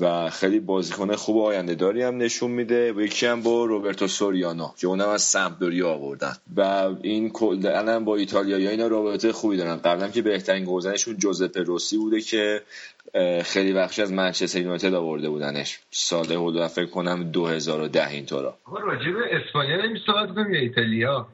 و 0.00 0.30
خیلی 0.30 0.60
بازیکن 0.60 1.16
خوب 1.16 1.38
آینده 1.38 1.74
داری 1.74 2.02
هم 2.02 2.16
نشون 2.16 2.50
میده. 2.50 2.92
و 2.92 3.00
یکی 3.00 3.26
هم 3.26 3.42
با 3.42 3.64
روبرتو 3.64 4.08
سوریانو 4.08 4.68
که 4.76 4.86
اونم 4.86 5.08
از 5.08 5.22
سمپدوریا 5.22 5.90
آوردن. 5.90 6.36
و 6.56 6.90
این 7.02 7.32
الان 7.64 8.04
با 8.04 8.16
ایتالیایی 8.16 8.68
اینا 8.68 8.86
رابطه 8.86 9.32
خوبی 9.32 9.56
دارن. 9.56 9.76
قبلا 9.76 10.08
که 10.08 10.22
بهترین 10.22 10.64
گلزنشون 10.64 11.16
جوزپه 11.16 11.62
روسی 11.62 11.96
بوده 11.96 12.20
که 12.20 12.62
خیلی 13.44 13.72
بخشی 13.72 14.02
از 14.02 14.12
منچستر 14.12 14.60
یونایتد 14.60 14.94
آورده 14.94 15.28
بودنش. 15.28 15.80
سال 15.90 16.26
حدود 16.26 16.66
فکر 16.66 16.86
کنم 16.86 17.30
2010 17.30 18.08
اینطورا. 18.08 18.58
آقا 18.64 18.78
راجع 18.78 19.10
به 19.10 19.36
اسپانیا 19.36 19.86
نمی 19.86 20.00
صحبت 20.06 20.34
کنیم 20.34 20.54
یا 20.54 20.60
ایتالیا؟ 20.60 21.26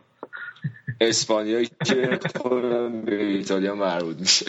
اسپانیا 1.00 1.62
که 1.62 2.20
خودم 2.36 3.02
به 3.02 3.24
ایتالیا 3.24 3.74
مربوط 3.74 4.16
میشه. 4.20 4.46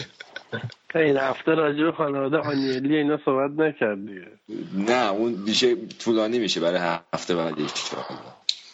این 0.94 1.16
هفته 1.16 1.54
راجع 1.54 1.84
به 1.84 1.92
خانواده 1.92 2.36
آنیلی 2.36 2.96
اینا 2.96 3.18
صحبت 3.24 3.50
نکرد 3.50 4.06
دیگه. 4.06 4.26
نه 4.74 5.10
اون 5.10 5.32
میشه 5.46 5.76
طولانی 6.04 6.38
میشه 6.38 6.60
برای 6.60 6.98
هفته 7.14 7.34
بعدی 7.34 7.66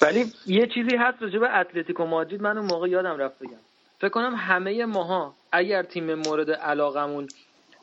ولی 0.03 0.25
یه 0.47 0.67
چیزی 0.75 0.97
هست 0.97 1.23
راجع 1.23 1.39
به 1.39 1.59
اتلتیکو 1.59 2.05
مادرید 2.05 2.43
من 2.43 2.59
اون 2.59 2.67
موقع 2.67 2.89
یادم 2.89 3.17
رفت 3.17 3.39
بگم. 3.39 3.59
فکر 4.01 4.09
کنم 4.09 4.35
همه 4.37 4.87
ماها 4.87 5.35
اگر 5.53 5.83
تیم 5.83 6.15
مورد 6.15 6.51
علاقمون 6.51 7.29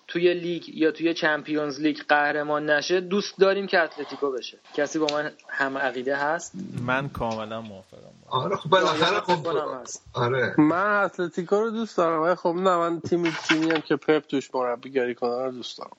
توی 0.07 0.34
لیگ 0.34 0.69
یا 0.69 0.91
توی 0.91 1.13
Champions 1.14 1.80
League 1.80 1.98
قهرمان 2.09 2.69
نشه 2.69 3.01
دوست 3.01 3.39
داریم 3.39 3.67
که 3.67 3.79
اتلتیکو 3.79 4.31
بشه. 4.31 4.57
کسی 4.73 4.99
با 4.99 5.07
من 5.11 5.31
هم 5.49 5.77
عقیده 5.77 6.15
هست؟ 6.15 6.53
من 6.85 7.09
کاملا 7.09 7.61
موافقم. 7.61 7.99
آره 8.29 8.55
خب 8.55 8.69
بالاخره 8.69 9.19
خب. 9.19 9.47
آره. 10.13 10.55
من 10.57 11.03
اتلتیکو 11.03 11.55
رو 11.55 11.69
دوست 11.69 11.97
دارم 11.97 12.21
ولی 12.21 12.35
خب 12.35 12.53
نه 12.55 12.77
من 12.77 12.99
تیمی 12.99 13.31
تیمی 13.47 13.71
هم 13.71 13.81
که 13.81 13.95
پپ 13.95 14.27
توش 14.27 14.55
مربیگری 14.55 15.15
کنه 15.15 15.43
رو 15.43 15.51
دوست 15.51 15.77
دارم. 15.77 15.97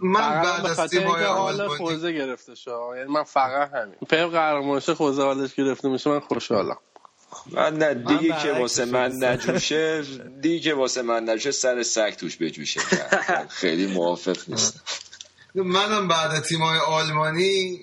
من 0.00 0.20
بعد 0.42 0.66
از 0.66 0.90
تیم‌های 0.90 1.24
اینکه 1.24 1.30
حال 1.30 1.68
خوزه 1.68 2.12
گرفته 2.12 2.54
شد. 2.54 2.80
یعنی 2.96 3.12
من 3.12 3.22
فقط 3.22 3.70
همین. 3.70 3.94
پپ 3.94 4.30
قهرمان 4.30 4.80
شه 4.80 4.94
خوزه 4.94 5.22
حالش 5.22 5.54
گرفته 5.54 5.88
میشه 5.88 6.10
من 6.10 6.20
خوشحالم. 6.20 6.78
من 7.52 7.76
نه 7.78 7.94
دیگه 7.94 8.36
که 8.42 8.52
واسه 8.52 8.84
من. 8.84 9.24
نجوشه 9.24 10.04
دیگه 10.40 10.60
که 10.60 10.74
واسه 10.74 11.02
من 11.02 11.28
نجوشه 11.28 11.50
سر 11.50 11.82
سگ 11.82 12.10
توش 12.10 12.36
بجوشه. 12.36 12.80
خیلی 13.48 13.86
موافق 13.86 14.36
نیست 14.48 14.80
منم 15.54 16.08
بعد 16.08 16.42
تیم‌های 16.42 16.78
آلمانی 16.78 17.80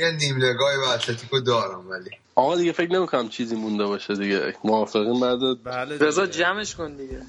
یه 0.00 0.10
نیم 0.10 0.36
نگاهی 0.36 0.76
به 0.76 0.88
اتلتیکو 0.88 1.40
دارم 1.40 1.88
ولی. 1.90 2.10
آقا 2.36 2.56
دیگه 2.56 2.72
فکر 2.72 2.92
نمی‌کنم 2.92 3.28
چیزی 3.28 3.56
مونده 3.56 3.84
باشه 3.84 4.14
دیگه. 4.14 4.54
موافقین 4.64 5.20
بعد 5.20 5.38
بله 5.64 5.98
رضا. 5.98 6.26
جمعش 6.26 6.74
کن 6.74 6.96
دیگه. 6.96 7.20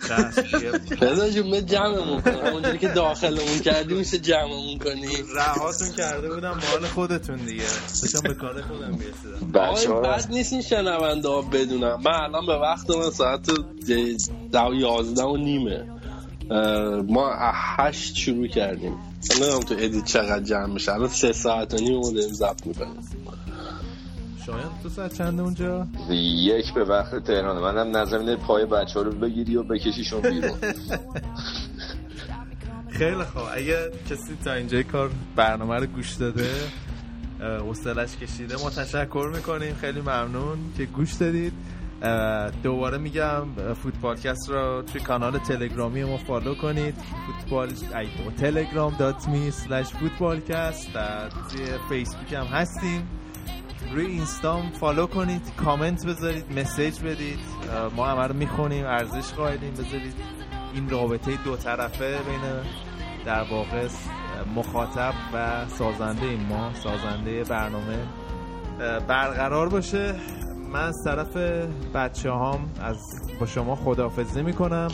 یه- 0.61 1.07
رضا 1.09 1.29
جون 1.29 1.65
جمعمون 1.65 2.21
کن. 2.21 2.31
همونجوری 2.31 2.77
که 2.77 2.87
داخلمون 2.87 3.59
کردی 3.59 3.93
میشه 3.93 4.17
جمعمون 4.17 4.79
کنی. 4.79 5.07
رهاتون 5.35 5.91
کرده 5.97 6.29
بودم 6.29 6.49
مال 6.71 6.85
خودتون 6.85 7.35
دیگه. 7.35 7.63
داشتم 8.01 8.19
به 8.23 8.33
کار 8.33 8.61
خودم 8.61 8.89
می‌رسیدم. 8.91 10.01
بد 10.01 10.27
نیست 10.29 10.53
این 10.53 10.61
شنونده 10.61 11.29
ها 11.29 11.41
بدونم. 11.41 12.01
من 12.05 12.13
الان 12.13 12.45
به 12.45 12.55
وقت 12.57 12.89
من 12.89 13.09
ساعت 13.11 13.51
ده 14.51 14.75
یازده 14.75 15.23
و 15.23 15.37
نیمه. 15.37 15.85
ما 17.07 17.31
هشت 17.53 18.15
شروع 18.15 18.47
کردیم. 18.47 18.97
نمی‌دونم 19.31 19.59
تو 19.59 19.75
ادیت 19.77 20.05
چقدر 20.05 20.43
جمع 20.43 20.65
میشه. 20.73 20.93
الان 20.93 21.07
سه 21.07 21.31
ساعت 21.31 21.73
و 21.73 21.77
نیم 21.77 21.99
ما 21.99 22.11
داریم 22.11 22.33
ضبط 22.33 22.67
می‌کنیم. 22.67 23.09
شایان 24.45 24.71
تو 24.83 24.89
ساعت 24.89 25.13
چنده 25.17 25.41
اونجا؟ 25.41 25.87
یک 26.09 26.73
به 26.73 26.83
وقت 26.83 27.23
تهران 27.23 27.61
منم 27.61 27.97
نظر 27.97 28.17
اینه 28.17 28.35
پای 28.35 28.65
بچه 28.65 28.99
ها 28.99 29.01
رو 29.01 29.11
بگیری 29.11 29.55
و 29.55 29.63
بکشیشون 29.63 30.21
بیرون. 30.21 30.57
خیلی 32.89 33.23
خوب. 33.23 33.43
اگه 33.55 33.91
کسی 34.09 34.37
تا 34.45 34.53
اینجای 34.53 34.83
کار 34.83 35.11
برنامه 35.35 35.75
رو 35.75 35.85
گوش 35.85 36.13
داده 36.13 36.49
اه، 37.41 37.57
حوصلش 37.57 38.17
کشیده 38.17 38.55
ما 38.63 38.69
تشکر 38.69 39.31
می‌کنیم. 39.35 39.75
خیلی 39.75 40.01
ممنون 40.01 40.57
که 40.77 40.85
گوش 40.85 41.13
دادید. 41.13 41.53
دوباره 42.63 42.97
میگم 42.97 43.41
اه، 43.57 43.73
فوتبالکست 43.73 44.49
رو 44.49 44.81
توی 44.81 45.01
کانال 45.01 45.37
تلگرامی 45.37 46.03
ما 46.03 46.17
follow 46.17 46.55
کنید. 46.55 46.95
فوتبال 47.27 47.69
تلگرام 48.37 48.95
dot 48.99 49.27
me 49.27 49.51
slash 49.51 49.87
فوتبالکست 49.87 50.93
در 50.93 51.29
توی 51.29 51.65
فیسبوک 51.89 52.33
هم 52.33 52.45
هستیم. 52.45 53.07
روی 53.95 54.05
اینستام 54.05 54.71
follow 54.71 55.07
کنید 55.07 55.55
کامنت 55.57 56.05
بذارید 56.05 56.59
message 56.59 56.99
بدید. 56.99 57.39
ما 57.95 58.07
همه 58.07 58.27
رو 58.27 58.35
می‌خونیم 58.35 58.85
ارزش 58.85 59.33
قائلیم 59.33 59.71
بذارید 59.71 60.13
این 60.73 60.89
رابطه 60.89 61.37
دو 61.43 61.57
طرفه 61.57 62.17
بین 62.17 62.63
در 63.25 63.43
واقع 63.51 63.87
مخاطب 64.55 65.13
و 65.33 65.65
سازنده 65.67 66.35
ما 66.49 66.73
سازنده 66.73 67.43
برنامه. 67.43 67.97
برقرار 69.07 69.69
باشه. 69.69 70.15
من 70.75 70.81
از 70.81 71.03
طرف 71.03 71.37
بچه 71.95 72.31
هام 72.31 72.69
از 72.81 72.97
با 73.39 73.45
شما 73.45 73.75
خداحافظی 73.75 74.41
می‌کنم. 74.41 74.87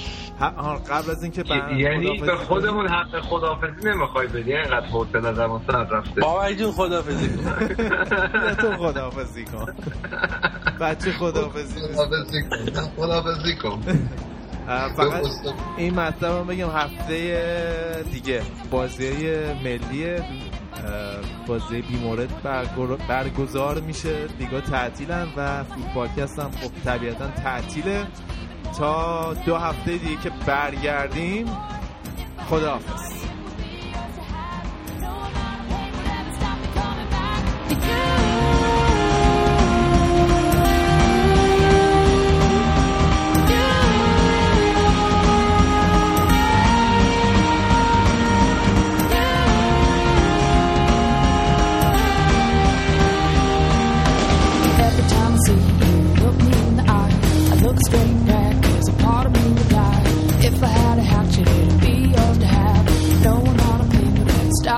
قبل 0.89 1.11
از 1.11 1.23
اینکه 1.23 1.43
بر... 1.43 1.71
یعنی 1.71 2.05
خداحافظی 2.05 2.25
به 2.25 2.35
خودمون 2.35 2.87
حق 2.87 3.21
خداحافظی 3.21 3.89
نمی‌خوای 3.89 4.27
بدی؟ 4.27 4.53
اینقدر 4.53 4.85
حوصله 4.85 5.33
زمان 5.33 5.61
سر 5.67 5.83
رفته. 5.83 6.21
بابا 6.21 6.51
جون 6.51 6.71
خدافزی 6.71 7.29
کن. 7.29 7.67
تو 8.61 8.71
خداحافظی 8.77 9.45
کن. 9.45 9.65
بچه 10.81 11.11
خداحافظی. 11.11 11.79
خدافزی 11.79 12.41
کن. 12.49 12.91
خدافزی 12.97 13.55
کن. 13.55 13.81
اه، 14.67 14.93
فقط 14.93 15.25
این 15.77 15.99
مطلب 15.99 16.31
رو 16.31 16.43
بگم 16.43 16.69
هفته 16.69 18.05
دیگه 18.11 18.41
بازی 18.71 19.09
ملی 19.63 20.15
بازی 21.47 21.81
بیمورد 21.81 22.41
برگزار 23.07 23.79
میشه. 23.79 24.27
دیگه 24.27 24.61
تعطیلن 24.61 25.27
و 25.37 25.63
فوتبالکست 25.63 26.39
هم 26.39 26.51
خب 26.51 26.71
طبیعتا 26.85 27.27
تعطیله. 27.27 28.07
تا 28.77 29.33
دو 29.33 29.57
هفته 29.57 29.97
دیگه 29.97 30.21
که 30.21 30.31
برگردیم 30.45 31.45
خداحافظ. 32.49 33.21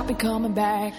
I'll 0.04 0.10
be 0.10 0.16
coming 0.16 0.52
back. 0.52 0.94